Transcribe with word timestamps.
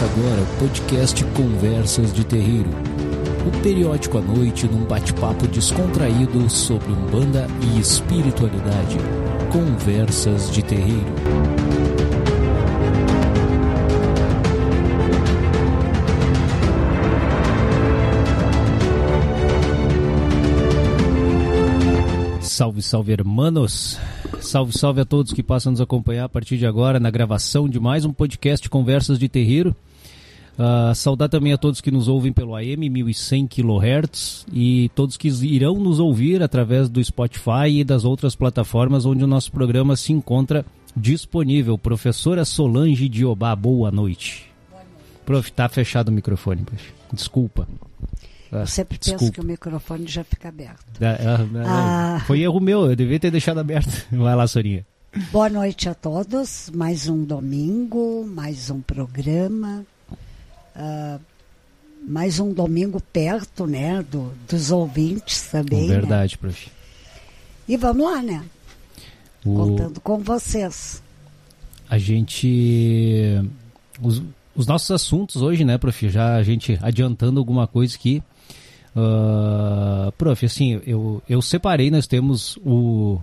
Agora 0.00 0.40
o 0.40 0.58
podcast 0.60 1.24
Conversas 1.24 2.12
de 2.12 2.24
Terreiro. 2.24 2.70
O 3.44 3.62
periódico 3.62 4.18
à 4.18 4.20
noite 4.20 4.68
num 4.68 4.84
bate-papo 4.84 5.48
descontraído 5.48 6.48
sobre 6.48 6.92
Umbanda 6.92 7.48
e 7.60 7.80
espiritualidade. 7.80 8.96
Conversas 9.50 10.52
de 10.52 10.62
Terreiro. 10.62 11.04
Salve, 22.40 22.82
salve, 22.82 23.12
hermanos! 23.12 23.98
Salve, 24.40 24.78
salve 24.78 25.00
a 25.00 25.04
todos 25.04 25.32
que 25.32 25.42
passam 25.42 25.70
a 25.70 25.72
nos 25.72 25.80
acompanhar 25.80 26.26
a 26.26 26.28
partir 26.28 26.56
de 26.56 26.66
agora 26.66 27.00
na 27.00 27.10
gravação 27.10 27.68
de 27.68 27.80
mais 27.80 28.04
um 28.04 28.12
podcast 28.12 28.70
Conversas 28.70 29.18
de 29.18 29.28
Terreiro. 29.28 29.74
Uh, 30.58 30.92
saudar 30.92 31.28
também 31.28 31.52
a 31.52 31.56
todos 31.56 31.80
que 31.80 31.88
nos 31.88 32.08
ouvem 32.08 32.32
pelo 32.32 32.56
AM 32.56 32.90
1100 32.90 33.46
kHz 33.46 34.44
e 34.52 34.90
todos 34.92 35.16
que 35.16 35.28
irão 35.28 35.78
nos 35.78 36.00
ouvir 36.00 36.42
através 36.42 36.88
do 36.88 37.02
Spotify 37.02 37.68
e 37.68 37.84
das 37.84 38.04
outras 38.04 38.34
plataformas 38.34 39.06
onde 39.06 39.22
o 39.22 39.26
nosso 39.28 39.52
programa 39.52 39.94
se 39.94 40.12
encontra 40.12 40.66
disponível. 40.96 41.78
Professora 41.78 42.44
Solange 42.44 43.08
Diobá, 43.08 43.54
boa 43.54 43.92
noite. 43.92 44.50
Boa 44.68 44.82
noite. 44.82 45.24
Prof, 45.24 45.52
tá 45.52 45.68
fechado 45.68 46.08
o 46.08 46.12
microfone, 46.12 46.62
prof. 46.62 46.92
Desculpa. 47.12 47.68
Eu 48.50 48.66
sempre 48.66 48.98
Desculpa. 48.98 49.20
penso 49.20 49.32
que 49.32 49.40
o 49.40 49.44
microfone 49.44 50.06
já 50.08 50.24
fica 50.24 50.48
aberto. 50.48 50.84
É, 51.00 51.06
é, 51.06 51.66
ah, 51.66 52.22
foi 52.26 52.40
erro 52.40 52.58
meu, 52.58 52.90
eu 52.90 52.96
devia 52.96 53.20
ter 53.20 53.30
deixado 53.30 53.60
aberto. 53.60 54.06
Vai 54.10 54.34
lá, 54.34 54.46
Sorinha. 54.48 54.84
Boa 55.30 55.48
noite 55.48 55.88
a 55.88 55.94
todos. 55.94 56.68
Mais 56.74 57.08
um 57.08 57.24
domingo, 57.24 58.26
mais 58.26 58.70
um 58.70 58.80
programa. 58.80 59.86
Uh, 60.78 61.20
mais 62.06 62.38
um 62.38 62.52
domingo 62.52 63.00
perto, 63.12 63.66
né? 63.66 64.04
Do, 64.08 64.32
dos 64.48 64.70
ouvintes 64.70 65.42
também. 65.50 65.88
Né? 65.88 65.94
Verdade, 65.94 66.34
né? 66.34 66.38
prof. 66.40 66.70
E 67.68 67.76
vamos 67.76 68.06
lá, 68.06 68.22
né? 68.22 68.44
O... 69.44 69.54
Contando 69.54 70.00
com 70.00 70.18
vocês. 70.18 71.02
A 71.90 71.98
gente. 71.98 73.42
Os, 74.00 74.22
os 74.54 74.66
nossos 74.66 74.90
assuntos 74.90 75.42
hoje, 75.42 75.64
né, 75.64 75.76
prof? 75.76 76.08
Já 76.08 76.36
a 76.36 76.42
gente 76.42 76.78
adiantando 76.80 77.40
alguma 77.40 77.66
coisa 77.66 77.96
aqui. 77.96 78.22
Uh, 78.94 80.12
prof, 80.12 80.46
assim, 80.46 80.80
eu, 80.86 81.22
eu 81.28 81.42
separei, 81.42 81.90
nós 81.90 82.06
temos 82.06 82.56
o, 82.64 83.20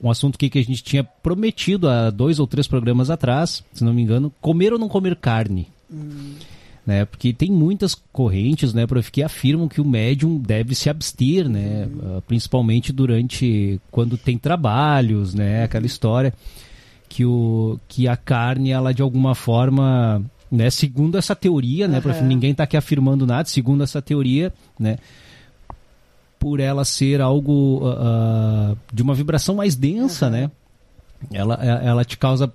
um 0.00 0.10
assunto 0.10 0.36
aqui 0.36 0.50
que 0.50 0.58
a 0.58 0.64
gente 0.64 0.82
tinha 0.82 1.02
prometido 1.02 1.88
há 1.88 2.10
dois 2.10 2.38
ou 2.38 2.46
três 2.46 2.66
programas 2.66 3.10
atrás, 3.10 3.64
se 3.72 3.82
não 3.82 3.94
me 3.94 4.02
engano, 4.02 4.32
comer 4.40 4.72
ou 4.72 4.78
não 4.78 4.88
comer 4.88 5.16
carne. 5.16 5.68
Hum. 5.90 6.34
Né, 6.88 7.04
porque 7.04 7.34
tem 7.34 7.50
muitas 7.52 7.94
correntes, 7.94 8.72
né, 8.72 8.86
prof, 8.86 9.12
que 9.12 9.22
afirmam 9.22 9.68
que 9.68 9.78
o 9.78 9.84
médium 9.84 10.38
deve 10.38 10.74
se 10.74 10.88
abster, 10.88 11.46
né, 11.46 11.86
uh, 11.86 12.22
principalmente 12.22 12.94
durante 12.94 13.78
quando 13.90 14.16
tem 14.16 14.38
trabalhos, 14.38 15.34
né, 15.34 15.64
aquela 15.64 15.84
história 15.84 16.32
que 17.06 17.26
o 17.26 17.78
que 17.86 18.08
a 18.08 18.16
carne 18.16 18.70
ela 18.70 18.94
de 18.94 19.02
alguma 19.02 19.34
forma 19.34 20.24
né? 20.50 20.70
Segundo 20.70 21.18
essa 21.18 21.36
teoria, 21.36 21.86
né, 21.86 22.00
prof, 22.00 22.22
ninguém 22.22 22.52
está 22.52 22.64
aqui 22.64 22.74
afirmando 22.74 23.26
nada, 23.26 23.46
segundo 23.46 23.84
essa 23.84 24.00
teoria, 24.00 24.50
né, 24.80 24.96
por 26.38 26.58
ela 26.58 26.86
ser 26.86 27.20
algo 27.20 27.86
uh, 27.86 28.74
de 28.90 29.02
uma 29.02 29.12
vibração 29.12 29.56
mais 29.56 29.76
densa, 29.76 30.24
uhum. 30.24 30.32
né, 30.32 30.50
ela, 31.34 31.54
ela 31.56 32.02
te 32.02 32.16
causa 32.16 32.50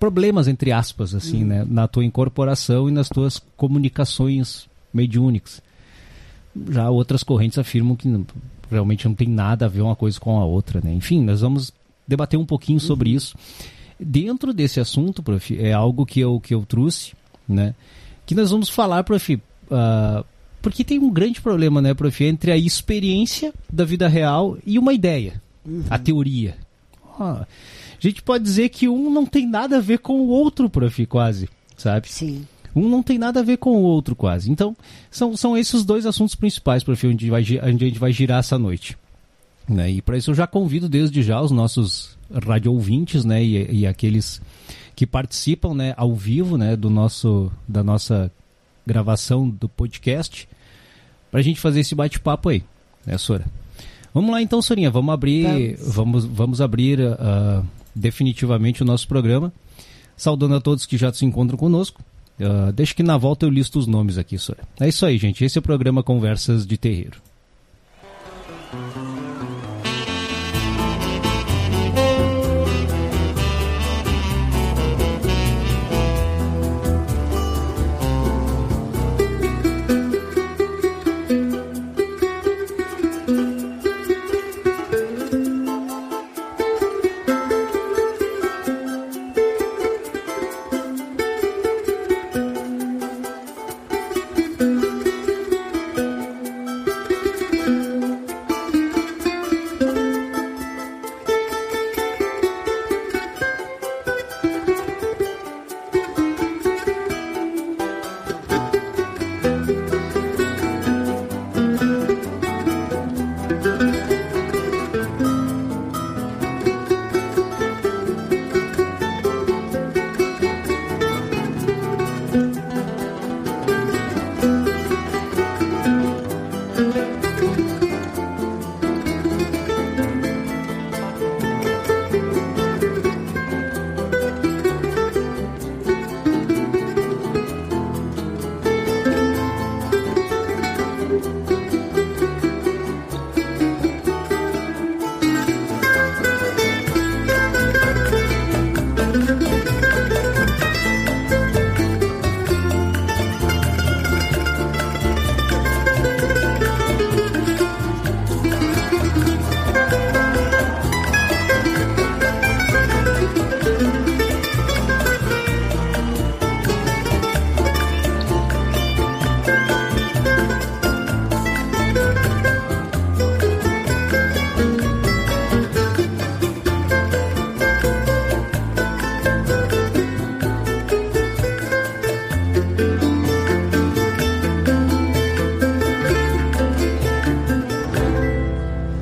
problemas, 0.00 0.48
entre 0.48 0.72
aspas, 0.72 1.14
assim, 1.14 1.42
uhum. 1.42 1.48
né, 1.48 1.66
na 1.68 1.86
tua 1.86 2.04
incorporação 2.04 2.88
e 2.88 2.92
nas 2.92 3.10
tuas 3.10 3.40
comunicações 3.56 4.66
mediúnicas. 4.92 5.62
Já 6.70 6.88
outras 6.90 7.22
correntes 7.22 7.58
afirmam 7.58 7.94
que 7.94 8.08
não, 8.08 8.26
realmente 8.70 9.06
não 9.06 9.14
tem 9.14 9.28
nada 9.28 9.66
a 9.66 9.68
ver 9.68 9.82
uma 9.82 9.94
coisa 9.94 10.18
com 10.18 10.40
a 10.40 10.44
outra, 10.44 10.80
né. 10.82 10.92
Enfim, 10.94 11.22
nós 11.22 11.42
vamos 11.42 11.70
debater 12.08 12.38
um 12.38 12.46
pouquinho 12.46 12.80
uhum. 12.80 12.86
sobre 12.86 13.10
isso. 13.10 13.36
Dentro 14.00 14.54
desse 14.54 14.80
assunto, 14.80 15.22
prof, 15.22 15.56
é 15.60 15.74
algo 15.74 16.06
que 16.06 16.18
eu, 16.18 16.40
que 16.40 16.54
eu 16.54 16.64
trouxe, 16.66 17.12
né? 17.46 17.74
Que 18.24 18.34
nós 18.34 18.50
vamos 18.50 18.70
falar, 18.70 19.04
prof, 19.04 19.34
uh, 19.34 20.24
porque 20.62 20.82
tem 20.82 20.98
um 20.98 21.10
grande 21.10 21.42
problema, 21.42 21.82
né, 21.82 21.92
prof, 21.92 22.24
entre 22.24 22.50
a 22.50 22.56
experiência 22.56 23.52
da 23.70 23.84
vida 23.84 24.08
real 24.08 24.56
e 24.64 24.78
uma 24.78 24.94
ideia, 24.94 25.42
uhum. 25.66 25.84
a 25.90 25.98
teoria. 25.98 26.56
A 28.02 28.08
gente 28.08 28.22
pode 28.22 28.44
dizer 28.44 28.68
que 28.70 28.88
um 28.88 29.10
não 29.10 29.26
tem 29.26 29.46
nada 29.46 29.76
a 29.76 29.80
ver 29.80 29.98
com 29.98 30.20
o 30.20 30.28
outro, 30.28 30.70
prof, 30.70 31.06
quase, 31.06 31.48
sabe? 31.76 32.08
Sim. 32.10 32.46
Um 32.74 32.88
não 32.88 33.02
tem 33.02 33.18
nada 33.18 33.40
a 33.40 33.42
ver 33.42 33.58
com 33.58 33.70
o 33.70 33.82
outro, 33.82 34.14
quase. 34.14 34.50
Então, 34.50 34.76
são, 35.10 35.36
são 35.36 35.56
esses 35.56 35.74
os 35.74 35.84
dois 35.84 36.06
assuntos 36.06 36.34
principais, 36.34 36.82
prof, 36.82 37.06
onde, 37.06 37.28
vai, 37.28 37.42
onde 37.42 37.84
a 37.84 37.88
gente 37.88 37.98
vai 37.98 38.12
girar 38.12 38.38
essa 38.38 38.58
noite. 38.58 38.96
Né? 39.68 39.90
E 39.90 40.02
para 40.02 40.16
isso 40.16 40.30
eu 40.30 40.34
já 40.34 40.46
convido 40.46 40.88
desde 40.88 41.22
já 41.22 41.40
os 41.40 41.50
nossos 41.50 42.18
rádio 42.44 42.72
ouvintes, 42.72 43.24
né, 43.24 43.42
e, 43.42 43.80
e, 43.80 43.86
aqueles 43.86 44.40
que 44.94 45.06
participam, 45.06 45.74
né, 45.74 45.94
ao 45.96 46.14
vivo, 46.14 46.56
né, 46.56 46.76
do 46.76 46.88
nosso 46.88 47.50
da 47.68 47.82
nossa 47.82 48.30
gravação 48.86 49.48
do 49.48 49.68
podcast, 49.68 50.48
para 51.30 51.40
a 51.40 51.42
gente 51.42 51.60
fazer 51.60 51.80
esse 51.80 51.94
bate-papo 51.94 52.48
aí, 52.48 52.62
né, 53.04 53.18
Sora? 53.18 53.44
Vamos 54.12 54.30
lá 54.30 54.42
então, 54.42 54.60
Sorinha, 54.60 54.90
vamos 54.90 55.12
abrir, 55.12 55.76
vamos, 55.76 56.24
vamos, 56.24 56.24
vamos 56.24 56.60
abrir 56.60 57.00
uh, 57.00 57.64
definitivamente 57.94 58.82
o 58.82 58.84
nosso 58.86 59.06
programa, 59.06 59.52
saudando 60.16 60.54
a 60.54 60.60
todos 60.60 60.86
que 60.86 60.96
já 60.96 61.12
se 61.12 61.24
encontram 61.24 61.56
conosco. 61.56 62.02
Uh, 62.38 62.72
deixa 62.72 62.94
que 62.94 63.02
na 63.02 63.18
volta 63.18 63.44
eu 63.44 63.50
listo 63.50 63.78
os 63.78 63.86
nomes 63.86 64.16
aqui, 64.16 64.38
Sora. 64.38 64.60
É 64.80 64.88
isso 64.88 65.04
aí, 65.04 65.18
gente. 65.18 65.44
Esse 65.44 65.58
é 65.58 65.60
o 65.60 65.62
programa 65.62 66.02
Conversas 66.02 66.66
de 66.66 66.78
Terreiro. 66.78 67.20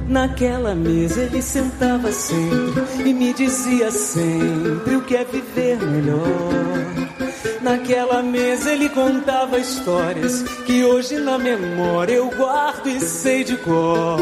Naquela 0.09 0.75
mesa 0.75 1.21
ele 1.21 1.43
sentava 1.43 2.11
sempre 2.11 3.11
e 3.11 3.13
me 3.13 3.35
dizia 3.35 3.91
sempre 3.91 4.97
o 4.97 5.03
que 5.03 5.15
é 5.15 5.23
viver 5.23 5.77
melhor. 5.79 6.89
Naquela 7.61 8.23
mesa 8.23 8.73
ele 8.73 8.89
contava 8.89 9.59
histórias 9.59 10.43
que 10.65 10.83
hoje 10.83 11.19
na 11.19 11.37
memória 11.37 12.15
eu 12.15 12.31
guardo 12.31 12.89
e 12.89 12.99
sei 13.01 13.45
de 13.45 13.59
cor. 13.59 14.19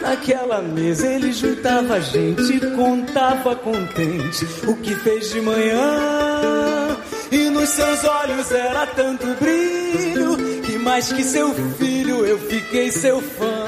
Naquela 0.00 0.60
mesa 0.60 1.06
ele 1.06 1.32
juntava 1.32 1.94
a 1.94 2.00
gente 2.00 2.56
e 2.56 2.60
contava 2.74 3.54
contente 3.54 4.44
o 4.66 4.74
que 4.74 4.94
fez 4.96 5.30
de 5.30 5.40
manhã. 5.40 6.96
E 7.30 7.48
nos 7.50 7.68
seus 7.68 8.02
olhos 8.02 8.50
era 8.50 8.86
tanto 8.88 9.26
brilho 9.40 10.36
que 10.62 10.78
mais 10.78 11.12
que 11.12 11.22
seu 11.22 11.54
filho 11.78 12.26
eu 12.26 12.38
fiquei 12.40 12.90
seu 12.90 13.20
fã. 13.20 13.65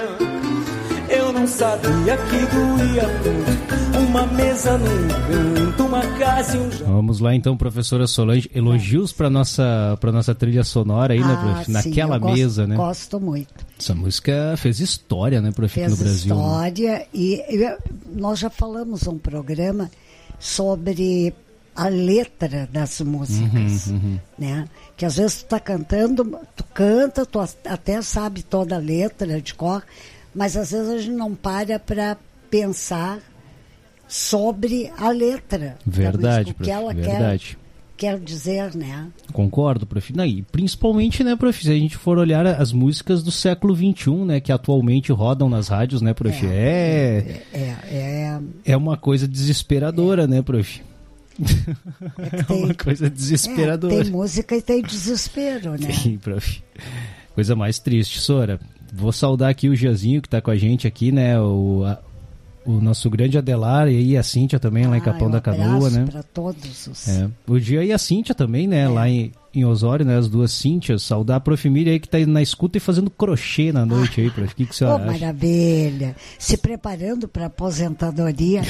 Sabia 1.49 2.17
que 2.17 2.47
doía 2.55 3.03
tanto 3.25 3.99
uma 4.09 4.27
mesa 4.27 4.79
num 4.79 5.09
canto, 5.09 5.85
uma 5.87 6.03
casa 6.19 6.56
e 6.56 6.61
um 6.61 6.71
jardim. 6.71 6.85
Vamos 6.93 7.19
lá 7.21 7.35
então, 7.35 7.56
professora 7.56 8.06
Solange, 8.06 8.49
elogios 8.55 9.12
para 9.12 9.29
nossa 9.29 9.97
para 10.00 10.12
nossa 10.12 10.35
trilha 10.35 10.62
sonora 10.62 11.15
aí, 11.15 11.21
né, 11.21 11.35
Ah, 11.37 11.37
prof? 11.55 11.65
sim, 11.65 11.73
Naquela 11.73 12.19
gosto- 12.19 12.37
mesa, 12.37 12.67
né? 12.67 12.77
Gosto 12.77 13.19
muito. 13.21 13.53
Essa 13.79 13.95
música 13.95 14.55
fez 14.56 14.79
história, 14.79 15.41
né, 15.41 15.50
prof, 15.50 15.73
aqui 15.73 15.81
Fez 15.89 15.99
no 15.99 16.05
Brasil. 16.05 16.35
né? 16.37 16.43
história 16.43 17.06
e 17.12 17.35
e 17.49 17.77
nós 18.15 18.39
já 18.39 18.50
falamos 18.50 19.06
um 19.09 19.19
programa 19.19 19.91
sobre 20.39 21.35
a 21.75 21.89
letra 21.89 22.69
das 22.73 23.00
músicas, 23.00 23.87
Uhum, 23.89 24.19
né? 24.39 24.67
Que 24.97 25.05
às 25.05 25.17
vezes 25.17 25.43
tu 25.43 25.47
tá 25.47 25.61
cantando, 25.61 26.25
tu 26.56 26.65
canta, 26.75 27.25
tu 27.27 27.39
até 27.41 28.00
sabe 28.03 28.43
toda 28.43 28.77
a 28.77 28.79
letra 28.79 29.41
de 29.41 29.55
cor, 29.55 29.83
mas 30.34 30.56
às 30.56 30.70
vezes 30.70 30.88
a 30.88 30.98
gente 30.98 31.12
não 31.16 31.34
para 31.34 31.78
para 31.78 32.16
pensar 32.50 33.19
sobre 34.06 34.90
a 34.96 35.10
letra. 35.10 35.76
da 35.84 35.92
Verdade, 35.92 36.50
música, 36.50 36.50
o 36.50 36.64
que 36.64 36.70
prof, 36.70 36.70
ela 36.70 36.94
verdade. 36.94 37.58
quer, 37.96 38.16
quer 38.16 38.19
dizer, 38.20 38.75
né? 38.75 39.08
Concordo, 39.32 39.86
prof. 39.86 40.12
Não, 40.16 40.25
e 40.25 40.42
principalmente, 40.42 41.22
né, 41.22 41.36
prof, 41.36 41.62
se 41.62 41.70
a 41.70 41.75
gente 41.75 41.96
for 41.96 42.16
olhar 42.19 42.46
as 42.46 42.72
músicas 42.72 43.22
do 43.22 43.30
século 43.30 43.75
XXI, 43.76 44.10
né, 44.25 44.40
que 44.40 44.50
atualmente 44.52 45.12
rodam 45.12 45.48
nas 45.50 45.69
rádios, 45.69 46.00
né, 46.00 46.14
prof, 46.14 46.46
é, 46.46 47.42
É, 47.52 47.58
é, 47.90 48.40
é 48.64 48.76
uma 48.76 48.96
coisa 48.96 49.28
desesperadora, 49.28 50.26
né, 50.26 50.40
prof? 50.42 50.80
é 50.80 50.88
É 52.38 52.42
tem, 52.44 52.64
uma 52.64 52.75
coisa 52.75 53.06
é, 53.06 53.10
desesperadora. 53.10 54.02
tem 54.02 54.10
música 54.12 54.56
e 54.56 54.62
tem 54.62 54.82
desespero, 54.82 55.72
né? 55.72 55.92
Sim, 55.92 56.16
prof. 56.19 56.62
Coisa 57.34 57.54
mais 57.54 57.78
triste. 57.78 58.19
Sora, 58.20 58.58
vou 58.93 59.12
saudar 59.12 59.50
aqui 59.50 59.69
o 59.69 59.76
Giazinho 59.76 60.20
que 60.23 60.29
tá 60.29 60.40
com 60.40 60.50
a 60.50 60.56
gente 60.56 60.87
aqui, 60.87 61.11
né? 61.12 61.40
O, 61.40 61.85
a- 61.87 61.99
o 62.67 62.81
nosso 62.82 63.08
grande 63.08 63.38
Adelar 63.38 63.88
e 63.88 63.96
aí 63.96 64.17
a 64.17 64.23
Cíntia 64.23 64.61
também 64.61 64.87
lá 64.87 64.96
em 64.96 65.00
Ah, 65.00 65.05
Capão 65.05 65.31
da 65.31 65.40
Canoa, 65.40 65.76
abraço 65.88 65.99
né? 65.99 66.06
para 66.11 66.23
todos 66.23 66.87
os. 66.87 67.08
É. 67.08 67.29
O 67.46 67.58
Gia 67.58 67.82
e 67.82 67.93
a 67.93 67.99
Cíntia 67.99 68.35
também, 68.35 68.67
né? 68.67 68.81
É. 68.82 68.88
Lá 68.88 69.08
em, 69.08 69.32
em 69.55 69.64
Osório, 69.64 70.05
né? 70.05 70.19
As 70.19 70.29
duas 70.29 70.52
Cíntias. 70.52 71.02
Saudar 71.02 71.37
a 71.37 71.40
Prof. 71.40 71.67
Miriam 71.70 71.93
aí 71.94 71.99
que 71.99 72.06
tá 72.08 72.19
aí 72.19 72.26
na 72.26 72.43
escuta 72.43 72.76
e 72.76 72.81
fazendo 72.81 73.08
crochê 73.08 73.73
na 73.73 73.87
noite 73.87 74.20
aí, 74.20 74.31
prof. 74.31 74.52
O 74.52 74.56
que, 74.56 74.67
que 74.67 74.76
você 74.76 74.85
Oh, 74.85 74.96
acha? 74.96 75.06
maravilha! 75.06 76.14
Se 76.38 76.58
preparando 76.58 77.26
para 77.26 77.46
aposentadoria. 77.46 78.61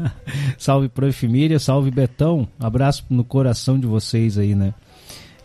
salve, 0.58 0.88
Prof. 0.90 1.26
Miriam, 1.28 1.58
salve, 1.58 1.90
Betão. 1.90 2.46
Abraço 2.60 3.04
no 3.08 3.24
coração 3.24 3.78
de 3.78 3.86
vocês 3.86 4.36
aí, 4.36 4.54
né? 4.54 4.74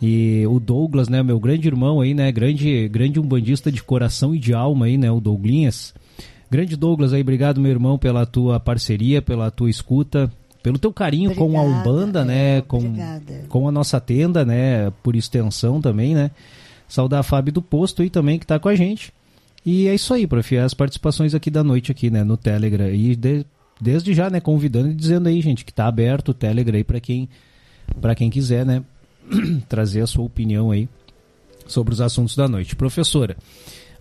E 0.02 0.44
o 0.48 0.60
Douglas, 0.60 1.08
né, 1.08 1.24
meu 1.24 1.40
grande 1.40 1.68
irmão 1.68 2.02
aí, 2.02 2.14
né, 2.14 2.32
grande, 2.32 2.88
grande 2.90 3.20
umbandista 3.20 3.72
de 3.72 3.82
coração 3.82 4.36
e 4.36 4.40
de 4.40 4.54
alma 4.54 4.86
aí, 4.88 4.98
né, 4.98 5.10
o 5.12 5.20
Douglinhas. 5.22 5.94
Grande 6.52 6.76
Douglas 6.76 7.14
aí, 7.14 7.22
obrigado 7.22 7.62
meu 7.62 7.72
irmão 7.72 7.98
pela 7.98 8.26
tua 8.26 8.60
parceria, 8.60 9.22
pela 9.22 9.50
tua 9.50 9.70
escuta, 9.70 10.30
pelo 10.62 10.78
teu 10.78 10.92
carinho 10.94 11.34
com 11.36 11.58
a 11.58 11.62
Obrigada, 11.64 11.90
Umbanda, 11.90 12.22
é, 12.22 12.26
né, 12.26 12.62
com, 12.62 12.78
obrigada. 12.78 13.46
com 13.48 13.68
a 13.68 13.72
nossa 13.72 14.00
tenda, 14.00 14.44
né, 14.46 14.92
por 15.02 15.16
extensão 15.16 15.80
também, 15.82 16.14
né. 16.14 16.32
Saudar 16.88 17.20
a 17.20 17.24
Fábio 17.24 17.54
do 17.54 17.62
Posto 17.62 18.02
aí 18.02 18.10
também 18.10 18.38
que 18.38 18.46
tá 18.46 18.60
com 18.60 18.70
a 18.70 18.76
gente. 18.76 19.12
E 19.66 19.88
é 19.88 19.96
isso 19.96 20.14
aí, 20.14 20.28
prof, 20.28 20.58
as 20.58 20.74
participações 20.74 21.34
aqui 21.34 21.50
da 21.50 21.64
noite 21.64 21.92
aqui, 21.92 22.10
né, 22.12 22.24
no 22.24 22.36
Telegram. 22.36 22.90
E 22.90 23.16
de- 23.16 23.46
desde 23.82 24.14
já, 24.14 24.30
né, 24.30 24.40
convidando 24.42 24.92
e 24.92 24.94
dizendo 24.94 25.28
aí, 25.30 25.40
gente, 25.42 25.64
que 25.66 25.74
tá 25.74 25.88
aberto 25.88 26.30
o 26.30 26.34
Telegram 26.34 26.76
aí 26.78 26.84
para 26.84 27.00
quem 27.00 27.30
para 28.02 28.16
quem 28.16 28.30
quiser, 28.30 28.66
né, 28.66 28.82
trazer 29.70 30.02
a 30.02 30.08
sua 30.08 30.24
opinião 30.24 30.72
aí 30.72 30.88
sobre 31.68 31.94
os 31.94 32.02
assuntos 32.02 32.36
da 32.36 32.48
noite. 32.48 32.76
Professora, 32.76 33.38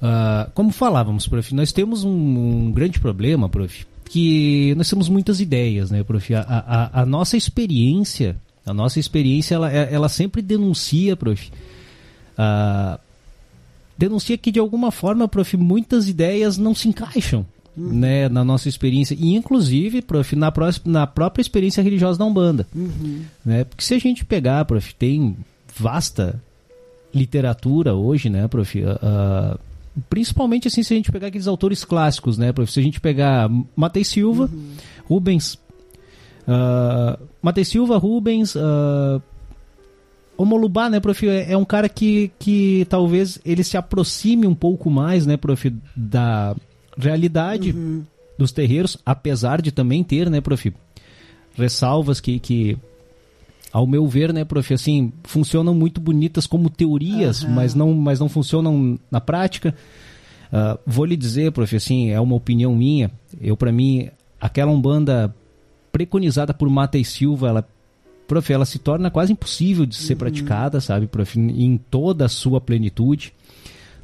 ah, 0.01 0.51
como 0.53 0.73
falávamos, 0.73 1.29
prof, 1.29 1.55
nós 1.55 1.71
temos 1.71 2.03
um, 2.03 2.11
um 2.11 2.73
grande 2.73 2.99
problema, 2.99 3.49
prof, 3.49 3.87
que 4.05 4.75
nós 4.77 4.91
temos 4.91 5.09
muitas 5.09 5.41
ideias, 5.41 5.91
né, 5.91 6.03
prof? 6.03 6.35
A, 6.35 6.41
a, 6.41 7.03
a 7.03 7.07
nossa 7.07 7.37
experiência, 7.37 8.37
a 8.67 8.75
nossa 8.75 8.99
experiência, 8.99 9.55
ela, 9.55 9.71
ela 9.71 10.09
sempre 10.09 10.43
denuncia, 10.43 11.17
prof, 11.17 11.53
ah, 12.37 12.99
denuncia 13.97 14.37
que 14.37 14.51
de 14.51 14.59
alguma 14.59 14.91
forma, 14.91 15.29
prof, 15.29 15.57
muitas 15.57 16.09
ideias 16.09 16.59
não 16.59 16.75
se 16.75 16.89
encaixam. 16.89 17.47
Né, 17.75 18.29
na 18.29 18.45
nossa 18.45 18.69
experiência, 18.69 19.17
e 19.19 19.35
inclusive, 19.35 20.03
prof, 20.03 20.37
na, 20.37 20.53
pró- 20.53 20.69
na 20.85 21.07
própria 21.07 21.41
experiência 21.41 21.83
religiosa 21.83 22.19
da 22.19 22.25
Umbanda. 22.27 22.67
Né? 23.43 23.65
Porque 23.65 23.83
se 23.83 23.95
a 23.95 23.99
gente 23.99 24.27
pegar, 24.27 24.65
prof, 24.67 24.95
tem 24.95 25.35
vasta 25.75 26.39
literatura 27.15 27.95
hoje, 27.95 28.29
né, 28.29 28.47
prof? 28.47 28.83
ah, 28.85 29.59
principalmente 30.09 30.69
assim, 30.69 30.83
se 30.83 30.93
a 30.93 30.97
gente 30.97 31.11
pegar 31.13 31.29
aqueles 31.29 31.47
autores 31.47 31.85
clássicos, 31.85 32.37
né, 32.39 32.53
prof? 32.53 32.71
Se 32.71 32.81
a 32.81 32.83
gente 32.83 33.01
pegar 33.01 33.51
Matei 33.75 34.05
Silva, 34.05 34.51
Rubens, 35.05 35.55
uh, 36.47 37.19
Matei 37.41 37.65
Silva, 37.65 37.97
Rubens, 37.99 38.55
uh, 38.55 39.23
né, 40.91 41.01
prof, 41.01 41.29
é 41.29 41.53
é 41.53 41.57
um 41.57 41.65
cara 41.65 41.89
que, 41.89 42.31
que 42.39 42.87
talvez 42.89 43.39
ele 43.45 43.63
se 43.65 43.77
aproxime 43.77 44.47
um 44.47 44.55
pouco 44.55 44.91
mais, 44.91 45.27
né, 45.27 45.37
prof, 45.37 45.73
da 45.97 46.55
realidade 46.97 47.75
dos 48.39 48.53
terreiros, 48.53 48.97
apesar 49.05 49.63
de 49.63 49.71
também 49.73 50.03
ter, 50.03 50.31
né, 50.31 50.41
prof, 50.41 50.73
ressalvas 51.55 52.21
que, 52.21 52.39
que 52.39 52.79
ao 53.73 53.87
meu 53.87 54.07
ver, 54.07 54.33
né, 54.33 54.45
prof, 54.45 54.75
assim, 54.75 55.13
funcionam 55.25 55.75
muito 55.75 56.01
bonitas 56.01 56.47
como 56.47 56.69
teorias, 56.69 57.43
mas 57.45 57.75
não, 57.75 57.95
mas 57.95 58.21
não 58.21 58.29
funcionam 58.29 58.99
na 59.11 59.21
prática. 59.21 59.75
Ah, 60.53 60.79
vou 60.87 61.07
lhe 61.07 61.17
dizer, 61.17 61.51
prof, 61.53 61.75
assim, 61.75 62.11
é 62.11 62.21
uma 62.21 62.37
opinião 62.37 62.77
minha. 62.77 63.11
Eu, 63.41 63.57
para 63.57 63.73
mim, 63.73 64.11
aquela 64.39 64.71
umbanda 64.71 65.35
preconizada 65.91 66.53
por 66.53 66.69
Mata 66.69 66.99
e 66.99 67.05
Silva, 67.05 67.49
ela, 67.49 67.69
prof, 68.29 68.53
ela 68.53 68.67
se 68.67 68.79
torna 68.79 69.11
quase 69.11 69.33
impossível 69.33 69.87
de 69.87 69.97
ser 69.97 70.17
praticada, 70.17 70.79
sabe, 70.79 71.07
prof, 71.07 71.41
em 71.41 71.79
toda 71.79 72.27
a 72.27 72.29
sua 72.29 72.61
plenitude. 72.61 73.33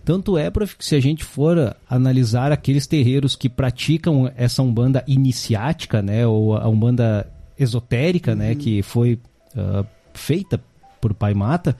Tanto 0.09 0.39
é, 0.39 0.49
prof, 0.49 0.75
que 0.75 0.87
se 0.87 0.95
a 0.95 1.01
gente 1.01 1.23
for 1.23 1.77
analisar 1.87 2.51
aqueles 2.51 2.87
terreiros 2.87 3.37
que 3.37 3.47
praticam 3.47 4.33
essa 4.39 4.63
umbanda 4.63 5.05
iniciática, 5.07 6.01
né, 6.01 6.27
ou 6.27 6.57
a 6.57 6.67
umbanda 6.67 7.31
esotérica, 7.59 8.35
né, 8.35 8.55
que 8.55 8.81
foi 8.81 9.19
ah, 9.55 9.85
feita 10.15 10.59
por 10.99 11.13
Pai 11.13 11.35
Mata, 11.35 11.77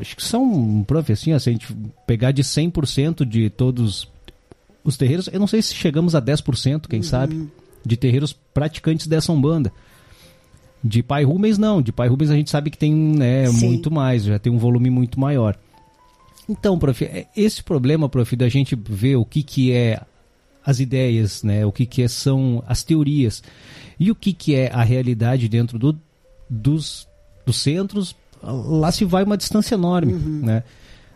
acho 0.00 0.16
que 0.16 0.22
são, 0.22 0.82
prof, 0.86 1.12
assim, 1.12 1.34
ó, 1.34 1.38
se 1.38 1.50
a 1.50 1.52
gente 1.52 1.66
pegar 2.06 2.32
de 2.32 2.42
100% 2.42 3.26
de 3.26 3.50
todos 3.50 4.10
os 4.82 4.96
terreiros, 4.96 5.28
eu 5.30 5.38
não 5.38 5.46
sei 5.46 5.60
se 5.60 5.74
chegamos 5.74 6.14
a 6.14 6.22
10%, 6.22 6.86
quem 6.88 7.02
sabe, 7.02 7.46
de 7.84 7.98
terreiros 7.98 8.32
praticantes 8.32 9.06
dessa 9.06 9.30
umbanda. 9.30 9.70
De 10.82 11.02
Pai 11.02 11.24
Rubens, 11.24 11.58
não. 11.58 11.82
De 11.82 11.92
Pai 11.92 12.08
Rubens 12.08 12.30
a 12.30 12.34
gente 12.34 12.48
sabe 12.48 12.70
que 12.70 12.78
tem 12.78 12.94
né, 12.94 13.48
Sim. 13.48 13.66
muito 13.66 13.90
mais, 13.90 14.24
já 14.24 14.38
tem 14.38 14.50
um 14.50 14.56
volume 14.56 14.88
muito 14.88 15.20
maior. 15.20 15.58
Então, 16.48 16.78
prof, 16.78 17.04
é- 17.04 17.26
esse 17.36 17.62
problema, 17.62 18.08
prof, 18.08 18.34
da 18.34 18.48
gente 18.48 18.74
ver 18.74 19.16
o 19.16 19.24
que, 19.24 19.42
que 19.42 19.72
é 19.72 20.00
as 20.64 20.80
ideias, 20.80 21.42
né, 21.42 21.64
o 21.64 21.72
que, 21.72 21.86
que 21.86 22.02
é- 22.02 22.08
são 22.08 22.62
as 22.66 22.82
teorias 22.82 23.42
e 23.98 24.10
o 24.10 24.14
que, 24.14 24.32
que 24.32 24.54
é 24.54 24.70
a 24.72 24.82
realidade 24.82 25.48
dentro 25.48 25.78
do, 25.78 25.98
dos, 26.48 27.06
dos 27.44 27.56
centros, 27.56 28.14
lá 28.42 28.90
se 28.92 29.04
vai 29.04 29.24
uma 29.24 29.36
distância 29.36 29.74
enorme, 29.74 30.12
né? 30.14 30.62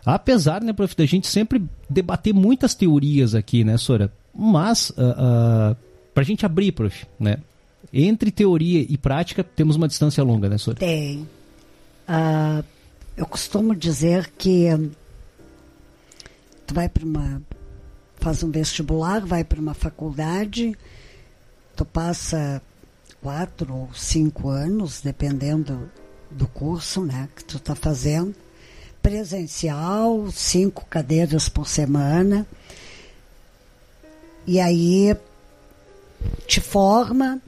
Apesar, 0.05 0.61
né, 0.61 0.73
prof, 0.73 0.95
da 0.97 1.05
gente 1.05 1.27
sempre 1.27 1.63
debater 1.89 2.33
muitas 2.33 2.75
teorias 2.75 3.33
aqui, 3.33 3.63
né, 3.63 3.77
Sora? 3.77 4.11
Mas, 4.35 4.89
uh, 4.89 5.75
para 6.13 6.21
a 6.21 6.25
gente 6.25 6.45
abrir, 6.45 6.73
prof, 6.73 7.05
né? 7.19 7.37
Entre 7.93 8.31
teoria 8.31 8.85
e 8.87 8.97
prática, 8.97 9.43
temos 9.43 9.75
uma 9.77 9.87
distância 9.87 10.21
longa, 10.23 10.49
né, 10.49 10.57
Sora? 10.57 10.77
Tem. 10.77 11.27
Ah, 12.07 12.63
eu 13.15 13.25
costumo 13.25 13.73
dizer 13.75 14.31
que 14.37 14.67
tu 16.73 16.75
vai 16.75 16.89
para 16.89 17.05
uma. 17.05 17.41
faz 18.17 18.41
um 18.41 18.49
vestibular, 18.49 19.21
vai 19.21 19.43
para 19.43 19.61
uma 19.61 19.75
faculdade, 19.75 20.75
tu 21.75 21.85
passa 21.85 22.61
quatro 23.21 23.73
ou 23.73 23.89
cinco 23.93 24.49
anos, 24.49 25.01
dependendo 25.01 25.89
do 26.31 26.47
curso 26.47 27.05
né, 27.05 27.29
que 27.35 27.45
tu 27.45 27.57
está 27.57 27.75
fazendo, 27.75 28.33
presencial, 29.01 30.29
cinco 30.31 30.85
cadeiras 30.89 31.47
por 31.47 31.67
semana. 31.67 32.45
E 34.47 34.59
aí 34.59 35.15
te 36.47 36.59
forma 36.59 37.39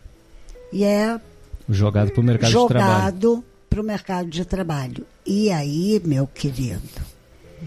e 0.72 0.84
é 0.84 1.20
Jogado 1.68 2.12
para 2.12 2.22
o 2.22 2.24
mercado 2.24 2.50
de 2.52 2.68
trabalho. 2.68 2.94
jogado 2.94 3.44
para 3.68 3.82
o 3.82 3.84
mercado 3.84 4.30
de 4.30 4.46
trabalho. 4.46 5.06
E 5.26 5.50
aí, 5.50 6.00
meu 6.06 6.28
querido, 6.28 7.02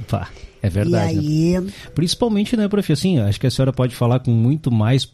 Pá, 0.06 0.30
é 0.62 0.68
verdade. 0.68 1.16
né? 1.16 1.22
e 1.22 1.56
aí, 1.56 1.72
Principalmente, 1.94 2.56
né, 2.56 2.68
prof? 2.68 2.92
Assim, 2.92 3.18
acho 3.18 3.38
que 3.40 3.46
a 3.46 3.50
senhora 3.50 3.72
pode 3.72 3.94
falar 3.94 4.20
com 4.20 4.30
muito 4.30 4.70
mais 4.70 5.10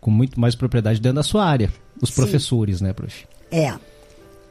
com 0.00 0.10
muito 0.10 0.38
mais 0.38 0.54
propriedade 0.54 1.00
dentro 1.00 1.16
da 1.16 1.22
sua 1.22 1.44
área. 1.44 1.72
Os 2.00 2.10
Sim. 2.10 2.14
professores, 2.16 2.80
né, 2.80 2.92
prof? 2.92 3.26
é, 3.50 3.74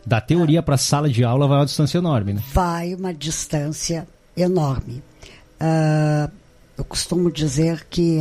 Da 0.06 0.20
teoria 0.20 0.62
para 0.62 0.76
a 0.76 0.78
sala 0.78 1.10
de 1.10 1.24
aula 1.24 1.48
vai 1.48 1.58
uma 1.60 1.66
distância 1.66 1.98
enorme, 1.98 2.34
né? 2.34 2.44
vai 2.54 2.94
uma 2.94 3.14
distância 3.14 4.08
enorme. 4.36 5.02
Ah, 5.60 6.30
eu 6.78 6.84
costumo 6.84 7.32
dizer 7.32 7.86
que 7.90 8.20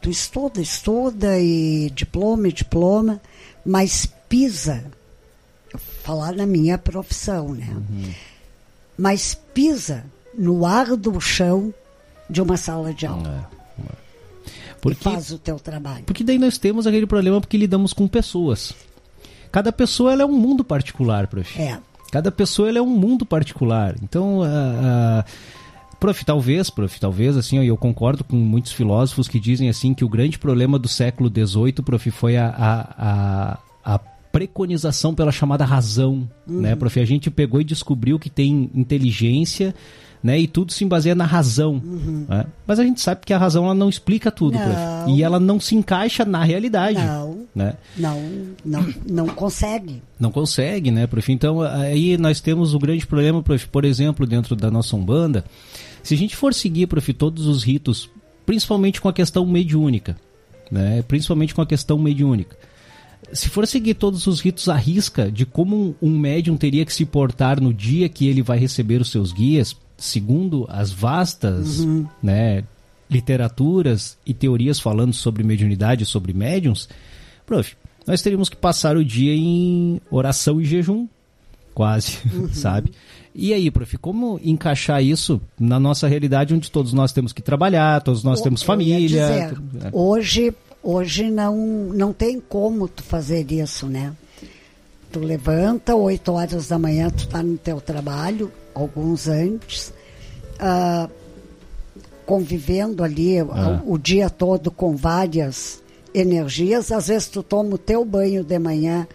tu 0.00 0.08
estuda, 0.10 0.60
estuda 0.60 1.38
e 1.40 1.90
diploma, 1.90 2.48
e 2.48 2.52
diploma, 2.52 3.20
mas 3.66 4.06
pisa, 4.28 4.84
falar 6.04 6.32
na 6.34 6.46
minha 6.46 6.78
profissão, 6.78 7.52
né? 7.54 7.68
Mas 8.96 9.34
pisa 9.52 10.04
no 10.38 10.64
ar 10.64 10.96
do 10.96 11.20
chão 11.20 11.74
de 12.30 12.40
uma 12.40 12.56
sala 12.56 12.94
de 12.94 13.06
aula 13.06 13.48
e 13.78 13.82
Porque, 14.80 15.02
faz 15.02 15.32
o 15.32 15.38
teu 15.38 15.58
trabalho. 15.58 16.04
porque 16.04 16.22
daí 16.22 16.38
nós 16.38 16.56
temos 16.56 16.86
aquele 16.86 17.06
problema 17.06 17.40
porque 17.40 17.56
lidamos 17.56 17.92
com 17.92 18.06
pessoas. 18.06 18.72
Cada 19.50 19.72
pessoa 19.72 20.12
ela 20.12 20.22
é 20.22 20.26
um 20.26 20.38
mundo 20.38 20.62
particular, 20.62 21.26
prof. 21.26 21.60
É, 21.60 21.78
Cada 22.12 22.30
pessoa 22.30 22.68
ela 22.68 22.78
é 22.78 22.82
um 22.82 22.86
mundo 22.86 23.26
particular. 23.26 23.96
Então, 24.02 24.42
ah, 24.42 25.24
ah, 25.24 25.24
prof, 25.98 26.24
talvez, 26.24 26.70
prof, 26.70 26.98
talvez, 27.00 27.36
assim, 27.36 27.62
eu 27.62 27.76
concordo 27.76 28.24
com 28.24 28.36
muitos 28.36 28.72
filósofos 28.72 29.26
que 29.28 29.40
dizem 29.40 29.68
assim 29.68 29.92
que 29.92 30.04
o 30.04 30.08
grande 30.08 30.38
problema 30.38 30.78
do 30.78 30.88
século 30.88 31.30
XVIII, 31.30 31.72
prof, 31.84 32.10
foi 32.10 32.36
a, 32.36 32.48
a, 32.48 33.52
a, 33.84 33.94
a 33.94 33.98
preconização 33.98 35.14
pela 35.14 35.32
chamada 35.32 35.64
razão, 35.64 36.28
né, 36.46 36.76
prof? 36.76 37.00
A 37.00 37.04
gente 37.04 37.30
pegou 37.30 37.60
e 37.60 37.64
descobriu 37.64 38.18
que 38.18 38.30
tem 38.30 38.70
inteligência, 38.74 39.74
né, 40.22 40.38
e 40.38 40.46
tudo 40.46 40.72
se 40.72 40.84
baseia 40.84 41.14
na 41.14 41.24
razão. 41.24 41.80
né? 42.28 42.46
Mas 42.66 42.78
a 42.78 42.84
gente 42.84 43.00
sabe 43.00 43.20
que 43.24 43.32
a 43.32 43.38
razão 43.38 43.64
ela 43.64 43.74
não 43.74 43.88
explica 43.88 44.30
tudo. 44.30 44.58
Não. 44.58 45.08
E 45.14 45.22
ela 45.22 45.38
não 45.38 45.60
se 45.60 45.74
encaixa 45.74 46.24
na 46.24 46.42
realidade, 46.42 46.98
Não. 46.98 47.46
né? 47.54 47.74
não, 47.96 48.22
não, 48.64 48.94
não 49.08 49.26
consegue. 49.28 50.02
Não 50.18 50.30
consegue, 50.30 50.90
né, 50.90 51.06
prof? 51.06 51.30
Então, 51.32 51.62
aí 51.62 52.16
nós 52.18 52.40
temos 52.40 52.74
o 52.74 52.78
grande 52.78 53.06
problema, 53.06 53.42
prof, 53.42 53.68
por 53.68 53.84
exemplo, 53.84 54.26
dentro 54.26 54.56
da 54.56 54.70
nossa 54.70 54.96
Umbanda, 54.96 55.44
se 56.02 56.14
a 56.14 56.16
gente 56.16 56.36
for 56.36 56.52
seguir, 56.52 56.86
prof, 56.86 57.12
todos 57.12 57.46
os 57.46 57.62
ritos, 57.62 58.10
principalmente 58.44 59.00
com 59.00 59.08
a 59.08 59.12
questão 59.12 59.46
mediúnica, 59.46 60.16
né, 60.70 61.02
principalmente 61.02 61.54
com 61.54 61.62
a 61.62 61.66
questão 61.66 61.98
mediúnica, 61.98 62.56
se 63.32 63.48
for 63.48 63.66
seguir 63.66 63.94
todos 63.94 64.26
os 64.26 64.40
ritos 64.40 64.68
à 64.68 64.74
risca 64.74 65.30
de 65.30 65.44
como 65.44 65.94
um 66.00 66.18
médium 66.18 66.56
teria 66.56 66.84
que 66.84 66.92
se 66.94 67.04
portar 67.04 67.60
no 67.60 67.74
dia 67.74 68.08
que 68.08 68.26
ele 68.26 68.42
vai 68.42 68.58
receber 68.58 69.00
os 69.00 69.10
seus 69.10 69.32
guias, 69.32 69.76
segundo 69.98 70.64
as 70.70 70.90
vastas, 70.92 71.84
né, 72.22 72.64
literaturas 73.10 74.16
e 74.24 74.32
teorias 74.32 74.78
falando 74.80 75.12
sobre 75.12 75.42
mediunidade, 75.42 76.06
sobre 76.06 76.32
médiums, 76.32 76.88
prof, 77.44 77.76
nós 78.06 78.22
teríamos 78.22 78.48
que 78.48 78.56
passar 78.56 78.96
o 78.96 79.04
dia 79.04 79.34
em 79.34 80.00
oração 80.10 80.60
e 80.60 80.64
jejum, 80.64 81.06
quase, 81.74 82.18
sabe? 82.52 82.92
E 83.34 83.52
aí, 83.52 83.70
prof, 83.70 83.96
como 83.98 84.40
encaixar 84.42 85.02
isso 85.02 85.40
na 85.58 85.78
nossa 85.78 86.08
realidade 86.08 86.54
onde 86.54 86.70
todos 86.70 86.92
nós 86.92 87.12
temos 87.12 87.32
que 87.32 87.42
trabalhar, 87.42 88.00
todos 88.02 88.24
nós 88.24 88.40
O- 88.40 88.42
temos 88.42 88.62
família? 88.62 88.98
dizer, 89.00 89.52
né? 89.74 89.90
hoje, 89.92 90.52
hoje 90.82 91.30
não, 91.30 91.56
não 91.94 92.12
tem 92.12 92.40
como 92.40 92.88
tu 92.88 93.02
fazer 93.02 93.50
isso, 93.52 93.86
né? 93.86 94.12
Tu 95.12 95.20
levanta, 95.20 95.94
8 95.94 96.32
horas 96.32 96.68
da 96.68 96.78
manhã, 96.78 97.08
tu 97.10 97.26
tá 97.28 97.42
no 97.42 97.56
teu 97.56 97.80
trabalho, 97.80 98.50
alguns 98.78 99.28
antes, 99.28 99.92
ah, 100.58 101.08
convivendo 102.26 103.02
ali 103.02 103.38
Ah. 103.40 103.82
o, 103.84 103.94
o 103.94 103.98
dia 103.98 104.28
todo 104.30 104.70
com 104.70 104.94
várias 104.96 105.82
energias. 106.14 106.92
Às 106.92 107.08
vezes 107.08 107.28
tu 107.28 107.42
toma 107.42 107.74
o 107.74 107.78
teu 107.78 108.04
banho 108.04 108.44
de 108.44 108.58
manhã 108.58 109.06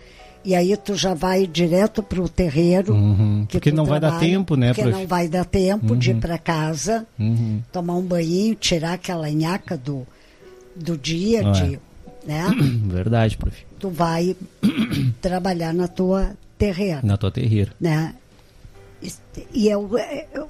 e 0.46 0.56
aí 0.56 0.76
tu 0.76 0.96
já 0.96 1.14
vai 1.14 1.46
direto 1.48 2.02
para 2.04 2.22
o 2.22 2.28
terreiro. 2.28 2.94
Uhum, 2.94 3.46
que 3.48 3.54
porque 3.58 3.72
não 3.72 3.86
vai 3.86 4.00
dar 4.00 4.10
trabalha, 4.10 4.30
tempo, 4.32 4.56
né, 4.56 4.68
Porque 4.70 4.82
prof? 4.82 4.98
não 5.00 5.08
vai 5.08 5.28
dar 5.28 5.46
tempo 5.46 5.96
de 5.96 6.12
ir 6.12 6.16
para 6.16 6.38
casa 6.38 7.06
Uhum. 7.20 7.62
tomar 7.72 7.96
um 7.96 8.02
banho, 8.02 8.56
tirar 8.56 8.94
aquela 8.94 9.30
nhaca 9.30 9.78
do, 9.78 10.06
do 10.76 10.98
dia, 10.98 11.48
Ah, 11.48 11.52
de, 11.52 11.80
né? 12.26 12.44
Verdade, 12.88 13.38
prof. 13.38 13.56
tu 13.80 13.90
vai 13.90 14.36
trabalhar 15.22 15.74
na 15.74 15.88
tua 15.88 16.32
terreira, 16.58 17.00
Na 17.04 17.16
tua 17.18 17.32
terreira. 17.32 17.72
né? 17.80 18.14
E- 19.04 19.14
E, 19.54 19.68
eu, 19.68 19.90
eu- 20.34 20.50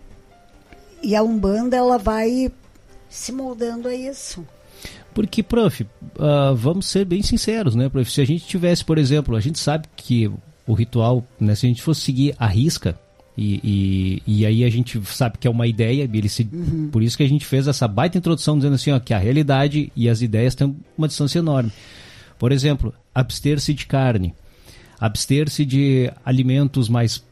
e 1.02 1.16
a 1.16 1.24
Umbanda, 1.24 1.76
ela 1.76 1.98
vai 1.98 2.52
se 3.10 3.32
moldando 3.32 3.88
a 3.88 3.96
isso. 3.96 4.46
Porque, 5.14 5.44
prof, 5.44 5.86
ah, 6.20 6.54
vamos 6.56 6.86
ser 6.88 7.06
bem 7.06 7.22
sinceros, 7.22 7.76
né, 7.76 7.88
prof? 7.90 8.10
Se 8.12 8.22
a 8.22 8.26
gente 8.26 8.46
tivesse, 8.46 8.84
por 8.84 8.98
exemplo, 8.98 9.36
a 9.36 9.40
gente 9.40 9.60
sabe 9.60 9.88
que 9.96 10.30
o 10.66 10.74
ritual, 10.74 11.24
né, 11.40 11.54
se 11.56 11.66
a 11.66 11.70
gente 11.70 11.82
fosse 11.84 12.02
seguir 12.02 12.36
a 12.40 12.48
risca, 12.48 12.98
e, 13.38 13.60
e, 14.26 14.40
e 14.42 14.46
aí 14.46 14.64
a 14.64 14.70
gente 14.70 15.02
sabe 15.06 15.38
que 15.40 15.48
é 15.48 15.52
uma 15.52 15.66
ideia, 15.68 16.04
ele 16.12 16.30
se, 16.30 16.46
por 16.92 17.02
isso 17.04 17.18
que 17.18 17.24
a 17.24 17.28
gente 17.30 17.46
fez 17.46 17.68
essa 17.68 17.88
baita 17.88 18.18
introdução 18.18 18.56
dizendo 18.58 18.76
assim, 18.76 18.92
ó, 18.92 19.00
que 19.00 19.14
a 19.14 19.18
realidade 19.18 19.92
e 19.96 20.08
as 20.10 20.22
ideias 20.22 20.54
têm 20.56 20.76
uma 20.98 21.08
distância 21.08 21.40
enorme. 21.40 21.72
Por 22.40 22.52
exemplo, 22.52 22.94
abster-se 23.14 23.74
de 23.74 23.86
carne, 23.88 24.34
abster-se 25.00 25.66
de 25.66 26.12
alimentos 26.26 26.88
mais, 26.90 27.24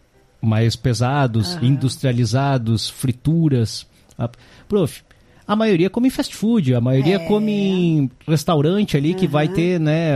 mais 0.42 0.76
pesados, 0.76 1.58
industrializados, 1.62 2.90
frituras. 2.90 3.86
Ah, 4.18 4.30
Prof, 4.68 5.02
a 5.48 5.56
maioria 5.56 5.90
come 5.90 6.10
fast 6.10 6.36
food, 6.36 6.74
a 6.74 6.82
maioria 6.82 7.16
É. 7.16 7.28
come 7.28 7.52
em 7.52 8.12
restaurante 8.28 8.96
ali 8.98 9.14
que 9.14 9.28
vai 9.28 9.48
ter, 9.48 9.80
né, 9.80 10.14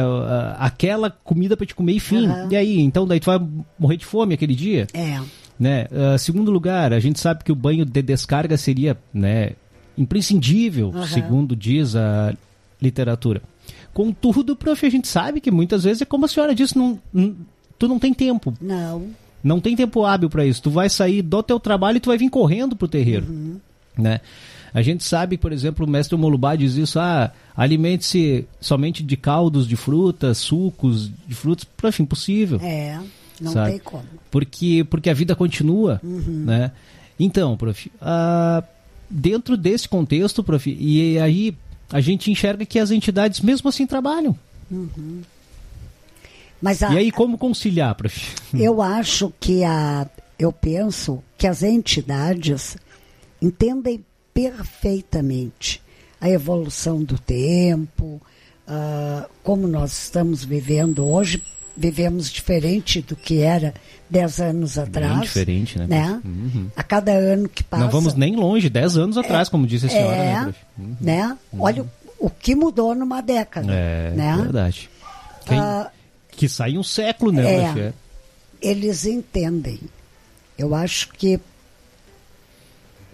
aquela 0.58 1.10
comida 1.10 1.56
para 1.58 1.66
te 1.66 1.76
comer 1.76 1.94
e 1.94 2.00
fim. 2.00 2.26
Aham. 2.28 2.48
E 2.52 2.56
aí, 2.56 2.80
então 2.80 3.06
daí 3.08 3.20
tu 3.20 3.26
vai 3.26 3.40
morrer 3.78 3.98
de 3.98 4.06
fome 4.06 4.34
aquele 4.34 4.56
dia, 4.56 4.88
É, 4.94 5.20
né? 5.60 5.88
Ah, 5.92 6.18
segundo 6.18 6.52
lugar, 6.52 6.94
a 6.94 7.00
gente 7.00 7.20
sabe 7.20 7.44
que 7.44 7.52
o 7.52 7.56
banho 7.56 7.86
de 7.86 8.02
descarga 8.02 8.58
seria, 8.58 8.98
né, 9.14 9.52
imprescindível, 9.98 10.94
segundo 11.08 11.56
diz 11.56 11.96
a 11.96 12.34
literatura. 12.82 13.42
Contudo, 13.94 14.56
prof, 14.56 14.86
a 14.86 14.90
gente 14.90 15.08
sabe 15.08 15.40
que 15.40 15.50
muitas 15.50 15.84
vezes 15.84 16.02
é 16.02 16.06
como 16.06 16.26
a 16.26 16.28
senhora 16.28 16.54
disse, 16.54 16.78
não- 16.78 17.00
tu 17.80 17.88
não 17.88 17.98
tem 17.98 18.14
tempo, 18.14 18.54
não, 18.62 19.08
não 19.46 19.62
tem 19.62 19.76
tempo 19.76 20.04
hábil 20.04 20.30
para 20.30 20.46
isso. 20.46 20.62
Tu 20.62 20.70
vai 20.72 20.90
sair 20.90 21.22
do 21.22 21.42
teu 21.44 21.60
trabalho 21.60 21.98
e 21.98 22.00
tu 22.00 22.10
vai 22.10 22.18
vir 22.18 22.30
correndo 22.30 22.76
pro 22.76 22.88
terreiro, 22.88 23.62
né? 23.98 24.20
A 24.74 24.82
gente 24.82 25.06
sabe, 25.06 25.38
por 25.38 25.54
exemplo, 25.54 25.86
o 25.86 25.90
mestre 25.90 26.18
Molubá 26.18 26.54
diz 26.58 26.76
isso, 26.76 27.00
ah, 27.00 27.32
alimente-se 27.56 28.46
somente 28.60 29.02
de 29.04 29.16
caldos 29.16 29.66
de 29.66 29.78
frutas, 29.78 30.38
sucos 30.40 31.10
de 31.26 31.34
frutas, 31.34 31.64
prof, 31.78 32.02
impossível. 32.02 32.60
é, 32.62 33.00
não 33.40 33.52
Sabe? 33.54 33.72
tem 33.72 33.80
como. 33.80 34.04
Porque, 34.30 34.84
porque 34.90 35.10
a 35.10 35.14
vida 35.14 35.34
continua, 35.36 36.02
Uhum. 36.04 36.44
né? 36.46 36.72
Então, 37.18 37.56
prof, 37.56 37.90
ah, 38.02 38.62
dentro 39.10 39.56
desse 39.56 39.88
contexto, 39.88 40.44
prof, 40.44 40.70
e 40.78 41.18
aí 41.20 41.56
a 41.90 42.02
gente 42.02 42.30
enxerga 42.30 42.66
que 42.66 42.78
as 42.80 42.92
entidades 42.92 43.40
mesmo 43.40 43.70
assim 43.70 43.86
trabalham. 43.88 44.36
Mas 46.62 46.82
a, 46.84 46.94
E 46.94 46.98
aí 46.98 47.12
como 47.12 47.38
conciliar, 47.38 47.96
prof? 47.96 48.34
eu 48.54 48.82
acho 48.82 49.32
que 49.40 49.64
a, 49.64 50.08
eu 50.40 50.52
penso 50.52 51.24
que 51.38 51.48
as 51.48 51.64
entidades 51.64 52.78
entendem 53.42 54.04
perfeitamente 54.34 55.82
a 56.20 56.30
evolução 56.30 57.04
do 57.04 57.18
tempo, 57.20 58.22
ah, 58.68 59.28
como 59.44 59.68
nós 59.68 59.92
estamos 59.94 60.44
vivendo 60.44 61.06
hoje, 61.06 61.42
vivemos 61.78 62.32
diferente 62.32 63.02
do 63.02 63.16
que 63.16 63.42
era 63.42 63.74
dez 64.10 64.40
anos 64.40 64.78
atrás. 64.78 65.22
diferente, 65.22 65.78
né? 65.78 65.86
né? 65.88 66.22
Uhum. 66.24 66.68
A 66.76 66.82
cada 66.84 67.12
ano 67.12 67.50
que 67.50 67.64
passa. 67.64 67.84
Não 67.84 67.92
vamos 67.92 68.14
nem 68.14 68.36
longe, 68.36 68.70
10 68.70 68.98
anos 68.98 69.18
atrás, 69.18 69.50
como 69.50 69.68
disse 69.68 69.88
a 69.88 69.90
senhora, 69.90 70.16
é, 70.16 70.34
né? 70.34 70.56
Uhum. 70.78 70.96
né? 71.02 71.38
Olha 71.60 71.84
o, 71.84 71.90
o 72.28 72.30
que 72.30 72.56
mudou 72.56 72.96
numa 72.96 73.22
década. 73.22 73.72
É, 73.74 74.12
né? 74.12 74.38
verdade. 74.42 74.90
Quem- 75.46 75.60
Ah, 75.60 75.92
que 76.36 76.50
sai 76.50 76.78
um 76.78 76.84
século, 76.84 77.32
né, 77.32 77.44
é. 77.80 77.94
eles 78.62 79.06
entendem. 79.06 79.80
Eu 80.58 80.74
acho 80.74 81.10
que 81.10 81.40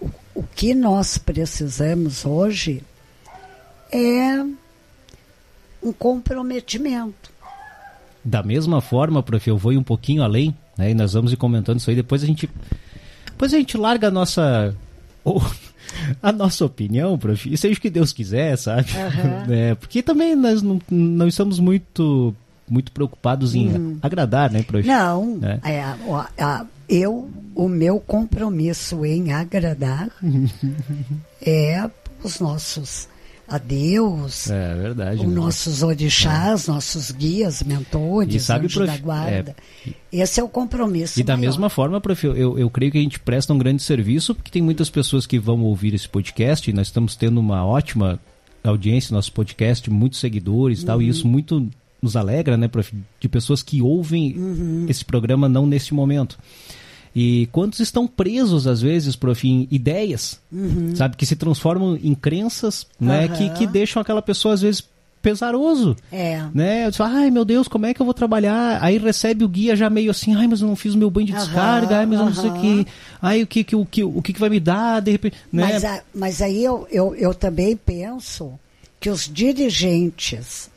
o, 0.00 0.08
o 0.34 0.42
que 0.42 0.74
nós 0.74 1.18
precisamos 1.18 2.24
hoje 2.24 2.82
é 3.90 4.44
um 5.82 5.92
comprometimento. 5.92 7.30
Da 8.24 8.42
mesma 8.42 8.80
forma, 8.80 9.22
prof, 9.22 9.48
eu 9.48 9.58
vou 9.58 9.72
ir 9.72 9.78
um 9.78 9.82
pouquinho 9.82 10.22
além, 10.22 10.56
né? 10.78 10.90
E 10.90 10.94
nós 10.94 11.12
vamos 11.12 11.32
ir 11.32 11.36
comentando 11.36 11.80
isso 11.80 11.90
aí. 11.90 11.96
Depois 11.96 12.22
a 12.22 12.26
gente. 12.26 12.48
Depois 13.26 13.52
a 13.52 13.58
gente 13.58 13.76
larga 13.76 14.08
a 14.08 14.10
nossa. 14.10 14.74
Ou, 15.24 15.42
a 16.22 16.32
nossa 16.32 16.64
opinião, 16.64 17.18
prof, 17.18 17.56
seja 17.56 17.78
o 17.78 17.80
que 17.80 17.90
Deus 17.90 18.12
quiser, 18.12 18.56
sabe? 18.56 18.90
Aham. 18.96 19.46
É, 19.52 19.74
porque 19.74 20.02
também 20.02 20.34
nós 20.34 20.62
não, 20.62 20.80
não 20.90 21.28
estamos 21.28 21.58
muito, 21.58 22.34
muito 22.68 22.92
preocupados 22.92 23.54
em 23.54 23.98
agradar, 24.02 24.50
né, 24.50 24.62
prof? 24.62 24.86
Não, 24.86 25.38
É. 25.42 25.72
é, 25.76 25.94
o- 26.06 26.16
a- 26.16 26.66
eu, 26.88 27.30
o 27.54 27.68
meu 27.68 27.98
compromisso 28.00 29.04
em 29.04 29.32
agradar 29.32 30.10
é 31.44 31.88
os 32.22 32.38
nossos 32.40 33.08
a 33.48 33.58
Deus, 33.58 34.48
É 34.50 34.74
verdade. 34.74 35.20
os 35.20 35.26
né? 35.26 35.34
nossos 35.34 35.82
orixás, 35.82 36.66
nossos 36.68 37.10
guias, 37.10 37.62
mentores, 37.62 38.34
E 38.36 38.40
sabe, 38.40 38.66
prof, 38.72 38.86
da 38.90 38.96
guarda. 38.96 39.54
Esse 40.10 40.40
é 40.40 40.42
o 40.42 40.48
compromisso. 40.48 41.20
E 41.20 41.22
da 41.22 41.36
maior. 41.36 41.48
mesma 41.48 41.68
forma, 41.68 42.00
prof, 42.00 42.24
eu, 42.26 42.58
eu, 42.58 42.70
creio 42.70 42.90
que 42.92 42.98
a 42.98 43.02
gente 43.02 43.20
presta 43.20 43.52
um 43.52 43.58
grande 43.58 43.82
serviço, 43.82 44.34
porque 44.34 44.50
tem 44.50 44.62
muitas 44.62 44.88
pessoas 44.88 45.26
que 45.26 45.38
vão 45.38 45.60
ouvir 45.62 45.92
esse 45.92 46.08
podcast, 46.08 46.70
e 46.70 46.72
nós 46.72 46.86
estamos 46.86 47.14
tendo 47.14 47.38
uma 47.40 47.62
ótima 47.66 48.18
audiência 48.64 49.12
no 49.12 49.18
nosso 49.18 49.32
podcast, 49.32 49.90
muitos 49.90 50.20
seguidores 50.20 50.82
e 50.82 50.86
tal, 50.86 51.02
e 51.02 51.08
isso 51.08 51.26
muito 51.28 51.68
nos 52.02 52.16
alegra, 52.16 52.56
né, 52.56 52.66
prof, 52.66 52.92
de 53.20 53.28
pessoas 53.28 53.62
que 53.62 53.80
ouvem 53.80 54.34
esse 54.88 55.04
programa 55.04 55.48
não 55.48 55.64
nesse 55.66 55.94
momento. 55.94 56.36
E 57.14 57.46
quantos 57.52 57.78
estão 57.78 58.06
presos, 58.08 58.66
às 58.66 58.80
vezes, 58.82 59.14
prof, 59.14 59.46
em 59.46 59.68
ideias, 59.70 60.40
sabe, 60.96 61.16
que 61.16 61.24
se 61.24 61.36
transformam 61.36 61.96
em 62.02 62.14
crenças, 62.14 62.86
né, 62.98 63.28
que, 63.28 63.44
Aham. 63.44 63.54
que 63.54 63.66
deixam 63.66 64.02
aquela 64.02 64.20
pessoa, 64.20 64.54
às 64.54 64.62
vezes, 64.62 64.82
pesaroso 65.20 65.94
É. 66.10 66.42
né? 66.52 66.84
Eu 66.84 66.90
disse, 66.90 67.00
ai 67.00 67.30
meu 67.30 67.44
Deus, 67.44 67.68
como 67.68 67.86
é 67.86 67.94
que 67.94 68.02
eu 68.02 68.04
vou 68.04 68.12
trabalhar? 68.12 68.82
Aí 68.82 68.98
recebe 68.98 69.44
o 69.44 69.48
guia 69.48 69.76
já 69.76 69.88
meio 69.88 70.10
assim, 70.10 70.34
ai, 70.34 70.48
mas 70.48 70.60
eu 70.60 70.66
não 70.66 70.74
fiz 70.74 70.94
o 70.94 70.98
meu 70.98 71.08
banho 71.10 71.28
de 71.28 71.32
Aham, 71.32 71.44
descarga, 71.44 71.98
ai, 71.98 72.06
mas 72.06 72.18
eu 72.18 72.26
não 72.26 72.34
sei 72.34 72.50
o 72.50 72.54
que, 72.54 72.86
ai, 73.22 73.42
o 73.44 73.46
que, 73.46 73.62
que, 73.62 73.76
o, 73.76 73.86
que, 73.86 74.02
o 74.02 74.20
que, 74.20 74.32
que 74.32 74.40
vai 74.40 74.50
me 74.50 74.58
dar, 74.58 74.98
de 75.00 75.12
repente, 75.12 75.36
né? 75.52 75.62
Mas, 75.62 75.84
a- 75.84 76.02
mas 76.12 76.42
aí 76.42 76.64
eu, 76.64 76.88
eu, 76.90 77.14
eu 77.14 77.32
também 77.32 77.76
penso 77.76 78.58
que 78.98 79.08
os 79.10 79.28
dirigentes 79.32 80.68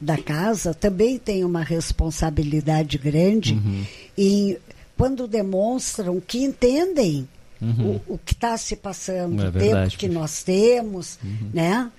da 0.00 0.16
casa 0.16 0.72
também 0.72 1.18
têm 1.18 1.44
uma 1.44 1.62
responsabilidade 1.62 2.96
grande 2.98 3.54
Uhum. 3.54 3.84
em 4.16 4.56
quando 4.96 5.26
demonstram 5.28 6.20
que 6.20 6.38
entendem 6.42 7.28
o, 7.60 8.14
o 8.14 8.18
que 8.18 8.32
está 8.32 8.56
se 8.56 8.74
passando, 8.76 9.38
Uhum. 9.40 9.46
É 9.46 9.48
o 9.48 9.52
tempo 9.52 9.98
que 9.98 10.08
nós 10.08 10.42
temos, 10.42 11.18
Uhum. 11.22 11.50
né? 11.52 11.90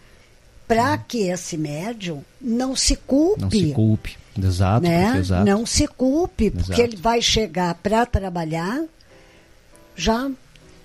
Para 0.67 0.97
que 0.97 1.23
esse 1.27 1.57
médium 1.57 2.23
não 2.39 2.75
se 2.75 2.95
culpe. 2.95 3.41
Não 3.41 3.51
se 3.51 3.71
culpe. 3.73 4.17
Exato, 4.41 4.87
né? 4.87 5.17
exato. 5.19 5.45
Não 5.45 5.65
se 5.65 5.85
culpe, 5.87 6.49
porque 6.49 6.71
Exato. 6.71 6.81
ele 6.81 6.95
vai 6.95 7.21
chegar 7.21 7.75
para 7.75 8.05
trabalhar 8.05 8.81
já 9.95 10.31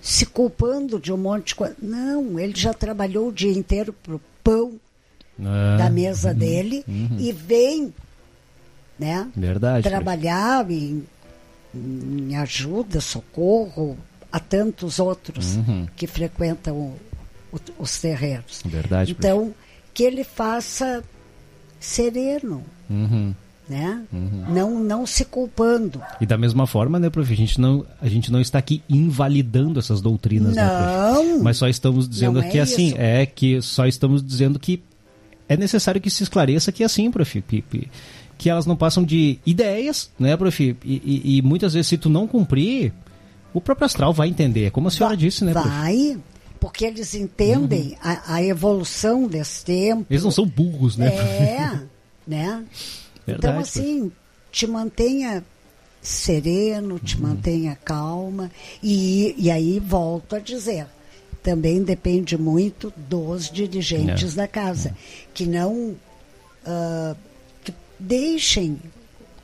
se 0.01 0.25
culpando 0.25 0.99
de 0.99 1.11
um 1.11 1.17
monte 1.17 1.47
de 1.47 1.55
coisa. 1.55 1.75
Não, 1.81 2.37
ele 2.39 2.53
já 2.55 2.73
trabalhou 2.73 3.29
o 3.29 3.33
dia 3.33 3.51
inteiro 3.51 3.93
pro 4.03 4.21
pão 4.43 4.73
É, 5.39 5.77
da 5.77 5.89
mesa 5.89 6.33
dele 6.33 6.83
e 7.19 7.31
vem, 7.31 7.93
né? 8.97 9.27
Verdade. 9.35 9.87
trabalhar 9.87 10.69
em, 10.71 11.03
em 11.75 12.35
ajuda, 12.35 12.99
socorro 12.99 13.97
a 14.31 14.39
tantos 14.39 14.97
outros 14.99 15.55
Uhum. 15.57 15.87
que 15.95 16.07
frequentam 16.07 16.75
o- 16.75 16.97
o- 17.53 17.59
os 17.83 17.99
terreiros. 17.99 18.61
Verdade. 18.65 19.11
Então, 19.11 19.53
que 19.93 20.03
ele 20.03 20.23
faça 20.23 21.03
sereno, 21.79 22.63
Uhum. 22.89 23.33
né? 23.69 24.01
Não, 24.49 24.79
não 24.79 25.05
se 25.05 25.23
culpando. 25.25 26.01
E 26.19 26.25
da 26.25 26.37
mesma 26.37 26.65
forma, 26.65 26.99
né, 26.99 27.09
prof, 27.09 27.31
a 27.31 27.35
gente 27.35 27.59
não, 27.61 27.85
a 28.01 28.07
gente 28.07 28.31
não 28.31 28.41
está 28.41 28.57
aqui 28.59 28.81
invalidando 28.89 29.79
essas 29.79 30.01
doutrinas, 30.01 30.55
né, 30.55 30.67
prof? 30.67 31.27
Não. 31.27 31.43
Mas 31.43 31.57
só 31.57 31.67
estamos 31.67 32.07
dizendo 32.09 32.39
Não 32.41 32.47
é 32.47 32.49
que 32.49 32.59
assim, 32.59 32.87
isso. 32.87 32.95
é 32.97 33.25
que 33.25 33.61
só 33.61 33.85
estamos 33.85 34.25
dizendo 34.25 34.57
que 34.57 34.81
é 35.49 35.55
necessário 35.57 35.99
que 36.01 36.09
se 36.09 36.23
esclareça 36.23 36.71
que 36.71 36.83
é 36.83 36.85
assim, 36.85 37.09
prof, 37.11 37.41
que, 38.37 38.49
elas 38.49 38.65
não 38.65 38.75
passam 38.75 39.03
de 39.03 39.39
ideias, 39.45 40.09
né, 40.19 40.35
prof? 40.37 40.63
E, 40.63 40.75
e- 40.85 41.37
e 41.37 41.41
muitas 41.41 41.73
vezes 41.73 41.87
se 41.87 41.97
tu 41.97 42.09
não 42.09 42.27
cumprir, 42.27 42.93
o 43.53 43.61
próprio 43.61 43.85
astral 43.85 44.13
vai 44.13 44.27
entender, 44.29 44.65
é 44.65 44.69
como 44.69 44.87
a 44.87 44.91
senhora 44.91 45.15
Va- 45.15 45.19
disse, 45.19 45.43
né, 45.45 45.53
prof? 45.53 45.67
Vai, 45.67 46.17
porque 46.59 46.85
eles 46.85 47.13
entendem 47.15 47.97
a, 48.01 48.35
a 48.35 48.43
evolução 48.43 49.27
desse 49.27 49.63
tempo. 49.63 50.05
Eles 50.09 50.23
não 50.23 50.31
são 50.31 50.45
burros, 50.45 50.97
né? 50.97 51.07
É, 51.07 51.79
né? 52.27 52.63
Verdade, 53.25 53.37
então, 53.39 53.53
prof. 53.53 53.59
assim, 53.79 54.11
te 54.51 54.65
mantenha 54.67 55.43
sereno, 56.01 56.99
te 56.99 57.15
Uhum. 57.15 57.23
mantenha 57.23 57.77
calma. 57.83 58.49
E, 58.81 59.35
e 59.37 59.51
aí, 59.51 59.79
volto 59.79 60.35
a 60.35 60.39
dizer, 60.39 60.87
também 61.47 61.81
depende 61.81 62.37
muito 62.37 62.91
dos 63.07 63.49
dirigentes 63.49 64.33
É. 64.33 64.35
da 64.35 64.47
casa, 64.49 64.93
que 65.33 65.45
não 65.45 65.95
ah, 66.65 67.15
que 67.63 67.73
deixem 67.97 68.77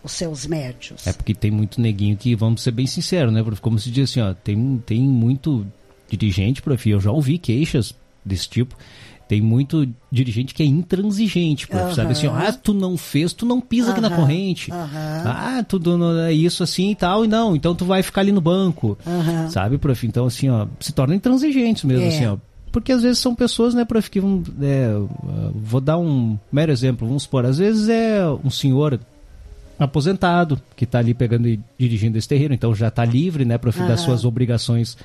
os 0.03 0.11
seus 0.11 0.45
médios. 0.45 1.07
É 1.07 1.13
porque 1.13 1.33
tem 1.33 1.49
muito 1.49 1.79
neguinho 1.79 2.17
que, 2.17 2.35
vamos 2.35 2.61
ser 2.61 2.71
bem 2.71 2.85
sinceros, 2.85 3.31
né? 3.33 3.41
Como 3.61 3.79
se 3.79 3.89
diz 3.89 4.09
assim, 4.09 4.19
ó, 4.19 4.33
tem, 4.33 4.83
tem 4.85 4.99
muito 4.99 5.65
dirigente, 6.09 6.61
prof, 6.61 6.89
eu 6.89 6.99
já 6.99 7.09
ouvi 7.09 7.37
queixas 7.37 7.95
desse 8.25 8.49
tipo. 8.49 8.75
Tem 9.27 9.41
muito 9.41 9.87
dirigente 10.11 10.53
que 10.53 10.61
é 10.61 10.65
intransigente, 10.65 11.65
prof, 11.67 11.95
sabe 11.95 12.11
assim, 12.11 12.27
ah, 12.27 12.51
tu 12.51 12.73
não 12.73 12.97
fez, 12.97 13.31
tu 13.33 13.45
não 13.45 13.59
pisa 13.61 13.91
aqui 13.91 14.01
na 14.01 14.09
corrente. 14.09 14.71
aham. 14.71 15.23
Ah, 15.25 15.63
tu 15.67 15.79
não- 15.79 16.19
é 16.19 16.33
isso 16.33 16.61
assim 16.61 16.91
e 16.91 16.95
tal, 16.95 17.23
e 17.23 17.27
não, 17.27 17.55
então 17.55 17.73
tu 17.73 17.85
vai 17.85 18.03
ficar 18.03 18.21
ali 18.21 18.31
no 18.31 18.41
banco. 18.41 18.97
Sabe, 19.49 19.77
prof? 19.77 20.05
Então, 20.05 20.25
assim, 20.25 20.49
ó, 20.49 20.67
se 20.79 20.91
tornam 20.91 21.15
intransigentes 21.15 21.83
mesmo, 21.83 22.03
É. 22.05 22.07
assim, 22.09 22.25
ó. 22.27 22.37
Porque 22.71 22.91
às 22.91 23.01
vezes 23.03 23.19
são 23.19 23.33
pessoas, 23.35 23.73
né, 23.73 23.85
prof, 23.85 24.09
que 24.09 24.19
vão. 24.19 24.43
é, 24.61 24.91
vou 25.55 25.79
dar 25.79 25.97
um 25.97 26.37
mero 26.51 26.71
exemplo, 26.71 27.07
vamos 27.07 27.23
supor, 27.23 27.45
às 27.45 27.57
vezes 27.59 27.87
é 27.87 28.19
um 28.43 28.49
senhor 28.49 28.99
aposentado 29.79 30.59
que 30.75 30.83
está 30.83 30.99
ali 30.99 31.13
pegando 31.13 31.47
e 31.47 31.59
dirigindo 31.77 32.17
esse 32.17 32.27
terreiro, 32.27 32.53
então 32.53 32.73
já 32.75 32.87
está 32.89 33.05
livre, 33.05 33.45
né, 33.45 33.57
prof, 33.57 33.79
das 33.79 33.89
Aham. 33.89 33.97
suas 33.97 34.25
obrigações 34.25 34.97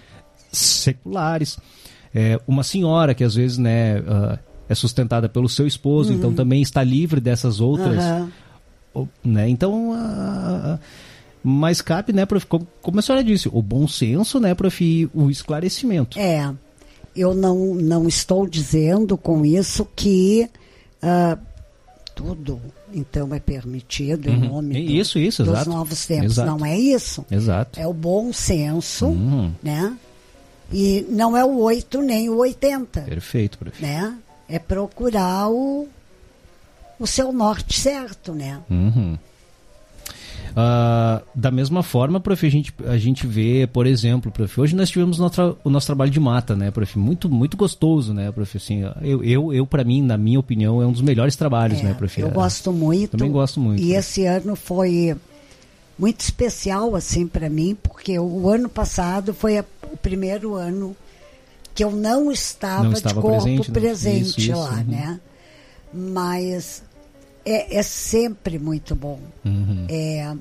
seculares. 0.52 1.59
É, 2.14 2.40
uma 2.47 2.62
senhora 2.62 3.14
que 3.14 3.23
às 3.25 3.35
vezes, 3.35 3.59
né, 3.59 3.99
ah, 4.07 4.38
é 4.68 4.75
sustentada 4.75 5.29
pelo 5.29 5.49
seu 5.49 5.66
esposo, 5.66 6.12
então 6.12 6.33
também 6.33 6.61
está 6.62 6.83
livre 6.83 7.21
dessas 7.21 7.61
outras 7.61 8.03
Uhum. 8.94 9.09
Né? 9.25 9.49
Então, 9.49 9.92
a- 9.92 10.75
a- 10.75 10.79
mas 11.44 11.81
cabe, 11.81 12.12
né, 12.12 12.27
prof, 12.27 12.44
como, 12.47 12.66
como 12.83 12.99
a 12.99 13.03
senhora 13.03 13.23
disse, 13.23 13.49
o 13.53 13.62
bom 13.62 13.87
senso, 13.87 14.40
né, 14.40 14.55
prof, 14.55 15.09
o 15.14 15.31
esclarecimento. 15.31 16.18
É, 16.18 16.51
eu 17.14 17.33
não, 17.35 17.75
não 17.77 18.09
estou 18.09 18.47
dizendo 18.49 19.16
com 19.16 19.44
isso 19.44 19.87
que 19.94 20.49
ah, 21.01 21.38
tudo 22.14 22.61
então 22.92 23.33
é 23.33 23.38
permitido 23.38 24.29
em 24.29 24.33
Uhum. 24.42 24.49
nome 24.49 24.75
do- 24.75 24.90
Isso, 24.92 25.18
isso, 25.18 25.44
dos 25.44 25.53
exato. 25.55 25.71
novos 25.71 26.07
tempos. 26.07 26.33
Exato. 26.33 26.51
Não 26.59 26.66
é 26.66 26.77
isso. 26.77 27.25
Exato. 27.31 27.79
É 27.79 27.87
o 27.87 27.92
bom 27.92 28.33
senso, 28.33 29.07
Uhum. 29.07 29.53
né? 29.62 29.97
E 30.72 31.07
não 31.09 31.37
é 31.37 31.44
o 31.44 31.59
8 31.61 32.02
nem 32.02 32.28
o 32.28 32.37
80, 32.37 33.00
Perfeito, 33.02 33.57
prof. 33.59 33.81
né? 33.83 34.14
É 34.48 34.59
procurar 34.59 35.48
o, 35.48 35.88
o 36.98 37.07
seu 37.07 37.33
norte 37.33 37.78
certo, 37.81 38.33
né? 38.33 38.61
Uhum. 38.70 39.16
Ah, 40.57 41.22
da 41.35 41.50
mesma 41.50 41.83
forma, 41.83 42.18
prof, 42.18 42.44
a 42.44 42.50
gente, 42.50 42.74
a 42.87 42.96
gente 42.98 43.26
vê, 43.26 43.68
por 43.70 43.87
exemplo, 43.87 44.33
prof, 44.33 44.61
hoje 44.61 44.74
nós 44.74 44.88
tivemos 44.90 45.18
no 45.18 45.31
tra- 45.31 45.54
o 45.62 45.70
nosso 45.70 45.87
trabalho 45.87 46.11
de 46.11 46.18
mata, 46.18 46.57
né, 46.57 46.70
prof, 46.70 46.98
muito, 46.98 47.28
muito 47.28 47.57
gostoso, 47.57 48.12
né, 48.12 48.33
prof, 48.33 48.57
assim, 48.57 48.83
eu, 49.02 49.22
eu, 49.22 49.52
eu 49.52 49.66
para 49.66 49.85
mim, 49.85 50.02
na 50.02 50.16
minha 50.16 50.40
opinião, 50.40 50.83
é 50.83 50.87
um 50.87 50.92
dos 50.92 51.02
melhores 51.02 51.37
trabalhos, 51.37 51.78
É, 51.81 51.83
né, 51.85 51.94
prof. 51.94 52.20
eu 52.20 52.28
É, 52.28 52.31
gosto 52.31 52.72
muito. 52.72 53.12
Também 53.12 53.31
gosto 53.31 53.61
muito, 53.61 53.81
E 53.83 53.92
né? 53.92 53.98
esse 53.98 54.24
ano 54.24 54.57
foi 54.57 55.14
muito 55.98 56.20
especial 56.20 56.96
assim 56.96 57.26
para 57.28 57.48
mim, 57.48 57.76
porque 57.81 58.18
o 58.18 58.48
ano 58.48 58.68
passado 58.68 59.33
foi 59.35 59.59
a- 59.59 59.64
o 59.92 59.96
primeiro 59.96 60.55
ano 60.55 60.96
que 61.74 61.85
eu 61.85 61.92
não 61.92 62.33
estava, 62.33 62.85
Não 62.85 62.92
estava 62.92 63.14
de 63.14 63.20
corpo 63.20 63.42
presente, 63.42 63.70
presente, 63.70 64.14
né? 64.14 64.20
Isso, 64.20 64.40
isso, 64.40 64.53
lá, 64.53 64.70
uhum. 64.72 64.85
né? 64.85 65.20
Mas 65.94 66.83
é, 67.44 67.77
é 67.79 67.83
sempre 67.83 68.59
muito 68.59 68.94
bom. 68.96 69.20
Uhum. 69.44 69.87
É, 69.88 70.35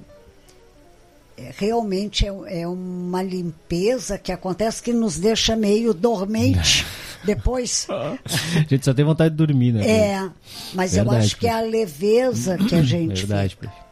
é, 1.38 1.54
realmente 1.56 2.26
é, 2.26 2.62
é 2.62 2.68
uma 2.68 3.22
limpeza 3.22 4.18
que 4.18 4.32
acontece 4.32 4.82
que 4.82 4.92
nos 4.92 5.20
deixa 5.20 5.56
meio 5.56 5.94
dormente 5.94 6.86
depois. 7.24 7.86
A 7.94 8.60
gente 8.68 8.84
só 8.84 8.94
tem 8.94 9.06
vontade 9.06 9.30
de 9.30 9.38
dormir, 9.38 9.74
né? 9.74 9.88
É, 9.88 10.30
mas 10.74 10.98
eu 10.98 11.04
Verdade, 11.04 11.26
acho 11.26 11.38
que 11.38 11.48
é 11.48 11.54
a 11.54 11.62
leveza 11.62 12.58
que 12.58 12.74
a 12.74 12.82
gente 12.84 13.26
Verdade, 13.26 13.52
fica. 13.52 13.68
prof. 13.68 13.88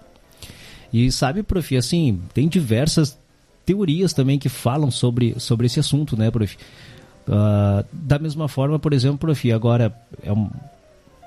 E 0.91 1.11
sabe, 1.11 1.43
prof, 1.43 1.77
assim, 1.77 2.21
tem 2.33 2.47
diversas 2.47 3.17
teorias 3.65 4.13
também 4.13 4.38
que 4.38 4.49
falam 4.49 4.91
sobre, 4.91 5.36
sobre 5.39 5.65
esse 5.65 5.80
assunto, 5.80 6.15
né, 6.17 6.30
prof? 6.30 6.58
Ah, 7.28 7.84
da 7.91 8.19
mesma 8.19 8.47
forma, 8.47 8.78
por 8.78 8.93
exemplo, 8.93 9.17
prof, 9.17 9.51
agora 9.51 9.95
é 10.23 10.32
um- 10.32 10.49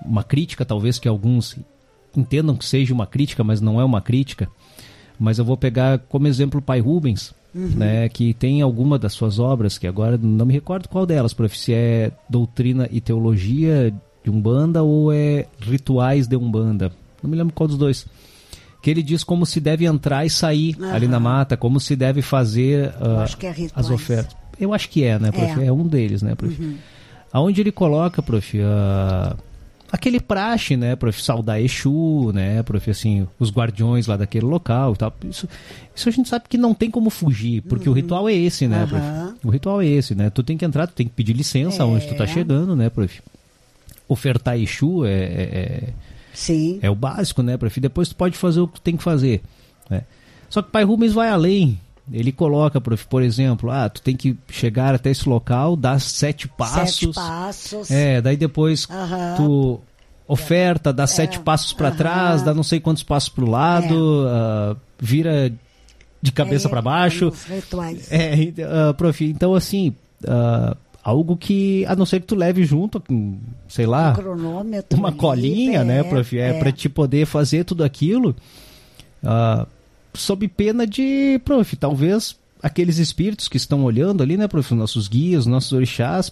uma 0.05 0.23
crítica, 0.23 0.65
talvez 0.65 0.99
que 0.99 1.09
alguns 1.09 1.57
entendam 2.17 2.57
que 2.57 2.65
seja 2.65 2.95
uma 2.95 3.07
crítica, 3.07 3.43
mas 3.43 3.61
não 3.61 3.81
é 3.81 3.85
uma 3.85 4.01
crítica. 4.01 4.49
Mas 5.19 5.39
eu 5.39 5.45
vou 5.45 5.57
pegar 5.57 5.99
como 5.99 6.29
exemplo 6.29 6.61
o 6.61 6.63
pai 6.63 6.79
Rubens, 6.79 7.35
uhum. 7.55 7.71
né, 7.71 8.09
que 8.09 8.33
tem 8.33 8.63
alguma 8.63 8.99
das 8.99 9.13
suas 9.13 9.39
obras, 9.41 9.77
que 9.77 9.87
agora 9.87 10.17
não 10.17 10.47
me 10.47 10.55
recordo 10.55 10.89
qual 10.89 11.05
delas, 11.05 11.35
prof, 11.35 11.59
se 11.59 11.73
é 11.75 12.13
Doutrina 12.29 12.89
e 12.93 13.01
Teologia 13.01 13.93
de 14.23 14.31
Umbanda 14.31 14.83
ou 14.83 15.13
é 15.13 15.47
Rituais 15.61 16.29
de 16.29 16.37
Umbanda. 16.37 16.93
Não 17.23 17.29
me 17.29 17.37
lembro 17.37 17.53
qual 17.53 17.67
dos 17.67 17.77
dois. 17.77 18.07
Que 18.81 18.91
ele 18.91 19.03
diz 19.03 19.25
como 19.25 19.45
se 19.45 19.61
deve 19.61 19.87
entrar 19.87 20.25
e 20.25 20.31
sair 20.31 20.77
uhum. 20.79 20.95
ali 20.95 21.09
na 21.09 21.19
mata, 21.19 21.57
como 21.57 21.81
se 21.81 21.97
deve 21.97 22.23
fazer 22.23 22.91
uh, 22.91 23.25
é 23.45 23.71
as 23.75 23.91
ofertas. 23.91 24.37
Eu 24.61 24.75
acho 24.75 24.89
que 24.89 25.05
é, 25.05 25.19
né, 25.19 25.31
prof? 25.31 25.61
É, 25.61 25.67
é 25.67 25.73
um 25.73 25.87
deles, 25.87 26.23
né, 26.23 26.35
prof? 26.35 26.61
Uhum. 26.61 26.77
Aonde 27.33 27.61
ele 27.61 27.71
coloca, 27.71 28.23
prof, 28.23 28.59
uh, 28.59 29.37
aquele 29.91 30.21
praxe, 30.21 30.77
né, 30.77 30.97
prof, 30.97 31.23
saudar 31.23 31.61
Exu, 31.61 32.33
né, 32.33 32.63
prof, 32.63 32.91
assim, 32.91 33.27
os 33.39 33.51
guardiões 33.51 34.07
lá 34.07 34.17
daquele 34.17 34.47
local 34.47 34.95
e 34.95 34.97
tal. 34.97 35.15
Isso, 35.29 35.49
isso 35.95 36.09
a 36.09 36.13
gente 36.13 36.29
sabe 36.29 36.47
que 36.49 36.59
não 36.59 36.75
tem 36.75 36.91
como 36.91 37.11
fugir, 37.11 37.63
porque 37.63 37.89
uhum. 37.89 37.95
o 37.95 37.97
ritual 37.97 38.29
é 38.29 38.35
esse, 38.35 38.67
né, 38.67 38.87
prof? 38.87 39.39
O 39.45 39.51
ritual 39.51 39.81
é 39.81 39.87
esse, 39.87 40.15
né? 40.15 40.31
Tu 40.31 40.43
tem 40.43 40.57
que 40.57 40.65
entrar, 40.65 40.87
tu 40.87 40.95
tem 40.95 41.07
que 41.07 41.15
pedir 41.15 41.33
licença 41.33 41.83
é. 41.83 41.87
onde 41.87 42.07
tu 42.07 42.17
tá 42.17 42.27
chegando, 42.27 42.75
né, 42.75 42.91
prof? 42.91 43.21
Ofertar 44.09 44.59
Exu 44.59 45.05
é, 45.05 45.11
é, 45.11 45.15
é, 45.15 45.89
Sim. 46.33 46.79
é 46.83 46.91
o 46.91 46.95
básico, 46.95 47.43
né, 47.43 47.57
prof? 47.57 47.81
Depois 47.81 48.09
tu 48.09 48.17
pode 48.17 48.37
fazer 48.37 48.61
o 48.61 48.69
que 48.69 48.81
tem 48.81 48.97
que 48.97 49.03
fazer, 49.03 49.43
né? 49.89 50.05
Só 50.49 50.63
que 50.63 50.71
Pai 50.71 50.85
Rubens 50.85 51.13
vai 51.13 51.29
além, 51.29 51.79
ele 52.13 52.33
coloca, 52.33 52.81
por 52.81 53.23
exemplo, 53.23 53.71
ah, 53.71 53.89
tu 53.89 54.01
tem 54.01 54.17
que 54.17 54.37
chegar 54.49 54.95
até 54.95 55.11
esse 55.11 55.29
local, 55.29 55.77
dar 55.77 56.01
sete 56.01 56.49
passos. 56.49 56.95
Sete 56.95 57.15
passos. 57.15 57.91
É, 57.91 58.21
daí 58.21 58.37
depois 58.37 58.87
uhum. 58.89 59.37
tu 59.37 59.81
oferta, 60.27 60.93
dá 60.93 61.05
é. 61.05 61.07
sete 61.07 61.41
passos 61.41 61.73
para 61.73 61.91
uhum. 61.91 61.97
trás, 61.97 62.43
dá 62.43 62.55
não 62.55 62.63
sei 62.63 62.81
quantos 62.81 63.03
passos 63.03 63.29
para 63.29 63.45
o 63.45 63.51
lado, 63.51 64.27
é. 64.27 64.73
uh, 64.73 64.77
vira 64.99 65.53
de 66.21 66.33
cabeça 66.33 66.69
é, 66.69 66.71
para 66.71 66.83
baixo. 66.83 67.33
Rituais. 67.49 68.11
É, 68.11 68.35
uh, 68.35 68.95
prof, 68.95 69.25
então 69.25 69.55
assim, 69.55 69.95
uh, 70.25 70.77
algo 71.09 71.39
que, 71.39 71.87
a 71.87 71.97
não 71.97 72.05
ser 72.05 72.21
que 72.21 72.27
tu 72.27 72.35
leve 72.35 72.65
junto, 72.65 73.03
sei 73.67 73.87
lá, 73.87 74.15
um 74.19 74.99
uma 74.99 75.11
colinha, 75.11 75.83
né, 75.83 76.03
prof, 76.03 76.39
é, 76.39 76.51
é. 76.51 76.53
para 76.59 76.71
te 76.71 76.87
poder 76.87 77.25
fazer 77.25 77.65
tudo 77.65 77.83
aquilo. 77.83 78.37
Uh, 79.23 79.67
sob 80.13 80.47
pena 80.49 80.87
de, 80.87 81.41
prof, 81.47 81.77
talvez 81.77 82.37
aqueles 82.63 82.99
espíritos 82.99 83.49
que 83.49 83.57
estão 83.57 83.85
olhando 83.85 84.23
ali, 84.23 84.37
né, 84.37 84.47
prof, 84.47 84.75
nossos 84.75 85.09
guias, 85.09 85.47
nossos 85.47 85.73
orixás, 85.73 86.31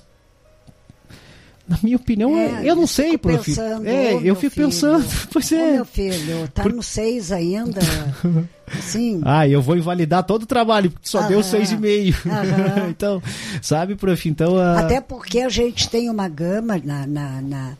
na 1.68 1.78
minha 1.82 1.96
opinião, 1.96 2.36
é, 2.38 2.60
eu 2.64 2.76
não 2.76 2.86
sei, 2.86 3.18
prof. 3.18 3.44
Pensando, 3.44 3.86
é, 3.86 4.14
eu 4.22 4.36
fico 4.36 4.54
filho, 4.54 4.66
pensando, 4.66 5.04
pois 5.32 5.50
é. 5.50 5.72
meu 5.72 5.84
filho, 5.84 6.48
tá 6.48 6.62
Por... 6.62 6.72
no 6.72 6.82
seis 6.82 7.32
ainda. 7.32 7.80
Sim. 8.80 9.20
Ah, 9.24 9.48
eu 9.48 9.60
vou 9.60 9.76
invalidar 9.76 10.24
todo 10.24 10.42
o 10.42 10.46
trabalho, 10.46 10.90
porque 10.90 11.08
só 11.08 11.18
aham, 11.18 11.28
deu 11.28 11.42
seis 11.42 11.72
e 11.72 11.76
meio. 11.76 12.14
então, 12.88 13.22
sabe, 13.60 13.96
prof, 13.96 14.28
então... 14.28 14.56
A... 14.56 14.80
Até 14.80 15.00
porque 15.00 15.40
a 15.40 15.48
gente 15.48 15.88
tem 15.88 16.08
uma 16.08 16.28
gama 16.28 16.80
na, 16.84 17.06
na, 17.06 17.40
na 17.42 17.76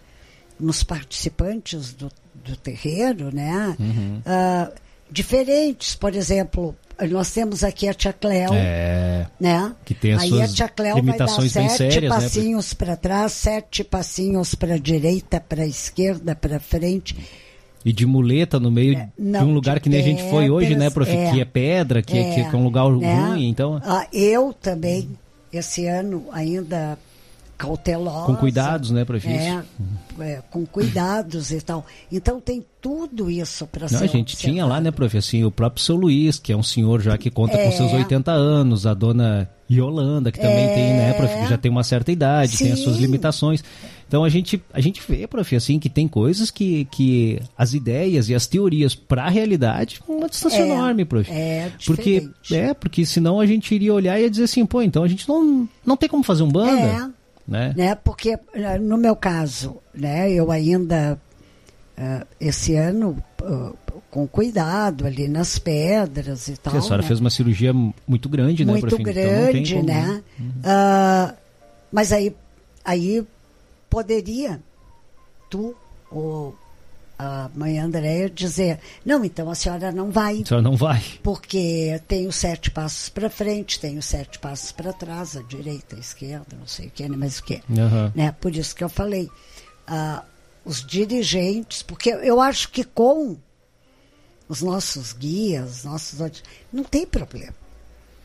nos 0.58 0.82
participantes 0.82 1.92
do, 1.92 2.10
do 2.34 2.56
terreiro, 2.56 3.34
né? 3.34 3.76
Uhum. 3.78 4.20
Uh, 4.20 4.72
diferentes. 5.10 5.94
Por 5.94 6.14
exemplo, 6.14 6.74
nós 7.10 7.30
temos 7.30 7.62
aqui 7.62 7.88
a 7.88 7.94
Tia 7.94 8.12
Cleo, 8.12 8.50
é, 8.52 9.26
né? 9.38 9.74
Que 9.84 9.94
tem 9.94 10.14
as 10.14 10.22
Aí 10.22 10.28
suas 10.30 10.50
a 10.50 10.54
Tia 10.54 10.68
Cleo 10.68 10.96
limitações 10.96 11.52
vai 11.52 11.64
dar 11.64 11.70
sete 11.70 11.92
sérias, 11.92 12.14
né? 12.14 12.20
passinhos 12.20 12.70
né? 12.70 12.76
para 12.78 12.96
trás, 12.96 13.32
sete 13.32 13.84
passinhos 13.84 14.54
para 14.54 14.74
a 14.74 14.78
direita, 14.78 15.40
para 15.40 15.62
a 15.62 15.66
esquerda, 15.66 16.34
para 16.34 16.58
frente. 16.58 17.16
E 17.84 17.92
de 17.92 18.06
muleta 18.06 18.58
no 18.58 18.70
meio 18.70 18.96
é, 18.96 19.08
não, 19.16 19.40
de 19.40 19.50
um 19.50 19.54
lugar 19.54 19.74
de 19.76 19.82
que 19.82 19.88
nem 19.88 20.02
pedras, 20.02 20.18
a 20.18 20.22
gente 20.22 20.30
foi 20.30 20.50
hoje, 20.50 20.74
né, 20.74 20.90
prof? 20.90 21.10
É, 21.10 21.30
que 21.30 21.40
é 21.40 21.44
pedra, 21.44 22.02
que 22.02 22.18
é, 22.18 22.34
que 22.34 22.40
é 22.40 22.58
um 22.58 22.64
lugar 22.64 22.90
né? 22.90 23.14
ruim, 23.14 23.48
então... 23.48 23.80
Ah, 23.84 24.06
eu 24.12 24.52
também, 24.52 25.10
esse 25.52 25.86
ano, 25.86 26.26
ainda 26.32 26.98
cautelosa. 27.56 28.26
Com 28.26 28.36
cuidados, 28.36 28.90
né, 28.90 29.04
para 29.04 29.18
é, 29.18 29.62
é, 30.20 30.42
com 30.50 30.66
cuidados 30.66 31.50
e 31.50 31.60
tal. 31.60 31.84
Então 32.12 32.40
tem 32.40 32.64
tudo 32.80 33.30
isso 33.30 33.66
para 33.66 33.88
ser 33.88 33.96
A 33.96 34.06
gente 34.06 34.34
observado. 34.34 34.52
tinha 34.52 34.66
lá, 34.66 34.80
né, 34.80 34.90
prof, 34.90 35.16
assim, 35.16 35.44
o 35.44 35.50
próprio 35.50 35.82
seu 35.82 35.96
Luiz, 35.96 36.38
que 36.38 36.52
é 36.52 36.56
um 36.56 36.62
senhor 36.62 37.00
já 37.00 37.16
que 37.16 37.30
conta 37.30 37.56
é. 37.56 37.64
com 37.64 37.72
seus 37.72 37.92
80 37.92 38.30
anos, 38.30 38.86
a 38.86 38.94
dona 38.94 39.50
Yolanda, 39.70 40.30
que 40.30 40.38
também 40.38 40.66
é. 40.66 40.74
tem, 40.74 40.92
né, 40.92 41.12
prof, 41.14 41.34
que 41.34 41.48
já 41.48 41.58
tem 41.58 41.70
uma 41.70 41.82
certa 41.82 42.12
idade, 42.12 42.56
Sim. 42.56 42.64
tem 42.64 42.72
as 42.74 42.80
suas 42.80 42.96
limitações. 42.98 43.64
Então 44.06 44.22
a 44.22 44.28
gente, 44.28 44.62
a 44.72 44.80
gente 44.80 45.02
vê, 45.08 45.26
prof, 45.26 45.56
assim, 45.56 45.80
que 45.80 45.88
tem 45.88 46.06
coisas 46.06 46.50
que, 46.50 46.84
que 46.86 47.40
as 47.58 47.74
ideias 47.74 48.28
e 48.28 48.34
as 48.34 48.46
teorias 48.46 48.94
para 48.94 49.24
a 49.24 49.28
realidade 49.28 50.00
uma 50.06 50.28
distância 50.28 50.62
é, 50.62 50.68
enorme, 50.68 51.04
prof. 51.04 51.30
É, 51.30 51.72
porque 51.84 52.28
É, 52.52 52.72
porque 52.72 53.04
senão 53.04 53.40
a 53.40 53.46
gente 53.46 53.74
iria 53.74 53.92
olhar 53.92 54.18
e 54.18 54.22
ia 54.22 54.30
dizer 54.30 54.44
assim, 54.44 54.64
pô, 54.64 54.82
então 54.82 55.02
a 55.02 55.08
gente 55.08 55.28
não, 55.28 55.68
não 55.84 55.96
tem 55.96 56.08
como 56.08 56.22
fazer 56.22 56.42
um 56.44 56.50
banda. 56.50 56.70
É 56.70 57.25
né? 57.46 57.72
né? 57.76 57.94
Porque 57.94 58.38
eh, 58.54 58.78
no 58.78 58.96
meu 58.96 59.14
caso, 59.14 59.76
né, 59.94 60.30
eu 60.30 60.50
ainda 60.50 61.18
uh, 61.96 62.26
esse 62.40 62.74
ano 62.74 63.22
uh, 63.42 63.76
com 64.10 64.26
cuidado 64.26 65.06
ali 65.06 65.28
nas 65.28 65.58
pedras 65.58 66.48
e 66.48 66.52
tal. 66.52 66.72
Porque 66.72 66.78
a 66.78 66.82
senhora 66.82 67.02
né? 67.02 67.08
fez 67.08 67.20
uma 67.20 67.30
cirurgia 67.30 67.72
muito 68.06 68.28
grande, 68.28 68.64
né? 68.64 68.72
Muito 68.72 68.98
grande, 68.98 69.76
então 69.76 69.82
né? 69.82 70.22
Uhum. 70.38 70.48
Uh, 70.48 71.36
mas 71.92 72.12
aí, 72.12 72.34
aí 72.84 73.26
poderia 73.88 74.60
tu 75.48 75.74
ou 76.10 76.54
a 77.18 77.50
mãe 77.54 77.78
Andréia 77.78 78.28
dizer: 78.28 78.78
não, 79.04 79.24
então 79.24 79.50
a 79.50 79.54
senhora 79.54 79.90
não 79.92 80.10
vai. 80.10 80.42
A 80.42 80.46
senhora 80.46 80.62
não 80.62 80.76
vai. 80.76 81.02
Porque 81.22 82.00
tem 82.06 82.26
os 82.26 82.36
sete 82.36 82.70
passos 82.70 83.08
para 83.08 83.30
frente, 83.30 83.80
tem 83.80 83.98
os 83.98 84.04
sete 84.04 84.38
passos 84.38 84.72
para 84.72 84.92
trás, 84.92 85.36
a 85.36 85.42
direita, 85.42 85.96
a 85.96 85.98
esquerda, 85.98 86.56
não 86.58 86.66
sei 86.66 86.88
o 86.88 86.90
que, 86.90 87.08
mas 87.08 87.38
o 87.38 87.44
que. 87.44 87.62
Uhum. 87.68 88.12
Né? 88.14 88.32
Por 88.32 88.54
isso 88.54 88.74
que 88.74 88.84
eu 88.84 88.88
falei. 88.88 89.30
Ah, 89.86 90.24
os 90.64 90.84
dirigentes, 90.84 91.82
porque 91.82 92.10
eu 92.10 92.40
acho 92.40 92.70
que 92.70 92.82
com 92.82 93.36
os 94.48 94.60
nossos 94.60 95.12
guias, 95.12 95.84
nossos 95.84 96.42
não 96.72 96.82
tem 96.82 97.06
problema. 97.06 97.54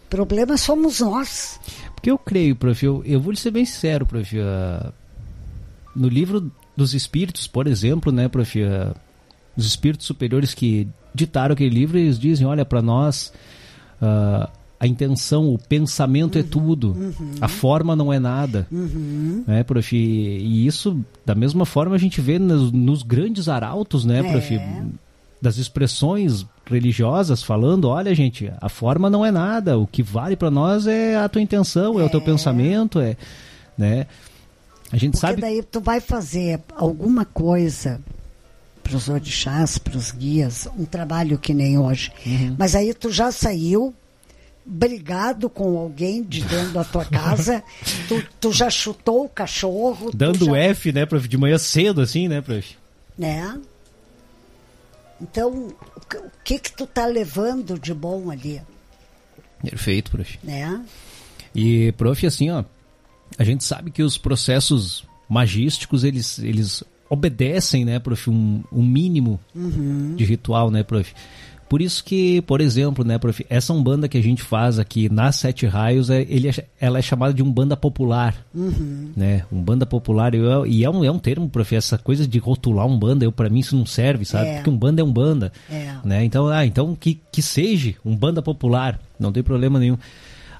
Problema 0.10 0.58
somos 0.58 1.00
nós. 1.00 1.60
Porque 1.94 2.12
eu 2.12 2.18
creio, 2.18 2.56
prof, 2.56 2.84
eu, 2.84 3.04
eu 3.06 3.22
vou 3.22 3.32
lhe 3.32 3.38
ser 3.38 3.52
bem 3.52 3.64
sincero, 3.64 4.06
prof. 4.06 4.38
Uh, 4.38 4.92
no 5.96 6.08
livro 6.08 6.52
dos 6.76 6.94
espíritos, 6.94 7.48
por 7.48 7.68
exemplo, 7.68 8.12
né, 8.12 8.28
prof? 8.28 8.62
Uh, 8.62 8.96
os 9.56 9.66
espíritos 9.66 10.08
superiores 10.08 10.54
que 10.54 10.88
ditaram 11.14 11.54
aquele 11.54 11.70
livro, 11.70 11.98
eles 11.98 12.18
dizem, 12.18 12.48
olha, 12.48 12.64
para 12.64 12.82
nós 12.82 13.34
uh, 14.02 14.50
a 14.80 14.88
intenção, 14.88 15.54
o 15.54 15.60
pensamento 15.60 16.38
é 16.38 16.42
uhum, 16.42 16.48
é 16.48 16.50
tudo, 16.50 16.88
uhum. 16.92 17.36
a 17.40 17.48
forma 17.48 17.96
não 17.96 18.12
é 18.12 18.18
nada, 18.18 18.66
uhum. 18.72 19.44
né, 19.46 19.64
prof? 19.64 19.96
E 19.96 20.66
isso, 20.66 21.00
da 21.26 21.36
mesma 21.36 21.66
forma, 21.66 21.96
a 21.96 22.00
gente 22.00 22.20
vê 22.20 22.40
nos, 22.40 22.72
nos 22.72 23.04
grandes 23.04 23.48
arautos, 23.48 24.06
né, 24.06 24.24
prof? 24.24 24.56
É. 24.56 24.84
Das 25.40 25.58
expressões 25.58 26.46
religiosas 26.66 27.44
falando, 27.44 27.90
olha, 27.90 28.14
gente, 28.16 28.52
a 28.60 28.70
forma 28.70 29.10
não 29.10 29.26
é 29.26 29.32
nada, 29.32 29.78
o 29.78 29.86
que 29.86 30.02
vale 30.02 30.36
para 30.36 30.50
nós 30.50 30.88
é 30.88 31.16
a 31.16 31.28
tua 31.28 31.42
intenção, 31.42 32.00
é, 32.00 32.04
é 32.04 32.06
o 32.06 32.10
teu 32.10 32.20
é. 32.20 32.24
pensamento, 32.24 33.00
é, 33.00 33.18
né? 33.78 34.08
A 34.92 34.98
gente 34.98 35.14
Porque 35.14 35.28
sabe. 35.28 35.42
daí 35.42 35.64
tu 35.64 35.80
vai 35.80 36.00
fazer 36.02 36.60
alguma 36.76 37.24
coisa 37.24 38.02
para 38.84 38.96
os 38.96 39.08
orixás, 39.08 39.78
para 39.78 39.98
os 39.98 40.12
guias, 40.12 40.68
um 40.78 40.86
trabalho 40.86 41.38
que 41.38 41.54
nem 41.54 41.78
hoje. 41.78 42.12
Uhum. 42.26 42.56
Mas 42.58 42.76
aí 42.76 42.94
tu 42.94 43.12
já 43.12 43.32
saiu 43.32 43.94
brigado 44.66 45.50
com 45.50 45.78
alguém 45.78 46.24
de 46.24 46.42
dentro 46.46 46.74
da 46.74 46.84
tua 46.84 47.06
casa, 47.06 47.64
tu, 48.08 48.24
tu, 48.40 48.52
já 48.52 48.70
chutou 48.70 49.26
o 49.26 49.30
cachorro. 49.30 50.12
Dando 50.14 50.46
já... 50.46 50.58
F, 50.58 50.92
né, 50.92 51.06
prof? 51.06 51.28
De 51.28 51.38
manhã 51.38 51.58
cedo, 51.58 52.02
assim, 52.02 52.28
né, 52.28 52.42
prof? 52.42 52.76
Né? 53.18 53.60
Então, 55.22 55.68
o 56.16 56.32
que 56.44 56.60
que 56.60 56.72
tu 56.72 56.86
tá 56.86 57.06
levando 57.06 57.80
de 57.80 57.94
bom 57.94 58.32
ali? 58.32 58.62
Perfeito, 59.64 60.12
prof. 60.12 60.40
Né? 60.44 60.84
E, 61.54 61.92
prof, 61.94 62.26
assim, 62.26 62.50
ó, 62.50 62.64
a 63.38 63.44
gente 63.44 63.64
sabe 63.64 63.92
que 63.92 64.04
os 64.04 64.18
processos 64.18 65.04
magísticos, 65.28 66.04
eles, 66.04 66.40
eles 66.40 66.84
obedecem, 67.10 67.86
né, 67.86 68.00
prof, 68.00 68.30
um, 68.30 68.64
um 68.72 68.84
mínimo 68.84 69.40
uhum. 69.56 70.16
de 70.16 70.24
ritual, 70.24 70.72
né, 70.72 70.84
prof? 70.84 71.14
Por 71.72 71.82
isso 71.82 72.04
que, 72.04 72.42
por 72.42 72.60
exemplo, 72.60 73.06
né, 73.06 73.18
prof, 73.18 73.46
essa 73.50 73.72
umbanda 73.72 74.10
que 74.10 74.18
a 74.18 74.22
gente 74.22 74.42
faz 74.42 74.78
aqui 74.78 75.08
nas 75.08 75.38
Sete 75.38 75.66
Raios, 75.66 76.10
é, 76.10 76.22
ele 76.28 76.50
é, 76.50 76.66
ela 76.82 77.00
é 77.00 77.02
chamada 77.02 77.34
de 77.34 77.42
umbanda 77.42 77.78
popular, 77.78 78.36
uhum. 78.54 79.12
né? 79.16 79.46
Umbanda 79.50 79.86
popular, 79.86 80.36
eu, 80.36 80.66
e 80.66 80.84
é 80.84 80.90
um, 80.90 81.02
é 81.02 81.10
um 81.10 81.18
termo, 81.18 81.48
prof, 81.48 81.74
essa 81.74 81.98
coisa 81.98 82.28
de 82.28 82.40
rotular 82.40 82.86
umbanda, 82.86 83.24
eu 83.24 83.32
para 83.32 83.50
mim 83.50 83.60
isso 83.60 83.74
não 83.74 83.86
serve, 83.86 84.26
sabe? 84.26 84.50
É. 84.50 84.56
Porque 84.56 84.70
umbanda 84.70 85.02
é 85.02 85.06
umbanda, 85.06 85.54
é. 85.70 85.96
né? 86.04 86.26
Então, 86.26 86.50
ah, 86.50 86.66
então 86.66 86.94
que, 86.94 87.22
que 87.32 87.42
seja 87.42 87.96
umbanda 88.04 88.42
popular, 88.42 89.00
não 89.18 89.32
tem 89.32 89.42
problema 89.42 89.80
nenhum 89.80 89.98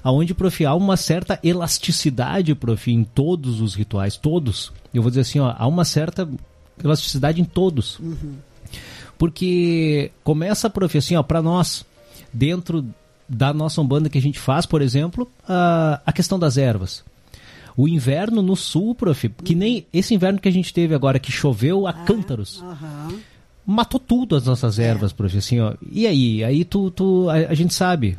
aonde, 0.02 0.34
prof, 0.34 0.64
há 0.64 0.74
uma 0.74 0.96
certa 0.96 1.38
elasticidade, 1.42 2.54
prof, 2.54 2.90
em 2.90 3.04
todos 3.04 3.60
os 3.60 3.74
rituais, 3.74 4.16
todos. 4.16 4.72
Eu 4.92 5.02
vou 5.02 5.10
dizer 5.10 5.22
assim, 5.22 5.38
ó, 5.40 5.54
há 5.56 5.66
uma 5.66 5.84
certa 5.84 6.28
elasticidade 6.82 7.40
em 7.40 7.44
todos. 7.44 7.98
Uhum. 7.98 8.34
Porque 9.18 10.10
começa, 10.24 10.68
prof, 10.68 10.96
assim, 10.98 11.16
ó, 11.16 11.22
para 11.22 11.40
nós, 11.42 11.84
dentro 12.32 12.84
da 13.28 13.52
nossa 13.52 13.80
Umbanda 13.80 14.08
que 14.10 14.18
a 14.18 14.22
gente 14.22 14.38
faz, 14.38 14.66
por 14.66 14.82
exemplo, 14.82 15.30
a, 15.48 16.00
a 16.04 16.12
questão 16.12 16.38
das 16.38 16.56
ervas. 16.56 17.04
O 17.76 17.88
inverno 17.88 18.42
no 18.42 18.54
sul, 18.56 18.94
prof, 18.94 19.28
que 19.44 19.54
nem 19.54 19.86
esse 19.92 20.14
inverno 20.14 20.38
que 20.40 20.48
a 20.48 20.52
gente 20.52 20.74
teve 20.74 20.94
agora, 20.94 21.18
que 21.18 21.32
choveu 21.32 21.86
a 21.86 21.90
Ah, 21.90 21.92
cântaros. 22.04 22.62
aham. 22.62 23.14
Matou 23.64 24.00
tudo 24.00 24.34
as 24.34 24.44
nossas 24.44 24.78
ervas, 24.80 25.12
prof, 25.12 25.38
assim, 25.38 25.60
ó. 25.60 25.74
E 25.90 26.06
aí? 26.06 26.42
Aí 26.42 26.64
tu, 26.64 26.90
tu 26.90 27.28
a, 27.30 27.34
a 27.34 27.54
gente 27.54 27.72
sabe, 27.72 28.18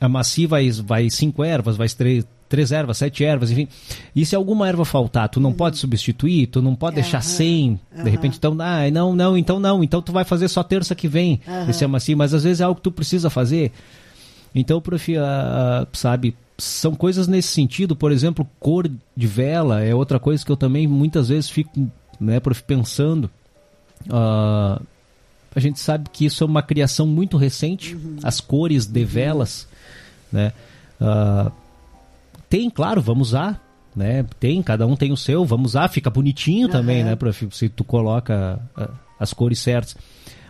a 0.00 0.08
maci 0.08 0.46
vai, 0.46 0.70
vai 0.70 1.10
cinco 1.10 1.42
ervas, 1.42 1.76
vai 1.76 1.88
três, 1.88 2.24
três 2.48 2.72
ervas, 2.72 2.98
sete 2.98 3.24
ervas, 3.24 3.50
enfim. 3.50 3.68
E 4.14 4.24
se 4.24 4.34
alguma 4.34 4.68
erva 4.68 4.84
faltar, 4.84 5.28
tu 5.28 5.40
não 5.40 5.52
pode 5.52 5.78
substituir, 5.78 6.46
tu 6.46 6.62
não 6.62 6.74
pode 6.74 6.96
deixar 6.96 7.18
Aham, 7.18 7.26
sem, 7.26 7.80
de 8.02 8.10
repente, 8.10 8.38
então, 8.38 8.56
ah, 8.60 8.90
não, 8.90 9.14
não, 9.14 9.36
então 9.36 9.60
não, 9.60 9.84
então 9.84 10.00
tu 10.00 10.12
vai 10.12 10.24
fazer 10.24 10.48
só 10.48 10.62
terça 10.62 10.94
que 10.94 11.08
vem, 11.08 11.40
Aham. 11.46 11.70
esse 11.70 11.84
amaci, 11.84 12.14
mas 12.14 12.32
às 12.32 12.44
vezes 12.44 12.60
é 12.60 12.64
algo 12.64 12.76
que 12.76 12.82
tu 12.82 12.92
precisa 12.92 13.28
fazer. 13.28 13.72
Então, 14.54 14.80
prof, 14.80 15.16
ah, 15.16 15.86
sabe, 15.92 16.34
são 16.56 16.94
coisas 16.94 17.28
nesse 17.28 17.48
sentido, 17.48 17.94
por 17.94 18.10
exemplo, 18.10 18.48
cor 18.58 18.90
de 19.16 19.26
vela 19.26 19.82
é 19.82 19.94
outra 19.94 20.18
coisa 20.18 20.44
que 20.44 20.50
eu 20.50 20.56
também 20.56 20.86
muitas 20.86 21.28
vezes 21.28 21.50
fico, 21.50 21.88
né, 22.20 22.40
prof, 22.40 22.62
pensando. 22.62 23.30
Ah, 24.10 24.80
a 25.54 25.60
gente 25.60 25.80
sabe 25.80 26.08
que 26.12 26.24
isso 26.24 26.44
é 26.44 26.46
uma 26.46 26.62
criação 26.62 27.06
muito 27.06 27.36
recente, 27.36 27.96
as 28.22 28.40
cores 28.40 28.86
de 28.86 29.04
velas, 29.04 29.66
né? 30.32 30.52
Ah, 31.00 31.50
tem, 32.48 32.68
claro, 32.70 33.00
vamos 33.00 33.28
usar, 33.28 33.62
né? 33.94 34.24
Tem, 34.40 34.62
cada 34.62 34.86
um 34.86 34.96
tem 34.96 35.12
o 35.12 35.16
seu, 35.16 35.44
vamos 35.44 35.72
usar, 35.72 35.88
fica 35.88 36.08
bonitinho 36.10 36.68
também, 36.68 37.00
Aham. 37.02 37.10
né, 37.10 37.16
prof, 37.16 37.48
se 37.52 37.68
tu 37.68 37.84
coloca 37.84 38.60
ah, 38.76 38.90
as 39.18 39.32
cores 39.32 39.58
certas. 39.58 39.96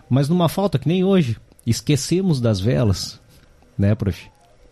Mas 0.08 0.28
numa 0.28 0.48
falta 0.48 0.78
que 0.78 0.88
nem 0.88 1.04
hoje, 1.04 1.36
esquecemos 1.66 2.40
das 2.40 2.60
velas, 2.60 3.20
né, 3.76 3.94
prof? 3.94 4.26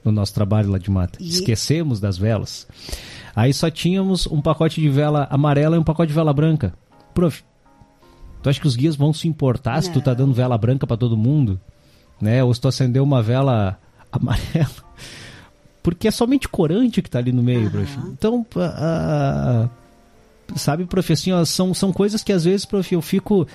No 0.05 0.13
nosso 0.13 0.33
trabalho 0.33 0.71
lá 0.71 0.79
de 0.79 0.91
mata. 0.91 1.19
E- 1.21 1.29
Esquecemos 1.29 1.99
das 1.99 2.17
velas. 2.17 2.67
Aí 3.35 3.53
só 3.53 3.69
tínhamos 3.69 4.27
um 4.29 4.41
pacote 4.41 4.81
de 4.81 4.89
vela 4.89 5.27
amarela 5.31 5.75
e 5.77 5.79
um 5.79 5.85
pacote 5.85 6.09
de 6.09 6.15
vela 6.15 6.33
branca. 6.33 6.73
Prof, 7.13 7.43
tu 8.43 8.49
acha 8.49 8.61
que 8.61 8.67
os 8.69 8.77
guias 8.77 8.95
vão 8.95 9.13
se 9.13 9.27
importar 9.27 9.83
se 9.83 9.91
tu 9.93 10.01
tá 10.01 10.15
dando 10.15 10.33
vela 10.33 10.57
branca 10.57 10.87
pra 10.87 10.97
todo 10.97 11.17
mundo? 11.17 11.61
Né? 12.21 12.43
Ou 12.45 12.55
se 12.55 12.61
tu 12.61 12.69
acendeu 12.69 13.03
uma 13.03 13.21
vela 13.21 13.79
amarela? 14.17 14.87
Porque 15.83 16.09
é 16.09 16.11
somente 16.11 16.49
corante 16.49 17.01
que 17.01 17.09
tá 17.11 17.19
ali 17.19 17.31
no 17.33 17.43
meio, 17.43 17.71
prof. 17.71 17.99
Então, 18.13 18.45
sabe, 20.57 20.85
prof, 20.85 21.13
assim, 21.13 21.33
ó, 21.33 21.45
são, 21.45 21.75
são 21.75 21.93
coisas 21.93 22.23
que 22.23 22.33
às 22.33 22.45
vezes, 22.45 22.65
prof, 22.65 22.93
eu 22.93 23.03
fico... 23.03 23.47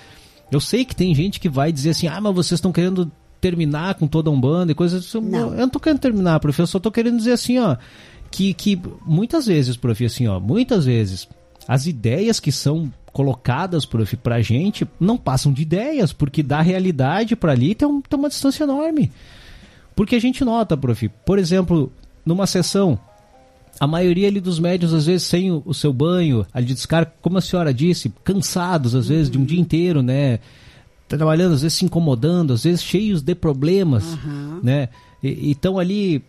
Eu 0.51 0.59
sei 0.59 0.83
que 0.83 0.95
tem 0.95 1.15
gente 1.15 1.39
que 1.39 1.47
vai 1.47 1.71
dizer 1.71 1.91
assim, 1.91 2.07
ah, 2.07 2.19
mas 2.19 2.35
vocês 2.35 2.57
estão 2.57 2.71
querendo 2.73 3.09
terminar 3.39 3.95
com 3.95 4.05
toda 4.05 4.29
a 4.29 4.33
Umbanda 4.33 4.71
e 4.71 4.75
coisas. 4.75 5.13
Não. 5.15 5.51
Eu 5.53 5.61
não 5.61 5.69
tô 5.69 5.79
querendo 5.79 5.99
terminar, 5.99 6.39
prof, 6.39 6.59
eu 6.59 6.67
só 6.67 6.79
tô 6.79 6.91
querendo 6.91 7.17
dizer 7.17 7.31
assim, 7.33 7.57
ó, 7.57 7.77
que, 8.29 8.53
que 8.53 8.79
muitas 9.05 9.45
vezes, 9.45 9.77
prof, 9.77 10.05
assim, 10.05 10.27
ó, 10.27 10.39
muitas 10.39 10.85
vezes, 10.85 11.27
as 11.67 11.85
ideias 11.85 12.39
que 12.39 12.51
são 12.51 12.91
colocadas, 13.13 13.85
prof, 13.85 14.15
pra 14.17 14.41
gente, 14.41 14.85
não 14.99 15.17
passam 15.17 15.51
de 15.53 15.61
ideias, 15.61 16.11
porque 16.13 16.43
da 16.43 16.61
realidade 16.61 17.35
pra 17.35 17.51
ali 17.53 17.73
tem, 17.75 17.87
um- 17.87 18.01
tem 18.01 18.19
uma 18.19 18.29
distância 18.29 18.63
enorme. 18.63 19.11
Porque 19.95 20.15
a 20.15 20.19
gente 20.19 20.43
nota, 20.43 20.77
prof, 20.77 21.09
por 21.25 21.37
exemplo, 21.37 21.91
numa 22.25 22.47
sessão, 22.47 22.99
a 23.79 23.87
maioria 23.87 24.27
ali 24.27 24.39
dos 24.39 24.59
médios, 24.59 24.93
às 24.93 25.05
vezes, 25.05 25.23
sem 25.23 25.51
o, 25.51 25.61
o 25.65 25.73
seu 25.73 25.91
banho, 25.91 26.45
ali 26.53 26.67
de 26.67 26.73
descarga, 26.73 27.11
como 27.21 27.37
a 27.37 27.41
senhora 27.41 27.73
disse, 27.73 28.13
cansados, 28.23 28.95
às 28.95 29.07
vezes, 29.07 29.29
de 29.29 29.37
um 29.37 29.43
dia 29.43 29.59
inteiro, 29.59 30.01
né? 30.01 30.39
Trabalhando, 31.07 31.55
às 31.55 31.61
vezes 31.61 31.77
se 31.77 31.85
incomodando, 31.85 32.53
às 32.53 32.63
vezes 32.63 32.83
cheios 32.83 33.21
de 33.21 33.35
problemas, 33.35 34.17
né? 34.63 34.89
E 35.21 35.51
estão 35.51 35.77
ali. 35.77 36.23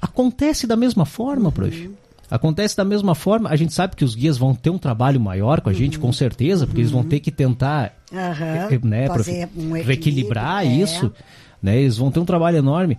Acontece 0.00 0.66
da 0.66 0.76
mesma 0.76 1.04
forma, 1.04 1.50
prof. 1.50 1.90
Acontece 2.30 2.76
da 2.76 2.84
mesma 2.84 3.14
forma. 3.14 3.48
A 3.50 3.56
gente 3.56 3.74
sabe 3.74 3.96
que 3.96 4.04
os 4.04 4.14
guias 4.14 4.38
vão 4.38 4.54
ter 4.54 4.70
um 4.70 4.78
trabalho 4.78 5.20
maior 5.20 5.60
com 5.60 5.68
a 5.68 5.72
gente, 5.72 5.98
com 5.98 6.12
certeza, 6.12 6.64
porque 6.64 6.80
eles 6.80 6.92
vão 6.92 7.02
ter 7.02 7.18
que 7.18 7.30
tentar 7.32 7.92
eh, 8.12 8.78
né, 8.84 9.08
Fazer 9.08 9.48
prof, 9.48 9.66
um 9.66 9.72
reequilibrar 9.72 10.64
é. 10.64 10.68
isso, 10.68 11.12
né? 11.62 11.78
Eles 11.80 11.96
vão 11.96 12.10
ter 12.10 12.20
um 12.20 12.24
trabalho 12.24 12.56
enorme. 12.56 12.98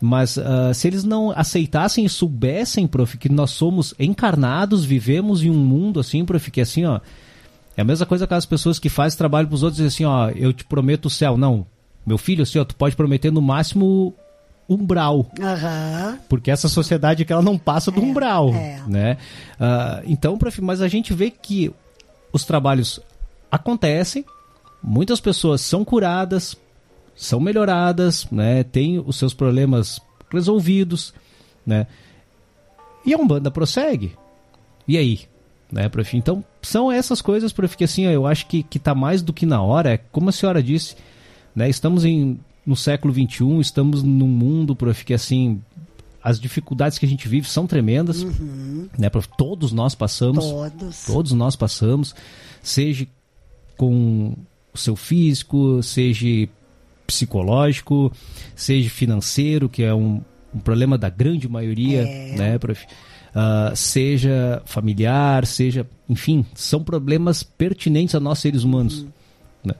Mas 0.00 0.36
ah, 0.36 0.74
se 0.74 0.88
eles 0.88 1.04
não 1.04 1.30
aceitassem 1.30 2.04
e 2.04 2.08
soubessem, 2.08 2.88
prof, 2.88 3.16
que 3.16 3.28
nós 3.28 3.52
somos 3.52 3.94
encarnados, 3.98 4.84
vivemos 4.84 5.44
em 5.44 5.50
um 5.50 5.54
mundo 5.54 6.00
assim, 6.00 6.24
prof, 6.24 6.50
que 6.50 6.60
assim, 6.60 6.84
ó, 6.84 7.00
é 7.76 7.82
a 7.82 7.84
mesma 7.84 8.04
coisa 8.04 8.26
que 8.26 8.34
as 8.34 8.44
pessoas 8.44 8.78
que 8.78 8.88
fazem 8.88 9.16
trabalho 9.16 9.46
pros 9.46 9.62
outros 9.62 9.78
e 9.78 9.84
dizem 9.84 10.06
assim, 10.06 10.12
ó, 10.12 10.30
eu 10.30 10.52
te 10.52 10.64
prometo 10.64 11.06
o 11.06 11.10
céu. 11.10 11.36
Não, 11.36 11.64
meu 12.04 12.18
filho, 12.18 12.42
assim, 12.42 12.58
ó, 12.58 12.64
tu 12.64 12.74
pode 12.74 12.96
prometer 12.96 13.30
no 13.30 13.40
máximo 13.40 14.12
umbral. 14.68 15.30
Aham. 15.40 16.18
Porque 16.28 16.50
essa 16.50 16.68
sociedade 16.68 17.24
que 17.24 17.32
ela 17.32 17.42
não 17.42 17.56
passa 17.56 17.90
do 17.90 18.00
umbral, 18.00 18.50
é. 18.54 18.82
né? 18.86 19.16
Ah, 19.58 20.02
então, 20.04 20.36
prof, 20.36 20.60
mas 20.60 20.82
a 20.82 20.88
gente 20.88 21.14
vê 21.14 21.30
que 21.30 21.72
os 22.32 22.44
trabalhos 22.44 23.00
acontecem, 23.50 24.24
muitas 24.82 25.20
pessoas 25.20 25.60
são 25.60 25.84
curadas, 25.84 26.56
são 27.14 27.40
melhoradas, 27.40 28.26
né? 28.30 28.62
Tem 28.64 28.98
os 28.98 29.16
seus 29.16 29.34
problemas 29.34 30.00
resolvidos, 30.30 31.12
né? 31.66 31.86
E 33.04 33.12
a 33.12 33.18
Umbanda 33.18 33.50
prossegue. 33.50 34.12
E 34.86 34.96
aí? 34.96 35.20
Né, 35.70 35.88
prof? 35.88 36.16
Então, 36.16 36.44
são 36.60 36.92
essas 36.92 37.22
coisas, 37.22 37.52
prof, 37.52 37.76
que 37.76 37.84
assim, 37.84 38.04
eu 38.04 38.26
acho 38.26 38.46
que, 38.46 38.62
que 38.62 38.78
tá 38.78 38.94
mais 38.94 39.22
do 39.22 39.32
que 39.32 39.46
na 39.46 39.62
hora, 39.62 39.94
é 39.94 39.96
como 39.96 40.28
a 40.28 40.32
senhora 40.32 40.62
disse, 40.62 40.94
né? 41.54 41.68
Estamos 41.68 42.04
em, 42.04 42.38
no 42.66 42.76
século 42.76 43.12
XXI, 43.12 43.58
estamos 43.60 44.02
num 44.02 44.28
mundo, 44.28 44.76
prof, 44.76 45.02
que 45.02 45.14
assim, 45.14 45.62
as 46.22 46.38
dificuldades 46.38 46.98
que 46.98 47.06
a 47.06 47.08
gente 47.08 47.26
vive 47.26 47.48
são 47.48 47.66
tremendas, 47.66 48.22
né, 48.98 49.08
prof? 49.08 49.26
Todos 49.36 49.72
nós 49.72 49.94
passamos. 49.94 50.44
Todos. 50.44 51.04
Todos 51.06 51.32
nós 51.32 51.56
passamos, 51.56 52.14
seja 52.62 53.06
com 53.76 54.36
o 54.74 54.78
seu 54.78 54.94
físico, 54.94 55.82
seja 55.82 56.48
psicológico, 57.12 58.12
seja 58.56 58.88
financeiro, 58.90 59.68
que 59.68 59.82
é 59.82 59.94
um, 59.94 60.20
um 60.54 60.58
problema 60.58 60.96
da 60.98 61.08
grande 61.08 61.48
maioria, 61.48 62.02
É. 62.02 62.36
né, 62.36 62.58
prof? 62.58 62.84
Ah, 63.34 63.72
seja 63.74 64.60
familiar, 64.66 65.46
seja, 65.46 65.86
enfim, 66.08 66.44
são 66.54 66.82
problemas 66.84 67.42
pertinentes 67.42 68.14
a 68.14 68.20
nós 68.20 68.38
seres 68.40 68.62
humanos. 68.62 69.06
né? 69.64 69.74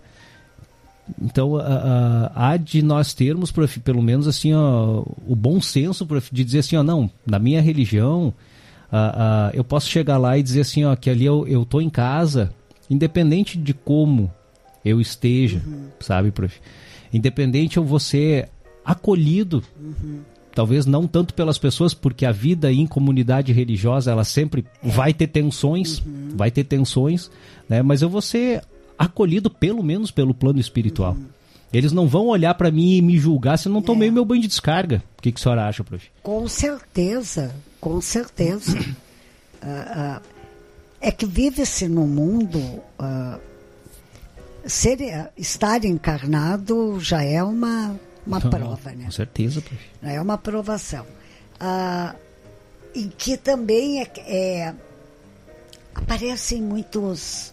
Então, 1.21 1.57
ah, 1.59 2.31
ah, 2.35 2.51
há 2.51 2.57
de 2.57 2.81
nós 2.81 3.13
termos, 3.13 3.51
prof, 3.51 3.79
pelo 3.81 4.01
menos 4.03 4.27
assim, 4.27 4.55
ó, 4.55 5.03
o 5.27 5.37
bom 5.37 5.61
senso 5.61 6.07
prof, 6.07 6.31
de 6.33 6.43
dizer 6.45 6.61
assim, 6.61 6.77
ó, 6.77 6.83
não, 6.83 7.11
na 7.27 7.39
minha 7.39 7.61
religião, 7.61 8.33
eu 9.53 9.65
posso 9.65 9.89
chegar 9.89 10.17
lá 10.19 10.39
e 10.39 10.43
dizer 10.43 10.61
assim, 10.63 10.85
ó, 10.85 10.95
que 10.97 11.11
ali 11.11 11.25
eu, 11.27 11.47
eu 11.47 11.65
tô 11.65 11.81
em 11.81 11.91
casa, 11.91 12.53
independente 12.89 13.59
de 13.59 13.75
como 13.75 14.31
eu 14.85 15.01
esteja, 15.01 15.61
sabe, 16.01 16.31
prof? 16.31 16.59
Independente 17.13 17.77
eu 17.77 17.85
vou 17.85 18.01
ser 18.01 18.49
acolhido, 18.85 19.63
talvez 20.55 20.87
não 20.87 21.07
tanto 21.07 21.35
pelas 21.35 21.59
pessoas, 21.59 21.95
porque 21.95 22.25
a 22.27 22.33
vida 22.33 22.73
em 22.73 22.87
comunidade 22.87 23.53
religiosa, 23.53 24.11
ela 24.11 24.25
sempre 24.25 24.65
vai 24.83 25.13
ter 25.13 25.27
tensões, 25.29 26.03
vai 26.35 26.51
ter 26.51 26.65
tensões, 26.65 27.31
né? 27.69 27.83
Mas 27.83 28.03
eu 28.03 28.09
vou 28.09 28.23
ser 28.23 28.63
acolhido 28.99 29.51
pelo 29.51 29.83
menos 29.83 30.11
pelo 30.11 30.35
plano 30.35 30.59
espiritual. 30.61 31.17
Eles 31.73 31.91
não 31.93 32.07
vão 32.07 32.27
olhar 32.27 32.55
pra 32.55 32.71
mim 32.71 32.97
e 32.97 33.03
me 33.03 33.19
julgar 33.19 33.59
se 33.59 33.67
eu 33.67 33.73
não 33.73 33.81
tomei 33.81 34.11
meu 34.11 34.25
banho 34.27 34.43
de 34.43 34.49
descarga. 34.49 35.03
O 35.19 35.23
que, 35.23 35.33
que 35.33 35.41
a 35.41 35.43
senhora 35.43 35.67
acha, 35.67 35.83
prof? 35.83 36.07
Com 36.23 36.47
certeza, 36.47 37.55
com 37.81 38.01
certeza. 38.01 38.79
Ah, 39.65 40.21
ah, 40.21 40.23
é 41.01 41.13
que 41.13 41.25
vive-se 41.25 41.87
no 41.87 42.05
mundo. 42.05 42.61
ah, 42.99 43.39
ser, 44.67 45.31
estar 45.37 45.85
encarnado 45.85 46.99
já 47.01 47.23
é 47.23 47.43
uma, 47.43 47.99
uma 48.27 48.41
prova, 48.41 48.93
né? 48.93 49.07
Com 49.07 49.11
certeza, 49.11 49.61
prof. 49.61 49.83
Já 50.03 50.13
é 50.13 50.21
uma 50.21 50.35
aprovação. 50.35 51.07
Ah, 51.59 52.15
e 52.95 53.07
que 53.07 53.37
também 53.37 54.03
é, 54.03 54.11
é, 54.19 54.75
aparecem 55.95 56.63
muitos, 56.63 57.53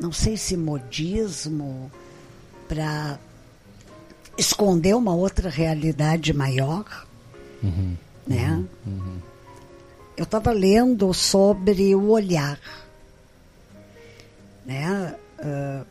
não 0.00 0.12
sei 0.12 0.36
se 0.36 0.56
modismo, 0.56 1.90
para 2.68 3.18
esconder 4.36 4.94
uma 4.94 5.14
outra 5.14 5.48
realidade 5.48 6.32
maior, 6.32 7.06
né? 8.26 8.64
Eu 10.16 10.24
estava 10.24 10.50
lendo 10.50 11.12
sobre 11.12 11.94
o 11.94 12.10
olhar, 12.10 12.58
né? 14.64 15.16
Ah, 15.38 15.84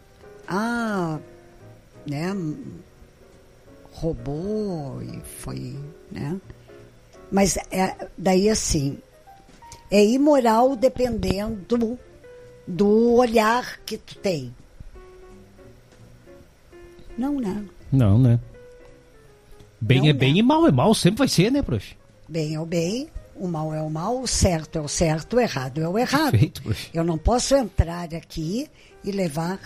ah, 0.48 1.20
né? 2.06 2.34
Roubou 3.92 5.02
e 5.02 5.22
foi, 5.22 5.76
né? 6.12 6.40
Mas 7.32 7.58
é, 7.72 8.08
daí 8.18 8.50
assim, 8.50 8.98
é 9.90 10.04
imoral 10.04 10.76
dependendo 10.76 11.98
do 12.68 13.14
olhar 13.14 13.80
que 13.86 13.98
tu 13.98 14.16
tem. 14.18 14.54
Não, 17.18 17.40
né? 17.40 17.66
Não, 17.92 18.20
né? 18.20 18.40
Bem 19.80 20.02
Não 20.02 20.08
é 20.08 20.14
bem 20.14 20.30
nega. 20.34 20.40
e 20.40 20.44
mal 20.44 20.68
é 20.68 20.72
mal, 20.72 20.94
sempre 20.94 21.20
vai 21.20 21.28
ser, 21.28 21.52
né, 21.52 21.62
prof? 21.62 21.96
Bem 22.28 22.56
é 22.56 22.60
o 22.60 22.66
bem, 22.66 23.08
o 23.36 23.48
mal 23.48 23.74
é 23.74 23.82
o 23.82 23.90
mal, 23.90 24.20
o 24.20 24.28
certo 24.28 24.78
é 24.78 24.82
o 24.82 24.88
certo, 24.88 25.38
o 25.38 25.40
errado 25.40 25.82
é 25.82 25.88
o 25.88 25.98
errado. 25.98 26.32
Perfeito, 26.32 26.62
prof. 26.62 26.90
Eu 26.94 27.04
não 27.04 27.18
posso 27.18 27.56
entrar 27.56 28.14
aqui 28.14 28.68
e 29.04 29.12
levar 29.12 29.60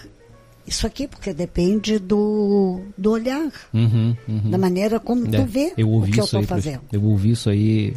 isso 0.70 0.88
aqui, 0.88 1.08
porque 1.08 1.34
depende 1.34 2.00
do, 2.00 2.80
do 2.98 3.12
olhar, 3.12 3.52
Uhum, 3.74 4.16
uhum. 4.28 4.50
da 4.52 4.58
maneira 4.58 5.00
como 5.00 5.26
É, 5.28 5.40
tu 5.40 5.46
vê 5.46 5.74
eu 5.78 5.90
ouvi 5.90 6.12
o 6.12 6.14
que 6.14 6.20
eu 6.22 6.26
estou 6.26 6.44
fazendo. 6.44 6.82
Eu 6.92 7.04
ouvi 7.04 7.32
isso 7.32 7.50
aí. 7.50 7.94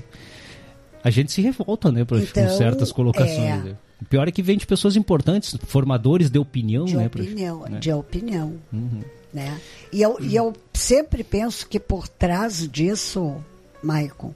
A 1.04 1.10
gente 1.10 1.30
se 1.32 1.40
revolta, 1.42 1.90
né, 1.92 2.04
com 2.04 2.16
Então, 2.16 2.48
certas 2.56 2.90
colocações. 2.92 3.38
é. 3.66 3.76
O 4.00 4.04
pior 4.04 4.26
é 4.26 4.32
que 4.32 4.42
vem 4.42 4.56
de 4.58 4.66
pessoas 4.66 4.96
importantes, 4.96 5.56
formadores 5.66 6.28
de 6.28 6.38
opinião, 6.38 6.84
De 6.86 6.96
né, 6.96 7.06
opinião, 7.06 7.60
Né? 7.68 7.78
de 7.78 7.92
opinião. 7.92 8.54
Uhum. 8.72 9.00
Né? 9.32 9.58
E, 9.92 10.02
eu, 10.02 10.18
e 10.20 10.34
eu 10.36 10.52
sempre 10.74 11.22
penso 11.24 11.66
que 11.68 11.78
por 11.80 12.06
trás 12.08 12.68
disso, 12.68 13.36
Maicon, 13.82 14.32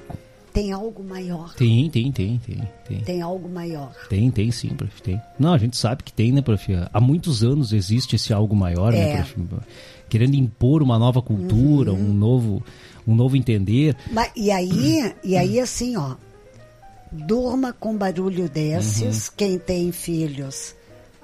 tem 0.56 0.72
algo 0.72 1.04
maior. 1.04 1.54
Tem, 1.54 1.90
tem, 1.90 2.10
tem, 2.10 2.38
tem, 2.38 2.68
tem. 2.88 3.00
Tem 3.00 3.20
algo 3.22 3.48
maior. 3.48 3.92
Tem, 4.08 4.30
tem 4.30 4.50
sim, 4.50 4.68
prof, 4.68 5.02
tem. 5.02 5.20
Não, 5.38 5.52
a 5.52 5.58
gente 5.58 5.76
sabe 5.76 6.02
que 6.02 6.12
tem, 6.12 6.32
né, 6.32 6.40
prof? 6.40 6.66
Há 6.92 7.00
muitos 7.00 7.44
anos 7.44 7.72
existe 7.72 8.16
esse 8.16 8.32
algo 8.32 8.56
maior, 8.56 8.92
né, 8.92 9.10
É. 9.12 9.16
prof? 9.22 9.36
Querendo 10.08 10.34
impor 10.34 10.82
uma 10.82 10.98
nova 10.98 11.20
cultura, 11.20 11.92
Uhum. 11.92 12.10
um 12.10 12.14
novo 12.14 12.64
um 13.06 13.14
novo 13.14 13.36
entender. 13.36 13.94
Mas, 14.10 14.30
e 14.34 14.50
aí, 14.50 15.14
e 15.22 15.36
aí 15.36 15.60
assim, 15.60 15.96
ó, 15.96 16.16
durma 17.12 17.72
com 17.72 17.96
barulho 17.96 18.48
desses, 18.48 19.28
quem 19.28 19.58
tem 19.58 19.92
filhos 19.92 20.74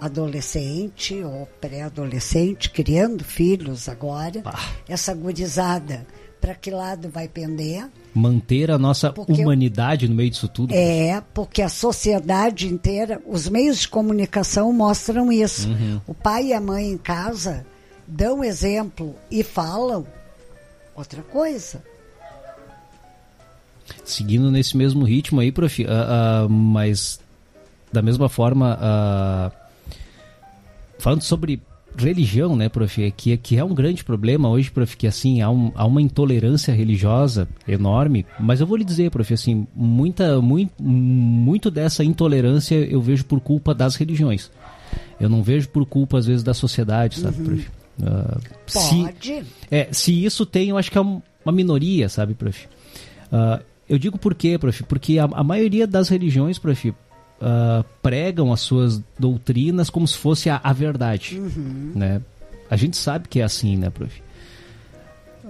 adolescente 0.00 1.14
ou 1.22 1.46
pré-adolescente, 1.60 2.70
criando 2.70 3.24
filhos 3.24 3.88
agora, 3.88 4.42
Pá. 4.42 4.58
essa 4.88 5.14
gurizada, 5.14 6.06
para 6.40 6.54
que 6.54 6.70
lado 6.70 7.08
vai 7.08 7.28
pender? 7.28 7.88
Manter 8.14 8.70
a 8.70 8.79
nossa 8.79 9.11
Porque- 9.12 9.33
humanidade 9.33 10.07
no 10.07 10.14
meio 10.14 10.31
disso 10.31 10.46
tudo. 10.48 10.75
É, 10.75 11.22
porque 11.33 11.62
a 11.62 11.68
sociedade 11.68 12.66
inteira, 12.66 13.20
os 13.27 13.48
meios 13.48 13.81
de 13.81 13.88
comunicação 13.88 14.72
mostram 14.72 15.33
isso. 15.33 15.68
O 16.07 16.12
pai 16.12 16.48
e 16.48 16.53
a 16.53 16.61
mãe 16.61 16.90
em 16.90 16.98
casa 16.98 17.64
dão 18.07 18.44
exemplo 18.44 19.14
e 19.31 19.42
falam 19.42 20.07
outra 20.94 21.22
coisa. 21.22 21.83
Seguindo 24.05 24.51
nesse 24.51 24.77
mesmo 24.77 25.05
ritmo 25.05 25.40
aí, 25.40 25.51
prof, 25.51 25.85
ah, 25.87 26.42
ah, 26.44 26.48
mas 26.48 27.18
da 27.92 28.03
mesma 28.03 28.29
forma, 28.29 28.77
ah, 28.81 29.51
falando 30.98 31.22
sobre 31.22 31.61
religião, 31.96 32.57
né, 32.57 32.68
prof, 32.68 33.02
é 33.02 33.11
que, 33.11 33.37
que 33.37 33.57
é 33.57 33.64
um 33.64 33.74
grande 33.74 34.02
problema 34.05 34.48
hoje, 34.48 34.70
prof, 34.70 34.96
que 34.96 35.07
assim, 35.07 35.40
há, 35.40 35.50
um- 35.50 35.70
há 35.74 35.85
uma 35.87 36.00
intolerância 36.02 36.72
religiosa 36.74 37.48
enorme, 37.68 38.24
mas 38.40 38.61
eu 38.61 38.66
vou 38.66 38.76
lhe 38.76 38.85
dizer, 38.85 39.11
prof, 39.11 39.33
assim, 39.33 39.66
muita, 39.74 40.40
muito, 40.40 40.72
muito 40.83 41.70
dessa 41.70 42.02
intolerância 42.05 42.74
eu 42.76 43.00
vejo 43.00 43.24
por 43.24 43.40
culpa 43.40 43.74
das 43.74 43.94
religiões. 43.96 44.50
Eu 45.20 45.28
não 45.28 45.42
vejo 45.42 45.68
por 45.68 45.87
culpa, 45.87 46.18
às 46.18 46.26
vezes, 46.26 46.42
da 46.42 46.55
sociedade, 46.55 47.20
sabe, 47.20 47.37
prof? 47.42 47.68
Ah, 48.02 48.38
se- 48.66 48.96
Pode. 49.05 49.42
é, 49.70 49.88
se 49.92 50.24
isso 50.24 50.44
tem, 50.46 50.70
eu 50.70 50.78
acho 50.78 50.90
que 50.90 50.98
é 50.98 51.00
um- 51.00 51.20
uma 51.44 51.52
minoria, 51.52 52.09
sabe, 52.09 52.35
prof? 52.35 52.66
Ah, 53.31 53.61
eu 53.88 53.98
digo 53.98 54.16
por 54.18 54.35
quê, 54.35 54.59
prof? 54.59 54.83
Porque 54.85 55.18
a, 55.18 55.24
a 55.24 55.44
maioria 55.44 55.87
das 55.87 56.09
religiões, 56.09 56.59
prof, 56.59 56.92
ah, 57.44 57.85
pregam 58.00 58.52
as 58.52 58.61
suas 58.61 59.02
doutrinas 59.18 59.90
como 59.90 60.07
se 60.07 60.16
fosse 60.16 60.48
a, 60.48 60.61
a 60.62 60.72
verdade, 60.72 61.40
né? 61.92 62.22
A 62.70 62.76
gente 62.76 62.96
sabe 62.96 63.26
que 63.26 63.40
é 63.40 63.42
assim, 63.42 63.76
né, 63.76 63.90
prof? 63.90 64.22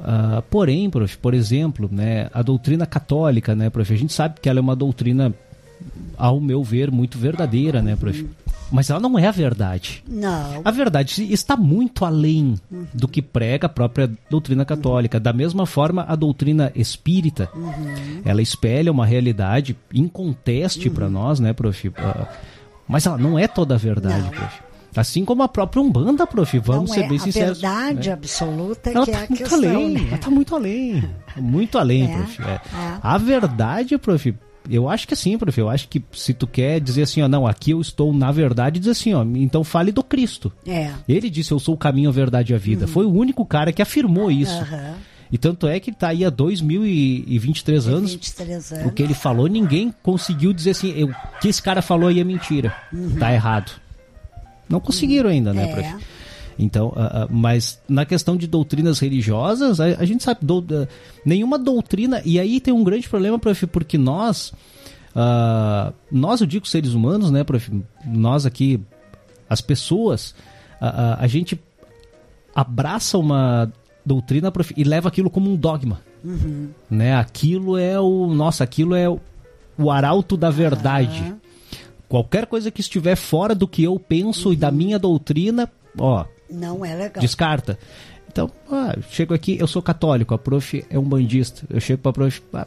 Ah, 0.02 0.42
porém, 0.50 0.88
prof, 0.88 1.18
por 1.18 1.34
exemplo, 1.34 1.90
né, 1.92 2.30
a 2.32 2.40
doutrina 2.40 2.86
católica, 2.86 3.54
né, 3.54 3.68
prof, 3.68 3.92
a 3.92 3.96
gente 3.96 4.12
sabe 4.12 4.40
que 4.40 4.48
ela 4.48 4.58
é 4.58 4.62
uma 4.62 4.74
doutrina, 4.74 5.34
ao 6.16 6.40
meu 6.40 6.64
ver, 6.64 6.90
muito 6.90 7.18
verdadeira, 7.18 7.82
né, 7.82 7.94
prof? 7.94 8.26
Mas 8.72 8.88
ela 8.88 8.98
não 8.98 9.18
é 9.18 9.26
a 9.26 9.30
verdade. 9.30 10.02
Não. 10.08 10.62
A 10.64 10.70
verdade 10.70 11.30
está 11.32 11.56
muito 11.58 12.04
além 12.06 12.54
do 12.94 13.06
que 13.06 13.20
prega 13.20 13.66
a 13.66 13.70
própria 13.70 14.10
doutrina 14.30 14.64
católica. 14.64 15.20
Da 15.20 15.32
mesma 15.32 15.66
forma, 15.66 16.06
a 16.08 16.16
doutrina 16.16 16.72
espírita, 16.74 17.50
ela 18.24 18.40
espelha 18.40 18.90
uma 18.90 19.04
realidade 19.04 19.76
inconteste 19.92 20.88
para 20.88 21.08
nós, 21.10 21.38
né, 21.38 21.52
prof? 21.52 21.92
Ah, 21.98 22.26
Mas 22.88 23.04
ela 23.06 23.18
não 23.18 23.38
é 23.38 23.46
toda 23.46 23.74
a 23.74 23.78
verdade, 23.78 24.22
Não. 24.24 24.30
prof. 24.30 24.60
Assim 24.94 25.24
como 25.24 25.42
a 25.42 25.48
própria 25.48 25.80
Umbanda, 25.82 26.26
prof. 26.26 26.58
Vamos 26.58 26.90
não 26.90 26.94
ser 26.96 27.04
é 27.04 27.08
bem 27.08 27.16
a 27.16 27.20
sinceros. 27.20 27.60
verdade 27.60 28.08
né? 28.08 28.14
absoluta 28.14 28.90
Ela 28.90 29.04
que 29.06 29.10
é 29.10 29.14
tá 29.14 29.18
a 29.18 29.26
muito 29.28 29.38
questão, 29.38 29.58
além, 29.58 29.88
né? 29.94 30.06
ela 30.08 30.18
tá 30.18 30.30
muito 30.30 30.54
além. 30.54 31.04
Muito 31.36 31.78
além, 31.78 32.04
É, 32.04 32.16
prof. 32.16 32.42
É. 32.42 32.44
é. 32.46 32.60
A 33.02 33.18
verdade, 33.18 33.96
prof, 33.98 34.34
eu 34.70 34.88
acho 34.88 35.06
que 35.08 35.14
assim, 35.14 35.36
prof, 35.36 35.58
eu 35.58 35.68
acho 35.68 35.88
que 35.88 36.02
se 36.12 36.32
tu 36.34 36.46
quer 36.46 36.80
dizer 36.80 37.02
assim, 37.02 37.20
ó, 37.22 37.28
não, 37.28 37.46
aqui 37.46 37.72
eu 37.72 37.80
estou 37.80 38.12
na 38.12 38.30
verdade, 38.32 38.78
diz 38.80 38.88
assim, 38.88 39.12
ó, 39.14 39.24
então 39.34 39.64
fale 39.64 39.90
do 39.92 40.02
Cristo. 40.02 40.52
É. 40.66 40.90
Ele 41.08 41.28
disse, 41.28 41.52
eu 41.52 41.58
sou 41.58 41.74
o 41.74 41.78
caminho, 41.78 42.08
a 42.08 42.12
verdade 42.12 42.52
e 42.52 42.54
a 42.54 42.58
vida. 42.58 42.86
Foi 42.86 43.04
o 43.04 43.12
único 43.12 43.44
cara 43.44 43.72
que 43.72 43.82
afirmou 43.82 44.30
isso. 44.30 44.52
Uhum. 44.58 44.94
E 45.30 45.38
tanto 45.38 45.66
é 45.66 45.80
que 45.80 45.88
ele 45.90 45.96
tá 45.96 46.08
aí 46.08 46.24
há 46.26 46.30
2023 46.30 47.86
anos. 47.88 48.12
23 48.12 48.70
O 48.70 48.74
anos. 48.74 48.92
que 48.92 49.02
ele 49.02 49.14
falou, 49.14 49.46
ninguém 49.46 49.92
conseguiu 50.02 50.52
dizer 50.52 50.70
assim, 50.72 50.92
eu- 50.96 51.08
o 51.08 51.14
que 51.40 51.48
esse 51.48 51.62
cara 51.62 51.80
falou 51.82 52.08
aí 52.08 52.20
é 52.20 52.24
mentira. 52.24 52.74
Tá 53.18 53.32
errado. 53.32 53.72
Não 54.68 54.80
conseguiram 54.80 55.28
ainda, 55.30 55.52
né, 55.52 55.64
Uhum. 55.64 55.70
É. 55.70 55.72
prof? 55.72 56.04
Então, 56.58 56.92
ah, 56.96 57.22
ah, 57.24 57.28
mas 57.30 57.80
na 57.88 58.04
questão 58.04 58.36
de 58.36 58.46
doutrinas 58.46 58.98
religiosas, 58.98 59.80
a, 59.80 59.84
a 59.86 60.04
gente 60.04 60.22
sabe, 60.22 60.40
dou- 60.42 60.64
ah, 60.70 60.86
nenhuma 61.24 61.58
doutrina, 61.58 62.20
e 62.24 62.38
aí 62.38 62.60
tem 62.60 62.72
um 62.74 62.84
grande 62.84 63.08
problema, 63.08 63.38
prof, 63.38 63.66
porque 63.66 63.96
nós, 63.98 64.52
nós, 66.10 66.40
eu 66.40 66.46
digo 66.46 66.66
seres 66.66 66.94
humanos, 66.94 67.30
né, 67.30 67.44
prof, 67.44 67.70
nós 68.06 68.46
aqui, 68.46 68.80
as 69.48 69.60
pessoas, 69.60 70.34
a 70.80 71.26
gente 71.26 71.58
abraça 72.54 73.18
uma 73.18 73.72
doutrina, 74.04 74.50
prof, 74.50 74.72
e 74.76 74.84
leva 74.84 75.08
aquilo 75.08 75.30
como 75.30 75.50
um 75.50 75.56
dogma, 75.56 76.00
né, 76.90 77.14
aquilo 77.16 77.76
é 77.76 77.98
o, 77.98 78.26
nossa, 78.28 78.62
aquilo 78.64 78.94
é 78.94 79.08
o, 79.08 79.18
o 79.78 79.90
arauto 79.90 80.36
da 80.36 80.50
verdade. 80.50 81.34
Qualquer 82.08 82.44
coisa 82.46 82.70
que 82.70 82.82
estiver 82.82 83.16
fora 83.16 83.54
do 83.54 83.66
que 83.66 83.82
eu 83.82 83.98
penso 83.98 84.52
e 84.52 84.56
da 84.56 84.70
minha 84.70 84.98
doutrina, 84.98 85.66
ó, 85.98 86.26
Não 86.52 86.84
é 86.84 86.94
legal. 86.94 87.20
descarta. 87.20 87.78
Então, 88.28 88.50
ah, 88.70 88.96
chego 89.10 89.34
aqui, 89.34 89.58
eu 89.58 89.66
sou 89.66 89.82
católico, 89.82 90.34
a 90.34 90.38
prof 90.38 90.84
é 90.88 90.98
um 90.98 91.02
bandista. 91.02 91.64
Eu 91.68 91.80
chego 91.80 92.00
pra 92.00 92.12
prof, 92.12 92.42
ah, 92.54 92.66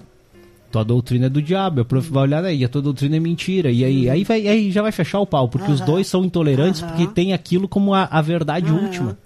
tua 0.72 0.84
doutrina 0.84 1.26
é 1.26 1.30
do 1.30 1.42
diabo, 1.42 1.82
a 1.82 1.86
prof 1.86 2.10
vai 2.10 2.24
olhar 2.24 2.44
aí, 2.44 2.64
a 2.64 2.70
tua 2.70 2.82
doutrina 2.82 3.16
é 3.16 3.20
mentira. 3.20 3.72
E 3.72 3.84
aí, 3.84 4.10
aí, 4.10 4.24
vai, 4.24 4.48
aí 4.48 4.72
já 4.72 4.82
vai 4.82 4.92
fechar 4.92 5.20
o 5.20 5.26
pau, 5.26 5.48
porque 5.48 5.72
os 5.72 5.82
dois 5.82 6.08
são 6.08 6.24
intolerantes, 6.24 6.82
porque 6.82 7.08
tem 7.08 7.34
aquilo 7.34 7.68
como 7.68 7.94
a, 7.94 8.04
a 8.04 8.22
verdade 8.22 8.72
última. 8.72 9.18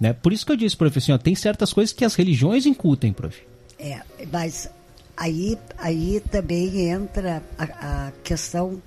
Né? 0.00 0.12
Por 0.12 0.32
isso 0.32 0.46
que 0.46 0.52
eu 0.52 0.56
disse, 0.56 0.76
prof, 0.76 0.96
assim, 0.96 1.12
ó, 1.12 1.18
tem 1.18 1.34
certas 1.34 1.72
coisas 1.72 1.92
que 1.92 2.04
as 2.04 2.14
religiões 2.14 2.66
incutem, 2.66 3.12
prof. 3.12 3.36
É, 3.78 4.00
mas 4.32 4.70
aí, 5.16 5.58
aí 5.76 6.22
também 6.30 6.88
entra 6.88 7.42
a, 7.58 7.64
a 8.08 8.12
questão 8.22 8.80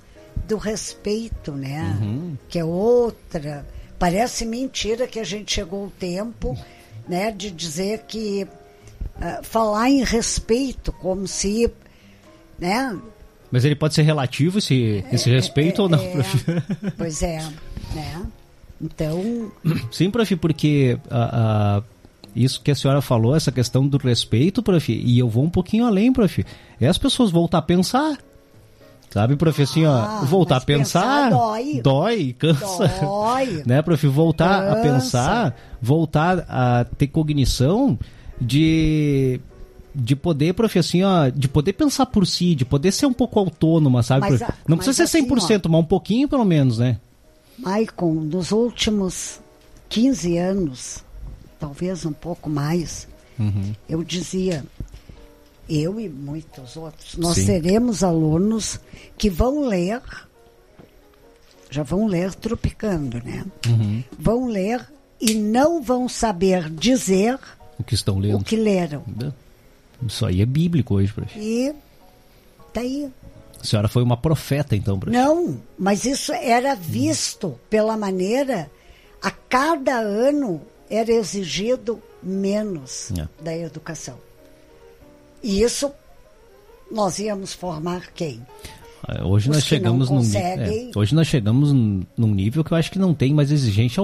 do 0.48 0.56
respeito, 0.56 1.52
né? 1.52 1.98
Uhum. 2.00 2.36
Que 2.48 2.58
é 2.58 2.64
outra. 2.64 3.66
Parece 4.04 4.44
mentira 4.44 5.06
que 5.06 5.18
a 5.18 5.24
gente 5.24 5.50
chegou 5.50 5.86
o 5.86 5.90
tempo, 5.90 6.54
né, 7.08 7.30
de 7.30 7.50
dizer 7.50 8.00
que 8.06 8.46
ah, 9.16 9.40
falar 9.42 9.88
em 9.88 10.04
respeito, 10.04 10.92
como 10.92 11.26
se, 11.26 11.70
né? 12.58 13.00
Mas 13.50 13.64
ele 13.64 13.74
pode 13.74 13.94
ser 13.94 14.02
relativo, 14.02 14.58
esse, 14.58 15.02
esse 15.10 15.30
respeito 15.30 15.80
ou 15.80 15.88
não, 15.88 15.98
é, 15.98 16.10
prof? 16.10 16.44
Pois 16.98 17.22
é, 17.22 17.38
né? 17.94 18.26
Então, 18.78 19.50
Sim, 19.90 20.10
prof, 20.10 20.36
porque 20.36 20.98
ah, 21.10 21.30
ah, 21.80 21.82
isso 22.36 22.60
que 22.60 22.72
a 22.72 22.74
senhora 22.74 23.00
falou, 23.00 23.34
essa 23.34 23.50
questão 23.50 23.88
do 23.88 23.96
respeito, 23.96 24.62
prof, 24.62 24.92
e 24.92 25.18
eu 25.18 25.30
vou 25.30 25.44
um 25.44 25.50
pouquinho 25.50 25.86
além, 25.86 26.12
prof, 26.12 26.44
é 26.78 26.86
as 26.86 26.98
pessoas 26.98 27.30
voltar 27.30 27.56
a 27.56 27.62
pensar. 27.62 28.18
Sabe, 29.14 29.36
prof, 29.36 29.62
assim, 29.62 29.84
Ah, 29.84 30.22
ó, 30.22 30.26
voltar 30.26 30.56
a 30.56 30.60
pensar 30.60 31.00
pensar, 31.00 31.30
dói. 31.30 31.80
dói, 31.80 32.32
cansa. 32.36 32.88
Dói. 33.00 33.62
né, 33.64 33.80
prof, 33.80 34.04
voltar 34.08 34.60
a 34.72 34.74
Cansa. 34.74 34.82
pensar, 34.82 35.56
voltar 35.80 36.44
a 36.48 36.84
ter 36.84 37.06
cognição 37.06 37.96
de 38.40 39.40
de 39.94 40.16
poder, 40.16 40.52
prof, 40.54 40.76
assim, 40.76 41.04
ó, 41.04 41.28
de 41.28 41.46
poder 41.46 41.74
pensar 41.74 42.06
por 42.06 42.26
si, 42.26 42.56
de 42.56 42.64
poder 42.64 42.90
ser 42.90 43.06
um 43.06 43.12
pouco 43.12 43.38
autônoma, 43.38 44.02
sabe? 44.02 44.22
Mas 44.28 44.42
a- 44.42 44.52
Não 44.66 44.76
precisa 44.76 44.96
ser 44.96 45.04
assim, 45.04 45.28
100%, 45.28 45.68
mas 45.68 45.80
um 45.80 45.84
pouquinho 45.84 46.26
pelo 46.28 46.44
menos, 46.44 46.78
né? 46.78 46.98
Maicon, 47.56 48.14
nos 48.14 48.50
últimos 48.50 49.40
15 49.88 50.36
anos, 50.38 51.04
talvez 51.60 52.04
um 52.04 52.12
pouco 52.12 52.50
mais, 52.50 53.06
Uhum. 53.38 53.72
eu 53.88 54.02
dizia, 54.02 54.64
eu 55.68 55.98
e 56.00 56.08
muitos 56.08 56.76
outros, 56.76 57.16
nós 57.16 57.36
Sim. 57.36 57.46
teremos 57.46 58.02
alunos 58.04 58.78
que 59.16 59.30
vão 59.30 59.60
ler, 59.66 60.00
já 61.70 61.82
vão 61.82 62.06
ler 62.06 62.34
tropicando, 62.34 63.20
né? 63.24 63.44
Uhum. 63.66 64.04
Vão 64.18 64.46
ler 64.46 64.86
e 65.20 65.34
não 65.34 65.82
vão 65.82 66.08
saber 66.08 66.68
dizer 66.70 67.38
O 67.78 67.84
que 67.84 67.94
estão 67.94 68.18
lendo. 68.18 68.38
o 68.38 68.44
que 68.44 68.56
leram. 68.56 69.02
Né? 69.06 69.32
Isso 70.06 70.26
aí 70.26 70.40
é 70.42 70.46
bíblico 70.46 70.94
hoje, 70.94 71.12
prof. 71.12 71.38
E 71.38 71.74
tá 72.72 72.80
aí. 72.80 73.10
A 73.60 73.64
senhora 73.64 73.88
foi 73.88 74.02
uma 74.02 74.16
profeta, 74.16 74.76
então, 74.76 74.98
prof. 74.98 75.16
Não, 75.16 75.60
mas 75.78 76.04
isso 76.04 76.32
era 76.32 76.74
visto 76.74 77.58
pela 77.70 77.96
maneira, 77.96 78.70
a 79.22 79.30
cada 79.30 79.96
ano 79.98 80.60
era 80.90 81.10
exigido 81.10 82.00
menos 82.22 83.10
É. 83.18 83.26
da 83.42 83.56
educação. 83.56 84.18
E 85.44 85.62
isso 85.62 85.92
nós 86.90 87.18
íamos 87.18 87.52
formar 87.54 88.10
quem? 88.14 88.40
Ah, 89.06 89.24
Hoje 89.26 89.50
Os 89.50 89.56
nós 89.56 89.64
chegamos 89.66 90.08
num 90.08 90.16
conseguem- 90.16 90.90
é, 90.94 90.98
hoje 90.98 91.14
nós 91.14 91.26
chegamos 91.26 91.70
num 91.72 92.34
nível 92.34 92.64
que 92.64 92.72
eu 92.72 92.76
acho 92.78 92.90
que 92.90 92.98
não 92.98 93.12
tem 93.12 93.34
mais 93.34 93.52
exigência, 93.52 94.02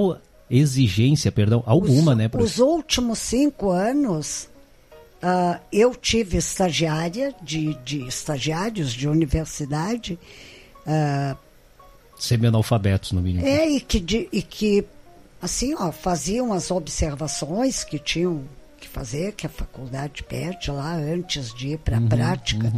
exigência, 0.51 1.32
perdão, 1.32 1.62
alguma, 1.64 2.12
os, 2.12 2.18
né? 2.18 2.30
Os 2.38 2.59
últimos 2.59 3.18
cinco 3.18 3.70
anos, 3.70 4.49
ah, 5.22 5.59
eu 5.72 5.95
tive 5.95 6.36
estagiária 6.36 7.34
de, 7.43 7.72
de 7.84 8.07
estagiários 8.07 8.93
de 8.93 9.09
universidade, 9.09 10.18
ah, 10.86 11.34
Semi-analfabetos, 12.18 13.12
no 13.12 13.22
mínimo. 13.22 13.47
é, 13.47 13.66
e 13.70 13.80
que, 13.80 13.99
de- 13.99 14.28
e 14.30 14.43
que 14.43 14.84
assim, 15.41 15.74
ó, 15.78 15.91
faziam 15.91 16.53
as 16.53 16.70
observações 16.70 17.82
que 17.82 17.99
tinham 17.99 18.43
fazer, 18.91 19.32
que 19.32 19.47
a 19.47 19.51
faculdade 19.51 20.22
pede 20.22 20.70
lá 20.70 20.95
antes 20.95 21.55
de 21.55 21.68
ir 21.68 21.78
para 21.78 21.99
a 21.99 22.01
prática 22.01 22.72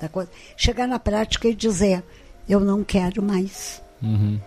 da 0.00 0.08
coisa. 0.08 0.30
Chegar 0.56 0.86
na 0.86 0.98
prática 0.98 1.48
e 1.48 1.54
dizer, 1.54 2.02
eu 2.48 2.60
não 2.60 2.82
quero 2.82 3.22
mais. 3.22 3.82
Uhum. 4.02 4.38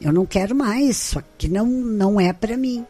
Eu 0.00 0.12
não 0.12 0.24
quero 0.26 0.54
mais, 0.54 0.88
isso 0.90 1.18
aqui 1.18 1.48
não, 1.48 1.66
não 1.66 2.20
é 2.20 2.32
para 2.32 2.56
mim. 2.56 2.84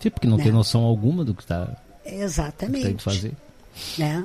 Sim, 0.00 0.10
porque 0.10 0.26
não 0.26 0.36
tem 0.36 0.46
Né? 0.46 0.52
noção 0.52 0.82
alguma 0.82 1.24
do 1.24 1.34
que 1.34 1.42
está 1.42 1.76
Exatamente. 2.04 2.84
tem 2.86 2.96
que 2.96 3.02
fazer. 3.02 3.32
Né? 3.98 4.24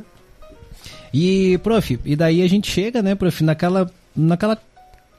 E, 1.13 1.57
prof, 1.59 1.99
e 2.05 2.15
daí 2.15 2.41
a 2.41 2.47
gente 2.47 2.69
chega, 2.72 3.01
né, 3.01 3.15
prof, 3.15 3.43
naquela, 3.43 3.91
naquela 4.15 4.57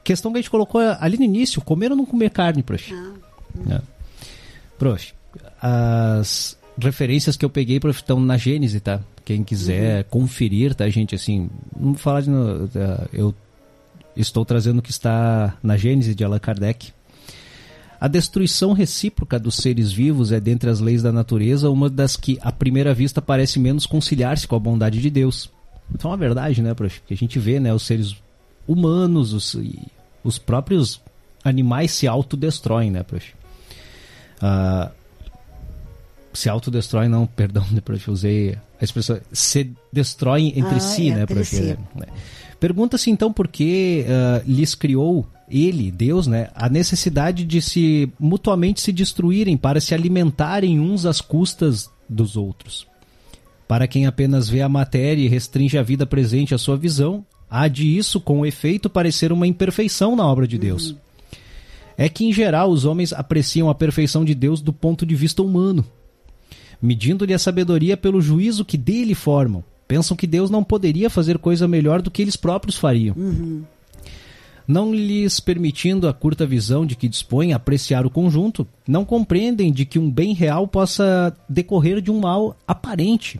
questão 0.03 0.31
que 0.31 0.39
a 0.39 0.41
gente 0.41 0.49
colocou 0.49 0.81
ali 0.99 1.17
no 1.17 1.23
início, 1.23 1.61
comer 1.61 1.91
ou 1.91 1.97
não 1.97 2.05
comer 2.05 2.29
carne, 2.31 2.63
prof? 2.63 2.93
Ah, 2.93 3.13
É. 3.75 3.81
Prof, 4.79 5.13
as 5.61 6.57
referências 6.77 7.37
que 7.37 7.45
eu 7.45 7.49
peguei, 7.49 7.79
prof, 7.79 7.99
estão 7.99 8.19
na 8.19 8.37
Gênese, 8.37 8.79
tá? 8.79 8.99
Quem 9.23 9.43
quiser 9.43 10.03
conferir, 10.05 10.75
tá, 10.75 10.89
gente? 10.89 11.15
Assim, 11.15 11.49
não 11.77 11.93
vou 11.93 11.97
falar 11.97 12.21
de. 12.21 12.29
Eu 13.13 13.33
estou 14.15 14.43
trazendo 14.43 14.79
o 14.79 14.81
que 14.81 14.91
está 14.91 15.57
na 15.63 15.77
Gênese 15.77 16.13
de 16.13 16.23
Allan 16.23 16.39
Kardec. 16.39 16.91
A 17.99 18.07
destruição 18.09 18.73
recíproca 18.73 19.39
dos 19.39 19.55
seres 19.55 19.93
vivos 19.93 20.33
é, 20.33 20.39
dentre 20.39 20.69
as 20.69 20.81
leis 20.81 21.01
da 21.01 21.09
natureza, 21.09 21.69
uma 21.69 21.89
das 21.89 22.17
que, 22.17 22.37
à 22.41 22.51
primeira 22.51 22.93
vista, 22.93 23.21
parece 23.21 23.59
menos 23.59 23.85
conciliar-se 23.85 24.45
com 24.45 24.57
a 24.57 24.59
bondade 24.59 24.99
de 24.99 25.09
Deus. 25.09 25.49
Então, 25.93 26.11
é 26.11 26.11
uma 26.11 26.17
verdade, 26.17 26.61
né, 26.61 26.73
prof? 26.73 27.01
Que 27.07 27.13
a 27.13 27.17
gente 27.17 27.39
vê, 27.39 27.61
né, 27.61 27.73
os 27.73 27.83
seres 27.83 28.17
humanos, 28.67 29.31
os, 29.31 29.55
os 30.21 30.37
próprios 30.37 30.99
animais 31.45 31.91
se 31.91 32.05
autodestroem, 32.05 32.91
né, 32.91 33.03
prof? 33.03 33.33
Ah, 34.41 34.91
se 36.33 36.49
autodestroem, 36.49 37.09
não, 37.09 37.25
perdão, 37.25 37.65
né, 37.71 37.79
prof, 37.81 38.07
eu 38.07 38.13
usei 38.13 38.57
a 38.79 38.83
expressão, 38.83 39.19
se 39.31 39.71
destroem 39.91 40.49
entre 40.57 40.75
Ah, 40.75 40.79
si, 40.79 41.11
né, 41.11 41.21
entre 41.21 41.35
prof? 41.35 41.55
si. 41.55 41.61
É, 41.61 41.77
né. 41.95 42.07
Pergunta-se 42.59 43.09
então 43.09 43.31
por 43.31 43.47
que 43.47 44.05
ah, 44.07 44.41
lhes 44.45 44.73
criou 44.75 45.27
ele, 45.49 45.91
Deus, 45.91 46.25
né, 46.25 46.49
a 46.55 46.67
necessidade 46.69 47.43
de 47.43 47.61
se 47.61 48.11
mutuamente 48.19 48.81
se 48.81 48.91
destruírem 48.91 49.55
para 49.55 49.79
se 49.79 49.93
alimentarem 49.93 50.79
uns 50.79 51.05
às 51.05 51.21
custas 51.21 51.89
dos 52.09 52.35
outros. 52.35 52.87
Para 53.67 53.87
quem 53.87 54.05
apenas 54.05 54.49
vê 54.49 54.61
a 54.61 54.69
matéria 54.69 55.23
e 55.23 55.27
restringe 55.27 55.77
a 55.77 55.83
vida 55.83 56.05
presente 56.05 56.53
à 56.53 56.57
sua 56.57 56.77
visão, 56.77 57.25
há 57.49 57.67
de 57.67 57.97
isso 57.97 58.19
com 58.19 58.45
efeito 58.45 58.89
parecer 58.89 59.31
uma 59.31 59.47
imperfeição 59.47 60.15
na 60.15 60.25
obra 60.25 60.47
de 60.47 60.57
Deus. 60.57 60.95
É 61.97 62.09
que, 62.09 62.25
em 62.25 62.33
geral, 62.33 62.69
os 62.69 62.85
homens 62.85 63.13
apreciam 63.13 63.69
a 63.69 63.75
perfeição 63.75 64.25
de 64.25 64.33
Deus 64.33 64.61
do 64.61 64.73
ponto 64.73 65.05
de 65.05 65.15
vista 65.15 65.43
humano, 65.43 65.85
medindo-lhe 66.83 67.33
a 67.33 67.39
sabedoria 67.39 67.95
pelo 67.95 68.19
juízo 68.19 68.65
que 68.65 68.77
dele 68.77 69.15
formam. 69.15 69.63
Pensam 69.87 70.17
que 70.17 70.27
Deus 70.27 70.49
não 70.49 70.61
poderia 70.61 71.09
fazer 71.09 71.37
coisa 71.37 71.65
melhor 71.65 72.01
do 72.01 72.11
que 72.11 72.21
eles 72.21 72.35
próprios 72.35 72.77
fariam. 72.77 73.15
Não 74.67 74.93
lhes 74.93 75.39
permitindo 75.39 76.09
a 76.09 76.13
curta 76.13 76.45
visão 76.45 76.85
de 76.85 76.95
que 76.95 77.07
dispõem 77.07 77.53
apreciar 77.53 78.05
o 78.05 78.09
conjunto, 78.09 78.67
não 78.85 79.05
compreendem 79.05 79.71
de 79.71 79.85
que 79.85 79.97
um 79.97 80.11
bem 80.11 80.33
real 80.33 80.67
possa 80.67 81.33
decorrer 81.47 82.01
de 82.01 82.11
um 82.11 82.19
mal 82.19 82.55
aparente. 82.67 83.39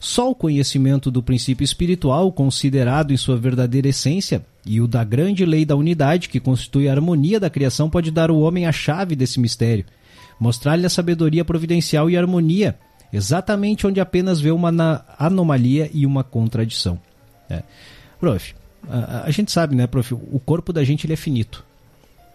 Só 0.00 0.28
o 0.28 0.34
conhecimento 0.34 1.12
do 1.12 1.22
princípio 1.22 1.64
espiritual, 1.64 2.32
considerado 2.32 3.12
em 3.12 3.16
sua 3.16 3.36
verdadeira 3.36 3.88
essência, 3.88 4.44
e 4.66 4.80
o 4.80 4.88
da 4.88 5.04
grande 5.04 5.44
lei 5.44 5.64
da 5.64 5.76
unidade, 5.76 6.28
que 6.28 6.40
constitui 6.40 6.88
a 6.88 6.92
harmonia 6.92 7.38
da 7.38 7.50
criação, 7.50 7.88
pode 7.88 8.10
dar 8.10 8.30
ao 8.30 8.40
homem 8.40 8.66
a 8.66 8.72
chave 8.72 9.14
desse 9.14 9.38
mistério, 9.38 9.84
mostrar-lhe 10.42 10.84
a 10.84 10.90
sabedoria 10.90 11.44
providencial 11.44 12.10
e 12.10 12.16
harmonia, 12.16 12.76
exatamente 13.12 13.86
onde 13.86 14.00
apenas 14.00 14.40
vê 14.40 14.50
uma 14.50 15.04
anomalia 15.16 15.88
e 15.94 16.04
uma 16.04 16.24
contradição. 16.24 16.98
É. 17.48 17.62
Prof, 18.18 18.52
a, 18.88 19.22
a 19.26 19.30
gente 19.30 19.52
sabe, 19.52 19.76
né, 19.76 19.86
prof, 19.86 20.12
o 20.12 20.40
corpo 20.44 20.72
da 20.72 20.82
gente 20.82 21.06
ele 21.06 21.12
é 21.12 21.16
finito. 21.16 21.64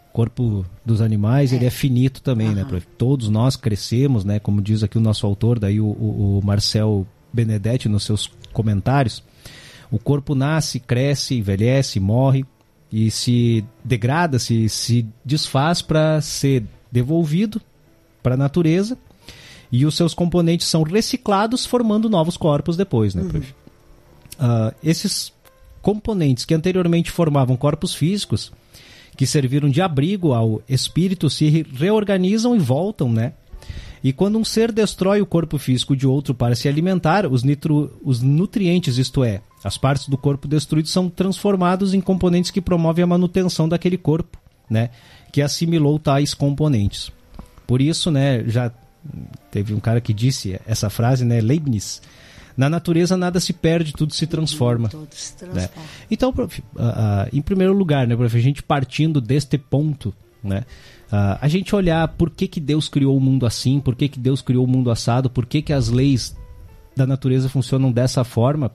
O 0.10 0.14
corpo 0.14 0.66
dos 0.86 1.02
animais 1.02 1.52
ele 1.52 1.66
é 1.66 1.70
finito 1.70 2.22
também, 2.22 2.56
né, 2.56 2.62
Aham. 2.62 2.70
prof? 2.70 2.88
Todos 2.98 3.28
nós 3.28 3.58
crescemos, 3.58 4.24
né, 4.24 4.40
como 4.40 4.62
diz 4.62 4.84
aqui 4.84 4.98
o 4.98 5.02
nosso 5.02 5.28
autor, 5.28 5.60
daí 5.60 5.82
o, 5.82 5.88
o, 5.88 6.40
o 6.40 6.46
Marcel 6.46 7.06
Benedetti 7.34 7.90
nos 7.90 8.06
seus 8.06 8.32
comentários. 8.54 9.22
O 9.92 10.00
corpo 10.00 10.34
nasce, 10.34 10.80
cresce, 10.80 11.36
envelhece, 11.36 12.00
morre 12.00 12.46
e 12.90 13.12
se 13.12 13.66
degrada, 13.84 14.40
se, 14.40 14.70
se 14.70 15.06
desfaz 15.26 15.82
para 15.82 16.22
ser 16.22 16.64
devolvido 16.90 17.62
para 18.28 18.36
a 18.36 18.38
natureza 18.38 18.98
e 19.72 19.86
os 19.86 19.96
seus 19.96 20.14
componentes 20.14 20.68
são 20.68 20.84
reciclados 20.84 21.66
formando 21.66 22.10
novos 22.10 22.36
corpos 22.36 22.76
depois, 22.76 23.16
né, 23.16 23.24
prof? 23.24 23.56
Ah, 24.38 24.74
esses 24.84 25.32
componentes 25.82 26.44
que 26.44 26.54
anteriormente 26.54 27.10
formavam 27.10 27.56
corpos 27.56 27.96
físicos, 27.96 28.52
que 29.16 29.26
serviram 29.26 29.70
de 29.70 29.82
abrigo 29.82 30.34
ao 30.34 30.62
espírito, 30.68 31.30
se 31.30 31.48
re- 31.48 31.66
reorganizam 31.74 32.54
e 32.54 32.60
voltam, 32.60 33.10
né? 33.10 33.32
E 34.04 34.12
quando 34.12 34.38
um 34.38 34.44
ser 34.44 34.74
destrói 34.74 35.22
o 35.22 35.26
corpo 35.26 35.58
físico 35.58 35.96
de 35.96 36.06
outro 36.06 36.36
para 36.36 36.54
se 36.54 36.68
alimentar, 36.68 37.26
os, 37.26 37.44
nitro, 37.44 37.98
os 38.04 38.22
nutrientes, 38.22 38.98
isto 38.98 39.24
é, 39.24 39.42
as 39.64 39.78
partes 39.78 40.10
do 40.10 40.18
corpo 40.18 40.50
destruído, 40.50 40.90
são 40.90 41.10
transformados 41.10 41.94
em 41.94 42.02
componentes 42.02 42.52
que 42.52 42.62
promovem 42.62 43.04
a 43.04 43.08
manutenção 43.08 43.70
daquele 43.70 43.98
corpo, 43.98 44.38
né? 44.70 44.90
Que 45.32 45.42
assimilou 45.42 45.98
tais 45.98 46.34
componentes. 46.34 47.12
Por 47.68 47.82
isso, 47.82 48.10
né, 48.10 48.44
já 48.48 48.72
teve 49.52 49.74
um 49.74 49.80
cara 49.80 50.00
que 50.02 50.14
disse 50.14 50.60
essa 50.66 50.90
frase, 50.90 51.26
né, 51.26 51.42
Leibniz, 51.42 52.02
na 52.56 52.70
natureza 52.70 53.16
nada 53.16 53.40
se 53.40 53.54
perde, 53.54 53.94
tudo 53.94 54.14
se 54.14 54.26
transforma. 54.26 54.90
Tudo 54.90 55.08
se 55.12 55.34
né? 55.46 55.52
transforma. 55.52 55.90
Então, 56.10 56.34
prof, 56.34 56.64
ah, 56.78 57.26
ah, 57.26 57.30
em 57.32 57.42
primeiro 57.42 57.74
lugar, 57.74 58.08
né, 58.08 58.16
prof, 58.16 58.36
a 58.36 58.42
gente 58.42 58.64
partindo 58.64 59.22
deste 59.22 59.58
ponto, 59.58 60.14
né, 60.44 60.64
ah, 61.12 61.38
a 61.42 61.48
gente 61.48 61.76
olhar 61.76 62.08
por 62.08 62.30
que, 62.30 62.48
que 62.48 62.60
Deus 62.60 62.90
criou 62.90 63.16
o 63.16 63.20
mundo 63.20 63.46
assim, 63.46 63.80
por 63.80 63.96
que, 63.96 64.08
que 64.08 64.20
Deus 64.20 64.42
criou 64.42 64.66
o 64.66 64.68
mundo 64.68 64.90
assado, 64.90 65.30
por 65.30 65.46
que, 65.46 65.62
que 65.62 65.74
as 65.74 65.90
leis 65.90 66.36
da 66.96 67.06
natureza 67.06 67.48
funcionam 67.48 67.92
dessa 67.92 68.24
forma, 68.24 68.72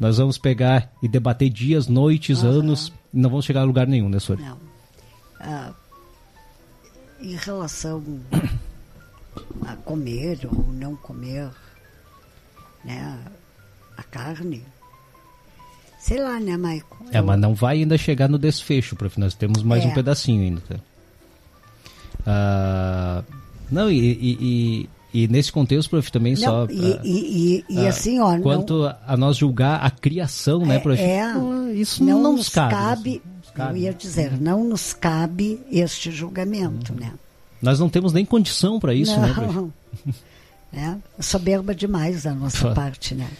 nós 0.00 0.18
vamos 0.18 0.38
pegar 0.38 0.90
e 1.02 1.08
debater 1.08 1.50
dias, 1.50 1.86
noites, 1.86 2.42
Aham. 2.42 2.60
anos, 2.60 2.92
e 3.12 3.18
não 3.18 3.28
vamos 3.28 3.44
chegar 3.44 3.60
a 3.60 3.64
lugar 3.64 3.86
nenhum, 3.86 4.08
né, 4.08 4.18
senhor? 4.18 4.40
Não. 4.40 4.58
Em 7.24 7.36
relação 7.36 8.02
a 9.66 9.74
comer 9.76 10.40
ou 10.44 10.66
não 10.72 10.94
comer 10.94 11.48
né, 12.84 13.18
a 13.96 14.02
carne, 14.02 14.62
sei 15.98 16.20
lá, 16.22 16.38
né, 16.38 16.54
Maico? 16.56 17.02
É, 17.10 17.22
mas 17.22 17.40
não 17.40 17.54
vai 17.54 17.78
ainda 17.78 17.96
chegar 17.96 18.28
no 18.28 18.38
desfecho, 18.38 18.94
prof. 18.94 19.18
Nós 19.18 19.34
temos 19.34 19.62
mais 19.62 19.82
É. 19.84 19.86
um 19.88 19.94
pedacinho 19.94 20.42
ainda. 20.42 20.60
Tá? 20.68 20.76
Ah, 22.26 23.22
não, 23.70 23.90
e, 23.90 23.98
e- 23.98 24.38
e- 24.40 25.22
e 25.24 25.28
nesse 25.28 25.50
contexto, 25.50 25.88
prof, 25.90 26.10
também 26.12 26.36
só. 26.36 26.66
Não, 26.66 26.70
e, 26.70 26.92
ah, 26.94 27.00
e- 27.04 27.64
ah, 27.78 27.88
assim, 27.88 28.20
ó, 28.20 28.38
Quanto 28.40 28.80
não, 28.82 28.96
a- 29.06 29.16
nós 29.16 29.36
julgar 29.36 29.80
a 29.82 29.90
criação, 29.90 30.60
né, 30.60 30.78
prof? 30.78 31.00
é, 31.00 31.22
Ah, 31.22 31.72
isso 31.74 32.04
não, 32.04 32.22
não, 32.22 32.32
nos 32.36 32.48
cabe, 32.50 33.22
não 33.24 33.32
nos 33.32 33.33
cabe. 33.54 33.78
eu 33.78 33.82
ia 33.84 33.94
dizer, 33.94 34.40
não 34.40 34.64
nos 34.64 34.92
cabe 34.92 35.60
este 35.70 36.10
julgamento, 36.10 36.92
Uhum. 36.92 36.98
né? 37.00 37.12
Nós 37.62 37.78
não 37.80 37.88
temos 37.88 38.12
nem 38.12 38.24
condição 38.26 38.78
para 38.78 38.92
isso, 38.94 39.18
né, 39.18 39.32
prof? 39.32 39.52
não. 39.54 39.72
É, 40.76 40.96
soberba 41.22 41.72
demais 41.72 42.24
da 42.24 42.34
nossa 42.34 42.68
Pô. 42.68 42.74
parte, 42.74 43.14
né? 43.14 43.30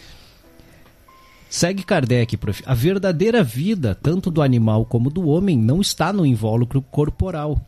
Segue 1.49 1.83
Kardec, 1.83 2.37
prof. 2.37 2.63
A 2.65 2.73
verdadeira 2.73 3.43
vida, 3.43 3.93
tanto 4.01 4.31
do 4.31 4.41
animal 4.41 4.85
como 4.85 5.09
do 5.09 5.27
homem, 5.27 5.57
não 5.57 5.81
está 5.81 6.11
no 6.11 6.25
invólucro 6.25 6.81
corporal. 6.81 7.59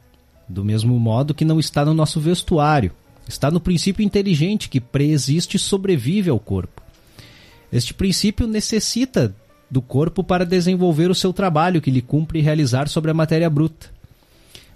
Do 0.47 0.63
mesmo 0.63 0.97
modo 0.97 1.33
que 1.33 1.43
não 1.45 1.59
está 1.59 1.83
no 1.83 1.93
nosso 1.93 2.19
vestuário. 2.21 2.91
está 3.27 3.51
no 3.51 3.59
princípio 3.59 4.03
inteligente 4.05 4.69
que 4.69 4.79
preexiste 4.79 5.57
e 5.57 5.59
sobrevive 5.59 6.29
ao 6.29 6.39
corpo. 6.39 6.81
Este 7.69 7.93
princípio 7.93 8.47
necessita 8.47 9.35
do 9.69 9.81
corpo 9.81 10.23
para 10.23 10.45
desenvolver 10.45 11.11
o 11.11 11.15
seu 11.15 11.33
trabalho 11.33 11.81
que 11.81 11.91
lhe 11.91 12.01
cumpre 12.01 12.41
realizar 12.41 12.87
sobre 12.87 13.11
a 13.11 13.13
matéria 13.13 13.49
bruta. 13.49 13.87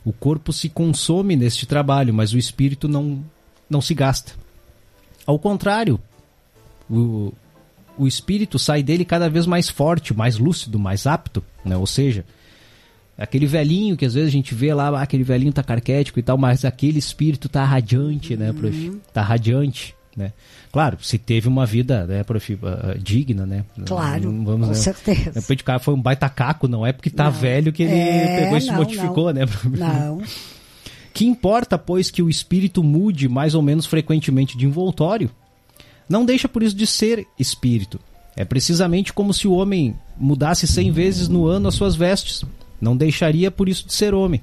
O 0.03 0.11
corpo 0.11 0.51
se 0.51 0.67
consome 0.67 1.35
neste 1.35 1.65
trabalho, 1.65 2.13
mas 2.13 2.33
o 2.33 2.37
espírito 2.37 2.87
não, 2.87 3.23
não 3.69 3.81
se 3.81 3.93
gasta. 3.93 4.33
Ao 5.25 5.37
contrário, 5.37 5.99
o, 6.89 7.31
o 7.97 8.07
espírito 8.07 8.57
sai 8.57 8.81
dele 8.81 9.05
cada 9.05 9.29
vez 9.29 9.45
mais 9.45 9.69
forte, 9.69 10.13
mais 10.13 10.37
lúcido, 10.37 10.79
mais 10.79 11.05
apto, 11.05 11.43
né? 11.63 11.77
ou 11.77 11.85
seja, 11.85 12.25
aquele 13.17 13.45
velhinho 13.45 13.95
que 13.95 14.05
às 14.05 14.15
vezes 14.15 14.29
a 14.29 14.31
gente 14.31 14.55
vê 14.55 14.73
lá, 14.73 14.89
ah, 14.89 15.03
aquele 15.03 15.23
velhinho 15.23 15.53
tá 15.53 15.63
carquético 15.63 16.19
e 16.19 16.23
tal, 16.23 16.37
mas 16.37 16.65
aquele 16.65 16.97
espírito 16.97 17.47
tá 17.47 17.63
radiante, 17.63 18.35
né, 18.35 18.51
prof? 18.51 18.89
Uhum. 18.89 18.99
Tá 19.13 19.21
radiante, 19.21 19.95
né? 20.15 20.31
Claro, 20.71 20.97
se 21.01 21.17
teve 21.17 21.47
uma 21.47 21.65
vida, 21.65 22.05
né, 22.05 22.23
prof, 22.23 22.53
uh, 22.53 22.59
digna, 22.99 23.45
né? 23.45 23.65
Claro, 23.85 24.31
não, 24.31 24.45
vamos, 24.45 24.67
com 24.67 24.73
né? 24.73 24.79
certeza. 24.79 25.31
Depois 25.31 25.57
de 25.57 25.63
cara 25.63 25.79
foi 25.79 25.93
um 25.93 26.01
baita 26.01 26.29
caco, 26.29 26.67
não 26.67 26.85
é 26.85 26.91
porque 26.91 27.09
tá 27.09 27.25
não. 27.25 27.31
velho 27.31 27.73
que 27.73 27.83
ele 27.83 27.93
é, 27.93 28.43
pegou 28.43 28.57
e 28.57 28.61
se 28.61 28.71
modificou, 28.71 29.33
não. 29.33 29.33
né? 29.33 29.45
Não. 29.71 30.21
Que 31.13 31.25
importa, 31.25 31.77
pois, 31.77 32.09
que 32.09 32.21
o 32.21 32.29
espírito 32.29 32.81
mude 32.81 33.27
mais 33.27 33.53
ou 33.53 33.61
menos 33.61 33.85
frequentemente 33.85 34.57
de 34.57 34.65
envoltório? 34.65 35.29
Não 36.07 36.25
deixa 36.25 36.47
por 36.47 36.63
isso 36.63 36.75
de 36.75 36.87
ser 36.87 37.27
espírito. 37.37 37.99
É 38.35 38.45
precisamente 38.45 39.11
como 39.11 39.33
se 39.33 39.47
o 39.47 39.53
homem 39.53 39.95
mudasse 40.17 40.65
cem 40.65 40.89
vezes 40.89 41.27
no 41.27 41.45
ano 41.45 41.67
as 41.67 41.75
suas 41.75 41.95
vestes. 41.95 42.43
Não 42.79 42.95
deixaria 42.95 43.51
por 43.51 43.67
isso 43.67 43.85
de 43.85 43.93
ser 43.93 44.13
homem. 44.13 44.41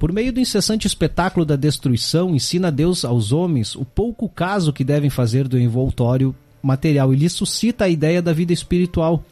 Por 0.00 0.14
meio 0.14 0.32
do 0.32 0.40
incessante 0.40 0.86
espetáculo 0.86 1.44
da 1.44 1.56
destruição, 1.56 2.34
ensina 2.34 2.72
Deus 2.72 3.04
aos 3.04 3.32
homens 3.32 3.76
o 3.76 3.84
pouco 3.84 4.30
caso 4.30 4.72
que 4.72 4.82
devem 4.82 5.10
fazer 5.10 5.46
do 5.46 5.60
envoltório 5.60 6.34
material 6.62 7.12
e 7.12 7.16
lhes 7.16 7.34
suscita 7.34 7.84
a 7.84 7.88
ideia 7.88 8.22
da 8.22 8.32
vida 8.32 8.50
espiritual, 8.50 9.22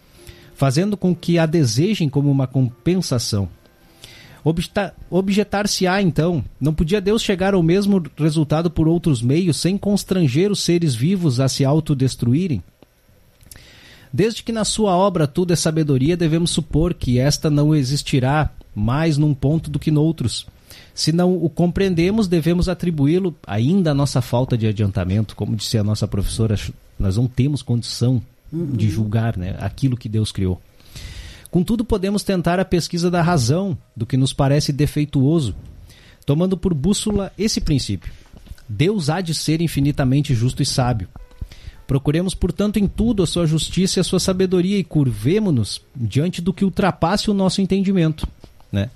fazendo 0.55 0.95
com 0.95 1.16
que 1.16 1.39
a 1.39 1.47
desejem 1.47 2.07
como 2.07 2.31
uma 2.31 2.47
compensação. 2.47 3.49
Objetar-se-á, 5.11 6.03
então, 6.03 6.45
não 6.61 6.75
podia 6.75 7.01
Deus 7.01 7.23
chegar 7.23 7.55
ao 7.55 7.62
mesmo 7.62 8.03
resultado 8.14 8.71
por 8.71 8.87
outros 8.87 9.23
meios 9.23 9.57
sem 9.57 9.79
constranger 9.79 10.53
os 10.53 10.61
seres 10.61 10.95
vivos 10.95 11.41
a 11.41 11.49
se 11.49 11.64
autodestruírem? 11.64 12.62
Desde 14.12 14.43
que 14.43 14.53
na 14.53 14.66
sua 14.66 14.95
obra 14.95 15.27
tudo 15.27 15.55
é 15.55 15.57
sabedoria, 15.57 16.14
devemos 16.14 16.51
supor 16.51 16.93
que 16.93 17.19
esta 17.19 17.49
não 17.49 17.75
existirá 17.75 18.51
mais 18.75 19.16
num 19.16 19.33
ponto 19.33 19.71
do 19.71 19.79
que 19.79 19.91
noutros. 19.91 20.47
Se 20.99 21.12
não 21.12 21.36
o 21.36 21.49
compreendemos, 21.49 22.26
devemos 22.26 22.68
atribuí-lo 22.68 23.32
ainda 23.46 23.92
à 23.92 23.94
nossa 23.94 24.20
falta 24.20 24.59
de 24.59 24.66
adiantamento. 24.66 25.36
Como 25.36 25.55
disse 25.55 25.78
a 25.78 25.84
nossa 25.84 26.09
professora, 26.09 26.57
nós 26.99 27.16
não 27.16 27.28
temos 27.28 27.62
condição 27.62 28.20
uhum. 28.53 28.72
de 28.72 28.90
julgar 28.90 29.36
né, 29.36 29.55
aquilo 29.61 29.96
que 29.96 30.09
Deus 30.09 30.32
criou. 30.32 30.61
Contudo, 31.53 31.84
podemos 31.84 32.24
tentar 32.24 32.59
a 32.59 32.64
pesquisa 32.64 33.09
da 33.09 33.22
razão 33.22 33.78
do 33.96 34.05
que 34.05 34.16
nos 34.16 34.32
parece 34.32 34.72
defeituoso, 34.72 35.55
tomando 36.26 36.59
por 36.59 36.74
bússola 36.74 37.32
esse 37.38 37.61
princípio. 37.61 38.12
Deus 38.68 39.09
há 39.09 39.20
de 39.20 39.36
ser 39.36 39.61
infinitamente 39.61 40.34
justo 40.34 40.64
e 40.64 40.66
sábio. 40.66 41.07
Procuremos, 41.86 42.34
portanto, 42.34 42.76
em 42.80 42.88
tudo 42.88 43.22
a 43.22 43.26
sua 43.28 43.46
justiça 43.46 44.01
e 44.01 44.03
a 44.03 44.05
sua 44.05 44.18
sabedoria 44.18 44.76
e 44.76 44.82
curvemo-nos 44.82 45.80
diante 45.94 46.42
do 46.42 46.53
que 46.53 46.64
ultrapasse 46.64 47.30
o 47.30 47.34
nosso 47.34 47.61
entendimento. 47.61 48.26
Né? 48.72 48.90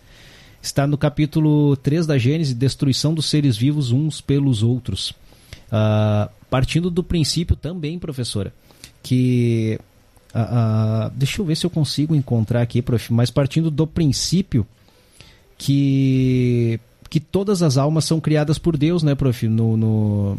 Está 0.63 0.87
no 0.87 0.97
capítulo 0.97 1.77
3 1.77 2.07
da 2.07 2.17
Gênesis, 2.17 2.55
destruição 2.55 3.13
dos 3.13 3.27
seres 3.27 3.57
vivos 3.57 3.91
uns 3.91 4.21
pelos 4.21 4.63
outros. 4.63 5.11
Uh, 5.11 6.31
partindo 6.49 6.89
do 6.89 7.03
princípio 7.03 7.57
também, 7.57 7.99
professora, 7.99 8.55
que. 9.03 9.79
Uh, 10.35 10.39
uh, 10.39 11.11
deixa 11.15 11.43
eu 11.43 11.45
ver 11.45 11.57
se 11.57 11.67
eu 11.67 11.71
consigo 11.71 12.15
encontrar 12.15 12.63
aqui, 12.63 12.81
prof, 12.81 13.13
mas 13.13 13.31
partindo 13.31 13.71
do 13.71 13.87
princípio 13.87 14.67
que, 15.59 16.81
que 17.11 17.21
todas 17.21 17.63
as 17.63 17.77
almas 17.77 18.05
são 18.05 18.19
criadas 18.19 18.57
por 18.57 18.77
Deus, 18.77 19.03
né, 19.03 19.15
prof? 19.15 19.49
No, 19.49 19.77
no 19.77 20.39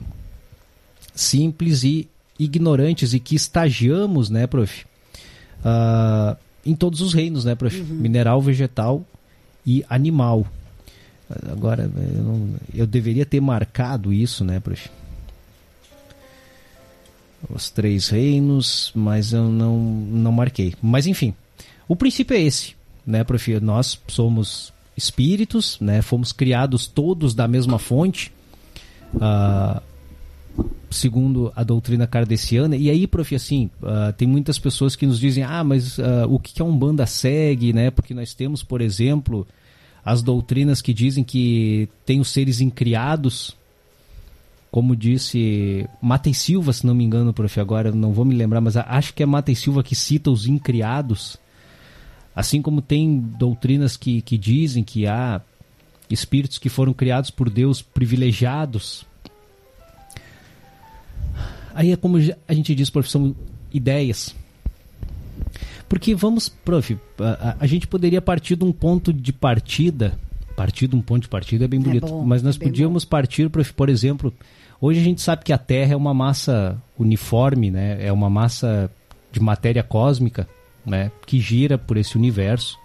simples 1.13 1.83
e 1.83 2.07
ignorantes 2.39 3.13
e 3.13 3.19
que 3.19 3.35
estagiamos, 3.35 4.29
né, 4.29 4.47
prof? 4.47 4.85
em 6.65 6.75
todos 6.75 7.01
os 7.01 7.13
reinos, 7.13 7.45
né, 7.45 7.55
prof? 7.55 7.79
Uhum. 7.79 7.95
Mineral, 7.95 8.41
vegetal 8.41 9.05
e 9.65 9.83
animal. 9.89 10.45
Agora, 11.51 11.83
eu, 11.83 12.23
não, 12.23 12.49
eu 12.73 12.85
deveria 12.85 13.25
ter 13.25 13.41
marcado 13.41 14.13
isso, 14.13 14.43
né, 14.43 14.59
prof? 14.59 14.89
Os 17.49 17.69
três 17.69 18.09
reinos, 18.09 18.91
mas 18.95 19.33
eu 19.33 19.49
não, 19.49 19.77
não 19.77 20.31
marquei. 20.31 20.73
Mas 20.81 21.07
enfim, 21.07 21.33
o 21.87 21.95
princípio 21.95 22.35
é 22.35 22.41
esse, 22.41 22.75
né, 23.05 23.23
prof? 23.23 23.59
Nós 23.59 23.99
somos 24.07 24.73
espíritos, 24.95 25.77
né? 25.79 26.01
Fomos 26.01 26.31
criados 26.31 26.87
todos 26.87 27.33
da 27.33 27.47
mesma 27.47 27.79
fonte, 27.79 28.31
uh, 29.15 29.81
segundo 30.93 31.51
a 31.55 31.63
doutrina 31.63 32.07
kardeciana. 32.07 32.75
E 32.75 32.89
aí, 32.89 33.05
prof, 33.07 33.35
assim, 33.35 33.69
uh, 33.81 34.13
tem 34.13 34.27
muitas 34.27 34.57
pessoas 34.57 34.95
que 34.95 35.05
nos 35.05 35.19
dizem, 35.19 35.43
ah, 35.43 35.63
mas 35.63 35.97
uh, 35.97 36.27
o 36.29 36.39
que, 36.39 36.53
que 36.53 36.61
a 36.61 36.65
Umbanda 36.65 37.05
segue, 37.05 37.73
né? 37.73 37.91
Porque 37.91 38.13
nós 38.13 38.33
temos, 38.33 38.63
por 38.63 38.81
exemplo, 38.81 39.45
as 40.05 40.21
doutrinas 40.21 40.81
que 40.81 40.93
dizem 40.93 41.23
que 41.23 41.89
tem 42.05 42.19
os 42.19 42.29
seres 42.29 42.61
incriados, 42.61 43.55
como 44.71 44.95
disse 44.95 45.87
Matei 46.01 46.33
Silva, 46.33 46.73
se 46.73 46.85
não 46.85 46.95
me 46.95 47.03
engano, 47.03 47.33
prof, 47.33 47.59
agora 47.59 47.91
não 47.91 48.11
vou 48.11 48.25
me 48.25 48.33
lembrar, 48.33 48.59
mas 48.59 48.75
acho 48.75 49.13
que 49.13 49.21
é 49.21 49.25
Matei 49.25 49.55
Silva 49.55 49.83
que 49.83 49.95
cita 49.95 50.31
os 50.31 50.47
incriados. 50.47 51.37
Assim 52.35 52.61
como 52.61 52.81
tem 52.81 53.19
doutrinas 53.19 53.95
que, 53.95 54.21
que 54.21 54.37
dizem 54.37 54.83
que 54.83 55.05
há 55.05 55.41
espíritos 56.09 56.57
que 56.57 56.69
foram 56.69 56.93
criados 56.93 57.29
por 57.29 57.49
Deus 57.49 57.81
privilegiados. 57.81 59.05
Aí 61.73 61.91
é 61.91 61.95
como 61.95 62.17
a 62.47 62.53
gente 62.53 62.75
diz, 62.75 62.89
prof, 62.89 63.09
são 63.09 63.35
ideias. 63.71 64.35
Porque 65.89 66.15
vamos, 66.15 66.49
prof, 66.49 66.97
a, 67.19 67.57
a, 67.59 67.67
gente 67.67 67.87
poderia 67.87 68.21
partir 68.21 68.55
de 68.55 68.63
um 68.63 68.71
ponto 68.71 69.13
de 69.13 69.31
partida, 69.31 70.17
partir 70.55 70.87
de 70.87 70.95
um 70.95 71.01
ponto 71.01 71.23
de 71.23 71.29
partida 71.29 71.65
é 71.65 71.67
bem 71.67 71.79
é 71.79 71.83
bonito, 71.83 72.05
é 72.05 72.09
bom, 72.09 72.23
mas 72.23 72.41
nós 72.41 72.55
é 72.55 72.59
podíamos 72.59 73.03
bom. 73.03 73.09
partir, 73.09 73.49
prof, 73.49 73.73
por 73.73 73.89
exemplo, 73.89 74.33
hoje 74.81 74.99
a 74.99 75.03
gente 75.03 75.21
sabe 75.21 75.43
que 75.43 75.53
a 75.53 75.57
Terra 75.57 75.93
é 75.93 75.95
uma 75.95 76.13
massa 76.13 76.81
uniforme, 76.97 77.69
né? 77.69 78.03
É 78.03 78.11
uma 78.11 78.29
massa 78.29 78.89
de 79.31 79.39
matéria 79.39 79.83
cósmica, 79.83 80.47
né? 80.85 81.11
Que 81.25 81.39
gira 81.39 81.77
por 81.77 81.97
esse 81.97 82.17
universo 82.17 82.77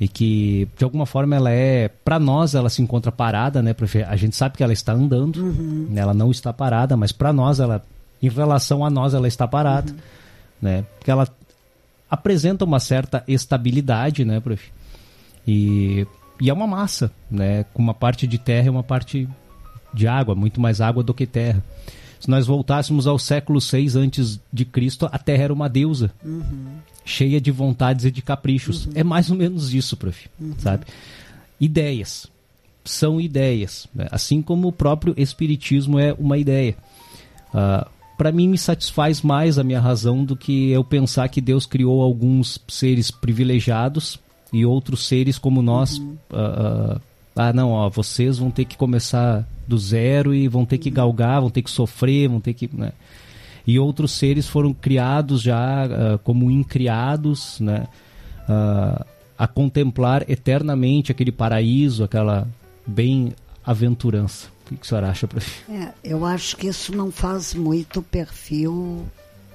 e 0.00 0.08
que 0.08 0.68
de 0.76 0.84
alguma 0.84 1.06
forma 1.06 1.36
ela 1.36 1.50
é 1.50 1.88
para 1.88 2.18
nós 2.18 2.54
ela 2.54 2.68
se 2.68 2.82
encontra 2.82 3.12
parada 3.12 3.62
né 3.62 3.72
prof? 3.72 4.02
a 4.02 4.16
gente 4.16 4.34
sabe 4.34 4.56
que 4.56 4.62
ela 4.62 4.72
está 4.72 4.92
andando 4.92 5.36
uhum. 5.36 5.88
Né? 5.90 6.00
ela 6.00 6.14
não 6.14 6.30
está 6.30 6.52
parada 6.52 6.96
mas 6.96 7.12
para 7.12 7.32
nós 7.32 7.60
ela 7.60 7.82
em 8.22 8.28
relação 8.28 8.84
a 8.84 8.90
nós 8.90 9.14
ela 9.14 9.28
está 9.28 9.46
parada 9.48 9.92
uhum. 9.92 9.98
né 10.60 10.84
porque 10.98 11.10
ela 11.10 11.26
apresenta 12.12 12.62
uma 12.66 12.78
certa 12.78 13.24
estabilidade, 13.26 14.22
né, 14.22 14.38
prof? 14.38 14.70
E, 15.48 16.06
e 16.38 16.50
é 16.50 16.52
uma 16.52 16.66
massa, 16.66 17.10
né? 17.30 17.64
Com 17.72 17.82
uma 17.82 17.94
parte 17.94 18.26
de 18.26 18.36
terra 18.36 18.66
e 18.66 18.68
uma 18.68 18.82
parte 18.82 19.26
de 19.94 20.06
água, 20.06 20.34
muito 20.34 20.60
mais 20.60 20.82
água 20.82 21.02
do 21.02 21.14
que 21.14 21.26
terra. 21.26 21.64
Se 22.20 22.28
nós 22.28 22.46
voltássemos 22.46 23.06
ao 23.06 23.18
século 23.18 23.62
6 23.62 23.96
antes 23.96 24.38
de 24.52 24.66
Cristo, 24.66 25.08
a 25.10 25.18
Terra 25.18 25.44
era 25.44 25.52
uma 25.52 25.70
deusa, 25.70 26.12
uhum. 26.22 26.76
cheia 27.02 27.40
de 27.40 27.50
vontades 27.50 28.04
e 28.04 28.10
de 28.10 28.20
caprichos. 28.20 28.84
Uhum. 28.84 28.92
É 28.94 29.02
mais 29.02 29.30
ou 29.30 29.36
menos 29.36 29.72
isso, 29.72 29.96
prof. 29.96 30.28
Uhum. 30.38 30.54
Sabe? 30.58 30.84
Ideias 31.58 32.30
são 32.84 33.18
ideias, 33.18 33.88
né? 33.94 34.06
assim 34.10 34.42
como 34.42 34.68
o 34.68 34.72
próprio 34.72 35.14
espiritismo 35.16 35.98
é 35.98 36.12
uma 36.12 36.36
ideia. 36.36 36.76
Uh, 37.54 37.88
para 38.22 38.30
mim 38.30 38.46
me 38.46 38.56
satisfaz 38.56 39.20
mais 39.20 39.58
a 39.58 39.64
minha 39.64 39.80
razão 39.80 40.24
do 40.24 40.36
que 40.36 40.70
eu 40.70 40.84
pensar 40.84 41.28
que 41.28 41.40
Deus 41.40 41.66
criou 41.66 42.00
alguns 42.00 42.56
seres 42.68 43.10
privilegiados 43.10 44.16
e 44.52 44.64
outros 44.64 45.08
seres 45.08 45.38
como 45.38 45.60
nós. 45.60 45.98
Uhum. 45.98 46.16
Uh, 46.30 46.94
uh, 46.94 47.00
ah, 47.34 47.52
não, 47.52 47.70
ó, 47.70 47.90
vocês 47.90 48.38
vão 48.38 48.48
ter 48.48 48.64
que 48.64 48.76
começar 48.76 49.44
do 49.66 49.76
zero 49.76 50.32
e 50.32 50.46
vão 50.46 50.64
ter 50.64 50.78
que 50.78 50.88
uhum. 50.88 50.94
galgar, 50.94 51.40
vão 51.40 51.50
ter 51.50 51.62
que 51.62 51.70
sofrer, 51.72 52.28
vão 52.28 52.38
ter 52.38 52.54
que. 52.54 52.70
Né? 52.72 52.92
E 53.66 53.76
outros 53.76 54.12
seres 54.12 54.46
foram 54.46 54.72
criados 54.72 55.42
já 55.42 55.84
uh, 55.86 56.18
como 56.20 56.48
incriados, 56.48 57.58
né? 57.58 57.88
a 59.36 59.48
contemplar 59.48 60.24
eternamente 60.30 61.10
aquele 61.10 61.32
paraíso, 61.32 62.04
aquela 62.04 62.46
bem-aventurança. 63.64 64.48
O 64.66 64.74
que, 64.74 64.80
a 64.80 64.84
senhora 64.84 65.10
acha, 65.10 65.28
prof? 65.28 65.64
É, 65.70 65.92
eu 66.02 66.24
acho 66.24 66.56
que 66.56 66.66
isso 66.66 66.94
não 66.94 67.10
faz 67.10 67.54
muito 67.54 68.00
o 68.00 68.02
perfil 68.02 69.06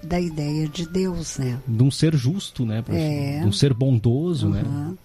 da 0.03 0.19
ideia 0.19 0.67
de 0.67 0.87
Deus, 0.87 1.37
né? 1.37 1.59
De 1.67 1.83
um 1.83 1.91
ser 1.91 2.15
justo, 2.15 2.65
né, 2.65 2.81
prof? 2.81 2.99
É. 2.99 3.39
De 3.39 3.47
um 3.47 3.51
ser 3.51 3.73
bondoso, 3.73 4.47
uhum. 4.47 4.53
né? 4.53 4.97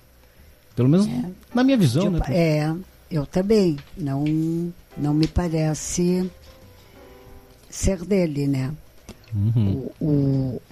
Pelo 0.76 0.88
menos 0.88 1.06
é. 1.06 1.30
na 1.54 1.62
minha 1.64 1.76
visão, 1.76 2.12
tipo, 2.12 2.30
né? 2.30 2.36
É, 2.36 2.74
eu 3.10 3.26
também. 3.26 3.78
Não, 3.96 4.24
não 4.96 5.14
me 5.14 5.26
parece 5.26 6.30
ser 7.68 8.04
dele, 8.04 8.46
né? 8.46 8.72
Uhum. 9.34 9.90
O, 10.00 10.04
o, 10.04 10.62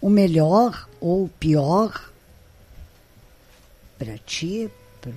o 0.00 0.10
melhor 0.10 0.88
ou 1.00 1.24
o 1.24 1.28
pior 1.28 2.10
para 3.98 4.18
ti, 4.18 4.70
pro, 5.00 5.12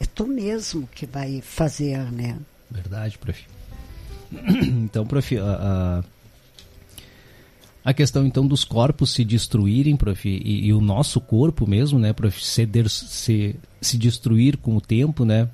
é 0.00 0.04
tu 0.06 0.26
mesmo 0.26 0.88
que 0.94 1.06
vai 1.06 1.40
fazer, 1.40 1.98
né? 2.12 2.38
Verdade, 2.70 3.18
prof. 3.18 3.44
Então, 4.84 5.06
prof, 5.06 5.38
a, 5.38 5.42
a, 5.44 6.04
a 7.84 7.94
questão 7.94 8.26
então 8.26 8.46
dos 8.46 8.64
corpos 8.64 9.12
se 9.12 9.24
destruírem, 9.24 9.96
prof, 9.96 10.28
e, 10.28 10.66
e, 10.66 10.72
o 10.72 10.80
nosso 10.80 11.20
corpo 11.20 11.66
mesmo, 11.66 11.98
né, 11.98 12.12
prof, 12.12 12.44
ceder, 12.44 12.88
se, 12.88 13.56
se 13.80 13.96
destruir 13.96 14.56
com 14.56 14.76
o 14.76 14.80
tempo, 14.80 15.24
né? 15.24 15.48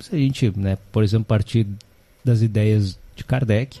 Se 0.00 0.14
a 0.14 0.18
gente, 0.18 0.52
né, 0.56 0.78
por 0.92 1.02
exemplo, 1.02 1.26
partir 1.26 1.66
das 2.24 2.42
ideias 2.42 2.98
de 3.16 3.24
Kardec, 3.24 3.80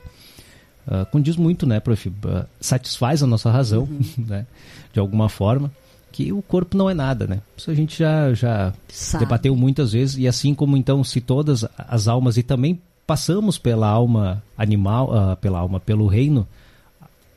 uh, 0.86 1.06
condiz 1.10 1.36
muito, 1.36 1.66
né, 1.66 1.80
prof, 1.80 2.08
uh, 2.08 2.12
satisfaz 2.60 3.22
a 3.22 3.26
nossa 3.26 3.50
razão, 3.50 3.84
uhum. 3.84 4.00
né, 4.26 4.46
de 4.92 4.98
alguma 4.98 5.28
forma 5.28 5.70
que 6.14 6.32
o 6.32 6.40
corpo 6.40 6.76
não 6.76 6.88
é 6.88 6.94
nada, 6.94 7.26
né? 7.26 7.40
Isso 7.56 7.72
a 7.72 7.74
gente 7.74 7.98
já, 7.98 8.32
já 8.32 8.72
debateu 9.18 9.56
muitas 9.56 9.90
vezes, 9.90 10.16
e 10.16 10.28
assim 10.28 10.54
como 10.54 10.76
então 10.76 11.02
se 11.02 11.20
todas 11.20 11.66
as 11.76 12.06
almas, 12.06 12.36
e 12.36 12.42
também 12.44 12.80
passamos 13.04 13.58
pela 13.58 13.88
alma 13.88 14.40
animal, 14.56 15.10
uh, 15.12 15.36
pela 15.36 15.58
alma, 15.58 15.80
pelo 15.80 16.06
reino 16.06 16.46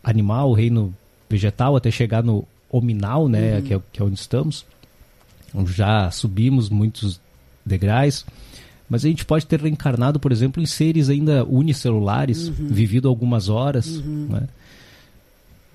animal, 0.04 0.52
o 0.52 0.54
reino 0.54 0.94
vegetal, 1.28 1.76
até 1.76 1.90
chegar 1.90 2.22
no 2.22 2.48
hominal, 2.70 3.28
né? 3.28 3.56
Uhum. 3.56 3.62
Que, 3.64 3.74
é, 3.74 3.82
que 3.94 4.00
é 4.00 4.06
onde 4.06 4.20
estamos. 4.20 4.64
Já 5.66 6.12
subimos 6.12 6.70
muitos 6.70 7.20
degraus, 7.66 8.28
mas 8.88 9.04
a 9.04 9.08
gente 9.08 9.26
pode 9.26 9.48
ter 9.48 9.60
reencarnado, 9.60 10.20
por 10.20 10.32
exemplo, 10.32 10.62
em 10.62 10.68
seres 10.68 11.10
ainda 11.10 11.44
unicelulares, 11.46 12.50
uhum. 12.50 12.68
vivido 12.68 13.10
algumas 13.10 13.50
horas, 13.50 13.88
uhum. 13.88 14.28
né? 14.30 14.48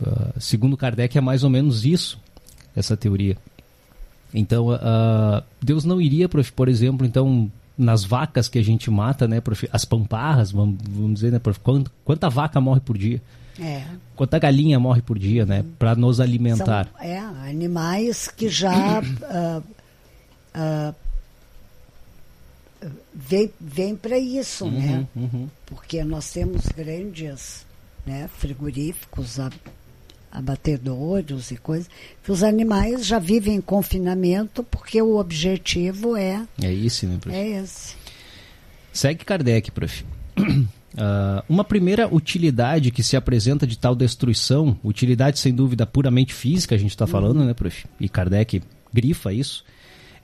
Uh, 0.01 0.41
segundo 0.41 0.77
Kardec, 0.77 1.19
é 1.19 1.21
mais 1.21 1.43
ou 1.43 1.51
menos 1.51 1.85
isso 1.85 2.17
essa 2.75 2.97
teoria. 2.97 3.37
Então, 4.35 4.69
uh, 4.69 5.43
Deus 5.61 5.85
não 5.85 6.01
iria, 6.01 6.29
por 6.29 6.69
exemplo, 6.69 7.07
então 7.07 7.51
nas 7.77 8.05
vacas 8.05 8.49
que 8.49 8.59
a 8.59 8.63
gente 8.63 8.91
mata, 8.91 9.27
né, 9.27 9.43
as 9.73 9.85
pamparras, 9.85 10.53
vamos, 10.53 10.79
vamos 10.89 11.15
dizer, 11.15 11.33
né, 11.33 11.41
quanta, 11.63 11.91
quanta 12.05 12.29
vaca 12.29 12.61
morre 12.61 12.81
por 12.81 12.97
dia? 12.97 13.21
É. 13.61 13.85
Quanta 14.17 14.39
galinha 14.39 14.79
morre 14.79 15.03
por 15.03 15.19
dia, 15.19 15.45
né, 15.45 15.65
para 15.79 15.95
nos 15.95 16.21
alimentar? 16.21 16.89
São, 16.93 17.03
é, 17.03 17.19
animais 17.19 18.29
que 18.29 18.49
já 18.49 19.01
uh, 19.01 19.63
uh, 20.57 20.95
vem, 23.15 23.51
vem 23.61 23.97
para 23.97 24.19
isso, 24.19 24.65
uhum, 24.65 24.71
né? 24.71 25.07
Uhum. 25.15 25.49
Porque 25.67 26.03
nós 26.05 26.33
temos 26.33 26.67
grandes 26.67 27.67
né, 28.07 28.29
frigoríficos, 28.39 29.39
abatedouros 30.33 31.51
e 31.51 31.57
coisas, 31.57 31.89
que 32.23 32.33
os 32.33 32.43
animais 32.43 33.07
já 33.07 33.19
vivem 33.19 33.57
em 33.57 33.61
confinamento 33.61 34.63
porque 34.65 35.01
o 35.01 35.19
objetivo 35.19 36.17
é... 36.17 36.43
É 36.61 36.73
isso, 36.73 37.07
né, 37.07 37.19
prof? 37.21 37.37
É 37.37 37.61
esse. 37.61 37.95
Segue 38.93 39.25
Kardec, 39.25 39.71
prof. 39.71 40.05
Uh, 40.39 40.67
uma 41.49 41.65
primeira 41.65 42.13
utilidade 42.13 42.91
que 42.91 43.03
se 43.03 43.17
apresenta 43.17 43.67
de 43.67 43.77
tal 43.77 43.95
destruição, 43.95 44.79
utilidade 44.83 45.39
sem 45.39 45.55
dúvida 45.55 45.87
puramente 45.87 46.33
física, 46.33 46.75
a 46.75 46.79
gente 46.79 46.91
está 46.91 47.07
falando, 47.07 47.41
uhum. 47.41 47.47
né, 47.47 47.55
prof? 47.55 47.85
E 48.01 48.09
Kardec 48.09 48.63
grifa 48.93 49.33
isso, 49.33 49.65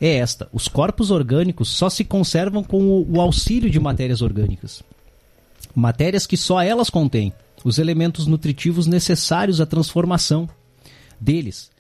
é 0.01 0.17
esta: 0.17 0.49
os 0.53 0.69
corpos 0.69 1.11
orgânicos 1.11 1.69
só 1.69 1.91
se 1.91 2.05
conservam 2.05 2.63
com 2.63 2.83
o, 2.83 3.17
o 3.17 3.21
auxílio 3.21 3.71
de 3.71 3.79
matérias 3.79 4.23
orgânicas. 4.23 4.83
Matérias 5.75 6.27
que 6.27 6.37
só 6.37 6.63
elas 6.63 6.89
contêm 6.89 7.33
os 7.65 7.79
elementos 7.79 8.27
nutritivos 8.27 8.87
necessários 8.87 9.61
à 9.61 9.67
transformação 9.67 10.49
deles. 11.21 11.71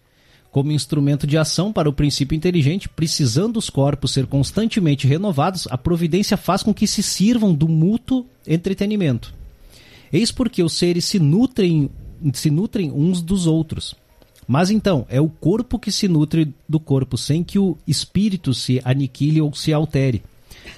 Como 0.50 0.72
instrumento 0.72 1.26
de 1.26 1.36
ação 1.36 1.72
para 1.72 1.88
o 1.88 1.92
princípio 1.92 2.34
inteligente, 2.34 2.88
precisando 2.88 3.58
os 3.58 3.68
corpos 3.68 4.12
ser 4.12 4.26
constantemente 4.26 5.06
renovados, 5.06 5.68
a 5.70 5.76
providência 5.76 6.36
faz 6.36 6.62
com 6.62 6.72
que 6.72 6.86
se 6.86 7.02
sirvam 7.02 7.54
do 7.54 7.68
mútuo 7.68 8.26
entretenimento. 8.46 9.34
Eis 10.12 10.32
porque 10.32 10.62
os 10.62 10.72
seres 10.72 11.04
se 11.04 11.18
nutrem, 11.18 11.90
se 12.32 12.50
nutrem 12.50 12.90
uns 12.90 13.20
dos 13.20 13.46
outros. 13.46 13.94
Mas 14.46 14.70
então, 14.70 15.04
é 15.10 15.20
o 15.20 15.28
corpo 15.28 15.78
que 15.78 15.92
se 15.92 16.08
nutre 16.08 16.54
do 16.66 16.80
corpo, 16.80 17.18
sem 17.18 17.44
que 17.44 17.58
o 17.58 17.76
espírito 17.86 18.54
se 18.54 18.80
aniquile 18.82 19.42
ou 19.42 19.52
se 19.52 19.74
altere. 19.74 20.22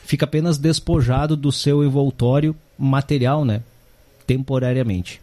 Fica 0.05 0.25
apenas 0.25 0.59
despojado 0.59 1.37
do 1.37 1.53
seu 1.53 1.85
envoltório 1.85 2.57
material, 2.77 3.45
né? 3.45 3.63
Temporariamente. 4.31 5.21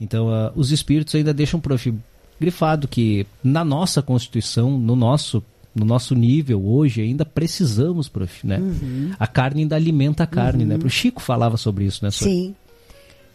Então, 0.00 0.26
uh, 0.26 0.50
os 0.56 0.72
espíritos 0.72 1.14
ainda 1.14 1.32
deixam 1.32 1.60
prof, 1.60 1.94
grifado 2.40 2.88
que 2.88 3.24
na 3.42 3.64
nossa 3.64 4.02
constituição, 4.02 4.76
no 4.76 4.96
nosso 4.96 5.44
no 5.72 5.84
nosso 5.84 6.14
nível 6.14 6.66
hoje 6.66 7.02
ainda 7.02 7.22
precisamos, 7.22 8.08
prof, 8.08 8.46
né? 8.46 8.58
Uhum. 8.58 9.12
A 9.20 9.26
carne 9.26 9.60
ainda 9.60 9.76
alimenta 9.76 10.24
a 10.24 10.26
carne, 10.26 10.64
né? 10.64 10.74
uhum. 10.74 10.80
né? 10.80 10.86
O 10.86 10.88
Chico 10.88 11.20
falava 11.20 11.58
sobre 11.58 11.84
isso, 11.84 12.02
né? 12.02 12.10
Sim. 12.10 12.54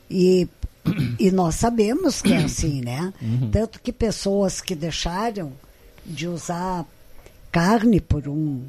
E, 0.10 0.48
e 1.20 1.30
nós 1.30 1.54
sabemos 1.54 2.20
que 2.20 2.34
é 2.34 2.38
assim, 2.44 2.82
né? 2.82 3.14
Uhum. 3.22 3.52
Tanto 3.52 3.80
que 3.80 3.94
pessoas 3.94 4.60
que 4.60 4.74
deixaram 4.74 5.54
de 6.04 6.28
usar 6.28 6.84
carne 7.52 8.02
por 8.02 8.28
um 8.28 8.64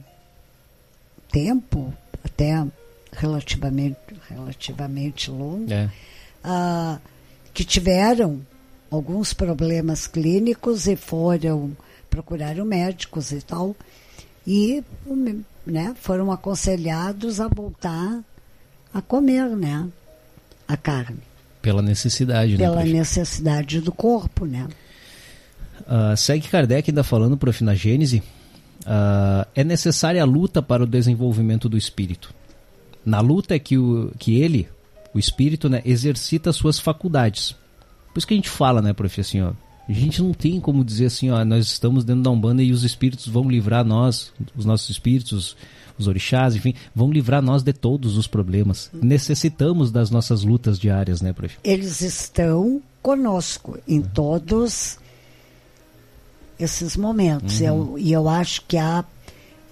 tempo, 1.31 1.95
até 2.23 2.62
relativamente, 3.11 3.97
relativamente 4.29 5.31
longo, 5.31 5.73
é 5.73 5.91
ah, 6.43 6.99
que 7.53 7.64
tiveram 7.64 8.40
alguns 8.90 9.32
problemas 9.32 10.07
clínicos 10.07 10.86
e 10.86 10.97
foram 10.97 11.76
procuraram 12.11 12.64
médicos 12.64 13.32
e 13.32 13.40
tal 13.40 13.74
e 14.47 14.82
né, 15.66 15.95
foram 15.99 16.30
aconselhados 16.30 17.40
a 17.40 17.49
voltar 17.49 18.22
a 18.93 19.01
comer 19.01 19.49
né, 19.57 19.88
a 20.66 20.76
carne. 20.76 21.20
Pela 21.61 21.80
necessidade, 21.80 22.57
Pela 22.57 22.76
né? 22.76 22.82
Pela 22.82 22.99
necessidade 22.99 23.80
do 23.80 23.93
corpo, 23.93 24.45
né? 24.45 24.68
Uh, 25.82 26.16
segue 26.16 26.49
Kardec 26.49 26.90
ainda 26.90 27.05
falando, 27.05 27.36
prof, 27.36 27.62
na 27.62 27.74
Gênese, 27.74 28.22
uh, 28.80 29.47
é 29.55 29.64
necessária 29.64 30.22
a 30.22 30.26
luta 30.26 30.61
para 30.61 30.82
o 30.82 30.86
desenvolvimento 30.86 31.68
do 31.68 31.78
espírito. 31.78 32.34
Na 33.05 33.20
luta 33.20 33.55
é 33.55 33.59
que, 33.59 33.78
o, 33.78 34.12
que 34.18 34.40
ele, 34.40 34.68
o 35.15 35.19
espírito 35.19 35.69
né, 35.69 35.83
exercita 35.85 36.53
suas 36.53 36.79
faculdades. 36.79 37.55
Por 38.13 38.19
isso 38.19 38.27
que 38.27 38.35
a 38.35 38.37
gente 38.37 38.49
fala, 38.49 38.83
né, 38.83 38.93
prof, 38.93 39.21
assim, 39.21 39.41
ó, 39.41 39.53
a 39.89 39.93
gente 39.93 40.23
não 40.23 40.33
tem 40.33 40.61
como 40.61 40.85
dizer 40.85 41.07
assim, 41.07 41.31
ó, 41.31 41.45
nós 41.45 41.67
estamos 41.67 42.05
dentro 42.05 42.23
da 42.23 42.31
Umbanda 42.31 42.63
e 42.63 42.73
os 42.73 42.85
espíritos 42.85 43.27
vão 43.27 43.49
livrar 43.49 43.85
nós, 43.85 44.33
os 44.57 44.65
nossos 44.65 44.91
espíritos, 44.91 45.57
os 45.99 46.07
orixás, 46.07 46.55
enfim, 46.55 46.75
vão 46.95 47.11
livrar 47.11 47.43
nós 47.43 47.63
de 47.63 47.73
todos 47.73 48.17
os 48.17 48.27
problemas. 48.27 48.91
Necessitamos 48.93 49.91
das 49.91 50.11
nossas 50.11 50.45
lutas 50.45 50.79
diárias, 50.79 51.21
né, 51.21 51.33
prof? 51.33 51.59
Eles 51.65 52.01
estão 52.01 52.81
conosco 53.03 53.79
em 53.87 53.99
uhum. 53.99 54.07
todos 54.15 54.99
esses 56.59 56.97
momentos. 56.97 57.61
Uhum. 57.61 57.67
Eu, 57.67 57.99
e 57.99 58.13
eu 58.13 58.29
acho 58.29 58.63
que 58.63 58.77
há 58.77 59.05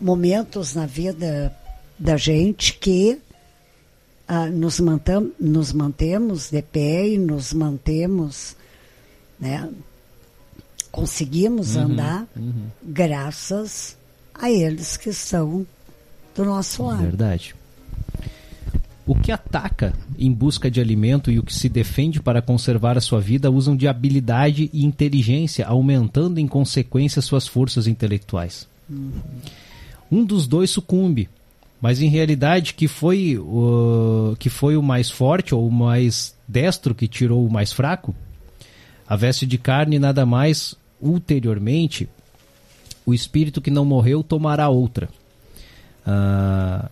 momentos 0.00 0.74
na 0.74 0.86
vida 0.86 1.54
da 1.98 2.16
gente 2.16 2.74
que 2.74 3.18
ah, 4.32 4.46
nos, 4.46 4.78
mantam, 4.78 5.32
nos 5.40 5.72
mantemos 5.72 6.52
de 6.52 6.62
pé 6.62 7.08
e 7.08 7.18
nos 7.18 7.52
mantemos, 7.52 8.54
né? 9.40 9.68
Conseguimos 10.92 11.74
uhum, 11.74 11.82
andar 11.82 12.28
uhum. 12.36 12.68
graças 12.80 13.96
a 14.32 14.48
eles 14.48 14.96
que 14.96 15.12
são 15.12 15.66
do 16.32 16.44
nosso 16.44 16.84
lado. 16.84 17.02
Verdade. 17.02 17.56
O 19.04 19.16
que 19.16 19.32
ataca 19.32 19.92
em 20.16 20.32
busca 20.32 20.70
de 20.70 20.80
alimento 20.80 21.32
e 21.32 21.40
o 21.40 21.42
que 21.42 21.52
se 21.52 21.68
defende 21.68 22.22
para 22.22 22.40
conservar 22.40 22.96
a 22.96 23.00
sua 23.00 23.20
vida 23.20 23.50
usam 23.50 23.74
de 23.74 23.88
habilidade 23.88 24.70
e 24.72 24.84
inteligência, 24.84 25.66
aumentando 25.66 26.38
em 26.38 26.46
consequência 26.46 27.20
suas 27.20 27.48
forças 27.48 27.88
intelectuais. 27.88 28.68
Uhum. 28.88 29.10
Um 30.08 30.24
dos 30.24 30.46
dois 30.46 30.70
sucumbe, 30.70 31.28
mas 31.80 32.00
em 32.00 32.08
realidade 32.08 32.74
que 32.74 32.86
foi 32.86 33.38
o 33.38 34.36
que 34.38 34.50
foi 34.50 34.76
o 34.76 34.82
mais 34.82 35.10
forte 35.10 35.54
ou 35.54 35.66
o 35.66 35.72
mais 35.72 36.36
destro 36.46 36.94
que 36.94 37.08
tirou 37.08 37.46
o 37.46 37.50
mais 37.50 37.72
fraco 37.72 38.14
a 39.08 39.16
veste 39.16 39.46
de 39.46 39.56
carne 39.58 39.98
nada 39.98 40.26
mais 40.26 40.74
ulteriormente 41.00 42.08
o 43.06 43.14
espírito 43.14 43.60
que 43.60 43.70
não 43.70 43.84
morreu 43.84 44.22
tomará 44.22 44.68
outra. 44.68 45.08
Ah, 46.06 46.88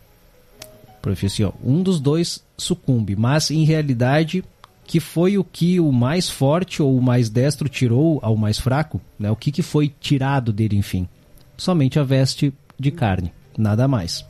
profecia 1.03 1.53
um 1.63 1.83
dos 1.83 2.01
dois 2.01 2.43
sucumbe 2.57 3.15
mas 3.15 3.51
em 3.51 3.65
realidade 3.65 4.43
que 4.85 5.01
foi 5.01 5.37
o 5.37 5.45
que 5.45 5.79
o 5.79 5.93
mais 5.93 6.31
forte 6.31 6.83
ou 6.83 6.97
o 6.97 7.03
mais 7.03 7.29
destro 7.29 7.69
tirou 7.69 8.19
ao 8.23 8.37
mais 8.37 8.59
fraco 8.59 9.01
né? 9.19 9.31
O 9.31 9.37
que, 9.37 9.53
que 9.53 9.63
foi 9.63 9.93
tirado 10.01 10.53
dele 10.53 10.77
enfim? 10.77 11.09
Somente 11.57 11.99
a 11.99 12.03
veste 12.03 12.53
de 12.79 12.91
carne 12.91 13.33
nada 13.57 13.87
mais 13.87 14.25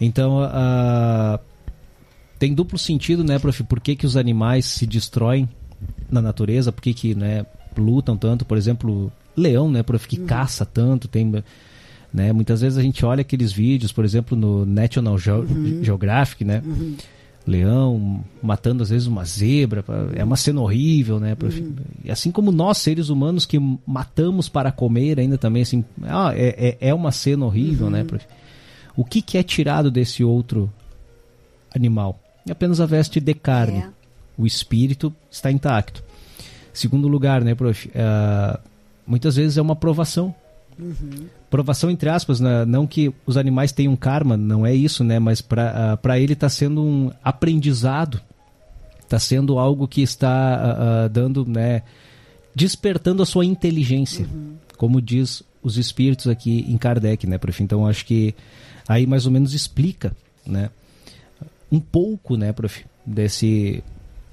Então, 0.00 0.42
uh, 0.42 1.38
tem 2.38 2.54
duplo 2.54 2.78
sentido, 2.78 3.24
né, 3.24 3.38
prof? 3.38 3.62
Por 3.64 3.80
que, 3.80 3.96
que 3.96 4.06
os 4.06 4.16
animais 4.16 4.66
se 4.66 4.86
destroem 4.86 5.48
na 6.10 6.20
natureza? 6.20 6.72
Por 6.72 6.82
que, 6.82 6.92
que 6.92 7.14
né, 7.14 7.46
lutam 7.76 8.16
tanto? 8.16 8.44
Por 8.44 8.58
exemplo, 8.58 9.12
leão, 9.36 9.70
né, 9.70 9.82
prof? 9.82 10.06
Que 10.06 10.18
uhum. 10.20 10.26
caça 10.26 10.64
tanto, 10.64 11.08
tem... 11.08 11.32
Né? 12.12 12.32
Muitas 12.32 12.60
vezes 12.60 12.78
a 12.78 12.82
gente 12.82 13.04
olha 13.04 13.22
aqueles 13.22 13.52
vídeos, 13.52 13.90
por 13.90 14.04
exemplo, 14.04 14.36
no 14.36 14.64
National 14.64 15.18
Ge 15.18 15.32
uhum. 15.32 15.82
Geographic, 15.82 16.44
né? 16.44 16.62
Uhum. 16.64 16.94
Leão 17.46 18.24
matando 18.40 18.82
às 18.82 18.90
vezes 18.90 19.06
uma 19.06 19.24
zebra, 19.24 19.84
é 20.14 20.22
uma 20.22 20.36
cena 20.36 20.60
horrível, 20.60 21.18
né? 21.18 21.36
Uhum. 21.42 21.74
E 22.04 22.10
assim 22.10 22.30
como 22.30 22.52
nós, 22.52 22.78
seres 22.78 23.08
humanos, 23.08 23.44
que 23.44 23.58
matamos 23.84 24.48
para 24.48 24.70
comer 24.70 25.18
ainda 25.18 25.36
também, 25.36 25.62
assim, 25.62 25.84
ah, 26.04 26.32
é, 26.34 26.76
é, 26.80 26.88
é 26.88 26.94
uma 26.94 27.10
cena 27.10 27.44
horrível, 27.44 27.90
né? 27.90 28.02
Uhum. 28.02 28.18
O 28.96 29.04
que, 29.04 29.20
que 29.20 29.38
é 29.38 29.42
tirado 29.42 29.90
desse 29.90 30.22
outro 30.22 30.72
animal? 31.74 32.20
É 32.46 32.52
apenas 32.52 32.80
a 32.80 32.86
veste 32.86 33.20
de 33.20 33.34
carne. 33.34 33.78
É. 33.78 33.88
O 34.36 34.46
espírito 34.46 35.14
está 35.30 35.50
intacto. 35.50 36.02
Segundo 36.72 37.08
lugar, 37.08 37.42
né, 37.42 37.54
prof? 37.54 37.88
Uh, 37.88 38.58
muitas 39.06 39.36
vezes 39.36 39.56
é 39.56 39.62
uma 39.62 39.76
provação 39.76 40.34
Uhum. 40.78 41.26
Provação 41.50 41.90
entre 41.90 42.08
aspas, 42.08 42.40
né? 42.40 42.64
não 42.64 42.86
que 42.86 43.12
os 43.24 43.36
animais 43.36 43.72
tenham 43.72 43.94
karma, 43.94 44.36
não 44.36 44.66
é 44.66 44.74
isso, 44.74 45.04
né? 45.04 45.18
Mas 45.18 45.40
para 45.40 45.98
uh, 46.02 46.12
ele 46.14 46.32
está 46.32 46.48
sendo 46.48 46.82
um 46.82 47.10
aprendizado, 47.22 48.20
está 49.00 49.18
sendo 49.18 49.58
algo 49.58 49.86
que 49.86 50.02
está 50.02 51.06
uh, 51.06 51.08
dando, 51.08 51.46
né? 51.46 51.82
Despertando 52.54 53.22
a 53.22 53.26
sua 53.26 53.44
inteligência, 53.44 54.26
uhum. 54.32 54.54
como 54.76 55.00
diz 55.00 55.42
os 55.62 55.76
espíritos 55.76 56.28
aqui 56.28 56.64
em 56.68 56.76
Kardec, 56.76 57.26
né, 57.26 57.38
prof? 57.38 57.62
Então 57.62 57.86
acho 57.86 58.04
que 58.04 58.34
aí 58.88 59.06
mais 59.06 59.26
ou 59.26 59.32
menos 59.32 59.54
explica, 59.54 60.16
né? 60.46 60.70
Um 61.70 61.80
pouco, 61.80 62.36
né, 62.36 62.52
prof? 62.52 62.84
Desse 63.04 63.82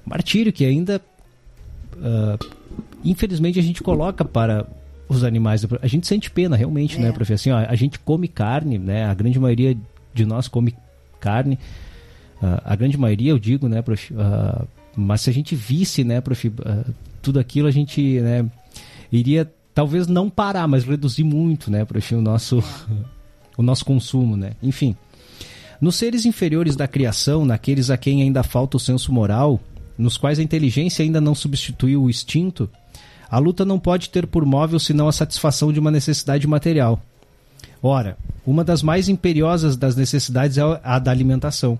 martírio 0.06 0.52
que 0.52 0.64
ainda, 0.64 1.00
uh, 1.96 2.38
infelizmente, 3.04 3.58
a 3.58 3.62
gente 3.62 3.82
coloca 3.82 4.24
para 4.24 4.66
os 5.08 5.24
animais. 5.24 5.66
A 5.80 5.86
gente 5.86 6.06
sente 6.06 6.30
pena, 6.30 6.56
realmente, 6.56 6.96
né, 6.96 7.04
é. 7.04 7.06
né, 7.08 7.12
prof? 7.12 7.32
Assim, 7.32 7.50
ó, 7.50 7.58
a 7.58 7.74
gente 7.74 7.98
come 7.98 8.28
carne, 8.28 8.78
né? 8.78 9.04
A 9.04 9.14
grande 9.14 9.38
maioria 9.38 9.76
de 10.14 10.24
nós 10.24 10.48
come 10.48 10.74
carne. 11.20 11.58
Uh, 12.42 12.60
a 12.64 12.74
grande 12.74 12.96
maioria, 12.96 13.30
eu 13.30 13.38
digo, 13.38 13.68
né, 13.68 13.82
prof? 13.82 14.12
Uh, 14.12 14.66
mas 14.96 15.22
se 15.22 15.30
a 15.30 15.32
gente 15.32 15.54
visse, 15.54 16.04
né, 16.04 16.20
prof, 16.20 16.48
uh, 16.48 16.94
tudo 17.20 17.38
aquilo, 17.38 17.68
a 17.68 17.70
gente, 17.70 18.20
né, 18.20 18.44
iria 19.10 19.50
talvez 19.74 20.06
não 20.06 20.28
parar, 20.28 20.68
mas 20.68 20.84
reduzir 20.84 21.24
muito, 21.24 21.70
né, 21.70 21.84
prof, 21.84 22.14
o 22.14 22.20
nosso, 22.20 22.62
o 23.56 23.62
nosso 23.62 23.84
consumo, 23.84 24.36
né? 24.36 24.52
Enfim. 24.62 24.96
Nos 25.80 25.96
seres 25.96 26.24
inferiores 26.24 26.76
da 26.76 26.86
criação, 26.86 27.44
naqueles 27.44 27.90
a 27.90 27.96
quem 27.96 28.22
ainda 28.22 28.42
falta 28.42 28.76
o 28.76 28.80
senso 28.80 29.12
moral, 29.12 29.60
nos 29.98 30.16
quais 30.16 30.38
a 30.38 30.42
inteligência 30.42 31.02
ainda 31.02 31.20
não 31.20 31.34
substituiu 31.34 32.04
o 32.04 32.10
instinto, 32.10 32.70
a 33.28 33.38
luta 33.38 33.64
não 33.64 33.78
pode 33.78 34.10
ter 34.10 34.26
por 34.26 34.44
móvel 34.44 34.78
senão 34.78 35.08
a 35.08 35.12
satisfação 35.12 35.72
de 35.72 35.80
uma 35.80 35.90
necessidade 35.90 36.46
material. 36.46 37.00
Ora, 37.82 38.16
uma 38.46 38.62
das 38.62 38.82
mais 38.82 39.08
imperiosas 39.08 39.76
das 39.76 39.96
necessidades 39.96 40.58
é 40.58 40.62
a 40.84 40.98
da 40.98 41.10
alimentação. 41.10 41.78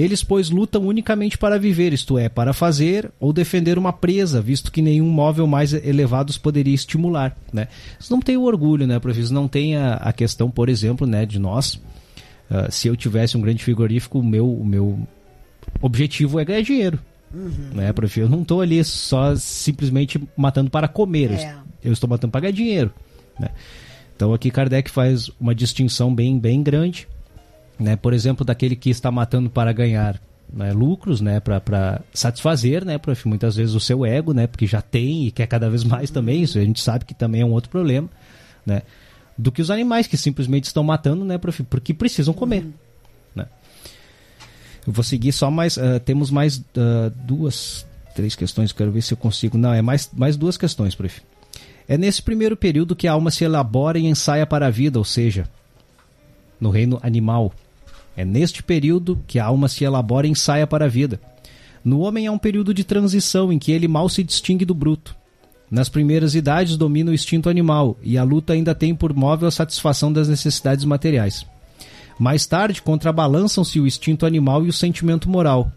Eles, 0.00 0.24
pois, 0.24 0.48
lutam 0.48 0.86
unicamente 0.86 1.36
para 1.36 1.58
viver, 1.58 1.92
isto 1.92 2.16
é, 2.16 2.26
para 2.26 2.54
fazer 2.54 3.12
ou 3.20 3.34
defender 3.34 3.76
uma 3.76 3.92
presa, 3.92 4.40
visto 4.40 4.72
que 4.72 4.80
nenhum 4.80 5.10
móvel 5.10 5.46
mais 5.46 5.74
elevado 5.74 6.30
os 6.30 6.38
poderia 6.38 6.74
estimular. 6.74 7.36
Né? 7.52 7.68
Isso 7.98 8.10
não 8.10 8.18
tem 8.18 8.34
o 8.34 8.44
orgulho, 8.44 8.86
né, 8.86 8.98
professor? 8.98 9.34
Não 9.34 9.46
tem 9.46 9.76
a, 9.76 9.96
a 9.96 10.10
questão, 10.10 10.50
por 10.50 10.70
exemplo, 10.70 11.06
né, 11.06 11.26
de 11.26 11.38
nós. 11.38 11.74
Uh, 11.74 12.70
se 12.70 12.88
eu 12.88 12.96
tivesse 12.96 13.36
um 13.36 13.42
grande 13.42 13.62
frigorífico, 13.62 14.20
o 14.20 14.24
meu, 14.24 14.50
o 14.50 14.64
meu 14.64 15.06
objetivo 15.82 16.40
é 16.40 16.46
ganhar 16.46 16.62
dinheiro. 16.62 16.98
Uhum. 17.34 17.70
Né, 17.74 17.92
prof? 17.92 18.18
Eu 18.18 18.28
não 18.30 18.40
estou 18.40 18.62
ali 18.62 18.82
só 18.82 19.36
simplesmente 19.36 20.18
matando 20.34 20.70
para 20.70 20.88
comer. 20.88 21.32
É. 21.32 21.56
Eu 21.84 21.92
estou 21.92 22.08
matando 22.08 22.32
para 22.32 22.40
ganhar 22.40 22.52
dinheiro. 22.52 22.90
Né? 23.38 23.50
Então 24.16 24.32
aqui 24.32 24.50
Kardec 24.50 24.90
faz 24.90 25.30
uma 25.38 25.54
distinção 25.54 26.14
bem, 26.14 26.38
bem 26.38 26.62
grande. 26.62 27.06
Né? 27.80 27.96
Por 27.96 28.12
exemplo, 28.12 28.44
daquele 28.44 28.76
que 28.76 28.90
está 28.90 29.10
matando 29.10 29.48
para 29.48 29.72
ganhar 29.72 30.20
né, 30.52 30.72
lucros, 30.72 31.20
né, 31.20 31.40
para 31.40 32.02
satisfazer, 32.12 32.84
né, 32.84 32.98
prof, 32.98 33.26
muitas 33.26 33.56
vezes 33.56 33.74
o 33.74 33.80
seu 33.80 34.04
ego, 34.04 34.34
né, 34.34 34.46
porque 34.46 34.66
já 34.66 34.82
tem 34.82 35.26
e 35.26 35.30
quer 35.30 35.46
cada 35.46 35.70
vez 35.70 35.84
mais 35.84 36.10
também, 36.10 36.42
isso 36.42 36.58
a 36.58 36.62
gente 36.62 36.80
sabe 36.80 37.04
que 37.04 37.14
também 37.14 37.40
é 37.40 37.44
um 37.44 37.52
outro 37.52 37.70
problema, 37.70 38.08
né, 38.66 38.82
do 39.38 39.52
que 39.52 39.62
os 39.62 39.70
animais 39.70 40.08
que 40.08 40.16
simplesmente 40.16 40.64
estão 40.64 40.82
matando, 40.82 41.24
né, 41.24 41.38
prof, 41.38 41.62
porque 41.62 41.94
precisam 41.94 42.34
comer. 42.34 42.64
Uhum. 42.64 42.72
Eu 44.86 44.92
vou 44.92 45.04
seguir 45.04 45.32
só 45.32 45.50
mais. 45.50 45.76
Uh, 45.76 46.00
temos 46.04 46.30
mais 46.30 46.58
uh, 46.58 47.10
duas, 47.24 47.86
três 48.14 48.34
questões. 48.34 48.72
Quero 48.72 48.90
ver 48.90 49.02
se 49.02 49.12
eu 49.12 49.16
consigo. 49.16 49.58
Não, 49.58 49.72
é 49.72 49.82
mais, 49.82 50.10
mais 50.12 50.36
duas 50.36 50.56
questões, 50.56 50.94
prof. 50.94 51.20
É 51.86 51.98
nesse 51.98 52.22
primeiro 52.22 52.56
período 52.56 52.96
que 52.96 53.08
a 53.08 53.12
alma 53.12 53.30
se 53.30 53.44
elabora 53.44 53.98
e 53.98 54.06
ensaia 54.06 54.46
para 54.46 54.66
a 54.66 54.70
vida, 54.70 54.98
ou 54.98 55.04
seja, 55.04 55.48
no 56.60 56.70
reino 56.70 56.98
animal. 57.02 57.52
É 58.20 58.24
neste 58.24 58.62
período 58.62 59.18
que 59.26 59.38
a 59.38 59.46
alma 59.46 59.66
se 59.66 59.82
elabora 59.82 60.26
e 60.26 60.30
ensaia 60.30 60.66
para 60.66 60.84
a 60.84 60.88
vida. 60.88 61.18
No 61.82 62.00
homem 62.00 62.26
é 62.26 62.30
um 62.30 62.36
período 62.36 62.74
de 62.74 62.84
transição 62.84 63.50
em 63.50 63.58
que 63.58 63.72
ele 63.72 63.88
mal 63.88 64.10
se 64.10 64.22
distingue 64.22 64.66
do 64.66 64.74
bruto. 64.74 65.16
Nas 65.70 65.88
primeiras 65.88 66.34
idades 66.34 66.76
domina 66.76 67.10
o 67.10 67.14
instinto 67.14 67.48
animal 67.48 67.96
e 68.02 68.18
a 68.18 68.22
luta 68.22 68.52
ainda 68.52 68.74
tem 68.74 68.94
por 68.94 69.14
móvel 69.14 69.48
a 69.48 69.50
satisfação 69.50 70.12
das 70.12 70.28
necessidades 70.28 70.84
materiais. 70.84 71.46
Mais 72.18 72.44
tarde, 72.44 72.82
contrabalançam-se 72.82 73.80
o 73.80 73.86
instinto 73.86 74.26
animal 74.26 74.66
e 74.66 74.68
o 74.68 74.72
sentimento 74.74 75.26
moral. 75.26 75.72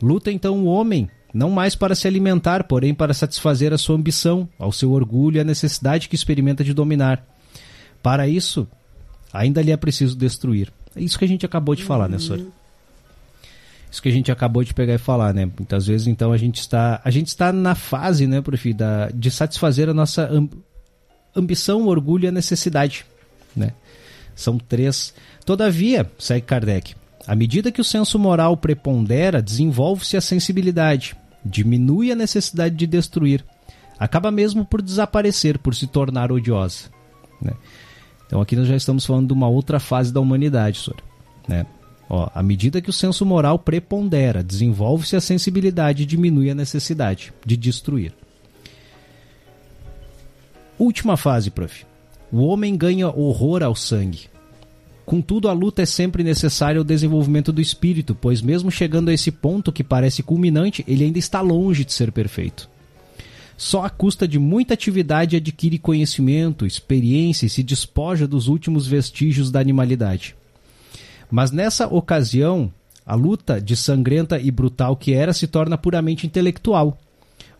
Luta 0.00 0.32
então 0.32 0.60
o 0.60 0.64
homem, 0.64 1.06
não 1.34 1.50
mais 1.50 1.74
para 1.74 1.94
se 1.94 2.08
alimentar, 2.08 2.64
porém 2.64 2.94
para 2.94 3.12
satisfazer 3.12 3.74
a 3.74 3.78
sua 3.78 3.96
ambição, 3.96 4.48
ao 4.58 4.72
seu 4.72 4.90
orgulho 4.92 5.36
e 5.36 5.40
à 5.40 5.44
necessidade 5.44 6.08
que 6.08 6.14
experimenta 6.14 6.64
de 6.64 6.72
dominar. 6.72 7.22
Para 8.02 8.26
isso, 8.26 8.66
ainda 9.30 9.60
lhe 9.60 9.70
é 9.70 9.76
preciso 9.76 10.16
destruir. 10.16 10.72
Isso 10.96 11.18
que 11.18 11.24
a 11.24 11.28
gente 11.28 11.44
acabou 11.44 11.74
de 11.74 11.82
uhum. 11.82 11.88
falar, 11.88 12.08
né, 12.08 12.18
Sora? 12.18 12.44
Isso 13.90 14.02
que 14.02 14.08
a 14.08 14.12
gente 14.12 14.32
acabou 14.32 14.64
de 14.64 14.74
pegar 14.74 14.94
e 14.94 14.98
falar, 14.98 15.32
né? 15.32 15.46
Muitas 15.46 15.86
vezes, 15.86 16.06
então, 16.06 16.32
a 16.32 16.36
gente 16.36 16.58
está, 16.58 17.00
a 17.04 17.10
gente 17.10 17.28
está 17.28 17.52
na 17.52 17.74
fase, 17.74 18.26
né, 18.26 18.40
prof, 18.40 18.72
da, 18.72 19.08
de 19.08 19.30
satisfazer 19.30 19.88
a 19.88 19.94
nossa 19.94 20.28
ambição, 21.34 21.86
orgulho 21.86 22.24
e 22.24 22.28
a 22.28 22.32
necessidade, 22.32 23.06
né? 23.56 23.72
São 24.34 24.58
três 24.58 25.14
Todavia, 25.44 26.10
segue 26.18 26.46
Kardec, 26.46 26.94
à 27.26 27.34
medida 27.34 27.70
que 27.70 27.80
o 27.80 27.84
senso 27.84 28.18
moral 28.18 28.56
prepondera, 28.56 29.42
desenvolve-se 29.42 30.16
a 30.16 30.20
sensibilidade, 30.20 31.14
diminui 31.44 32.10
a 32.10 32.16
necessidade 32.16 32.74
de 32.74 32.86
destruir, 32.86 33.44
acaba 33.98 34.30
mesmo 34.30 34.64
por 34.64 34.80
desaparecer, 34.80 35.58
por 35.58 35.74
se 35.74 35.86
tornar 35.86 36.32
odiosa. 36.32 36.84
Né? 37.40 37.52
Então 38.26 38.40
aqui 38.40 38.56
nós 38.56 38.66
já 38.66 38.76
estamos 38.76 39.04
falando 39.04 39.28
de 39.28 39.32
uma 39.32 39.48
outra 39.48 39.78
fase 39.78 40.12
da 40.12 40.20
humanidade, 40.20 40.80
senhor. 40.80 41.00
Né? 41.46 41.66
Ó, 42.08 42.28
à 42.34 42.42
medida 42.42 42.80
que 42.80 42.90
o 42.90 42.92
senso 42.92 43.24
moral 43.24 43.58
prepondera, 43.58 44.42
desenvolve-se 44.42 45.16
a 45.16 45.20
sensibilidade 45.20 46.02
e 46.02 46.06
diminui 46.06 46.50
a 46.50 46.54
necessidade 46.54 47.32
de 47.44 47.56
destruir. 47.56 48.12
Última 50.78 51.16
fase, 51.16 51.50
prof. 51.50 51.86
O 52.32 52.44
homem 52.44 52.76
ganha 52.76 53.08
horror 53.08 53.62
ao 53.62 53.74
sangue, 53.74 54.28
Contudo, 55.04 55.48
a 55.48 55.52
luta 55.52 55.82
é 55.82 55.86
sempre 55.86 56.22
necessária 56.22 56.78
ao 56.78 56.84
desenvolvimento 56.84 57.52
do 57.52 57.60
espírito, 57.60 58.14
pois, 58.14 58.40
mesmo 58.40 58.70
chegando 58.70 59.10
a 59.10 59.12
esse 59.12 59.30
ponto 59.30 59.70
que 59.70 59.84
parece 59.84 60.22
culminante, 60.22 60.82
ele 60.88 61.04
ainda 61.04 61.18
está 61.18 61.40
longe 61.42 61.84
de 61.84 61.92
ser 61.92 62.10
perfeito. 62.10 62.70
Só 63.56 63.84
à 63.84 63.90
custa 63.90 64.26
de 64.26 64.38
muita 64.38 64.74
atividade 64.74 65.36
adquire 65.36 65.78
conhecimento, 65.78 66.66
experiência 66.66 67.46
e 67.46 67.50
se 67.50 67.62
despoja 67.62 68.26
dos 68.26 68.48
últimos 68.48 68.86
vestígios 68.86 69.50
da 69.50 69.60
animalidade. 69.60 70.34
Mas 71.30 71.50
nessa 71.50 71.86
ocasião, 71.86 72.72
a 73.06 73.14
luta 73.14 73.60
de 73.60 73.76
sangrenta 73.76 74.38
e 74.38 74.50
brutal 74.50 74.96
que 74.96 75.12
era 75.12 75.32
se 75.32 75.46
torna 75.46 75.78
puramente 75.78 76.26
intelectual. 76.26 76.98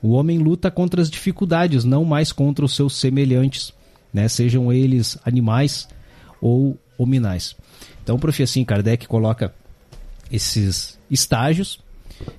O 0.03 0.11
homem 0.11 0.39
luta 0.39 0.71
contra 0.71 1.01
as 1.01 1.11
dificuldades, 1.11 1.85
não 1.85 2.05
mais 2.05 2.33
contra 2.33 2.65
os 2.65 2.75
seus 2.75 2.95
semelhantes, 2.97 3.73
né? 4.13 4.29
sejam 4.29 4.73
eles 4.73 5.19
animais 5.25 5.89
ou 6.41 6.79
hominais. 6.99 7.57
Então, 8.03 8.19
prof, 8.19 8.43
assim, 8.43 8.65
Kardec 8.65 9.07
coloca 9.07 9.55
esses 10.31 10.99
estágios 11.11 11.79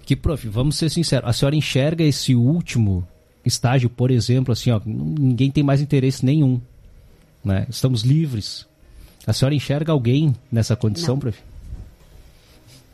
que, 0.05 0.15
prof, 0.15 0.47
vamos 0.47 0.75
ser 0.77 0.89
sinceros, 0.89 1.27
a 1.27 1.33
senhora 1.33 1.55
enxerga 1.55 2.03
esse 2.03 2.35
último 2.35 3.05
estágio, 3.45 3.89
por 3.89 4.11
exemplo, 4.11 4.51
assim, 4.51 4.71
ó, 4.71 4.81
ninguém 4.85 5.51
tem 5.51 5.63
mais 5.63 5.81
interesse 5.81 6.25
nenhum, 6.25 6.59
né? 7.43 7.65
Estamos 7.69 8.01
livres. 8.01 8.65
A 9.25 9.33
senhora 9.33 9.55
enxerga 9.55 9.91
alguém 9.91 10.35
nessa 10.51 10.75
condição, 10.75 11.17
prof? 11.17 11.37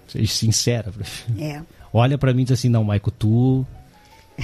Seja 0.07 0.31
sincera, 0.31 0.91
prof. 0.91 1.25
É. 1.39 1.61
Olha 1.93 2.17
para 2.17 2.33
mim 2.33 2.41
e 2.41 2.45
diz 2.45 2.53
assim, 2.53 2.69
não, 2.69 2.83
Maico, 2.83 3.11
tu 3.11 3.65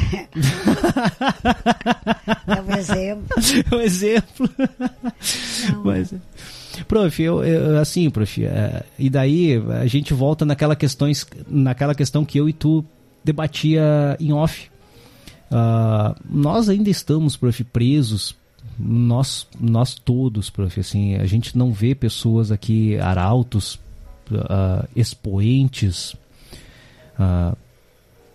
é 2.47 2.61
um 2.61 2.77
exemplo. 2.77 3.27
É 3.71 3.75
um 3.75 3.81
exemplo. 3.81 4.49
Não. 5.71 5.83
Mas, 5.83 6.13
Prof, 6.87 7.23
eu, 7.23 7.43
eu, 7.43 7.77
assim, 7.77 8.09
prof, 8.09 8.45
é, 8.45 8.83
e 8.99 9.09
daí 9.09 9.61
a 9.81 9.87
gente 9.87 10.13
volta 10.13 10.45
naquela, 10.45 10.75
questões, 10.75 11.25
naquela 11.47 11.95
questão 11.95 12.23
que 12.23 12.39
eu 12.39 12.47
e 12.47 12.53
tu 12.53 12.85
debatia 13.23 14.15
em 14.19 14.31
off. 14.31 14.69
Uh, 15.51 16.15
nós 16.29 16.67
ainda 16.69 16.89
estamos, 16.89 17.37
prof, 17.37 17.63
presos, 17.65 18.35
nós, 18.77 19.47
nós 19.59 19.95
todos, 19.95 20.49
prof, 20.49 20.79
assim, 20.79 21.15
a 21.15 21.25
gente 21.25 21.57
não 21.57 21.71
vê 21.71 21.95
pessoas 21.95 22.51
aqui, 22.51 22.97
arautos, 22.97 23.75
uh, 24.31 24.87
expoentes, 24.95 26.13
uh, 27.17 27.55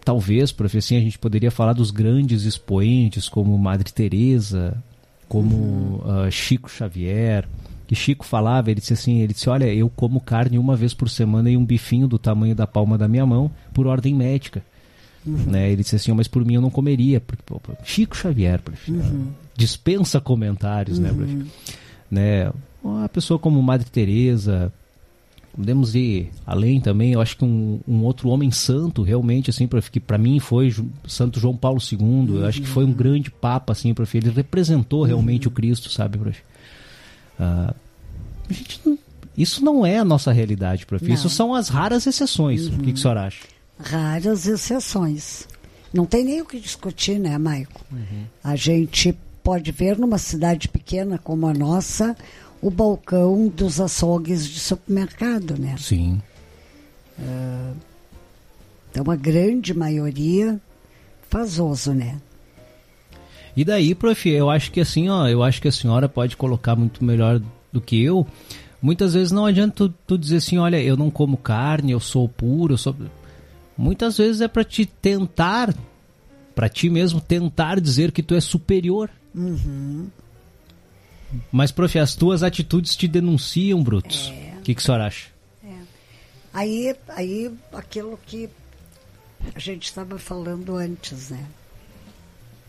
talvez, 0.04 0.52
prof, 0.52 0.76
assim, 0.76 0.96
a 0.96 1.00
gente 1.00 1.18
poderia 1.18 1.50
falar 1.50 1.74
dos 1.74 1.90
grandes 1.90 2.44
expoentes 2.44 3.28
como 3.28 3.56
Madre 3.58 3.92
Teresa, 3.92 4.82
como 5.28 6.02
uhum. 6.04 6.30
Chico 6.30 6.70
Xavier, 6.70 7.48
que 7.86 7.94
Chico 7.94 8.24
falava, 8.24 8.70
ele 8.70 8.80
disse 8.80 8.92
assim, 8.92 9.20
ele 9.20 9.32
disse, 9.32 9.48
olha, 9.48 9.72
eu 9.72 9.88
como 9.88 10.20
carne 10.20 10.58
uma 10.58 10.76
vez 10.76 10.94
por 10.94 11.08
semana 11.08 11.50
e 11.50 11.56
um 11.56 11.64
bifinho 11.64 12.08
do 12.08 12.18
tamanho 12.18 12.54
da 12.54 12.66
palma 12.66 12.96
da 12.96 13.08
minha 13.08 13.24
mão 13.26 13.50
por 13.72 13.86
ordem 13.86 14.14
médica. 14.14 14.62
Uhum. 15.26 15.36
Né? 15.46 15.70
Ele 15.70 15.82
disse 15.82 15.96
assim, 15.96 16.12
mas 16.12 16.28
por 16.28 16.44
mim 16.44 16.54
eu 16.54 16.60
não 16.60 16.70
comeria. 16.70 17.20
Porque, 17.20 17.42
pô, 17.44 17.60
Chico 17.84 18.16
Xavier, 18.16 18.60
uhum. 18.88 19.28
dispensa 19.56 20.20
comentários, 20.20 20.98
né, 20.98 21.10
uhum. 21.10 21.44
né? 22.10 22.52
Uma 22.82 23.08
pessoa 23.08 23.38
como 23.38 23.62
Madre 23.62 23.88
Teresa, 23.88 24.72
podemos 25.56 25.94
ir 25.94 26.30
além 26.44 26.80
também. 26.80 27.12
Eu 27.12 27.20
acho 27.20 27.36
que 27.36 27.44
um, 27.44 27.80
um 27.86 28.02
outro 28.02 28.28
homem 28.28 28.50
santo, 28.50 29.02
realmente, 29.02 29.50
assim, 29.50 29.68
que 29.90 30.00
para 30.00 30.18
mim 30.18 30.40
foi 30.40 30.74
Santo 31.06 31.38
João 31.38 31.56
Paulo 31.56 31.78
II. 31.80 31.98
Uhum. 32.00 32.40
Eu 32.40 32.46
acho 32.46 32.60
que 32.60 32.66
foi 32.66 32.84
um 32.84 32.92
grande 32.92 33.30
papa, 33.30 33.72
assim, 33.72 33.94
prof. 33.94 34.18
Ele 34.18 34.30
representou 34.30 35.04
realmente 35.04 35.46
uhum. 35.46 35.52
o 35.52 35.54
Cristo, 35.54 35.90
sabe, 35.90 36.18
prof? 36.18 36.42
Uh, 37.38 37.74
a 38.50 38.52
gente 38.52 38.80
isso 39.36 39.64
não 39.64 39.84
é 39.84 39.98
a 39.98 40.04
nossa 40.04 40.32
realidade, 40.32 40.84
prof. 40.84 41.04
Não. 41.04 41.14
Isso 41.14 41.28
são 41.28 41.54
as 41.54 41.68
raras 41.68 42.06
exceções. 42.06 42.66
Uhum. 42.66 42.74
O 42.74 42.78
que, 42.78 42.92
que 42.92 42.98
a 42.98 43.02
senhora 43.02 43.26
acha? 43.26 43.44
Raras 43.82 44.46
exceções. 44.46 45.46
Não 45.92 46.06
tem 46.06 46.24
nem 46.24 46.40
o 46.40 46.46
que 46.46 46.58
discutir, 46.58 47.18
né, 47.18 47.36
Maico? 47.36 47.84
Uhum. 47.90 48.24
A 48.42 48.56
gente 48.56 49.14
pode 49.42 49.70
ver 49.72 49.98
numa 49.98 50.18
cidade 50.18 50.68
pequena 50.68 51.18
como 51.18 51.46
a 51.46 51.52
nossa 51.52 52.16
o 52.62 52.70
balcão 52.70 53.48
dos 53.48 53.80
açougues 53.80 54.46
de 54.46 54.60
supermercado, 54.60 55.58
né? 55.58 55.74
Sim. 55.78 56.22
Uh, 57.18 57.74
então, 58.90 59.10
a 59.10 59.16
grande 59.16 59.74
maioria 59.74 60.60
faz 61.28 61.58
uso, 61.58 61.92
né? 61.92 62.20
E 63.56 63.64
daí, 63.64 63.94
prof, 63.94 64.28
eu 64.30 64.48
acho 64.48 64.70
que 64.70 64.80
assim, 64.80 65.08
ó, 65.08 65.26
eu 65.26 65.42
acho 65.42 65.60
que 65.60 65.68
a 65.68 65.72
senhora 65.72 66.08
pode 66.08 66.36
colocar 66.36 66.76
muito 66.76 67.04
melhor 67.04 67.40
do 67.72 67.80
que 67.80 68.02
eu. 68.02 68.26
Muitas 68.80 69.14
vezes 69.14 69.32
não 69.32 69.44
adianta 69.44 69.74
tu, 69.88 69.94
tu 70.06 70.18
dizer 70.18 70.36
assim, 70.36 70.58
olha, 70.58 70.80
eu 70.80 70.96
não 70.96 71.10
como 71.10 71.36
carne, 71.36 71.92
eu 71.92 72.00
sou 72.00 72.28
puro, 72.28 72.74
eu 72.74 72.78
sou. 72.78 72.94
Muitas 73.76 74.18
vezes 74.18 74.40
é 74.40 74.48
para 74.48 74.64
te 74.64 74.86
tentar, 74.86 75.74
para 76.54 76.68
ti 76.68 76.90
mesmo 76.90 77.20
tentar 77.20 77.80
dizer 77.80 78.12
que 78.12 78.22
tu 78.22 78.34
é 78.34 78.40
superior. 78.40 79.10
Uhum. 79.34 80.08
Mas, 81.50 81.72
prof, 81.72 81.98
as 81.98 82.14
tuas 82.14 82.42
atitudes 82.42 82.94
te 82.94 83.08
denunciam, 83.08 83.82
Brutos. 83.82 84.28
O 84.28 84.32
é. 84.32 84.56
que, 84.62 84.74
que 84.74 84.80
a 84.80 84.84
senhora 84.84 85.06
acha? 85.06 85.28
É. 85.64 85.78
Aí, 86.52 86.96
aí, 87.08 87.50
aquilo 87.72 88.18
que 88.26 88.50
a 89.54 89.58
gente 89.58 89.84
estava 89.84 90.18
falando 90.18 90.76
antes, 90.76 91.30
né? 91.30 91.46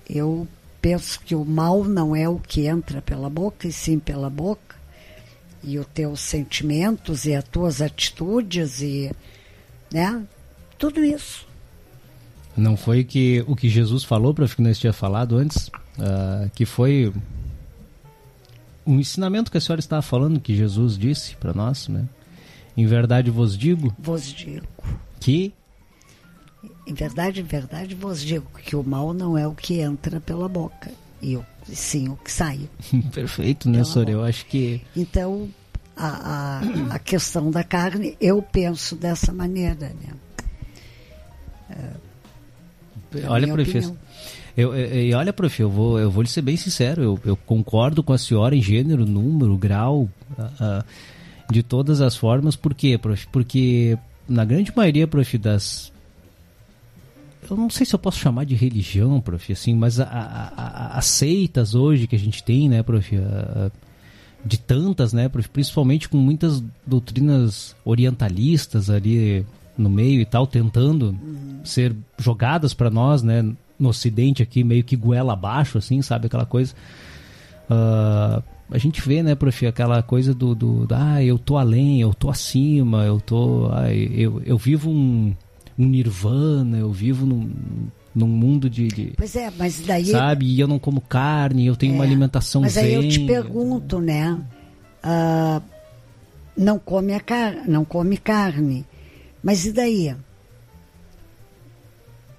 Eu 0.10 0.48
penso 0.82 1.20
que 1.20 1.36
o 1.36 1.46
mal 1.46 1.84
não 1.84 2.16
é 2.16 2.28
o 2.28 2.40
que 2.40 2.66
entra 2.68 3.02
pela 3.02 3.30
boca, 3.30 3.68
e 3.68 3.72
sim 3.72 4.00
pela 4.00 4.30
boca. 4.30 4.76
E 5.64 5.78
os 5.80 5.88
teus 5.88 6.20
sentimentos 6.20 7.26
e 7.26 7.34
as 7.34 7.44
tuas 7.46 7.82
atitudes 7.82 8.82
e, 8.82 9.12
né? 9.92 10.26
Tudo 10.84 11.02
isso. 11.02 11.48
Não 12.58 12.76
foi 12.76 13.06
que 13.06 13.42
o 13.48 13.56
que 13.56 13.70
Jesus 13.70 14.04
falou, 14.04 14.34
para 14.34 14.46
que 14.50 14.62
nós 14.62 14.78
tinha 14.78 14.92
falado 14.92 15.38
antes, 15.38 15.68
uh, 15.68 16.50
que 16.54 16.66
foi 16.66 17.14
um 18.86 19.00
ensinamento 19.00 19.50
que 19.50 19.58
a 19.58 19.62
senhora 19.62 19.80
estava 19.80 20.02
falando, 20.02 20.42
que 20.42 20.54
Jesus 20.54 20.98
disse 20.98 21.38
para 21.38 21.54
nós, 21.54 21.88
né? 21.88 22.06
Em 22.76 22.86
verdade 22.86 23.32
vos 23.32 23.58
digo. 23.58 23.96
Vos 23.98 24.26
digo. 24.26 24.68
Que 25.22 25.54
em 26.86 26.94
verdade, 26.94 27.40
em 27.40 27.46
verdade 27.46 27.96
vos 27.96 28.22
digo 28.22 28.46
que 28.66 28.76
o 28.76 28.84
mal 28.84 29.14
não 29.14 29.38
é 29.38 29.48
o 29.48 29.56
que 29.56 29.80
entra 29.80 30.20
pela 30.20 30.50
boca, 30.50 30.92
e 31.22 31.38
o, 31.38 31.46
sim 31.64 32.10
o 32.10 32.18
que 32.18 32.30
sai. 32.30 32.60
Perfeito, 33.14 33.70
né, 33.70 33.86
Sora? 33.86 34.12
Eu 34.12 34.22
acho 34.22 34.46
que. 34.48 34.82
Então, 34.98 35.48
a, 35.96 36.08
a, 36.08 36.96
a, 36.96 37.00
questão 37.00 37.50
da 37.50 37.64
carne, 37.64 38.18
eu 38.20 38.42
penso 38.42 38.98
dessa 38.98 39.32
maneira, 39.32 39.88
né? 40.02 40.14
É, 41.70 43.28
olha, 43.28 43.52
professor. 43.52 43.96
Eu, 44.56 44.76
eu, 44.76 45.10
eu, 45.10 45.18
olha, 45.18 45.34
prof, 45.34 45.62
eu 45.62 45.70
vou, 45.70 46.00
eu 46.00 46.12
vou 46.12 46.22
lhe 46.22 46.30
ser 46.30 46.42
bem 46.42 46.56
sincero, 46.56 47.02
eu, 47.02 47.20
eu 47.26 47.36
concordo 47.36 48.04
com 48.04 48.14
a 48.14 48.18
senhora 48.18 48.56
em 48.56 48.62
gênero, 48.62 49.06
número, 49.06 49.58
grau, 49.58 50.10
uh, 50.38 50.44
uh, 50.44 50.84
de 51.52 51.64
todas 51.64 52.02
as 52.02 52.16
formas. 52.16 52.56
Por 52.56 52.74
quê, 52.74 52.98
prof? 52.98 53.28
Porque 53.32 53.98
na 54.30 54.46
grande 54.46 54.72
maioria, 54.76 55.08
prof, 55.08 55.38
das, 55.40 55.92
eu 57.50 57.58
não 57.58 57.70
sei 57.70 57.86
se 57.86 57.94
eu 57.94 58.00
posso 58.00 58.20
chamar 58.20 58.46
de 58.46 58.56
religião, 58.56 59.20
prof, 59.20 59.52
assim, 59.52 59.74
mas 59.74 60.00
a, 60.00 60.06
a, 60.06 60.54
a, 60.56 60.98
as 60.98 61.06
seitas 61.06 61.76
hoje 61.76 62.08
que 62.08 62.16
a 62.16 62.20
gente 62.20 62.44
tem, 62.44 62.70
né, 62.70 62.82
prof, 62.84 63.16
a, 63.18 63.72
de 64.46 64.60
tantas, 64.60 65.14
né, 65.14 65.28
prof, 65.30 65.50
principalmente 65.50 66.08
com 66.08 66.18
muitas 66.18 66.64
doutrinas 66.86 67.76
orientalistas 67.84 68.90
ali 68.90 69.46
no 69.78 69.90
meio 69.90 70.22
e 70.22 70.26
tal, 70.26 70.46
tentando 70.46 71.10
uhum. 71.10 71.60
ser 71.64 71.96
jogadas 72.18 72.74
para 72.74 72.90
nós, 72.90 73.24
né, 73.24 73.44
no 73.80 73.90
ocidente 73.90 74.44
aqui, 74.44 74.64
meio 74.64 74.84
que 74.84 74.96
goela 74.96 75.34
abaixo, 75.34 75.78
assim, 75.78 76.02
sabe, 76.02 76.28
aquela 76.28 76.46
coisa. 76.46 76.74
Uh, 77.70 78.44
a 78.70 78.78
gente 78.78 79.02
vê, 79.02 79.22
né, 79.24 79.36
prof, 79.36 79.66
aquela 79.66 80.02
coisa 80.02 80.34
do, 80.34 80.54
do, 80.56 80.88
ah, 80.92 81.24
eu 81.24 81.38
tô 81.38 81.58
além, 81.58 82.02
eu 82.02 82.14
tô 82.14 82.30
acima, 82.30 83.04
eu 83.04 83.20
tô, 83.20 83.70
ah, 83.72 83.94
eu, 83.94 84.42
eu 84.46 84.58
vivo 84.58 84.90
um 84.90 85.34
um 85.78 85.88
nirvana, 85.88 86.78
eu 86.78 86.92
vivo 86.92 87.26
num, 87.26 87.50
num 88.14 88.28
mundo 88.28 88.70
de, 88.70 88.88
de, 88.88 89.14
Pois 89.18 89.36
é, 89.36 89.52
mas 89.58 89.82
daí. 89.82 90.06
Sabe? 90.06 90.46
E 90.46 90.60
eu 90.60 90.68
não 90.68 90.80
como 90.80 91.02
carne, 91.02 91.66
eu 91.66 91.76
tenho 91.76 91.94
é, 91.94 91.96
uma 91.96 92.04
alimentação 92.04 92.62
mas 92.62 92.74
zen. 92.74 92.84
Mas 92.84 92.92
aí 92.92 92.96
eu 92.96 93.10
te 93.10 93.20
pergunto, 93.26 94.00
né? 94.00 94.40
Uh, 95.04 95.62
não 96.56 96.78
come 96.78 97.14
a 97.14 97.20
car 97.20 97.68
não 97.68 97.84
come 97.84 98.18
carne. 98.18 98.86
Mas 99.44 99.66
e 99.66 99.74
daí? 99.74 100.16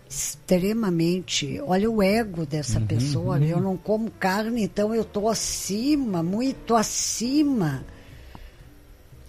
Extremamente. 0.09 1.61
Olha 1.67 1.91
o 1.91 2.03
ego 2.03 2.47
dessa 2.47 2.81
uhum, 2.81 2.87
pessoa. 2.87 3.37
Uhum. 3.37 3.45
Eu 3.45 3.61
não 3.61 3.77
como 3.77 4.11
carne, 4.11 4.63
então 4.63 4.95
eu 4.95 5.03
estou 5.03 5.29
acima, 5.29 6.23
muito 6.23 6.75
acima. 6.75 7.85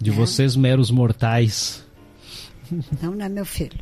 De 0.00 0.10
né? 0.10 0.16
vocês, 0.16 0.56
meros 0.56 0.90
mortais. 0.90 1.84
Não, 3.00 3.12
não 3.12 3.24
é 3.24 3.28
meu 3.28 3.44
filho. 3.44 3.78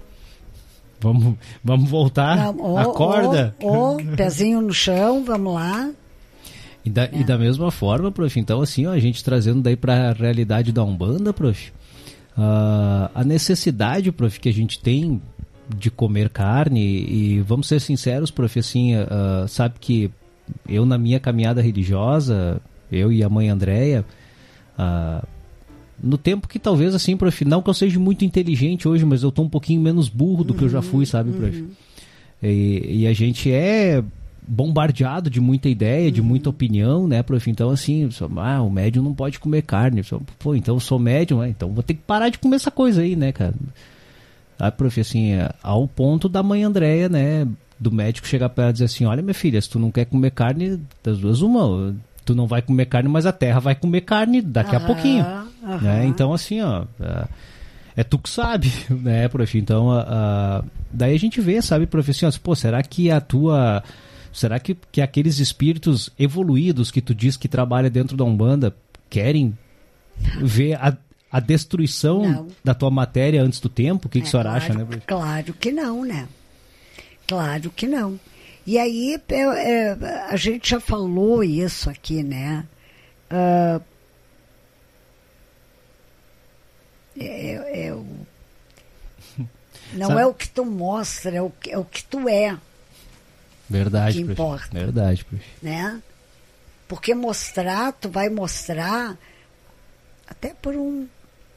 Vamos, 1.01 1.37
vamos 1.63 1.91
voltar. 1.91 2.37
Não, 2.37 2.79
Acorda. 2.79 3.55
O, 3.63 3.97
pezinho 4.17 4.61
no 4.61 4.73
chão, 4.73 5.25
vamos 5.25 5.55
lá. 5.55 5.91
E 6.85 6.91
da, 6.91 7.05
é. 7.05 7.11
e 7.15 7.25
da 7.25 7.39
mesma 7.39 7.71
forma, 7.71 8.11
prof, 8.11 8.39
então 8.39 8.61
assim, 8.61 8.87
ó, 8.87 8.93
a 8.93 8.99
gente 8.99 9.25
trazendo 9.25 9.63
daí 9.63 9.77
para 9.77 10.11
a 10.11 10.13
realidade 10.13 10.71
da 10.71 10.85
Umbanda, 10.85 11.33
prof, 11.33 11.73
uh, 12.37 13.11
a 13.15 13.25
necessidade, 13.25 14.13
prof, 14.13 14.39
que 14.39 14.49
a 14.49 14.53
gente 14.53 14.81
tem 14.81 15.21
de 15.77 15.91
comer 15.91 16.29
carne 16.29 16.81
e 16.81 17.41
vamos 17.41 17.67
ser 17.67 17.81
sinceros, 17.81 18.31
prof, 18.31 18.59
assim, 18.59 18.95
uh, 18.97 19.49
sabe 19.49 19.77
que 19.81 20.11
eu 20.69 20.85
na 20.85 20.99
minha 20.99 21.19
caminhada 21.19 21.63
religiosa, 21.63 22.61
eu 22.93 23.13
e 23.13 23.23
a 23.23 23.29
mãe 23.29 23.49
Andréia, 23.49 24.05
uh, 24.79 25.27
no 26.03 26.19
tempo 26.19 26.49
que 26.49 26.59
talvez 26.59 26.95
assim, 26.95 27.17
prof, 27.17 27.45
não 27.45 27.63
que 27.63 27.71
eu 27.71 27.75
seja 27.75 27.99
muito 27.99 28.25
inteligente 28.25 28.87
hoje, 28.87 29.05
mas 29.05 29.23
eu 29.23 29.33
tô 29.33 29.43
um 29.43 29.49
pouquinho 29.49 29.81
menos 29.81 30.09
burro 30.09 30.45
do 30.45 30.53
uhum, 30.53 30.59
que 30.59 30.65
eu 30.65 30.69
já 30.69 30.83
fui, 30.83 31.07
sabe, 31.07 31.33
prof? 31.33 31.61
Uhum. 31.61 31.71
E, 32.43 33.01
e, 33.01 33.07
a 33.07 33.13
gente 33.15 33.51
é 33.51 34.05
bombardeado 34.47 35.31
de 35.31 35.41
muita 35.41 35.69
ideia, 35.69 36.11
de 36.11 36.23
muita 36.23 36.49
uhum. 36.49 36.55
opinião, 36.55 37.09
né, 37.09 37.23
prof? 37.23 37.51
Então, 37.51 37.71
assim, 37.71 38.09
ah, 38.37 38.63
o 38.63 38.71
médium 38.71 39.03
não 39.03 39.15
pode 39.15 39.41
comer 39.41 39.63
carne. 39.63 40.03
Pô, 40.39 40.55
então 40.55 40.77
eu 40.77 40.81
sou 40.81 40.99
médium, 40.99 41.41
né? 41.41 41.49
então 41.49 41.73
vou 41.73 41.83
ter 41.83 41.95
que 41.95 42.03
parar 42.03 42.29
de 42.29 42.39
comer 42.39 42.57
essa 42.57 42.71
coisa 42.71 43.03
aí, 43.03 43.17
né, 43.17 43.33
cara? 43.33 43.55
Ah, 44.59 44.71
prof, 44.71 45.01
assim, 45.01 45.33
é, 45.33 45.51
ao 45.63 45.89
ponto 45.89 46.29
da 46.29 46.43
mãe 46.43 46.63
Andréia, 46.63 47.09
né, 47.09 47.47
do 47.79 47.91
médico 47.91 48.27
chegar 48.27 48.49
para 48.49 48.65
ela 48.65 48.71
e 48.71 48.73
dizer 48.75 48.85
assim, 48.85 49.05
olha, 49.05 49.23
minha 49.23 49.35
filha, 49.35 49.61
se 49.61 49.69
tu 49.69 49.79
não 49.79 49.91
quer 49.91 50.05
comer 50.05 50.31
carne, 50.31 50.81
das 51.03 51.19
duas 51.19 51.43
uma, 51.43 51.95
tu 52.25 52.35
não 52.35 52.47
vai 52.47 52.63
comer 52.63 52.87
carne, 52.87 53.09
mas 53.09 53.27
a 53.27 53.33
terra 53.33 53.61
vai 53.61 53.75
comer 53.75 54.03
carne 54.03 54.41
daqui 54.41 54.77
a 54.77 54.81
pouquinho. 54.81 55.25
Né? 55.83 56.07
Então, 56.07 56.33
assim, 56.33 56.61
ó. 56.61 56.85
É, 57.01 57.25
é 57.97 58.05
tu 58.05 58.19
que 58.19 58.29
sabe, 58.29 58.73
né, 58.91 59.29
prof? 59.29 59.59
Então, 59.59 59.89
daí 60.93 61.15
a 61.15 61.19
gente 61.19 61.41
vê, 61.41 61.61
sabe, 61.63 61.87
prof, 61.87 62.11
assim, 62.11 62.27
ó, 62.27 62.33
pô, 62.43 62.55
será 62.55 62.83
que 62.83 63.11
a 63.11 63.21
tua. 63.21 63.83
Será 64.35 64.59
que, 64.59 64.77
que 64.91 65.01
aqueles 65.01 65.39
espíritos 65.39 66.11
evoluídos 66.19 66.91
que 66.91 67.01
tu 67.01 67.15
diz 67.15 67.37
que 67.37 67.47
trabalha 67.47 67.89
dentro 67.89 68.17
da 68.17 68.25
Umbanda 68.25 68.75
querem 69.09 69.57
ver 70.43 70.75
a, 70.75 70.97
a 71.31 71.39
destruição 71.39 72.23
Não. 72.29 72.49
da 72.65 72.75
tua 72.75 72.91
matéria 72.91 73.41
antes 73.43 73.61
do 73.61 73.69
tempo? 73.69 74.07
O 74.09 74.11
que, 74.11 74.19
que 74.21 74.25
É, 74.25 74.29
a 74.29 74.31
senhora 74.31 74.51
claro, 74.51 74.65
acha, 74.65 74.75
né? 74.75 75.03
Claro 75.07 75.55
que 75.55 75.71
não, 75.71 76.05
né? 76.05 76.29
Claro 77.29 77.71
que 77.71 77.87
não. 77.87 78.19
E 78.67 78.77
aí, 78.77 79.21
eu- 79.29 79.53
é, 79.53 79.93
a 80.29 80.37
gente 80.37 80.71
já 80.71 80.81
falou 80.81 81.45
isso 81.45 81.89
aqui, 81.89 82.23
né? 82.25 82.67
É, 83.31 83.81
é 87.17 87.95
o- 87.95 88.05
não 89.95 90.09
Sabe- 90.09 90.21
é 90.23 90.27
o 90.27 90.35
que 90.35 90.49
tu 90.49 90.65
mostra, 90.65 91.37
é 91.37 91.43
o 91.43 91.51
que, 91.51 91.71
é 91.71 91.79
o 91.79 91.85
que 91.85 92.05
tu 92.05 92.29
é, 92.29 92.57
Verdade, 93.69 94.23
que 94.25 94.31
importa. 94.33 94.69
Verdade, 94.73 95.27
né? 95.63 96.01
Porque 96.87 97.15
mostrar, 97.15 97.93
tu 97.93 98.09
vai 98.11 98.29
mostrar 98.29 99.17
até 100.27 100.55
por 100.55 100.77
um 100.77 101.07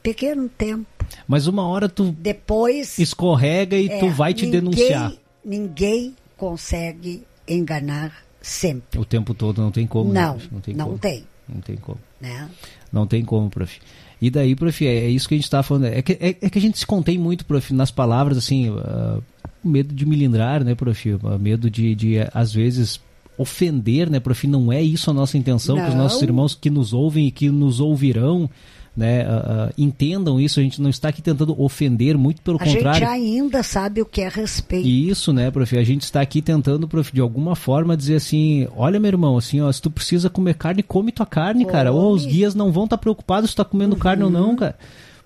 pequeno 0.02 0.48
tempo. 0.48 0.86
Mas 1.26 1.46
uma 1.46 1.66
hora 1.66 1.88
tu 1.88 2.10
Depois 2.12 2.98
escorrega 2.98 3.76
e 3.76 3.88
tu 3.88 4.06
É, 4.06 4.10
vai 4.10 4.32
te 4.34 4.44
ninguém- 4.46 4.60
denunciar. 4.60 5.12
Ninguém 5.44 6.16
consegue 6.36 7.24
enganar 7.46 8.12
sempre. 8.40 8.98
O 8.98 9.04
tempo 9.04 9.34
todo 9.34 9.60
não 9.62 9.70
tem 9.70 9.86
como. 9.86 10.12
né, 10.12 10.20
não, 10.22 10.32
prof? 10.34 10.48
não 10.52 10.60
tem 10.60 10.74
não 10.74 10.86
como. 10.86 10.98
tem, 10.98 11.26
Não 11.48 11.60
tem 11.60 11.76
como. 11.76 12.00
né? 12.20 12.50
Não 12.92 13.06
tem 13.06 13.24
como, 13.24 13.50
prof. 13.50 13.80
E 14.20 14.30
daí, 14.30 14.54
prof, 14.56 14.86
é, 14.86 15.04
é 15.04 15.08
isso 15.08 15.28
que 15.28 15.34
a 15.34 15.38
gente 15.38 15.44
está 15.44 15.62
falando. 15.62 15.86
É 15.86 16.02
que, 16.02 16.12
é, 16.12 16.36
é 16.40 16.50
que 16.50 16.58
a 16.58 16.60
gente 16.60 16.78
se 16.78 16.86
contém 16.86 17.18
muito, 17.18 17.44
prof, 17.44 17.72
nas 17.72 17.90
palavras, 17.90 18.36
assim, 18.36 18.68
ah, 18.76 19.18
medo 19.64 19.94
de 19.94 20.04
milindrar, 20.04 20.64
né, 20.64 20.74
prof? 20.74 21.18
Ah, 21.24 21.38
Medo 21.38 21.70
de, 21.70 21.94
de, 21.94 22.16
às 22.34 22.52
vezes, 22.52 23.00
ofender, 23.36 24.10
né, 24.10 24.18
prof? 24.18 24.46
Não 24.46 24.72
é 24.72 24.82
isso 24.82 25.10
a 25.10 25.14
nossa 25.14 25.38
intenção, 25.38 25.76
que 25.76 25.88
os 25.88 25.94
nossos 25.94 26.20
irmãos 26.22 26.54
que 26.54 26.70
nos 26.70 26.92
ouvem 26.92 27.26
e 27.26 27.30
que 27.30 27.48
nos 27.50 27.80
ouvirão, 27.80 28.50
né, 28.98 29.22
ah, 29.28 29.68
ah, 29.68 29.72
entendam 29.78 30.40
isso. 30.40 30.58
A 30.58 30.62
gente 30.64 30.82
não 30.82 30.90
está 30.90 31.08
aqui 31.10 31.22
tentando 31.22 31.54
ofender, 31.62 32.18
muito 32.18 32.42
pelo 32.42 32.56
A 32.56 32.64
contrário. 32.64 32.98
gente 32.98 33.08
ainda 33.08 33.62
sabe 33.62 34.02
o 34.02 34.04
que 34.04 34.22
é 34.22 34.28
respeito. 34.28 34.88
E 34.88 35.08
Isso, 35.08 35.32
né, 35.32 35.52
prof? 35.52 35.78
A 35.78 35.84
gente 35.84 36.02
está 36.02 36.20
aqui 36.20 36.42
tentando, 36.42 36.88
prof, 36.88 37.12
de 37.12 37.20
alguma 37.20 37.54
forma 37.54 37.96
dizer 37.96 38.16
assim, 38.16 38.66
olha, 38.74 38.98
meu 38.98 39.08
irmão, 39.08 39.38
assim, 39.38 39.60
ó, 39.60 39.70
se 39.70 39.80
tu 39.80 39.88
precisa 39.88 40.28
comer 40.28 40.54
carne, 40.54 40.82
come 40.82 41.12
tua 41.12 41.24
carne, 41.24 41.64
cara. 41.64 41.92
Ou 41.92 42.12
os 42.12 42.22
Come. 42.22 42.32
Uhum. 42.32 42.38
guias 42.38 42.54
não 42.56 42.72
vão 42.72 42.84
estar 42.84 42.98
preocupados 42.98 43.50
se 43.50 43.54
tu 43.54 43.58
tá 43.58 43.64
comendo 43.64 43.94
carne 43.94 44.24
ou 44.24 44.30
não, 44.30 44.56
cara. 44.56 44.76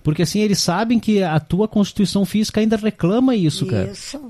Porque 0.03 0.21
assim, 0.21 0.39
eles 0.41 0.59
sabem 0.59 0.99
que 0.99 1.23
a 1.23 1.39
tua 1.39 1.67
constituição 1.67 2.25
física 2.25 2.61
ainda 2.61 2.77
reclama 2.77 3.35
isso, 3.35 3.65
cara 3.65 3.89
Isso. 3.89 4.21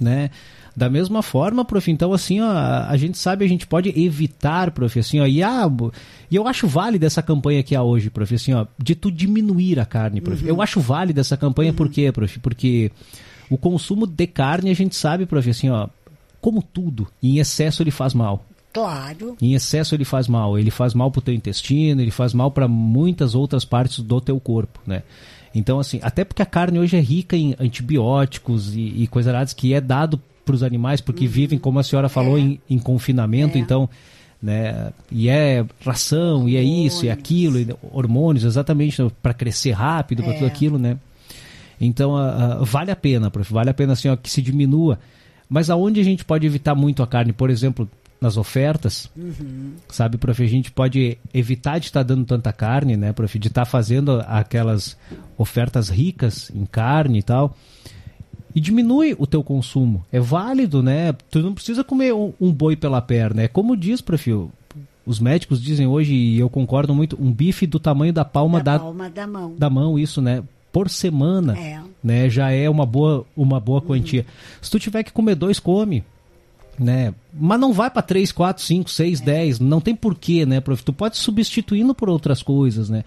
né? 0.00 0.30
Da 0.78 0.88
mesma 0.88 1.22
forma, 1.24 1.64
prof, 1.64 1.90
então 1.90 2.12
assim, 2.12 2.40
ó, 2.40 2.46
a 2.50 2.88
a 2.88 2.96
gente 2.96 3.18
sabe, 3.18 3.44
a 3.44 3.48
gente 3.48 3.66
pode 3.66 3.88
evitar, 4.00 4.70
prof, 4.70 4.96
assim, 4.96 5.18
ó, 5.18 5.26
e, 5.26 5.42
ah, 5.42 5.68
bo- 5.68 5.92
e 6.30 6.36
eu 6.36 6.46
acho 6.46 6.68
válida 6.68 7.04
essa 7.04 7.20
campanha 7.20 7.64
que 7.64 7.74
há 7.74 7.82
hoje, 7.82 8.10
prof, 8.10 8.32
assim, 8.32 8.52
ó, 8.54 8.64
de 8.78 8.94
tu 8.94 9.10
diminuir 9.10 9.80
a 9.80 9.84
carne, 9.84 10.20
prof. 10.20 10.46
Eu 10.46 10.62
acho 10.62 10.78
válida 10.80 11.20
essa 11.20 11.36
campanha, 11.36 11.72
por 11.72 11.88
quê, 11.88 12.12
prof? 12.12 12.38
Porque 12.38 12.92
o 13.50 13.58
consumo 13.58 14.06
de 14.06 14.26
carne, 14.28 14.70
a 14.70 14.74
gente 14.74 14.94
sabe, 14.94 15.26
prof, 15.26 15.50
assim, 15.50 15.68
ó, 15.68 15.88
como 16.40 16.62
tudo, 16.62 17.08
em 17.20 17.38
excesso 17.40 17.82
ele 17.82 17.90
faz 17.90 18.14
mal. 18.14 18.44
Claro. 18.72 19.36
Em 19.42 19.54
excesso 19.54 19.96
ele 19.96 20.04
faz 20.04 20.28
mal. 20.28 20.56
Ele 20.56 20.70
faz 20.70 20.94
mal 20.94 21.10
pro 21.10 21.20
teu 21.20 21.34
intestino, 21.34 22.00
ele 22.00 22.12
faz 22.12 22.32
mal 22.32 22.52
para 22.52 22.68
muitas 22.68 23.34
outras 23.34 23.64
partes 23.64 23.98
do 23.98 24.20
teu 24.20 24.38
corpo, 24.38 24.78
né? 24.86 25.02
Então, 25.52 25.80
assim, 25.80 25.98
até 26.02 26.22
porque 26.24 26.42
a 26.42 26.46
carne 26.46 26.78
hoje 26.78 26.96
é 26.96 27.00
rica 27.00 27.36
em 27.36 27.56
antibióticos 27.58 28.76
e, 28.76 29.02
e 29.02 29.06
coisas 29.08 29.52
que 29.54 29.72
é 29.74 29.80
dado 29.80 30.20
para 30.48 30.54
os 30.56 30.62
animais, 30.62 31.00
porque 31.00 31.26
vivem, 31.26 31.58
como 31.58 31.78
a 31.78 31.82
senhora 31.82 32.08
falou, 32.08 32.36
É. 32.36 32.40
em, 32.40 32.60
em 32.70 32.78
confinamento, 32.78 33.56
É. 33.56 33.60
então, 33.60 33.88
né? 34.42 34.92
E 35.12 35.28
é 35.28 35.64
ração, 35.84 36.48
e 36.48 36.56
é 36.56 36.62
isso, 36.62 37.04
e 37.04 37.08
é 37.08 37.12
aquilo, 37.12 37.58
e 37.60 37.68
hormônios, 37.92 38.44
exatamente, 38.44 38.96
para 39.22 39.34
crescer 39.34 39.72
rápido, 39.72 40.22
para 40.22 40.32
É. 40.32 40.34
tudo 40.36 40.46
aquilo, 40.46 40.78
né? 40.78 40.96
Então, 41.80 42.14
vale 42.62 42.90
a 42.90 42.96
pena, 42.96 43.30
prof, 43.30 43.52
vale 43.52 43.70
a 43.70 43.74
pena 43.74 43.92
assim, 43.92 44.08
ó, 44.08 44.16
que 44.16 44.30
se 44.30 44.42
diminua. 44.42 44.98
Mas 45.48 45.70
aonde 45.70 46.00
a 46.00 46.04
gente 46.04 46.24
pode 46.24 46.46
evitar 46.46 46.74
muito 46.74 47.02
a 47.02 47.06
carne? 47.06 47.32
Por 47.32 47.50
exemplo, 47.50 47.88
nas 48.20 48.36
ofertas, 48.36 49.08
sabe, 49.88 50.18
prof, 50.18 50.42
a 50.42 50.46
gente 50.46 50.72
pode 50.72 51.16
evitar 51.32 51.78
de 51.78 51.86
estar 51.86 52.02
dando 52.02 52.24
tanta 52.24 52.52
carne, 52.52 52.96
né, 52.96 53.12
prof, 53.12 53.38
de 53.38 53.46
estar 53.48 53.64
fazendo 53.64 54.20
aquelas 54.26 54.96
ofertas 55.36 55.88
ricas 55.88 56.50
em 56.54 56.66
carne 56.66 57.20
e 57.20 57.22
tal. 57.22 57.56
E 58.58 58.60
diminui 58.60 59.14
o 59.16 59.24
teu 59.24 59.40
consumo. 59.44 60.04
É 60.10 60.18
válido, 60.18 60.82
né? 60.82 61.12
Tu 61.30 61.38
não 61.40 61.54
precisa 61.54 61.84
comer 61.84 62.12
um, 62.12 62.32
um 62.40 62.52
boi 62.52 62.74
pela 62.74 63.00
perna. 63.00 63.42
É 63.42 63.46
como 63.46 63.76
diz, 63.76 64.00
prof, 64.00 64.32
o- 64.32 64.50
os 65.06 65.20
médicos 65.20 65.62
dizem 65.62 65.86
hoje, 65.86 66.12
e 66.12 66.40
eu 66.40 66.50
concordo 66.50 66.92
muito, 66.92 67.16
um 67.22 67.30
bife 67.32 67.66
do 67.68 67.78
tamanho 67.78 68.12
da 68.12 68.24
palma 68.24 68.60
da 68.60 68.72
da, 68.72 68.78
palma 68.80 69.08
da 69.08 69.26
mão. 69.28 69.54
da 69.56 69.70
mão, 69.70 69.96
isso, 69.98 70.20
né? 70.20 70.42
Por 70.72 70.90
semana, 70.90 71.56
É. 71.56 71.80
né? 72.02 72.28
Já 72.28 72.50
é 72.50 72.68
uma 72.68 72.84
boa, 72.84 73.24
uma 73.36 73.60
boa 73.60 73.80
quantia. 73.80 74.26
Se 74.60 74.68
tu 74.70 74.78
tiver 74.80 75.04
que 75.04 75.12
comer 75.12 75.34
dois, 75.36 75.60
come, 75.60 76.02
né? 76.78 77.14
Mas 77.32 77.60
não 77.60 77.72
vai 77.72 77.88
para 77.90 78.02
3, 78.02 78.32
4, 78.32 78.62
5, 78.62 78.90
6, 78.90 79.20
10. 79.20 79.60
Não 79.60 79.80
tem 79.80 79.94
porquê, 79.94 80.44
né, 80.44 80.60
prof? 80.60 80.82
Tu 80.84 80.92
pode 80.92 81.16
substituindo 81.16 81.94
por 81.94 82.08
outras 82.10 82.42
coisas, 82.42 82.90
né? 82.90 83.04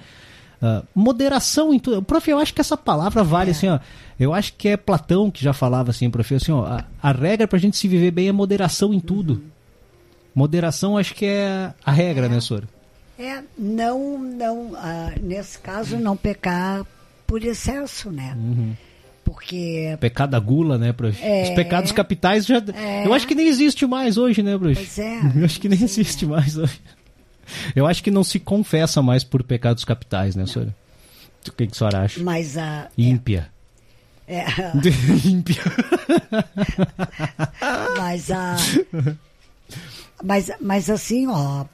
Ah, 0.62 0.84
moderação 0.94 1.74
em 1.74 1.80
tudo. 1.80 2.04
Prof, 2.04 2.30
eu 2.30 2.38
acho 2.38 2.54
que 2.54 2.62
essa 2.62 2.78
palavra 2.78 3.24
vale 3.24 3.52
assim, 3.52 3.68
ó. 3.68 3.80
Eu 4.20 4.34
acho 4.34 4.54
que 4.54 4.70
é 4.70 4.78
Platão 4.78 5.32
que 5.32 5.44
já 5.44 5.54
falava 5.54 5.90
assim, 5.90 6.10
prof, 6.10 6.36
assim, 6.36 6.52
ó. 6.52 6.66
A, 6.66 6.86
a 7.02 7.12
regra 7.12 7.48
pra 7.48 7.58
gente 7.58 7.78
se 7.78 7.88
viver 7.88 8.12
bem 8.12 8.28
é 8.28 8.32
moderação 8.32 8.94
em 8.94 9.00
tudo. 9.00 9.44
Moderação 10.36 10.98
acho 10.98 11.16
que 11.16 11.26
é 11.26 11.74
a 11.84 11.92
regra, 11.92 12.30
né, 12.30 12.40
senhor? 12.40 12.68
É, 13.18 13.42
não, 13.58 14.20
não, 14.20 14.72
ah, 14.76 15.12
nesse 15.22 15.58
caso, 15.58 15.98
não 15.98 16.16
pecar 16.16 16.86
por 17.26 17.44
excesso, 17.44 18.12
né? 18.12 18.36
Uhum. 18.38 18.74
Porque, 19.24 19.96
Pecado 20.00 20.32
da 20.32 20.40
gula, 20.40 20.78
né, 20.78 20.94
prof? 20.94 21.18
É. 21.24 21.44
Os 21.44 21.50
pecados 21.52 21.92
capitais 21.92 22.46
já. 22.46 22.62
É. 22.76 23.06
Eu 23.06 23.14
acho 23.14 23.28
que 23.28 23.36
nem 23.36 23.48
existe 23.48 23.86
mais 23.86 24.18
hoje, 24.18 24.44
né, 24.44 24.58
prof? 24.58 24.76
Pois 24.76 25.00
é. 25.00 25.20
Eu 25.36 25.46
acho 25.46 25.60
que 25.60 25.70
nem 25.70 25.82
existe 25.82 26.26
mais 26.26 26.56
hoje. 26.58 26.80
Eu 27.76 27.88
acho 27.88 28.04
que 28.04 28.12
não 28.12 28.24
se 28.24 28.40
confessa 28.40 29.02
mais 29.02 29.24
por 29.24 29.44
pecados 29.44 29.84
capitais, 29.86 30.36
né, 30.36 30.46
senhora? 30.46 30.76
O 31.48 31.52
que, 31.52 31.66
que 31.68 31.74
a 31.74 31.76
senhora 31.76 32.02
acha? 32.04 32.22
mas 32.24 32.58
a. 32.58 32.88
Ímpia. 32.98 33.50
É, 34.28 34.46
Ímpia. 35.26 35.62
mas 37.98 38.32
a. 38.32 38.56
Mas, 40.24 40.52
mas 40.60 40.90
assim, 40.90 41.28
ó, 41.28 41.66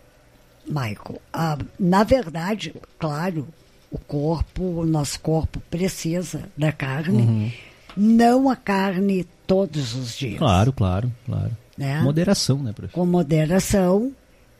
Michael, 0.68 1.22
ah, 1.34 1.58
na 1.80 2.04
verdade, 2.04 2.74
claro, 2.98 3.48
o 3.92 3.98
corpo, 3.98 4.64
o 4.64 4.86
nosso 4.86 5.20
corpo 5.20 5.62
precisa 5.70 6.44
da 6.58 6.72
carne, 6.72 7.22
Uhum. 7.24 7.52
não 7.96 8.50
a 8.50 8.56
carne 8.56 9.26
todos 9.46 9.96
os 9.96 10.18
dias. 10.18 10.38
Claro, 10.40 10.72
claro, 10.72 11.12
claro. 11.26 11.52
Né? 11.78 12.02
Moderação, 12.02 12.64
né, 12.64 12.72
prof? 12.74 12.94
Com 12.94 13.06
moderação. 13.06 14.12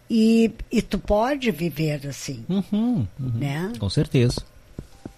E, 0.10 0.52
e 0.72 0.82
tu 0.82 0.98
pode 1.00 1.52
viver 1.52 2.08
assim, 2.08 2.46
Uhum, 2.48 3.06
uhum. 3.20 3.32
né? 3.36 3.74
Com 3.78 3.90
certeza. 3.90 4.42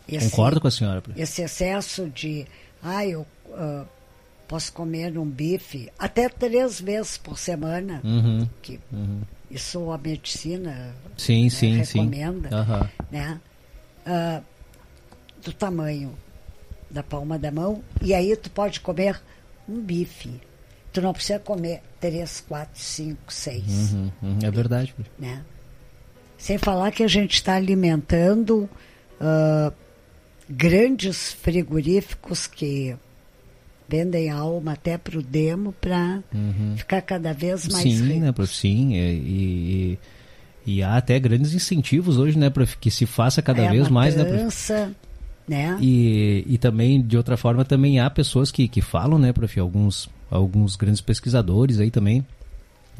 Esse- 0.07 0.31
Concordo 0.31 0.59
com 0.59 0.67
a 0.67 0.71
senhora, 0.71 1.03
esse 1.15 1.41
excesso 1.43 2.09
de, 2.09 2.47
ah, 2.81 3.05
eu 3.05 3.25
ah, 3.53 3.85
posso 4.47 4.73
comer 4.73 5.15
um 5.19 5.25
bife 5.25 5.91
até 5.99 6.27
três 6.27 6.81
vezes 6.81 7.17
por 7.17 7.37
semana, 7.37 8.01
Uhum. 8.03 8.47
que 8.63 8.79
Uhum. 8.91 9.21
isso 9.51 9.91
a 9.91 9.97
medicina 9.99 10.95
Sim, 11.15 11.43
né, 11.43 11.49
sim, 11.51 11.83
sim. 11.83 11.99
recomenda, 11.99 12.49
Aham. 12.55 12.89
né? 13.11 13.39
Ah, 14.05 14.41
do 15.43 15.53
tamanho 15.53 16.17
da 16.89 17.03
palma 17.03 17.37
da 17.37 17.51
mão, 17.51 17.83
e 18.01 18.11
aí 18.15 18.35
tu 18.35 18.49
pode 18.49 18.79
comer 18.79 19.21
um 19.67 19.79
bife. 19.79 20.41
Tu 20.91 20.99
não 20.99 21.13
precisa 21.13 21.37
comer 21.37 21.83
três, 21.99 22.43
quatro, 22.47 22.79
cinco, 22.79 23.31
seis. 23.31 23.93
Uhum, 23.93 24.11
uhum. 24.21 24.39
É 24.41 24.51
verdade, 24.51 24.95
né? 25.17 25.41
Sem 26.37 26.57
falar 26.57 26.91
que 26.91 27.03
a 27.03 27.07
gente 27.07 27.33
está 27.33 27.55
alimentando 27.55 28.69
ah, 29.19 29.73
grandes 30.49 31.33
frigoríficos 31.33 32.47
que 32.47 32.95
vendem 33.87 34.29
a 34.29 34.35
alma 34.35 34.73
até 34.73 34.97
para 34.97 35.17
o 35.17 35.21
demo 35.21 35.73
para 35.73 36.23
ficar 36.75 37.01
cada 37.01 37.33
vez 37.33 37.67
mais 37.67 37.83
Sim, 37.83 38.07
rico. 38.07 38.19
né, 38.19 38.31
prof? 38.31 38.55
Sim, 38.55 38.93
e, 38.93 39.97
e, 40.65 40.73
e 40.77 40.83
há 40.83 40.95
até 40.95 41.19
grandes 41.19 41.53
incentivos 41.53 42.17
hoje, 42.17 42.37
né, 42.37 42.49
prof? 42.49 42.77
Que 42.77 42.91
se 42.91 43.05
faça 43.05 43.41
cada 43.41 43.63
é 43.63 43.69
vez 43.69 43.89
mais, 43.89 44.15
né, 44.15 44.23
prof? 44.23 44.37
matança, 44.37 44.91
né? 45.47 45.77
E, 45.81 46.45
e 46.47 46.57
também, 46.57 47.01
de 47.01 47.17
outra 47.17 47.35
forma, 47.35 47.65
também 47.65 47.99
há 47.99 48.09
pessoas 48.09 48.51
que, 48.51 48.67
que 48.67 48.81
falam, 48.81 49.17
né, 49.17 49.33
prof? 49.33 49.59
Alguns, 49.59 50.07
alguns 50.29 50.75
grandes 50.75 51.01
pesquisadores 51.01 51.79
aí 51.79 51.91
também. 51.91 52.25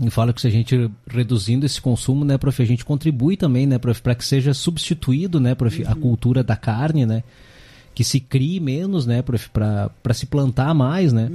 E 0.02 0.10
falam 0.10 0.34
que 0.34 0.40
se 0.40 0.48
a 0.48 0.50
gente 0.50 0.90
reduzindo 1.08 1.66
esse 1.66 1.82
consumo, 1.82 2.24
né, 2.24 2.38
prof, 2.38 2.62
a 2.62 2.66
gente 2.66 2.86
contribui 2.86 3.36
também, 3.36 3.68
né, 3.68 3.78
prof, 3.78 4.02
para 4.02 4.16
que 4.16 4.26
seja 4.26 4.54
substituído, 4.54 5.40
né, 5.42 5.54
prof, 5.54 5.84
a 5.86 5.94
cultura 5.94 6.42
da 6.42 6.56
carne, 6.56 7.06
né, 7.06 7.22
que 7.94 8.04
se 8.04 8.20
crie 8.20 8.62
menos, 8.62 9.06
né, 9.06 9.22
prof, 9.22 9.50
para 9.50 10.14
se 10.14 10.26
plantar 10.26 10.74
mais, 10.74 11.12
né, 11.12 11.30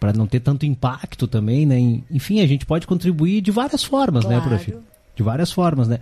para 0.00 0.14
não 0.14 0.26
ter 0.26 0.40
tanto 0.40 0.64
impacto 0.64 1.26
também, 1.26 1.66
né. 1.66 1.78
Enfim, 2.10 2.40
a 2.40 2.46
gente 2.46 2.64
pode 2.64 2.86
contribuir 2.86 3.42
de 3.42 3.50
várias 3.50 3.84
formas, 3.84 4.24
né, 4.24 4.40
prof, 4.40 4.70
Claro. 4.70 4.86
de 5.14 5.22
várias 5.22 5.52
formas, 5.52 5.86
né. 5.86 5.98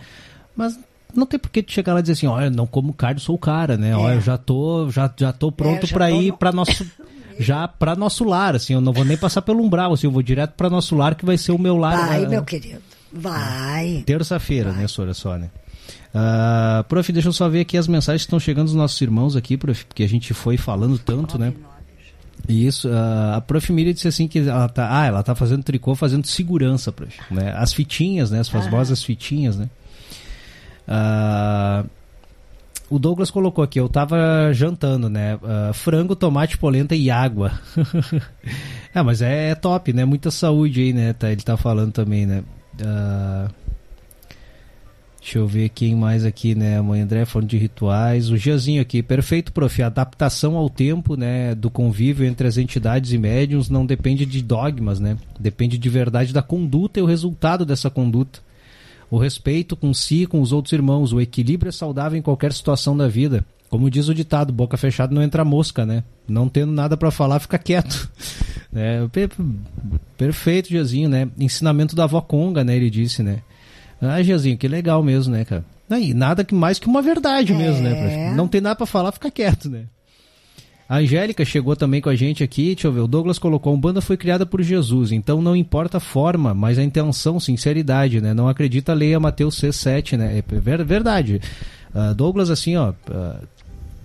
Mas 0.57 0.79
não 1.13 1.27
tem 1.27 1.41
por 1.41 1.51
que 1.51 1.65
chegar 1.67 1.95
lá 1.95 1.99
e 1.99 2.03
dizer 2.03 2.13
assim, 2.13 2.27
olha, 2.29 2.51
não 2.51 2.67
como 2.67 2.93
carne, 2.93 3.21
sou 3.21 3.35
o 3.35 3.39
cara, 3.39 3.77
né? 3.77 3.91
É. 3.91 3.97
Olha, 3.97 4.15
eu 4.15 4.21
já 4.21 4.37
tô, 4.37 4.91
já, 4.91 5.13
já 5.17 5.33
tô 5.33 5.51
pronto 5.51 5.87
é, 5.87 5.89
para 5.89 6.11
ir 6.11 6.29
no... 6.33 6.37
para 6.37 6.53
nosso 6.53 6.85
já 7.39 7.67
para 7.69 7.95
nosso 7.97 8.25
lar, 8.25 8.55
assim, 8.55 8.75
eu 8.75 8.81
não 8.81 8.93
vou 8.93 9.05
nem 9.05 9.17
passar 9.17 9.43
pelo 9.43 9.63
umbral, 9.63 9.93
assim, 9.93 10.07
eu 10.07 10.11
vou 10.11 10.23
direto 10.23 10.53
para 10.53 10.71
nosso 10.71 10.95
lar 10.95 11.15
que 11.15 11.25
vai 11.25 11.37
ser 11.37 11.53
o 11.53 11.59
meu 11.59 11.77
lar. 11.77 12.09
Vai, 12.09 12.25
uh, 12.25 12.31
meu 12.31 12.45
querido. 12.45 12.83
Vai. 13.13 14.03
Terça-feira, 14.07 14.73
né, 14.73 14.87
Sora 14.89 15.15
Sônia? 15.15 15.51
Uh, 16.15 16.85
prof, 16.85 17.13
deixa 17.13 17.29
eu 17.29 17.33
só 17.33 17.49
ver 17.49 17.61
aqui 17.61 17.77
as 17.77 17.89
mensagens 17.89 18.23
que 18.23 18.27
estão 18.27 18.39
chegando 18.41 18.67
dos 18.67 18.75
nossos 18.75 19.01
irmãos 19.01 19.37
aqui, 19.37 19.57
prof, 19.57 19.85
porque 19.85 20.03
a 20.03 20.09
gente 20.09 20.33
foi 20.33 20.57
falando 20.57 20.99
tanto, 20.99 21.39
né? 21.39 21.53
Isso, 22.49 22.89
uh, 22.89 23.37
a 23.37 23.41
prof 23.41 23.73
Miriam 23.73 23.93
disse 23.93 24.09
assim 24.09 24.29
que 24.29 24.39
ela 24.41 24.69
tá, 24.69 25.01
ah, 25.01 25.07
ela 25.07 25.23
tá 25.23 25.35
fazendo 25.35 25.63
tricô, 25.63 25.95
fazendo 25.95 26.27
segurança, 26.27 26.93
prof, 26.93 27.19
né? 27.31 27.55
As 27.57 27.73
fitinhas, 27.73 28.31
né? 28.31 28.41
As 28.41 28.49
famosas 28.49 29.01
ah. 29.01 29.07
fitinhas, 29.07 29.57
né? 29.57 29.69
Uh, 30.87 31.89
o 32.95 32.99
Douglas 32.99 33.29
colocou 33.29 33.65
aqui, 33.65 33.81
eu 33.81 33.89
tava 33.89 34.53
jantando, 34.53 35.09
né? 35.09 35.35
Uh, 35.35 35.75
frango, 35.75 36.15
tomate, 36.15 36.57
polenta 36.57 36.95
e 36.95 37.11
água. 37.11 37.51
é, 38.95 39.03
mas 39.03 39.21
é, 39.21 39.51
é, 39.51 39.55
top, 39.57 39.93
né? 39.93 40.05
Muita 40.05 40.31
saúde 40.31 40.81
aí, 40.81 40.93
né? 40.93 41.13
Tá, 41.13 41.33
ele 41.33 41.43
tá 41.43 41.57
falando 41.57 41.91
também, 41.91 42.25
né? 42.25 42.45
Uh, 42.75 43.53
deixa 45.21 45.39
eu 45.39 45.47
ver 45.49 45.71
quem 45.71 45.97
mais 45.97 46.25
aqui, 46.25 46.55
né? 46.55 46.79
A 46.79 46.85
mãe 46.85 47.01
André 47.01 47.25
falando 47.25 47.49
de 47.49 47.59
rituais. 47.59 48.31
O 48.31 48.37
Giazinho 48.37 48.81
aqui, 48.81 49.03
perfeito, 49.03 49.53
prof. 49.53 49.83
Adaptação 49.83 50.55
ao 50.55 50.71
tempo, 50.71 51.17
né? 51.17 51.53
Do 51.53 51.71
convívio 51.71 52.25
entre 52.25 52.47
as 52.47 52.59
entidades 52.59 53.11
e 53.11 53.19
médiums 53.19 53.69
não 53.69 53.85
depende 53.85 54.25
de 54.25 54.41
dogmas, 54.41 55.01
né? 55.01 55.17
Depende 55.41 55.77
de 55.77 55.89
verdade 55.89 56.33
da 56.33 56.43
conduta 56.43 57.01
e 57.01 57.03
o 57.03 57.07
resultado 57.07 57.67
dessa 57.67 57.91
conduta 57.91 58.39
o 59.11 59.19
respeito 59.19 59.77
com 59.77 59.93
si 59.93 60.23
e 60.23 60.27
com 60.27 60.41
os 60.41 60.53
outros 60.53 60.73
irmãos, 60.73 61.13
o 61.13 61.21
equilíbrio 61.21 61.69
é 61.69 61.73
saudável 61.73 62.19
em 62.19 62.23
qualquer 62.23 62.53
situação 62.53 62.97
da 62.97 63.09
vida. 63.09 63.45
Como 63.69 63.91
diz 63.91 64.09
o 64.09 64.15
ditado, 64.15 64.53
boca 64.53 64.77
fechada 64.77 65.15
não 65.15 65.23
entra 65.23 65.45
mosca, 65.45 65.85
né? 65.85 66.05
Não 66.29 66.49
tendo 66.49 66.73
nada 66.73 66.97
para 66.97 67.11
falar, 67.11 67.41
fica 67.41 67.59
quieto. 67.59 68.11
É, 68.77 69.09
perfeito, 70.19 70.69
Giazinho, 70.69 71.09
né? 71.09 71.29
Ensinamento 71.39 71.95
da 71.95 72.03
avó 72.03 72.21
Conga, 72.21 72.65
né? 72.65 72.75
Ele 72.75 72.91
disse, 72.91 73.23
né? 73.23 73.39
Ah, 74.01 74.21
Giazinho, 74.21 74.59
que 74.59 74.67
legal 74.67 75.01
mesmo, 75.01 75.33
né, 75.33 75.45
cara? 75.45 75.65
E 75.89 76.13
nada 76.13 76.43
que 76.43 76.57
mais 76.57 76.81
que 76.81 76.89
uma 76.89 77.01
verdade 77.01 77.53
é... 77.53 77.57
mesmo, 77.57 77.83
né? 77.83 78.35
Não 78.35 78.49
tem 78.49 78.61
nada 78.61 78.75
para 78.75 78.85
falar, 78.85 79.13
fica 79.13 79.31
quieto, 79.31 79.71
né? 79.71 79.85
A 80.89 80.99
Angélica 80.99 81.45
chegou 81.45 81.75
também 81.75 82.01
com 82.01 82.11
a 82.11 82.15
gente 82.15 82.45
aqui. 82.45 82.75
Deixa 82.75 82.89
eu 82.89 82.93
ver. 82.93 83.01
O 83.01 83.07
Douglas 83.07 83.39
colocou: 83.39 83.75
a 83.75 83.77
banda 83.77 84.01
foi 84.01 84.17
criada 84.17 84.45
por 84.45 84.63
Jesus, 84.63 85.13
então 85.13 85.41
não 85.41 85.57
importa 85.57 85.97
a 85.97 86.01
forma, 86.01 86.53
mas 86.53 86.79
a 86.79 86.85
intenção, 86.85 87.41
sinceridade, 87.41 88.21
né? 88.21 88.35
Não 88.35 88.49
acredita, 88.49 88.93
leia 88.93 89.19
Mateus 89.19 89.61
C7, 89.61 90.17
né? 90.17 90.39
É 90.39 90.85
verdade. 90.85 91.41
Uh, 91.95 92.15
Douglas, 92.15 92.51
assim, 92.51 92.77
ó. 92.77 92.91
Uh, 92.91 93.47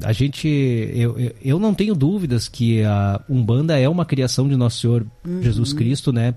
a 0.04 0.14
gente. 0.14 0.48
Eu, 0.48 1.20
eu, 1.20 1.36
eu, 1.44 1.60
não 1.60 1.74
tenho 1.74 1.94
dúvidas 1.94 2.48
que 2.48 2.82
a 2.84 3.20
Umbanda 3.30 3.78
é 3.78 3.90
uma 3.90 4.06
criação 4.06 4.48
de 4.48 4.56
Nosso 4.56 4.80
Senhor 4.80 5.06
uhum. 5.26 5.42
Jesus 5.42 5.74
Cristo, 5.74 6.14
né? 6.14 6.34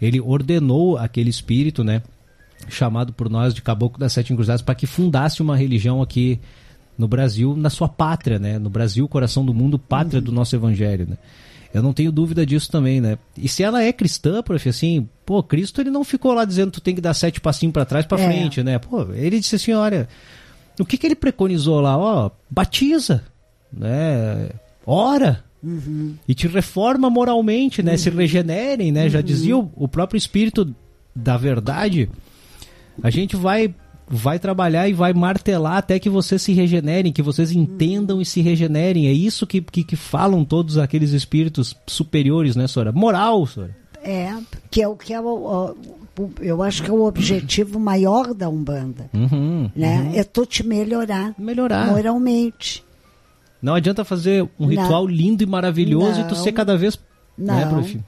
Ele 0.00 0.20
ordenou 0.20 0.96
aquele 0.96 1.30
espírito, 1.30 1.82
né? 1.82 2.02
Chamado 2.68 3.12
por 3.12 3.28
nós 3.28 3.52
de 3.52 3.62
Caboclo 3.62 3.98
das 3.98 4.12
Sete 4.12 4.32
Encruzadas 4.32 4.62
para 4.62 4.74
que 4.74 4.86
fundasse 4.86 5.42
uma 5.42 5.56
religião 5.56 6.00
aqui 6.00 6.38
no 7.00 7.08
Brasil, 7.08 7.56
na 7.56 7.70
sua 7.70 7.88
pátria, 7.88 8.38
né? 8.38 8.58
No 8.58 8.68
Brasil, 8.68 9.08
coração 9.08 9.42
do 9.42 9.54
mundo, 9.54 9.78
pátria 9.78 10.18
uhum. 10.18 10.24
do 10.24 10.32
nosso 10.32 10.54
evangelho, 10.54 11.06
né? 11.08 11.16
Eu 11.72 11.82
não 11.82 11.94
tenho 11.94 12.12
dúvida 12.12 12.44
disso 12.44 12.70
também, 12.70 13.00
né? 13.00 13.16
E 13.38 13.48
se 13.48 13.62
ela 13.62 13.82
é 13.82 13.90
cristã, 13.90 14.42
prof, 14.42 14.68
assim, 14.68 15.08
pô, 15.24 15.42
Cristo 15.42 15.80
ele 15.80 15.88
não 15.88 16.04
ficou 16.04 16.34
lá 16.34 16.44
dizendo 16.44 16.72
tu 16.72 16.80
tem 16.80 16.94
que 16.94 17.00
dar 17.00 17.14
sete 17.14 17.40
passinhos 17.40 17.72
para 17.72 17.86
trás 17.86 18.04
para 18.04 18.20
é. 18.20 18.26
frente, 18.26 18.62
né? 18.62 18.78
Pô, 18.78 19.12
ele 19.14 19.40
disse 19.40 19.56
assim, 19.56 19.72
olha, 19.72 20.08
o 20.78 20.84
que 20.84 20.98
que 20.98 21.06
ele 21.06 21.14
preconizou 21.14 21.80
lá? 21.80 21.96
Ó, 21.96 22.30
batiza, 22.50 23.22
né? 23.72 24.50
Ora, 24.84 25.42
uhum. 25.62 26.16
e 26.28 26.34
te 26.34 26.46
reforma 26.48 27.08
moralmente, 27.08 27.82
né? 27.82 27.92
Uhum. 27.92 27.98
Se 27.98 28.10
regenerem, 28.10 28.92
né? 28.92 29.08
Já 29.08 29.20
uhum. 29.20 29.24
dizia 29.24 29.56
o, 29.56 29.72
o 29.74 29.88
próprio 29.88 30.18
Espírito 30.18 30.74
da 31.16 31.38
verdade. 31.38 32.10
A 33.02 33.08
gente 33.08 33.36
vai 33.36 33.74
vai 34.12 34.40
trabalhar 34.40 34.88
e 34.88 34.92
vai 34.92 35.14
martelar 35.14 35.76
até 35.76 36.00
que 36.00 36.10
vocês 36.10 36.42
se 36.42 36.52
regenerem, 36.52 37.12
que 37.12 37.22
vocês 37.22 37.52
entendam 37.52 38.20
e 38.20 38.26
se 38.26 38.40
regenerem. 38.40 39.06
É 39.06 39.12
isso 39.12 39.46
que, 39.46 39.60
que, 39.60 39.84
que 39.84 39.94
falam 39.94 40.44
todos 40.44 40.76
aqueles 40.76 41.12
espíritos 41.12 41.76
superiores, 41.86 42.56
né, 42.56 42.66
Sora? 42.66 42.90
Moral, 42.90 43.46
Sora. 43.46 43.76
É, 44.02 44.34
que 44.68 44.82
é 44.82 44.88
o 44.88 44.96
que 44.96 45.12
é 45.12 45.20
o, 45.20 45.76
o, 46.18 46.30
eu 46.40 46.60
acho 46.62 46.82
que 46.82 46.90
é 46.90 46.92
o 46.92 47.04
objetivo 47.04 47.78
maior 47.78 48.34
da 48.34 48.48
Umbanda. 48.48 49.08
Uhum, 49.14 49.70
né? 49.76 50.00
Uhum. 50.00 50.18
É 50.18 50.24
tu 50.24 50.44
te 50.44 50.66
melhorar. 50.66 51.32
Melhorar. 51.38 51.86
Moralmente. 51.86 52.82
Não 53.62 53.74
adianta 53.74 54.04
fazer 54.04 54.48
um 54.58 54.66
ritual 54.66 55.04
não. 55.04 55.14
lindo 55.14 55.44
e 55.44 55.46
maravilhoso 55.46 56.18
não. 56.18 56.26
e 56.26 56.28
tu 56.28 56.34
ser 56.34 56.50
cada 56.50 56.76
vez. 56.76 56.98
Né, 57.38 57.52
não. 57.52 57.54
Né, 57.54 57.66
prof? 57.66 58.00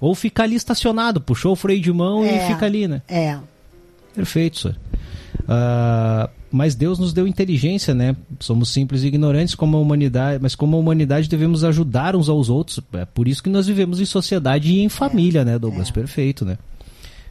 Ou 0.00 0.14
ficar 0.14 0.44
ali 0.44 0.56
estacionado, 0.56 1.20
puxou 1.20 1.52
o 1.52 1.56
freio 1.56 1.80
de 1.80 1.92
mão 1.92 2.24
é, 2.24 2.44
e 2.44 2.52
fica 2.52 2.66
ali, 2.66 2.88
né? 2.88 3.02
É. 3.06 3.38
Perfeito, 4.14 4.58
senhor. 4.58 4.76
Uh, 5.42 6.30
mas 6.50 6.74
Deus 6.74 6.98
nos 6.98 7.12
deu 7.12 7.26
inteligência, 7.26 7.92
né? 7.92 8.14
Somos 8.38 8.68
simples 8.68 9.02
e 9.02 9.08
ignorantes 9.08 9.54
como 9.54 9.76
a 9.76 9.80
humanidade, 9.80 10.40
mas 10.40 10.54
como 10.54 10.76
a 10.76 10.80
humanidade 10.80 11.28
devemos 11.28 11.64
ajudar 11.64 12.14
uns 12.14 12.28
aos 12.28 12.48
outros. 12.48 12.80
É 12.92 13.04
por 13.04 13.26
isso 13.26 13.42
que 13.42 13.50
nós 13.50 13.66
vivemos 13.66 14.00
em 14.00 14.04
sociedade 14.04 14.72
e 14.72 14.80
em 14.80 14.88
família, 14.88 15.40
é, 15.40 15.44
né, 15.44 15.58
Douglas? 15.58 15.88
É. 15.88 15.92
Perfeito, 15.92 16.44
né? 16.44 16.56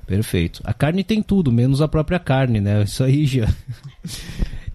Perfeito. 0.05 0.61
A 0.65 0.73
carne 0.73 1.03
tem 1.03 1.21
tudo, 1.21 1.51
menos 1.51 1.81
a 1.81 1.87
própria 1.87 2.19
carne, 2.19 2.59
né? 2.59 2.83
Isso 2.83 3.03
aí 3.03 3.25
já. 3.25 3.47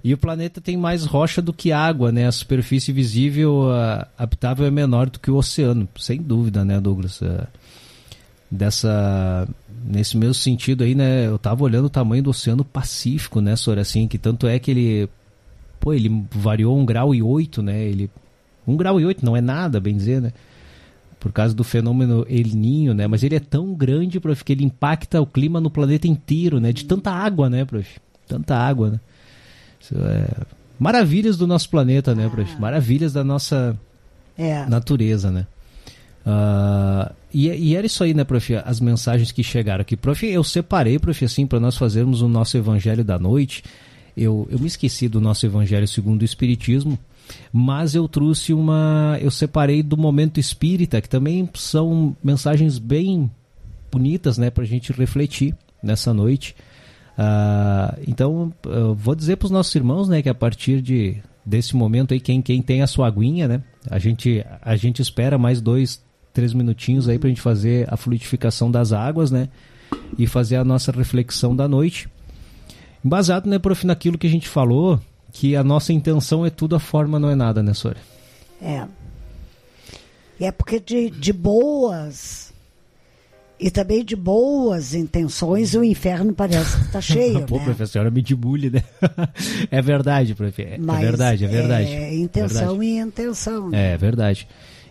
e 0.02 0.14
o 0.14 0.18
planeta 0.18 0.60
tem 0.60 0.76
mais 0.76 1.04
rocha 1.04 1.42
do 1.42 1.52
que 1.52 1.70
água, 1.70 2.10
né? 2.10 2.26
A 2.26 2.32
superfície 2.32 2.90
visível 2.92 3.68
uh, 3.68 4.06
habitável 4.16 4.66
é 4.66 4.70
menor 4.70 5.10
do 5.10 5.20
que 5.20 5.30
o 5.30 5.36
oceano, 5.36 5.86
sem 5.98 6.22
dúvida, 6.22 6.64
né, 6.64 6.80
Douglas? 6.80 7.20
Uh, 7.20 7.46
dessa 8.50 9.46
nesse 9.88 10.16
mesmo 10.16 10.34
sentido 10.34 10.84
aí, 10.84 10.94
né? 10.94 11.26
Eu 11.26 11.38
tava 11.38 11.64
olhando 11.64 11.86
o 11.86 11.90
tamanho 11.90 12.22
do 12.22 12.30
Oceano 12.30 12.64
Pacífico, 12.64 13.40
né, 13.40 13.56
Sora, 13.56 13.80
assim, 13.80 14.06
que 14.06 14.18
tanto 14.18 14.46
é 14.46 14.58
que 14.58 14.70
ele 14.70 15.08
pô, 15.80 15.92
ele 15.92 16.24
variou 16.30 16.76
um 16.76 16.84
grau 16.84 17.14
e 17.14 17.22
oito, 17.22 17.62
né? 17.62 17.82
Ele 17.82 18.10
um 18.66 18.76
grau 18.76 19.00
e 19.00 19.06
oito 19.06 19.24
não 19.24 19.36
é 19.36 19.40
nada, 19.40 19.80
bem 19.80 19.96
dizer, 19.96 20.20
né? 20.20 20.32
Por 21.18 21.32
causa 21.32 21.54
do 21.54 21.64
fenômeno 21.64 22.24
El 22.28 22.54
Ninho, 22.54 22.94
né? 22.94 23.06
Mas 23.06 23.22
ele 23.22 23.34
é 23.34 23.40
tão 23.40 23.74
grande, 23.74 24.20
prof, 24.20 24.44
que 24.44 24.52
ele 24.52 24.64
impacta 24.64 25.20
o 25.20 25.26
clima 25.26 25.60
no 25.60 25.70
planeta 25.70 26.06
inteiro, 26.06 26.60
né? 26.60 26.72
De 26.72 26.84
tanta 26.84 27.10
água, 27.10 27.48
né, 27.48 27.64
prof? 27.64 27.98
Tanta 28.26 28.56
água, 28.56 28.90
né? 28.90 29.00
Isso 29.80 29.94
é... 29.96 30.28
Maravilhas 30.78 31.36
do 31.36 31.46
nosso 31.46 31.68
planeta, 31.70 32.14
né, 32.14 32.28
prof? 32.28 32.52
Ah. 32.54 32.60
Maravilhas 32.60 33.12
da 33.12 33.24
nossa 33.24 33.76
é. 34.36 34.64
natureza, 34.66 35.30
né? 35.30 35.46
Uh, 36.24 37.12
e, 37.32 37.48
e, 37.48 37.76
era 37.76 37.86
isso 37.86 38.02
aí, 38.02 38.14
né, 38.14 38.24
prof? 38.24 38.54
As 38.64 38.80
mensagens 38.80 39.30
que 39.30 39.42
chegaram 39.42 39.82
aqui. 39.82 39.96
Prof, 39.96 40.26
eu 40.26 40.42
separei, 40.42 40.98
prof, 40.98 41.24
assim, 41.24 41.46
para 41.46 41.60
nós 41.60 41.76
fazermos 41.76 42.22
o 42.22 42.28
nosso 42.28 42.56
evangelho 42.56 43.04
da 43.04 43.18
noite. 43.18 43.62
Eu, 44.16 44.48
eu 44.50 44.58
me 44.58 44.66
esqueci 44.66 45.08
do 45.08 45.20
nosso 45.20 45.46
evangelho 45.46 45.86
segundo 45.86 46.22
o 46.22 46.24
Espiritismo, 46.24 46.98
mas 47.52 47.94
eu 47.94 48.08
trouxe 48.08 48.52
uma. 48.52 49.18
Eu 49.20 49.30
separei 49.30 49.82
do 49.82 49.96
momento 49.96 50.40
espírita, 50.40 51.00
que 51.00 51.08
também 51.08 51.48
são 51.54 52.16
mensagens 52.22 52.78
bem 52.78 53.30
bonitas, 53.92 54.38
né, 54.38 54.50
para 54.50 54.64
a 54.64 54.66
gente 54.66 54.92
refletir 54.92 55.54
nessa 55.82 56.12
noite. 56.12 56.54
Uh, 57.18 58.00
então, 58.06 58.52
eu 58.64 58.94
vou 58.94 59.14
dizer 59.14 59.36
para 59.36 59.46
os 59.46 59.50
nossos 59.50 59.74
irmãos, 59.74 60.08
né, 60.08 60.22
que 60.22 60.28
a 60.28 60.34
partir 60.34 60.80
de 60.80 61.20
desse 61.44 61.74
momento 61.74 62.12
aí, 62.12 62.20
quem, 62.20 62.42
quem 62.42 62.60
tem 62.60 62.82
a 62.82 62.86
sua 62.86 63.06
aguinha, 63.06 63.48
né, 63.48 63.62
a 63.90 63.98
gente, 63.98 64.44
a 64.60 64.76
gente 64.76 65.00
espera 65.00 65.38
mais 65.38 65.62
dois, 65.62 66.02
três 66.38 66.54
minutinhos 66.54 67.08
aí 67.08 67.18
para 67.18 67.26
a 67.26 67.30
gente 67.30 67.40
fazer 67.40 67.92
a 67.92 67.96
fluidificação 67.96 68.70
das 68.70 68.92
águas, 68.92 69.28
né? 69.28 69.48
E 70.16 70.24
fazer 70.24 70.54
a 70.54 70.62
nossa 70.62 70.92
reflexão 70.92 71.54
da 71.54 71.66
noite. 71.66 72.08
Baseado, 73.02 73.48
né, 73.48 73.58
prof, 73.58 73.84
naquilo 73.84 74.16
que 74.16 74.28
a 74.28 74.30
gente 74.30 74.48
falou, 74.48 75.00
que 75.32 75.56
a 75.56 75.64
nossa 75.64 75.92
intenção 75.92 76.46
é 76.46 76.50
tudo, 76.50 76.76
a 76.76 76.78
forma 76.78 77.18
não 77.18 77.28
é 77.28 77.34
nada, 77.34 77.60
né, 77.60 77.74
Sônia? 77.74 77.98
É. 78.62 78.86
E 80.38 80.44
é 80.44 80.52
porque 80.52 80.78
de, 80.78 81.10
de 81.10 81.32
boas 81.32 82.52
e 83.58 83.68
também 83.68 84.04
de 84.04 84.14
boas 84.14 84.94
intenções 84.94 85.74
o 85.74 85.82
inferno 85.82 86.32
parece 86.32 86.76
que 86.76 86.84
está 86.84 87.00
cheio. 87.00 87.42
Pô, 87.46 87.58
né? 87.58 87.64
professora, 87.64 88.12
me 88.12 88.22
debulhe, 88.22 88.70
né? 88.70 88.84
é 89.72 89.82
verdade, 89.82 90.36
prof. 90.36 90.62
É, 90.62 90.74
é 90.76 90.78
verdade, 90.78 91.44
é 91.46 91.48
verdade. 91.48 91.90
É 91.90 92.14
intenção 92.14 92.76
é 92.76 92.78
verdade. 92.78 92.84
e 92.84 92.98
intenção. 93.00 93.70
Né? 93.70 93.94
É 93.94 93.96
verdade 93.96 94.46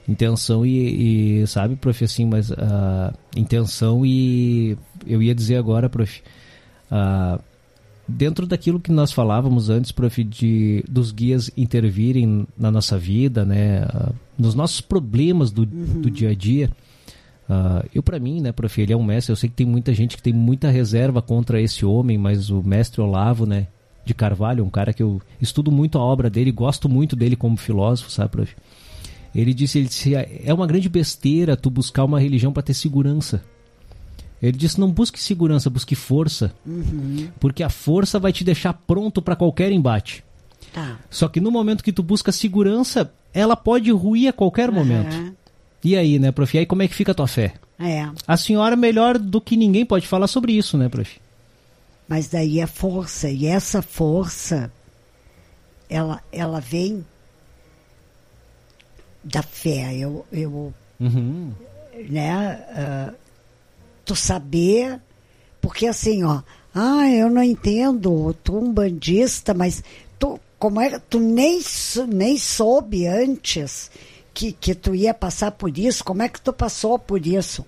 intenção 0.07 0.65
e, 0.65 1.41
e, 1.41 1.47
sabe, 1.47 1.75
prof, 1.75 2.03
assim, 2.03 2.25
mas 2.25 2.49
uh, 2.49 3.13
intenção 3.35 4.05
e 4.05 4.77
eu 5.05 5.21
ia 5.21 5.35
dizer 5.35 5.57
agora, 5.57 5.89
prof, 5.89 6.21
uh, 6.91 7.41
dentro 8.07 8.47
daquilo 8.47 8.79
que 8.79 8.91
nós 8.91 9.11
falávamos 9.11 9.69
antes, 9.69 9.91
prof, 9.91 10.23
de 10.23 10.83
dos 10.89 11.11
guias 11.11 11.51
intervirem 11.57 12.47
na 12.57 12.71
nossa 12.71 12.97
vida, 12.97 13.43
né, 13.43 13.83
uh, 13.85 14.15
nos 14.37 14.55
nossos 14.55 14.79
problemas 14.79 15.51
do, 15.51 15.63
uhum. 15.63 16.01
do 16.01 16.09
dia 16.09 16.29
a 16.29 16.35
dia. 16.35 16.69
Uh, 17.49 17.87
eu 17.93 18.03
para 18.03 18.19
mim, 18.19 18.41
né, 18.41 18.51
prof, 18.51 18.81
ele 18.81 18.93
é 18.93 18.97
um 18.97 19.03
mestre. 19.03 19.31
Eu 19.31 19.35
sei 19.35 19.49
que 19.49 19.55
tem 19.55 19.65
muita 19.65 19.93
gente 19.93 20.15
que 20.15 20.23
tem 20.23 20.33
muita 20.33 20.69
reserva 20.69 21.21
contra 21.21 21.61
esse 21.61 21.85
homem, 21.85 22.17
mas 22.17 22.49
o 22.49 22.63
mestre 22.63 23.01
Olavo, 23.01 23.45
né, 23.45 23.67
de 24.05 24.13
Carvalho, 24.13 24.63
um 24.63 24.69
cara 24.69 24.93
que 24.93 25.03
eu 25.03 25.21
estudo 25.41 25.69
muito 25.69 25.97
a 25.97 26.01
obra 26.01 26.29
dele, 26.29 26.51
gosto 26.51 26.87
muito 26.87 27.15
dele 27.15 27.35
como 27.35 27.57
filósofo, 27.57 28.09
sabe, 28.09 28.31
prof? 28.31 28.55
Ele 29.37 29.53
disse, 29.53 29.77
ele 29.77 29.87
disse, 29.87 30.15
é 30.15 30.51
uma 30.51 30.65
grande 30.65 30.89
besteira 30.89 31.55
tu 31.55 31.69
buscar 31.69 32.03
uma 32.03 32.19
religião 32.19 32.51
para 32.51 32.63
ter 32.63 32.73
segurança. 32.73 33.43
Ele 34.41 34.57
disse, 34.57 34.79
não 34.79 34.91
busque 34.91 35.19
segurança, 35.19 35.69
busque 35.69 35.93
força. 35.93 36.51
Uhum. 36.65 37.29
Porque 37.39 37.61
a 37.61 37.69
força 37.69 38.17
vai 38.17 38.33
te 38.33 38.43
deixar 38.43 38.73
pronto 38.73 39.21
para 39.21 39.35
qualquer 39.35 39.71
embate. 39.71 40.23
Tá. 40.73 40.97
Só 41.07 41.27
que 41.27 41.39
no 41.39 41.51
momento 41.51 41.83
que 41.83 41.93
tu 41.93 42.01
busca 42.01 42.31
segurança, 42.31 43.13
ela 43.31 43.55
pode 43.55 43.91
ruir 43.91 44.27
a 44.27 44.33
qualquer 44.33 44.71
momento. 44.71 45.13
Aham. 45.13 45.33
E 45.83 45.95
aí, 45.95 46.17
né, 46.17 46.31
prof? 46.31 46.57
E 46.57 46.59
aí 46.59 46.65
como 46.65 46.81
é 46.81 46.87
que 46.87 46.95
fica 46.95 47.11
a 47.11 47.15
tua 47.15 47.27
fé? 47.27 47.53
É, 47.77 48.09
A 48.25 48.35
senhora, 48.35 48.75
melhor 48.75 49.19
do 49.19 49.39
que 49.39 49.55
ninguém, 49.55 49.85
pode 49.85 50.07
falar 50.07 50.25
sobre 50.25 50.53
isso, 50.53 50.77
né, 50.79 50.89
prof? 50.89 51.19
mas 52.07 52.27
daí 52.27 52.59
é 52.59 52.65
força. 52.65 53.29
E 53.29 53.45
essa 53.45 53.83
força, 53.83 54.71
ela, 55.87 56.23
ela 56.31 56.59
vem 56.59 57.05
da 59.23 59.41
fé. 59.41 59.95
Eu, 59.95 60.25
eu 60.31 60.73
Uhum. 60.99 61.53
né? 62.09 62.31
ah, 62.71 63.13
tu 64.05 64.15
saber, 64.15 64.99
porque 65.61 65.85
assim, 65.85 66.23
ó, 66.23 66.41
ah, 66.73 67.09
eu 67.09 67.29
não 67.29 67.43
entendo, 67.43 68.33
tu 68.43 68.57
um 68.57 68.71
bandista, 68.71 69.53
mas 69.53 69.83
tu, 70.17 70.39
como 70.57 70.79
é, 70.79 70.97
tu 70.97 71.19
nem, 71.19 71.59
nem 72.07 72.37
soube 72.37 73.05
antes 73.05 73.91
que, 74.33 74.51
que 74.53 74.73
tu 74.73 74.95
ia 74.95 75.13
passar 75.13 75.51
por 75.51 75.77
isso, 75.77 76.03
como 76.03 76.21
é 76.21 76.29
que 76.29 76.39
tu 76.39 76.53
passou 76.53 76.97
por 76.97 77.25
isso? 77.25 77.65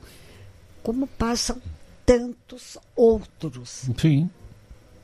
Como 0.84 1.08
passam 1.08 1.58
tantos 2.06 2.78
outros, 2.96 3.90
Sim. 4.00 4.30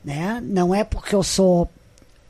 né? 0.04 0.40
Não 0.42 0.74
é 0.74 0.82
porque 0.84 1.14
eu 1.14 1.22
sou 1.22 1.70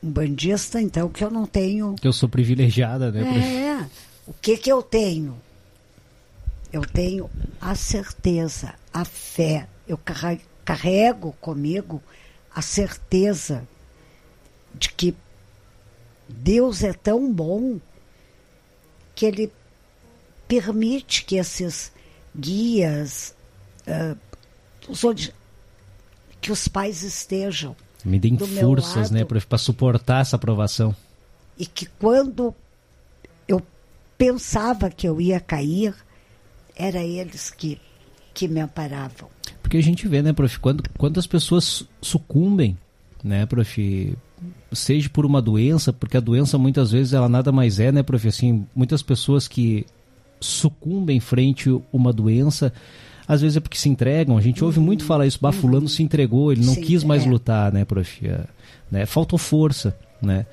um 0.03 0.09
bandista, 0.09 0.81
então 0.81 1.09
que 1.09 1.23
eu 1.23 1.31
não 1.31 1.45
tenho 1.45 1.95
Que 1.95 2.07
eu 2.07 2.13
sou 2.13 2.27
privilegiada, 2.27 3.11
né, 3.11 3.21
é. 3.21 4.06
O 4.27 4.33
que 4.33 4.57
que 4.57 4.71
eu 4.71 4.83
tenho? 4.83 5.39
Eu 6.71 6.81
tenho 6.85 7.29
a 7.61 7.73
certeza, 7.75 8.73
a 8.93 9.05
fé. 9.05 9.67
Eu 9.87 9.97
carrego 10.65 11.31
comigo 11.39 12.03
a 12.53 12.61
certeza 12.61 13.67
de 14.75 14.89
que 14.89 15.15
Deus 16.27 16.83
é 16.83 16.91
tão 16.91 17.31
bom 17.31 17.79
que 19.15 19.25
Ele 19.25 19.51
permite 20.47 21.23
que 21.23 21.37
esses 21.37 21.91
guias, 22.37 23.33
ah, 23.87 24.15
os 24.89 25.01
que 26.41 26.51
os 26.51 26.67
pais 26.67 27.01
estejam 27.01 27.75
Me 28.05 28.19
deem 28.19 28.37
forças, 28.37 29.09
lado- 29.09 29.13
né, 29.13 29.25
para 29.25 29.57
suportar 29.57 30.21
essa 30.21 30.35
aprovação. 30.35 30.95
e 31.57 31.65
que 31.65 31.85
quando 31.85 32.53
pensava 34.17 34.89
que 34.89 35.07
eu 35.07 35.19
ia 35.21 35.39
cair, 35.39 35.93
era 36.75 36.99
eles 37.03 37.49
que, 37.51 37.79
que 38.33 38.47
me 38.47 38.59
amparavam. 38.59 39.29
Porque 39.61 39.77
a 39.77 39.83
gente 39.83 40.07
vê, 40.07 40.21
né, 40.21 40.33
prof, 40.33 40.59
quando, 40.59 40.83
quando 40.97 41.19
as 41.19 41.27
pessoas 41.27 41.63
su- 41.63 41.87
sucumbem, 42.01 42.77
né, 43.23 43.45
prof, 43.45 44.17
seja 44.71 45.09
por 45.09 45.25
uma 45.25 45.41
doença, 45.41 45.91
porque 45.91 46.17
a 46.17 46.21
doença 46.21 46.57
muitas 46.57 46.91
vezes 46.91 47.13
ela 47.13 47.27
nada 47.27 47.51
mais 47.51 47.79
é, 47.79 47.91
né, 47.91 48.01
prof, 48.03 48.27
assim, 48.27 48.65
muitas 48.75 49.01
pessoas 49.01 49.47
que 49.47 49.85
sucumbem 50.39 51.19
frente 51.19 51.69
a 51.69 51.79
uma 51.91 52.13
doença, 52.13 52.71
às 53.27 53.41
vezes 53.41 53.57
é 53.57 53.59
porque 53.59 53.77
se 53.77 53.89
entregam, 53.89 54.37
a 54.37 54.41
gente 54.41 54.63
ouve 54.63 54.79
muito 54.79 55.03
falar 55.03 55.25
isso, 55.27 55.39
bah, 55.41 55.51
fulano 55.51 55.89
se 55.89 56.01
entregou, 56.01 56.51
ele 56.51 56.65
não 56.65 56.75
Sim, 56.75 56.81
quis 56.81 57.03
mais 57.03 57.25
é. 57.25 57.29
lutar, 57.29 57.71
né, 57.73 57.83
prof, 57.83 58.21
né, 58.89 59.05
faltou 59.05 59.37
força, 59.37 59.97
né, 60.21 60.45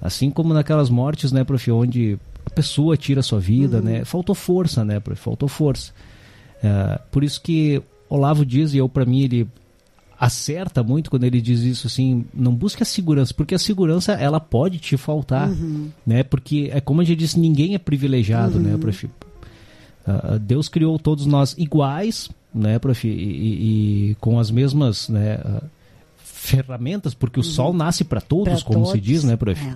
assim 0.00 0.30
como 0.30 0.54
naquelas 0.54 0.88
mortes, 0.88 1.32
né, 1.32 1.44
prof, 1.44 1.70
onde 1.70 2.18
pessoa 2.50 2.96
tira 2.96 3.20
a 3.20 3.22
sua 3.22 3.40
vida, 3.40 3.80
né, 3.80 4.04
faltou 4.04 4.34
força, 4.34 4.84
né, 4.84 5.00
faltou 5.16 5.48
força. 5.48 5.92
É, 6.62 7.00
por 7.10 7.22
isso 7.24 7.40
que 7.40 7.82
Olavo 8.08 8.44
diz, 8.44 8.74
e 8.74 8.78
eu 8.78 8.88
para 8.88 9.04
mim 9.04 9.22
ele 9.22 9.48
acerta 10.18 10.82
muito 10.82 11.10
quando 11.10 11.24
ele 11.24 11.40
diz 11.40 11.60
isso 11.60 11.86
assim, 11.86 12.24
não 12.32 12.54
busque 12.54 12.82
a 12.82 12.86
segurança, 12.86 13.34
porque 13.34 13.54
a 13.54 13.58
segurança 13.58 14.12
ela 14.12 14.38
pode 14.40 14.78
te 14.78 14.96
faltar, 14.96 15.50
né? 16.06 16.22
Porque 16.22 16.70
é 16.72 16.80
como 16.80 17.00
a 17.00 17.04
gente 17.04 17.18
disse, 17.18 17.38
ninguém 17.38 17.74
é 17.74 17.78
privilegiado, 17.78 18.58
né, 18.60 18.76
prof? 18.78 19.10
Ah, 20.06 20.38
Deus 20.40 20.68
criou 20.68 20.98
todos 20.98 21.26
nós 21.26 21.54
iguais, 21.58 22.30
né, 22.54 22.78
prof? 22.78 23.06
E, 23.06 23.10
e- 23.10 24.10
e 24.10 24.14
com 24.16 24.38
as 24.38 24.50
mesmas, 24.50 25.08
né, 25.08 25.40
ah, 25.44 25.62
ferramentas, 26.22 27.14
porque 27.14 27.40
o 27.40 27.42
sol 27.42 27.72
nasce 27.72 28.04
para 28.04 28.20
todos, 28.20 28.62
Pra 28.62 28.72
como 28.74 28.86
se 28.86 28.92
todos. 28.92 29.06
diz, 29.06 29.24
né, 29.24 29.36
prof? 29.36 29.60
É. 29.66 29.74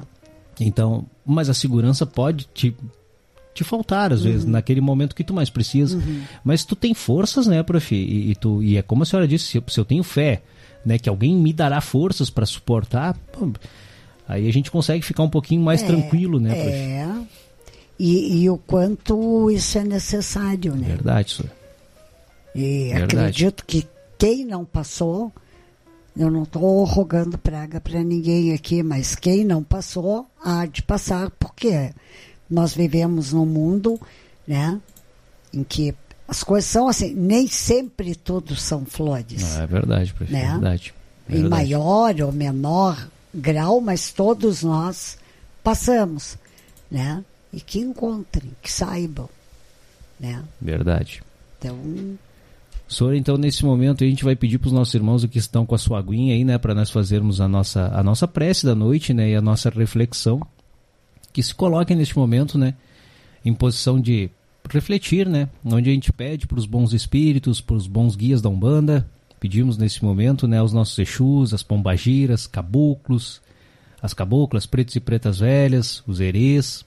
Então, 0.61 1.07
mas 1.25 1.49
a 1.49 1.55
segurança 1.55 2.05
pode 2.05 2.49
te, 2.53 2.75
te 3.55 3.63
faltar, 3.65 4.13
às 4.13 4.23
vezes, 4.23 4.45
naquele 4.45 4.81
momento 4.81 5.15
que 5.15 5.25
tu 5.25 5.33
mais 5.33 5.51
precisa. 5.51 6.03
Mas 6.43 6.65
tu 6.65 6.75
tem 6.75 6.95
forças, 6.95 7.47
né, 7.47 7.63
prof? 7.63 7.95
E, 7.95 8.31
e 8.31 8.35
tu, 8.35 8.63
e 8.63 8.77
é 8.77 8.83
como 8.83 9.03
a 9.03 9.07
senhora 9.07 9.29
disse, 9.29 9.45
se 9.47 9.59
eu, 9.59 9.65
se 9.69 9.79
eu 9.79 9.85
tenho 9.85 10.03
fé, 10.03 10.43
né, 10.85 10.99
que 10.99 11.09
alguém 11.09 11.35
me 11.35 11.53
dará 11.53 11.81
forças 11.81 12.31
para 12.31 12.47
suportar, 12.47 13.15
pô, 13.33 13.51
aí 14.27 14.49
a 14.49 14.53
gente 14.53 14.71
consegue 14.71 15.05
ficar 15.05 15.23
um 15.23 15.31
pouquinho 15.31 15.63
mais 15.63 15.83
É, 15.83 15.87
tranquilo, 15.87 16.41
né, 16.41 16.55
prof? 16.55 16.69
É. 16.71 17.09
E, 17.99 18.43
e 18.43 18.51
o 18.51 18.57
quanto 18.57 19.51
isso 19.51 19.77
é 19.79 19.85
necessário, 19.85 20.75
né? 20.77 20.87
Verdade, 20.87 21.35
senhor. 21.35 21.51
E 22.55 22.91
Verdade. 22.93 23.17
acredito 23.17 23.65
que 23.67 23.87
quem 24.17 24.45
não 24.45 24.65
passou, 24.65 25.33
eu 26.19 26.31
não 26.31 26.43
estou 26.43 26.83
rogando 26.83 27.39
praga 27.39 27.81
para 27.81 28.03
ninguém 28.03 28.53
aqui, 28.53 28.83
mas 28.83 29.15
quem 29.15 29.45
não 29.45 29.63
passou 29.63 30.27
há 30.43 30.67
de 30.67 30.83
passar, 30.83 31.31
porque 31.39 31.93
nós 32.51 32.75
vivemos 32.75 33.33
num 33.33 33.47
mundo, 33.47 34.01
né, 34.47 34.81
em 35.55 35.63
que 35.63 35.95
as 36.27 36.43
coisas 36.43 36.69
são 36.69 36.89
assim, 36.89 37.15
nem 37.15 37.47
sempre 37.47 38.17
tudo 38.17 38.57
são 38.57 38.85
flores. 38.85 39.57
Ah, 39.57 39.63
é 39.63 39.67
verdade, 39.67 40.13
prof. 40.13 40.33
Né? 40.33 40.43
É 40.43 40.51
verdade. 40.51 40.95
É 41.29 41.33
em 41.33 41.43
verdade. 41.43 41.51
maior 41.51 42.21
ou 42.21 42.33
menor 42.33 43.09
grau, 43.33 43.81
mas 43.81 44.13
todos 44.13 44.65
nós 44.65 45.17
passamos, 45.63 46.37
né? 46.91 47.25
E 47.53 47.61
que 47.61 47.79
encontrem, 47.79 48.51
que 48.61 48.71
saibam, 48.71 49.29
né? 50.19 50.43
Verdade. 50.61 51.23
Então, 51.59 51.79
Senhor, 52.89 53.15
então 53.15 53.37
nesse 53.37 53.67
momento 53.67 54.03
a 54.03 54.07
gente 54.07 54.25
vai 54.25 54.35
pedir 54.35 54.59
para 54.59 54.69
os 54.69 54.73
nossos 54.73 54.95
irmãos 54.95 55.23
que 55.27 55.39
estão 55.39 55.67
com 55.67 55.75
a 55.75 55.79
sua 55.79 55.99
aguinha 55.99 56.35
aí, 56.35 56.43
né, 56.43 56.57
para 56.57 56.75
nós 56.75 56.91
fazermos 56.91 57.39
a 57.39 57.47
nossa, 57.47 57.89
a 57.95 58.03
nossa 58.03 58.27
prece 58.27 58.65
da 58.65 58.75
noite, 58.75 59.13
né, 59.13 59.31
e 59.31 59.37
a 59.37 59.43
nossa 59.43 59.69
reflexão, 59.69 60.41
que 61.31 61.43
se 61.43 61.55
coloquem 61.55 61.95
neste 61.95 62.17
momento, 62.17 62.57
né, 62.57 62.75
em 63.45 63.53
posição 63.53 64.01
de 64.01 64.31
refletir, 64.71 65.29
né, 65.29 65.51
onde 65.63 65.91
a 65.91 65.93
gente 65.93 66.11
pede 66.11 66.47
para 66.47 66.59
os 66.59 66.65
bons 66.65 66.95
espíritos, 66.95 67.61
para 67.61 67.77
os 67.77 67.87
bons 67.87 68.17
guias 68.17 68.41
da 68.41 68.49
Umbanda, 68.49 69.07
pedimos 69.39 69.77
nesse 69.77 70.03
momento, 70.03 70.49
né, 70.49 70.59
aos 70.59 70.73
nossos 70.73 70.99
Exus, 70.99 71.53
as 71.53 71.63
pombagiras, 71.63 72.47
caboclos, 72.47 73.43
as 74.01 74.15
caboclas, 74.15 74.65
pretos 74.65 74.97
e 74.97 75.01
pretas 75.01 75.41
velhas, 75.41 76.03
os 76.07 76.21
herês, 76.21 76.87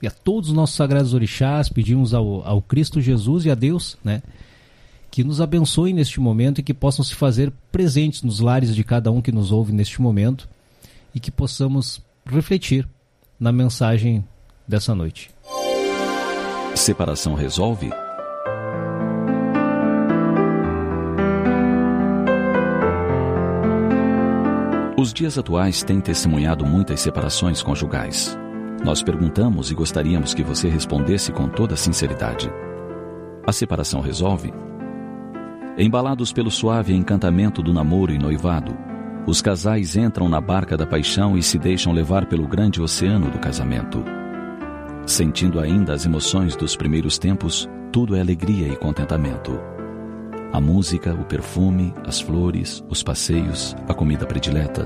e 0.00 0.06
a 0.06 0.10
todos 0.10 0.48
os 0.48 0.56
nossos 0.56 0.76
sagrados 0.76 1.12
orixás, 1.12 1.68
pedimos 1.68 2.14
ao, 2.14 2.42
ao 2.46 2.62
Cristo 2.62 3.02
Jesus 3.02 3.44
e 3.44 3.50
a 3.50 3.54
Deus, 3.54 3.98
né, 4.02 4.22
que 5.12 5.22
nos 5.22 5.42
abençoe 5.42 5.92
neste 5.92 6.18
momento 6.18 6.58
e 6.58 6.62
que 6.62 6.72
possam 6.72 7.04
se 7.04 7.14
fazer 7.14 7.52
presentes 7.70 8.22
nos 8.22 8.40
lares 8.40 8.74
de 8.74 8.82
cada 8.82 9.12
um 9.12 9.20
que 9.20 9.30
nos 9.30 9.52
ouve 9.52 9.70
neste 9.70 10.00
momento 10.00 10.48
e 11.14 11.20
que 11.20 11.30
possamos 11.30 12.00
refletir 12.24 12.88
na 13.38 13.52
mensagem 13.52 14.24
dessa 14.66 14.94
noite. 14.94 15.30
Separação 16.74 17.34
resolve? 17.34 17.90
Os 24.96 25.12
dias 25.12 25.36
atuais 25.36 25.82
têm 25.82 26.00
testemunhado 26.00 26.64
muitas 26.64 27.00
separações 27.00 27.62
conjugais. 27.62 28.34
Nós 28.82 29.02
perguntamos 29.02 29.70
e 29.70 29.74
gostaríamos 29.74 30.32
que 30.32 30.42
você 30.42 30.70
respondesse 30.70 31.30
com 31.32 31.50
toda 31.50 31.76
sinceridade. 31.76 32.50
A 33.46 33.52
separação 33.52 34.00
resolve? 34.00 34.50
Embalados 35.76 36.34
pelo 36.34 36.50
suave 36.50 36.94
encantamento 36.94 37.62
do 37.62 37.72
namoro 37.72 38.12
e 38.12 38.18
noivado, 38.18 38.76
os 39.26 39.40
casais 39.40 39.96
entram 39.96 40.28
na 40.28 40.38
barca 40.38 40.76
da 40.76 40.86
paixão 40.86 41.38
e 41.38 41.42
se 41.42 41.58
deixam 41.58 41.94
levar 41.94 42.26
pelo 42.26 42.46
grande 42.46 42.82
oceano 42.82 43.30
do 43.30 43.38
casamento. 43.38 44.04
Sentindo 45.06 45.58
ainda 45.58 45.94
as 45.94 46.04
emoções 46.04 46.54
dos 46.54 46.76
primeiros 46.76 47.18
tempos, 47.18 47.66
tudo 47.90 48.14
é 48.14 48.20
alegria 48.20 48.68
e 48.68 48.76
contentamento. 48.76 49.58
A 50.52 50.60
música, 50.60 51.14
o 51.14 51.24
perfume, 51.24 51.94
as 52.06 52.20
flores, 52.20 52.84
os 52.90 53.02
passeios, 53.02 53.74
a 53.88 53.94
comida 53.94 54.26
predileta, 54.26 54.84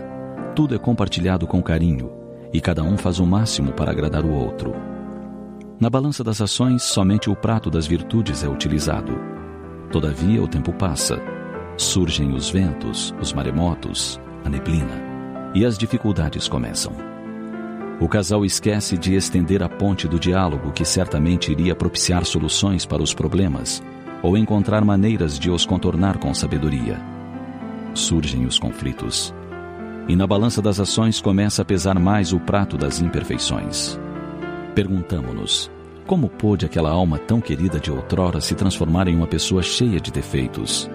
tudo 0.55 0.73
é 0.73 0.79
compartilhado 0.79 1.49
com 1.49 1.61
carinho 1.61 2.13
e 2.53 2.61
cada 2.61 2.85
um 2.85 2.97
faz 2.97 3.19
o 3.19 3.27
máximo 3.27 3.73
para 3.73 3.91
agradar 3.91 4.25
o 4.25 4.33
outro. 4.33 4.73
Na 5.81 5.91
balança 5.91 6.23
das 6.23 6.41
ações, 6.41 6.85
somente 6.85 7.29
o 7.29 7.35
prato 7.35 7.71
das 7.71 7.89
virtudes 7.89 8.45
é 8.45 8.49
utilizado. 8.49 9.36
Todavia, 9.91 10.43
o 10.43 10.49
tempo 10.49 10.73
passa. 10.73 11.21
Surgem 11.77 12.35
os 12.35 12.51
ventos, 12.51 13.15
os 13.21 13.33
maremotos, 13.33 14.21
a 14.45 14.49
neblina. 14.49 15.05
e 15.55 15.65
as 15.65 15.79
dificuldades 15.79 16.49
começam. 16.49 16.93
O 17.99 18.07
casal 18.07 18.45
esquece 18.45 18.99
de 18.99 19.15
estender 19.15 19.63
a 19.63 19.71
ponte 19.71 20.07
do 20.07 20.21
diálogo 20.21 20.71
que 20.71 20.85
certamente 20.85 21.51
iria 21.51 21.75
propiciar 21.75 22.27
soluções 22.27 22.85
para 22.85 23.03
os 23.03 23.15
problemas 23.15 23.83
ou 24.23 24.37
encontrar 24.37 24.85
maneiras 24.85 25.39
de 25.39 25.51
os 25.51 25.65
contornar 25.65 26.19
com 26.19 26.35
sabedoria. 26.35 27.01
Surgem 27.95 28.45
os 28.45 28.59
conflitos. 28.59 29.35
E 30.09 30.15
na 30.15 30.27
balança 30.27 30.61
das 30.61 30.79
ações 30.79 31.23
começa 31.23 31.63
a 31.63 31.65
pesar 31.65 31.99
mais 31.99 32.35
o 32.35 32.39
prato 32.39 32.77
das 32.77 33.01
imperfeições. 33.01 33.99
Perguntamo-nos: 34.75 35.71
como 36.07 36.29
pôde 36.29 36.65
aquela 36.65 36.91
alma 36.91 37.19
tão 37.19 37.41
querida 37.41 37.81
de 37.81 37.91
outrora 37.91 38.41
se 38.41 38.55
transformar 38.55 39.09
em 39.09 39.17
uma 39.17 39.27
pessoa 39.27 39.63
cheia 39.63 40.01
de 40.01 40.13
defeitos? 40.13 40.89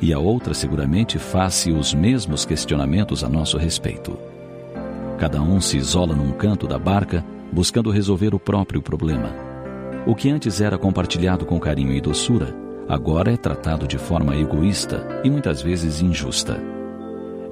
E 0.00 0.14
a 0.14 0.18
outra 0.18 0.54
seguramente 0.54 1.18
faz-se 1.18 1.70
os 1.70 1.92
mesmos 1.92 2.46
questionamentos 2.46 3.22
a 3.22 3.28
nosso 3.28 3.58
respeito. 3.58 4.18
Cada 5.18 5.42
um 5.42 5.60
se 5.60 5.76
isola 5.76 6.14
num 6.14 6.32
canto 6.32 6.66
da 6.66 6.78
barca, 6.78 7.22
buscando 7.52 7.90
resolver 7.90 8.34
o 8.34 8.40
próprio 8.40 8.80
problema. 8.80 9.30
O 10.06 10.14
que 10.14 10.30
antes 10.30 10.62
era 10.62 10.78
compartilhado 10.78 11.44
com 11.44 11.60
carinho 11.60 11.92
e 11.92 12.00
doçura, 12.00 12.56
agora 12.88 13.30
é 13.30 13.36
tratado 13.36 13.86
de 13.86 13.98
forma 13.98 14.34
egoísta 14.34 15.20
e 15.22 15.28
muitas 15.28 15.60
vezes 15.60 16.00
injusta. 16.00 16.58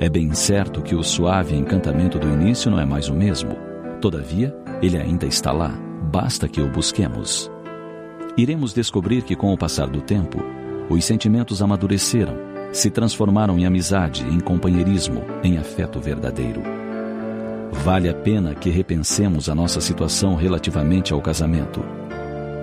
É 0.01 0.09
bem 0.09 0.33
certo 0.33 0.81
que 0.81 0.95
o 0.95 1.03
suave 1.03 1.55
encantamento 1.55 2.19
do 2.19 2.29
início 2.29 2.71
não 2.71 2.81
é 2.81 2.87
mais 2.87 3.11
o 3.11 3.15
mesmo. 3.15 3.55
Todavia, 4.01 4.57
ele 4.81 4.97
ainda 4.97 5.27
está 5.27 5.53
lá, 5.53 5.75
basta 6.09 6.49
que 6.49 6.61
o 6.61 6.69
busquemos. 6.71 7.51
Iremos 8.37 8.73
descobrir 8.73 9.23
que, 9.23 9.37
com 9.37 9.53
o 9.53 9.59
passar 9.59 9.89
do 9.89 10.01
tempo, 10.01 10.39
os 10.89 11.05
sentimentos 11.05 11.61
amadureceram, 11.61 12.35
se 12.73 12.91
transformaram 12.91 13.59
em 13.59 13.67
amizade, 13.67 14.25
em 14.25 14.41
companheirismo, 14.41 15.23
em 15.43 15.59
afeto 15.59 16.01
verdadeiro. 16.01 16.63
Vale 17.71 18.09
a 18.09 18.15
pena 18.15 18.55
que 18.55 18.71
repensemos 18.71 19.49
a 19.49 19.55
nossa 19.55 19.81
situação 19.81 20.35
relativamente 20.35 21.13
ao 21.13 21.21
casamento. 21.21 21.85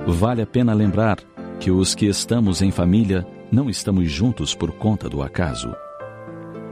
Vale 0.07 0.41
a 0.41 0.47
pena 0.47 0.73
lembrar 0.73 1.19
que 1.59 1.69
os 1.69 1.93
que 1.93 2.07
estamos 2.07 2.61
em 2.61 2.71
família 2.71 3.25
não 3.51 3.69
estamos 3.69 4.09
juntos 4.09 4.55
por 4.55 4.71
conta 4.71 5.07
do 5.07 5.21
acaso. 5.21 5.73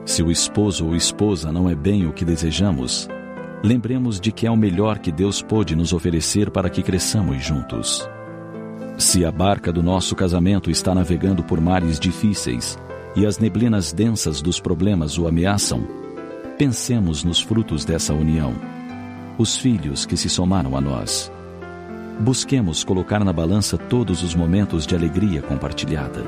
Se 0.06 0.24
o 0.24 0.32
esposo 0.32 0.88
ou 0.88 0.96
esposa 0.96 1.52
não 1.52 1.70
é 1.70 1.76
bem 1.76 2.08
o 2.08 2.14
que 2.14 2.26
desejamos, 2.26 3.08
lembremos 3.64 4.20
de 4.20 4.30
que 4.30 4.46
é 4.46 4.52
o 4.52 4.58
melhor 4.58 5.00
que 5.00 5.10
Deus 5.10 5.42
pôde 5.42 5.74
nos 5.74 5.94
oferecer 5.94 6.52
para 6.52 6.70
que 6.70 6.84
cresçamos 6.84 7.42
juntos. 7.42 8.08
Se 8.98 9.24
a 9.24 9.32
barca 9.32 9.72
do 9.72 9.82
nosso 9.82 10.16
casamento 10.16 10.70
está 10.70 10.94
navegando 10.94 11.42
por 11.42 11.62
mares 11.62 11.98
difíceis 11.98 12.78
e 13.16 13.26
as 13.26 13.40
neblinas 13.40 13.94
densas 13.94 14.42
dos 14.42 14.60
problemas 14.60 15.18
o 15.18 15.28
ameaçam, 15.28 15.88
pensemos 16.58 17.24
nos 17.24 17.42
frutos 17.42 17.86
dessa 17.86 18.14
união, 18.14 18.54
os 19.38 19.56
filhos 19.56 20.06
que 20.06 20.18
se 20.18 20.30
somaram 20.30 20.76
a 20.76 20.82
nós. 20.82 21.32
Busquemos 22.20 22.84
colocar 22.84 23.24
na 23.24 23.32
balança 23.32 23.78
todos 23.78 24.22
os 24.24 24.36
momentos 24.36 24.86
de 24.86 24.94
alegria 24.94 25.42
compartilhada, 25.42 26.24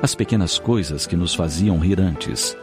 as 0.00 0.14
pequenas 0.14 0.58
coisas 0.58 1.06
que 1.06 1.16
nos 1.16 1.34
faziam 1.34 1.78
rir 1.78 2.00
antes 2.00 2.56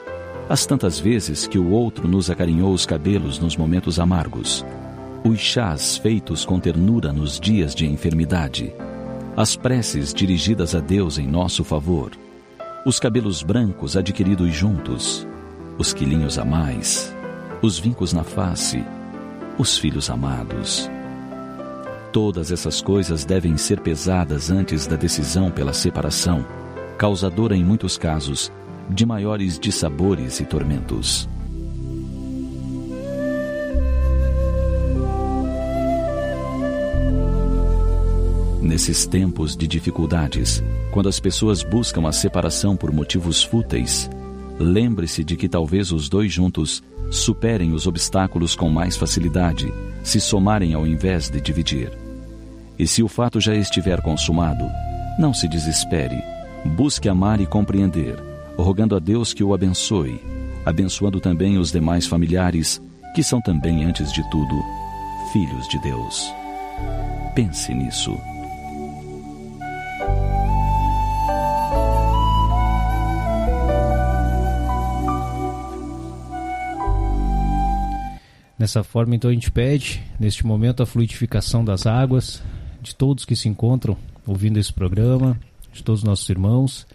as 0.51 0.65
tantas 0.65 0.99
vezes 0.99 1.47
que 1.47 1.57
o 1.57 1.69
outro 1.69 2.09
nos 2.09 2.29
acarinhou 2.29 2.73
os 2.73 2.85
cabelos 2.85 3.39
nos 3.39 3.55
momentos 3.55 4.01
amargos, 4.01 4.65
os 5.23 5.39
chás 5.39 5.95
feitos 5.95 6.43
com 6.43 6.59
ternura 6.59 7.13
nos 7.13 7.39
dias 7.39 7.73
de 7.73 7.85
enfermidade, 7.85 8.75
as 9.37 9.55
preces 9.55 10.13
dirigidas 10.13 10.75
a 10.75 10.81
Deus 10.81 11.17
em 11.17 11.25
nosso 11.25 11.63
favor, 11.63 12.11
os 12.85 12.99
cabelos 12.99 13.41
brancos 13.41 13.95
adquiridos 13.95 14.53
juntos, 14.53 15.25
os 15.77 15.93
quilinhos 15.93 16.37
a 16.37 16.43
mais, 16.43 17.15
os 17.61 17.79
vincos 17.79 18.11
na 18.11 18.25
face, 18.25 18.83
os 19.57 19.77
filhos 19.77 20.09
amados. 20.09 20.91
Todas 22.11 22.51
essas 22.51 22.81
coisas 22.81 23.23
devem 23.23 23.55
ser 23.55 23.79
pesadas 23.79 24.51
antes 24.51 24.85
da 24.85 24.97
decisão 24.97 25.49
pela 25.49 25.71
separação, 25.71 26.45
causadora 26.97 27.55
em 27.55 27.63
muitos 27.63 27.97
casos 27.97 28.51
de 28.89 29.05
maiores 29.05 29.59
dissabores 29.59 30.39
e 30.39 30.45
tormentos. 30.45 31.29
Nesses 38.61 39.05
tempos 39.05 39.55
de 39.55 39.67
dificuldades, 39.67 40.63
quando 40.91 41.09
as 41.09 41.19
pessoas 41.19 41.61
buscam 41.61 42.07
a 42.07 42.11
separação 42.11 42.77
por 42.77 42.91
motivos 42.91 43.43
fúteis, 43.43 44.09
lembre-se 44.57 45.23
de 45.23 45.35
que 45.35 45.49
talvez 45.49 45.91
os 45.91 46.07
dois 46.07 46.31
juntos 46.31 46.81
superem 47.09 47.73
os 47.73 47.85
obstáculos 47.85 48.55
com 48.55 48.69
mais 48.69 48.95
facilidade, 48.95 49.73
se 50.03 50.21
somarem 50.21 50.73
ao 50.73 50.87
invés 50.87 51.29
de 51.29 51.41
dividir. 51.41 51.91
E 52.79 52.87
se 52.87 53.03
o 53.03 53.09
fato 53.09 53.41
já 53.41 53.53
estiver 53.53 54.01
consumado, 54.01 54.63
não 55.19 55.33
se 55.33 55.47
desespere, 55.47 56.23
busque 56.77 57.09
amar 57.09 57.41
e 57.41 57.45
compreender 57.45 58.30
rogando 58.57 58.95
a 58.95 58.99
Deus 58.99 59.33
que 59.33 59.43
o 59.43 59.53
abençoe, 59.53 60.21
abençoando 60.65 61.19
também 61.19 61.57
os 61.57 61.71
demais 61.71 62.05
familiares, 62.05 62.81
que 63.15 63.23
são 63.23 63.41
também, 63.41 63.83
antes 63.83 64.11
de 64.11 64.27
tudo, 64.29 64.55
filhos 65.31 65.67
de 65.67 65.79
Deus. 65.79 66.33
Pense 67.35 67.73
nisso. 67.73 68.17
Dessa 78.57 78.83
forma, 78.83 79.15
então, 79.15 79.31
a 79.31 79.33
gente 79.33 79.51
pede, 79.51 80.03
neste 80.19 80.45
momento, 80.45 80.83
a 80.83 80.85
fluidificação 80.85 81.65
das 81.65 81.87
águas, 81.87 82.43
de 82.79 82.95
todos 82.95 83.25
que 83.25 83.35
se 83.35 83.49
encontram 83.49 83.97
ouvindo 84.27 84.59
esse 84.59 84.71
programa, 84.71 85.35
de 85.73 85.83
todos 85.83 86.01
os 86.01 86.07
nossos 86.07 86.29
irmãos, 86.29 86.85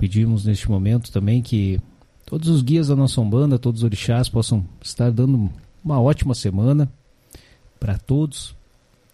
Pedimos 0.00 0.46
neste 0.46 0.66
momento 0.70 1.12
também 1.12 1.42
que 1.42 1.78
todos 2.24 2.48
os 2.48 2.62
guias 2.62 2.88
da 2.88 2.96
nossa 2.96 3.20
Umbanda, 3.20 3.58
todos 3.58 3.82
os 3.82 3.84
orixás 3.84 4.30
possam 4.30 4.66
estar 4.80 5.12
dando 5.12 5.52
uma 5.84 6.00
ótima 6.00 6.34
semana 6.34 6.90
para 7.78 7.98
todos. 7.98 8.56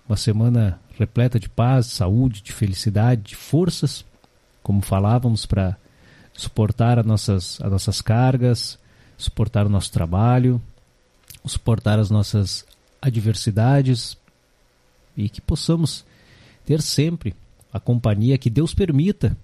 Uma 0.09 0.17
semana 0.17 0.81
repleta 0.97 1.41
de 1.41 1.49
paz, 1.49 1.87
de 1.87 1.93
saúde, 1.95 2.41
de 2.41 2.53
felicidade, 2.53 3.23
de 3.23 3.35
forças, 3.35 4.05
como 4.63 4.81
falávamos, 4.81 5.45
para 5.45 5.77
suportar 6.33 7.01
as 7.01 7.05
nossas, 7.05 7.61
as 7.61 7.73
nossas 7.73 8.01
cargas, 8.01 8.79
suportar 9.19 9.67
o 9.67 9.69
nosso 9.69 9.91
trabalho, 9.91 10.63
suportar 11.45 11.99
as 11.99 12.11
nossas 12.11 12.65
adversidades 13.03 14.17
e 15.17 15.29
que 15.29 15.41
possamos 15.41 16.05
ter 16.65 16.81
sempre 16.81 17.35
a 17.73 17.81
companhia 17.81 18.39
que 18.39 18.49
Deus 18.49 18.73
permita 18.73 19.37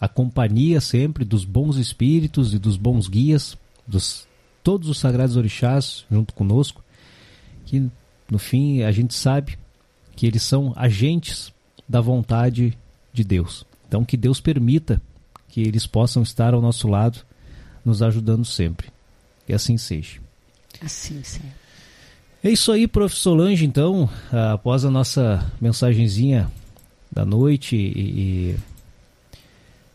a 0.00 0.08
companhia 0.08 0.80
sempre 0.80 1.24
dos 1.24 1.44
bons 1.44 1.76
espíritos 1.76 2.54
e 2.54 2.58
dos 2.58 2.76
bons 2.76 3.06
guias, 3.06 3.56
dos 3.86 4.26
todos 4.62 4.88
os 4.88 4.98
sagrados 4.98 5.36
orixás 5.36 6.04
junto 6.10 6.34
conosco, 6.34 6.82
que 7.66 7.88
no 8.30 8.38
fim 8.38 8.82
a 8.82 8.92
gente 8.92 9.14
sabe 9.14 9.58
que 10.16 10.26
eles 10.26 10.42
são 10.42 10.72
agentes 10.76 11.52
da 11.88 12.00
vontade 12.00 12.76
de 13.12 13.24
Deus. 13.24 13.64
Então 13.88 14.04
que 14.04 14.16
Deus 14.16 14.40
permita 14.40 15.00
que 15.48 15.60
eles 15.60 15.86
possam 15.86 16.22
estar 16.22 16.54
ao 16.54 16.60
nosso 16.60 16.88
lado, 16.88 17.20
nos 17.84 18.02
ajudando 18.02 18.44
sempre. 18.44 18.88
Que 19.46 19.52
assim 19.52 19.76
seja. 19.76 20.20
Assim 20.80 21.22
seja. 21.22 21.60
É 22.42 22.50
isso 22.50 22.72
aí, 22.72 22.86
Prof. 22.86 23.14
Solange, 23.14 23.66
então, 23.66 24.08
após 24.30 24.84
a 24.84 24.90
nossa 24.90 25.52
mensagenzinha 25.60 26.50
da 27.10 27.24
noite 27.24 27.76
e, 27.76 28.56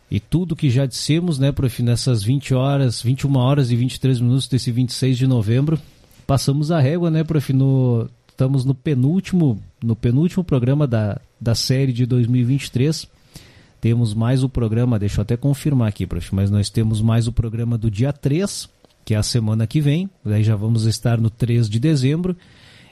e 0.09 0.19
tudo 0.19 0.55
que 0.55 0.69
já 0.69 0.85
dissemos, 0.85 1.39
né, 1.39 1.51
prof, 1.51 1.81
nessas 1.81 2.23
20 2.23 2.53
horas, 2.53 3.01
21 3.01 3.35
horas 3.37 3.71
e 3.71 3.75
23 3.75 4.19
minutos 4.19 4.47
desse 4.47 4.71
26 4.71 5.17
de 5.17 5.27
novembro, 5.27 5.79
passamos 6.27 6.71
a 6.71 6.79
régua, 6.79 7.09
né, 7.09 7.23
prof, 7.23 7.51
no, 7.51 8.07
estamos 8.29 8.65
no 8.65 8.75
penúltimo, 8.75 9.59
no 9.83 9.95
penúltimo 9.95 10.43
programa 10.43 10.85
da, 10.85 11.19
da 11.39 11.55
série 11.55 11.91
de 11.91 12.05
2023. 12.05 13.07
Temos 13.81 14.13
mais 14.13 14.43
o 14.43 14.49
programa, 14.49 14.99
deixa 14.99 15.19
eu 15.19 15.23
até 15.23 15.35
confirmar 15.35 15.89
aqui, 15.89 16.05
prof, 16.05 16.35
mas 16.35 16.51
nós 16.51 16.69
temos 16.69 17.01
mais 17.01 17.27
o 17.27 17.31
programa 17.31 17.77
do 17.77 17.89
dia 17.89 18.13
3, 18.13 18.69
que 19.03 19.13
é 19.13 19.17
a 19.17 19.23
semana 19.23 19.65
que 19.65 19.81
vem, 19.81 20.09
daí 20.23 20.43
já 20.43 20.55
vamos 20.55 20.85
estar 20.85 21.19
no 21.19 21.29
3 21.29 21.69
de 21.69 21.79
dezembro, 21.79 22.35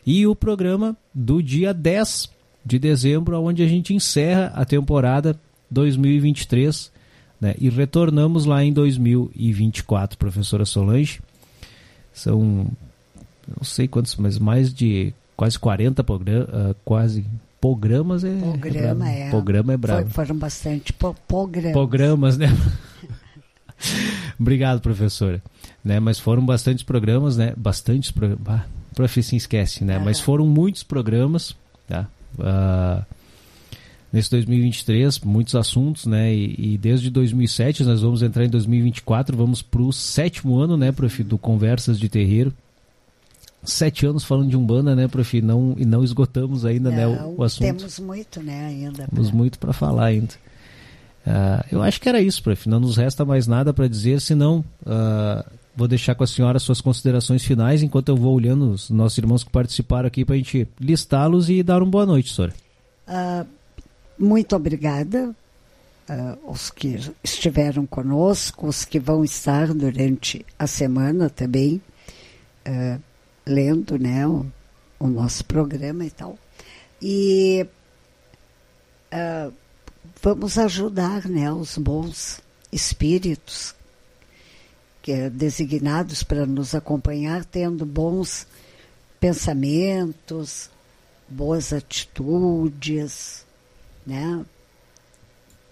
e 0.06 0.26
o 0.26 0.36
programa 0.36 0.98
do 1.14 1.42
dia 1.42 1.74
10 1.74 2.30
de 2.66 2.80
dezembro, 2.80 3.40
onde 3.42 3.62
a 3.62 3.68
gente 3.68 3.94
encerra 3.94 4.52
a 4.56 4.66
temporada 4.66 5.40
2023 5.70 6.93
né? 7.44 7.56
E 7.60 7.70
retornamos 7.70 8.46
lá 8.46 8.64
em 8.64 8.72
2024, 8.72 10.18
professora 10.18 10.66
Solange. 10.66 11.20
São, 12.14 12.68
não 13.46 13.64
sei 13.64 13.86
quantos, 13.86 14.16
mas 14.16 14.40
mais 14.40 14.74
de 14.74 15.14
quase 15.36 15.60
40 15.60 16.02
programa, 16.06 16.46
uh, 16.46 16.76
quase 16.86 17.26
programas 17.60 18.24
é 18.24 18.34
programa 18.60 19.10
é, 19.10 19.28
é 19.28 19.30
programa 19.30 19.74
é 19.74 19.78
bravo. 19.78 20.10
foram 20.10 20.38
bastante 20.38 20.94
po 20.94 21.14
programas. 21.28 21.74
Programas, 21.74 22.38
né? 22.38 22.48
Obrigado, 24.40 24.80
professora. 24.80 25.42
né? 25.84 26.00
Mas 26.00 26.20
foram 26.20 26.46
bastantes 26.46 26.84
programas, 26.84 27.36
né? 27.36 27.54
Bastantes 27.58 28.12
programas. 28.12 28.48
Ah, 28.48 28.66
prof, 28.96 29.22
se 29.22 29.36
esquece, 29.36 29.84
né? 29.84 30.00
Mas 30.00 30.22
foram 30.22 30.46
muitos 30.48 30.82
programas, 30.84 31.56
tá? 31.90 32.08
Uh, 32.40 33.06
nesse 34.14 34.30
2023, 34.30 35.20
muitos 35.22 35.56
assuntos, 35.56 36.06
né? 36.06 36.32
E, 36.32 36.74
e, 36.74 36.78
desde 36.78 37.10
2007, 37.10 37.84
nós 37.84 38.04
vamos 38.04 38.22
entrar 38.22 38.46
em 38.46 38.50
2024, 38.50 39.36
vamos 39.36 39.64
para 39.64 39.82
o 39.82 39.92
sétimo 39.92 40.60
ano, 40.60 40.78
né, 40.78 40.92
prof, 40.92 41.24
do 41.24 41.36
Conversas 41.36 42.00
de 42.00 42.08
Terreiro. 42.08 42.54
Sete 43.64 44.06
anos 44.06 44.24
falando 44.24 44.50
de 44.50 44.58
Umbanda, 44.58 44.96
né, 44.96 45.08
prof? 45.08 45.42
Não, 45.42 45.74
e 45.78 45.86
não 45.86 46.04
esgotamos 46.04 46.64
ainda 46.64 46.92
não, 46.92 46.98
né, 46.98 47.24
o, 47.24 47.40
o, 47.40 47.44
assunto. 47.44 47.66
Temos 47.66 47.98
muito, 47.98 48.44
né, 48.44 48.68
ainda. 48.68 49.08
Temos 49.08 49.30
pra... 49.30 49.38
muito 49.38 49.58
para 49.58 49.74
falar 49.74 50.06
ainda. 50.06 50.34
Uh, 51.26 51.66
eu 51.72 51.82
acho 51.82 52.00
que 52.00 52.08
era 52.08 52.22
isso, 52.22 52.44
prof. 52.44 52.70
Não 52.70 52.80
nos 52.80 52.98
resta 52.98 53.26
mais 53.26 53.48
nada 53.48 53.74
para 53.74 53.88
dizer, 53.88 54.22
senão 54.22 54.64
uh, 54.82 55.50
vou 55.76 55.88
deixar 55.88 56.14
com 56.14 56.24
a 56.24 56.28
senhora 56.28 56.60
suas 56.60 56.82
considerações 56.82 57.44
finais 57.44 57.82
enquanto 57.82 58.10
eu 58.10 58.18
vou 58.18 58.36
olhando 58.36 58.70
os 58.70 58.92
nossos 58.92 59.18
irmãos 59.18 59.44
que 59.44 59.50
participaram 59.50 60.06
aqui 60.06 60.24
para 60.24 60.36
a 60.36 60.38
gente 60.38 60.68
listá-los 60.80 61.50
e 61.50 61.64
dar 61.64 61.82
uma 61.82 61.90
boa 61.90 62.06
noite, 62.06 62.32
senhora. 62.32 62.54
Uh, 63.08 63.63
muito 64.18 64.56
obrigada 64.56 65.36
aos 66.46 66.70
que 66.70 67.00
estiveram 67.24 67.86
conosco, 67.86 68.68
os 68.68 68.84
que 68.84 69.00
vão 69.00 69.24
estar 69.24 69.74
durante 69.74 70.46
a 70.60 70.68
semana 70.68 71.30
também 71.30 71.82
lendo 73.46 73.98
né, 73.98 74.28
o, 74.28 74.46
o 75.00 75.08
nosso 75.08 75.46
programa 75.46 76.06
e 76.06 76.12
tal. 76.12 76.38
E 77.02 77.68
uh, 79.14 79.54
vamos 80.22 80.58
ajudar 80.58 81.28
né, 81.28 81.52
os 81.52 81.78
bons 81.78 82.42
espíritos 82.72 83.76
que 85.02 85.12
é 85.12 85.30
designados 85.30 86.24
para 86.24 86.46
nos 86.46 86.74
acompanhar, 86.74 87.44
tendo 87.44 87.86
bons 87.86 88.48
pensamentos, 89.20 90.70
boas 91.28 91.74
atitudes, 91.74 93.46
né? 94.06 94.46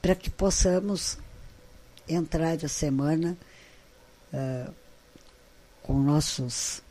Para 0.01 0.15
que 0.15 0.29
possamos 0.29 1.17
entrar 2.07 2.57
a 2.63 2.67
semana 2.67 3.37
uh, 4.33 4.73
com 5.83 6.01
nossos 6.01 6.81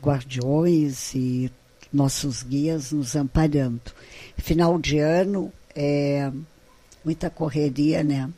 guardiões 0.00 1.14
e 1.14 1.50
nossos 1.92 2.42
guias 2.42 2.92
nos 2.92 3.16
amparando. 3.16 3.80
Final 4.36 4.78
de 4.78 4.98
ano 4.98 5.52
é 5.74 6.30
muita 7.04 7.30
correria, 7.30 8.02
né? 8.02 8.28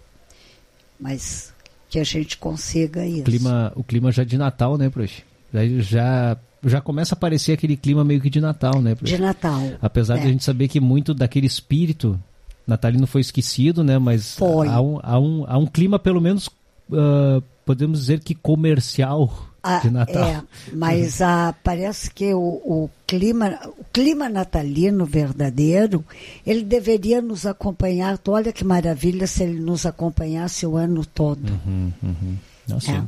Mas 1.01 1.53
que 1.89 1.99
a 1.99 2.05
gente 2.05 2.37
consiga 2.37 3.07
isso. 3.07 3.23
O 3.23 3.25
clima, 3.25 3.73
o 3.75 3.85
clima 3.85 4.13
já 4.13 4.25
de 4.25 4.37
Natal, 4.37 4.77
né, 4.77 4.91
Prox? 4.91 5.23
Já, 5.53 5.67
já, 5.81 6.37
já 6.65 6.81
começa 6.81 7.15
a 7.15 7.17
aparecer 7.17 7.53
aquele 7.53 7.77
clima 7.77 8.05
meio 8.05 8.21
que 8.21 8.29
de 8.29 8.41
Natal, 8.41 8.81
né, 8.83 8.95
Prox? 8.95 9.11
De 9.11 9.19
Natal. 9.19 9.63
Apesar 9.81 10.19
é. 10.19 10.21
de 10.21 10.27
a 10.27 10.31
gente 10.31 10.45
saber 10.45 10.69
que 10.69 10.81
muito 10.81 11.15
daquele 11.15 11.47
espírito 11.47 12.21
natalino 12.69 13.07
foi 13.07 13.23
esquecido, 13.23 13.83
né? 13.83 13.99
Mas 13.99 14.35
foi. 14.35 14.69
Há, 14.69 14.81
um, 14.81 15.01
há, 15.03 15.19
um, 15.19 15.45
há 15.49 15.59
um 15.59 15.67
clima, 15.67 15.99
pelo 15.99 16.21
menos, 16.21 16.47
uh, 16.47 17.43
podemos 17.65 18.01
dizer 18.01 18.21
que 18.21 18.35
comercial 18.35 19.49
ah, 19.63 19.79
de 19.79 19.91
Natal. 19.91 20.29
É, 20.29 20.43
mas 20.73 21.21
ah, 21.21 21.55
parece 21.65 22.11
que 22.11 22.33
o, 22.35 22.39
o, 22.39 22.91
clima, 23.07 23.59
o 23.79 23.85
clima 23.85 24.29
natalino 24.29 25.05
verdadeiro, 25.05 26.05
ele 26.47 26.63
deveria 26.63 27.21
nos 27.23 27.47
acompanhar. 27.47 28.21
Olha 28.29 28.53
que 28.53 28.65
maravilha 28.65 29.27
se 29.27 29.43
ele 29.43 29.61
nos 29.61 29.87
acompanhasse 29.87 30.67
o 30.67 30.77
ano 30.77 31.05
todo. 31.05 31.51
Uhum, 31.67 31.93
uhum. 32.03 32.37
É. 32.71 33.03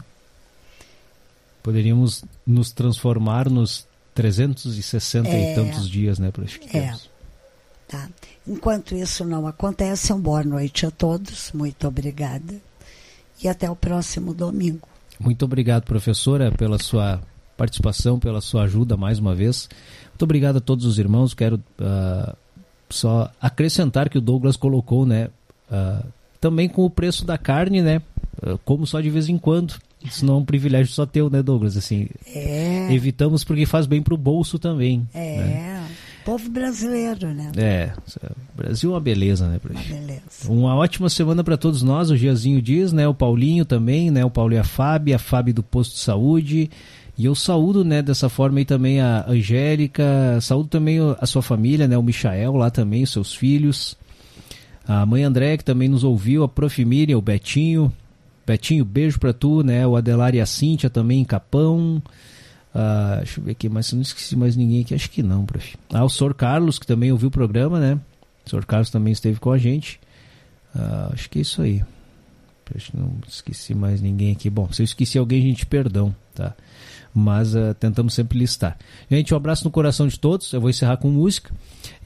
Poderíamos 1.62 2.24
nos 2.46 2.72
transformar 2.72 3.50
nos 3.50 3.86
360 4.14 5.28
é, 5.28 5.52
e 5.52 5.54
tantos 5.54 5.88
dias, 5.88 6.18
né? 6.18 6.30
Para 6.30 6.44
é. 6.72 6.94
Tá. 7.90 8.08
Enquanto 8.46 8.94
isso 8.94 9.24
não 9.24 9.48
acontece, 9.48 10.12
uma 10.12 10.20
boa 10.20 10.44
noite 10.44 10.86
a 10.86 10.92
todos. 10.92 11.50
Muito 11.52 11.88
obrigada. 11.88 12.54
E 13.42 13.48
até 13.48 13.68
o 13.68 13.74
próximo 13.74 14.32
domingo. 14.32 14.86
Muito 15.18 15.44
obrigado, 15.44 15.82
professora, 15.82 16.52
pela 16.52 16.78
sua 16.78 17.20
participação, 17.56 18.20
pela 18.20 18.40
sua 18.40 18.62
ajuda 18.62 18.96
mais 18.96 19.18
uma 19.18 19.34
vez. 19.34 19.68
Muito 20.10 20.22
obrigado 20.22 20.58
a 20.58 20.60
todos 20.60 20.86
os 20.86 21.00
irmãos. 21.00 21.34
Quero 21.34 21.56
uh, 21.56 22.36
só 22.88 23.28
acrescentar 23.40 24.08
que 24.08 24.18
o 24.18 24.20
Douglas 24.20 24.56
colocou, 24.56 25.04
né? 25.04 25.28
Uh, 25.68 26.06
também 26.40 26.68
com 26.68 26.84
o 26.84 26.90
preço 26.90 27.26
da 27.26 27.36
carne, 27.36 27.82
né? 27.82 28.00
Uh, 28.40 28.56
como 28.64 28.86
só 28.86 29.00
de 29.00 29.10
vez 29.10 29.28
em 29.28 29.36
quando. 29.36 29.74
Isso 30.02 30.24
não 30.24 30.34
é 30.34 30.36
um 30.38 30.44
privilégio 30.44 30.92
só 30.92 31.04
teu, 31.04 31.28
né, 31.28 31.42
Douglas? 31.42 31.76
Assim, 31.76 32.08
é. 32.24 32.86
evitamos 32.92 33.42
porque 33.42 33.66
faz 33.66 33.84
bem 33.84 34.00
para 34.00 34.14
o 34.14 34.16
bolso 34.16 34.60
também. 34.60 35.06
É. 35.12 35.36
Né? 35.36 35.90
Povo 36.24 36.50
brasileiro, 36.50 37.28
né? 37.28 37.50
É, 37.56 37.92
Brasil 38.56 38.90
é 38.90 38.94
uma 38.94 39.00
beleza, 39.00 39.48
né? 39.48 39.60
Uma 39.64 39.80
beleza. 39.80 40.20
Uma 40.48 40.74
ótima 40.74 41.08
semana 41.08 41.42
para 41.42 41.56
todos 41.56 41.82
nós, 41.82 42.10
o 42.10 42.16
Giazinho 42.16 42.60
diz, 42.60 42.92
né? 42.92 43.08
O 43.08 43.14
Paulinho 43.14 43.64
também, 43.64 44.10
né? 44.10 44.24
O 44.24 44.30
Paulo 44.30 44.52
e 44.52 44.58
a 44.58 44.64
Fábio, 44.64 45.14
a 45.14 45.18
Fábio 45.18 45.54
do 45.54 45.62
Posto 45.62 45.94
de 45.94 46.00
Saúde. 46.00 46.70
E 47.16 47.24
eu 47.26 47.34
saúdo, 47.34 47.84
né, 47.84 48.00
dessa 48.00 48.30
forma 48.30 48.60
aí 48.60 48.64
também 48.64 48.98
a 48.98 49.26
Angélica, 49.28 50.38
saúdo 50.40 50.70
também 50.70 50.98
a 51.20 51.26
sua 51.26 51.42
família, 51.42 51.86
né? 51.86 51.98
O 51.98 52.02
Michael 52.02 52.54
lá 52.54 52.70
também, 52.70 53.02
os 53.02 53.10
seus 53.10 53.34
filhos. 53.34 53.96
A 54.88 55.04
mãe 55.04 55.22
André, 55.22 55.56
que 55.56 55.64
também 55.64 55.88
nos 55.88 56.02
ouviu, 56.02 56.42
a 56.42 56.48
Prof. 56.48 56.82
Miriam, 56.84 57.18
o 57.18 57.22
Betinho. 57.22 57.92
Betinho, 58.46 58.84
beijo 58.84 59.18
pra 59.18 59.32
tu, 59.32 59.62
né? 59.62 59.86
O 59.86 59.96
Adelar 59.96 60.34
e 60.34 60.40
a 60.40 60.46
Cíntia 60.46 60.88
também 60.88 61.20
em 61.20 61.24
Capão. 61.24 62.02
Ah, 62.74 63.16
deixa 63.18 63.40
eu 63.40 63.44
ver 63.44 63.52
aqui, 63.52 63.68
mas 63.68 63.92
não 63.92 64.02
esqueci 64.02 64.36
mais 64.36 64.56
ninguém 64.56 64.82
aqui, 64.82 64.94
acho 64.94 65.10
que 65.10 65.22
não, 65.22 65.44
prof. 65.44 65.76
Ah, 65.92 66.04
o 66.04 66.08
Sr. 66.08 66.34
Carlos, 66.34 66.78
que 66.78 66.86
também 66.86 67.10
ouviu 67.10 67.28
o 67.28 67.32
programa, 67.32 67.80
né? 67.80 67.98
O 68.46 68.50
Sr. 68.50 68.64
Carlos 68.64 68.90
também 68.90 69.12
esteve 69.12 69.40
com 69.40 69.50
a 69.50 69.58
gente. 69.58 70.00
Ah, 70.74 71.10
acho 71.12 71.28
que 71.28 71.38
é 71.38 71.42
isso 71.42 71.62
aí. 71.62 71.82
Acho 72.74 72.92
que 72.92 72.96
não 72.96 73.12
esqueci 73.26 73.74
mais 73.74 74.00
ninguém 74.00 74.32
aqui. 74.32 74.48
Bom, 74.48 74.70
se 74.72 74.82
eu 74.82 74.84
esqueci 74.84 75.18
alguém, 75.18 75.42
gente, 75.42 75.66
perdão, 75.66 76.14
tá? 76.34 76.54
Mas 77.12 77.54
uh, 77.54 77.74
tentamos 77.78 78.14
sempre 78.14 78.38
listar. 78.38 78.78
Gente, 79.10 79.34
um 79.34 79.36
abraço 79.36 79.64
no 79.64 79.70
coração 79.70 80.06
de 80.06 80.18
todos. 80.18 80.52
Eu 80.52 80.60
vou 80.60 80.70
encerrar 80.70 80.96
com 80.96 81.10
música. 81.10 81.52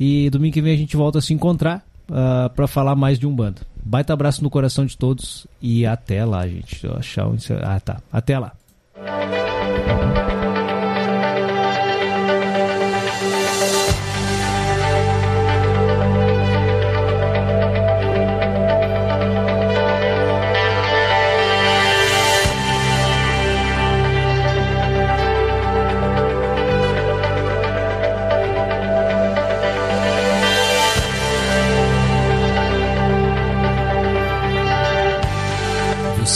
E 0.01 0.31
domingo 0.31 0.55
que 0.55 0.63
vem 0.63 0.73
a 0.73 0.79
gente 0.79 0.97
volta 0.97 1.19
a 1.19 1.23
se 1.23 1.35
encontrar 1.35 1.85
uh, 2.09 2.49
para 2.55 2.67
falar 2.67 2.97
mais 2.97 3.19
de 3.19 3.27
um 3.27 3.35
bando. 3.35 3.61
Baita 3.85 4.15
abraço 4.15 4.43
no 4.43 4.49
coração 4.49 4.87
de 4.87 4.97
todos 4.97 5.47
e 5.61 5.85
até 5.85 6.25
lá, 6.25 6.49
gente. 6.49 6.81
Deixa 6.81 6.87
eu 6.87 6.97
achar. 6.97 7.27
Ah, 7.63 7.81
tá. 7.81 8.01
Até 8.11 8.39
lá. 8.39 8.57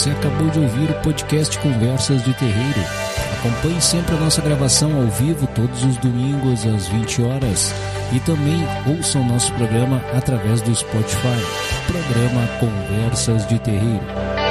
Acabou 0.07 0.49
de 0.49 0.59
ouvir 0.59 0.89
o 0.89 1.01
podcast 1.01 1.57
Conversas 1.59 2.23
de 2.23 2.33
Terreiro. 2.35 2.79
Acompanhe 3.39 3.81
sempre 3.81 4.15
a 4.15 4.19
nossa 4.19 4.41
gravação 4.41 4.95
ao 4.95 5.07
vivo 5.07 5.45
todos 5.47 5.83
os 5.83 5.97
domingos 5.97 6.65
às 6.65 6.87
20 6.87 7.21
horas 7.23 7.73
e 8.13 8.19
também 8.21 8.65
ouça 8.87 9.19
o 9.19 9.25
nosso 9.25 9.51
programa 9.53 10.01
através 10.15 10.61
do 10.61 10.73
Spotify. 10.73 11.41
Programa 11.85 12.47
Conversas 12.59 13.45
de 13.47 13.59
Terreiro. 13.59 14.48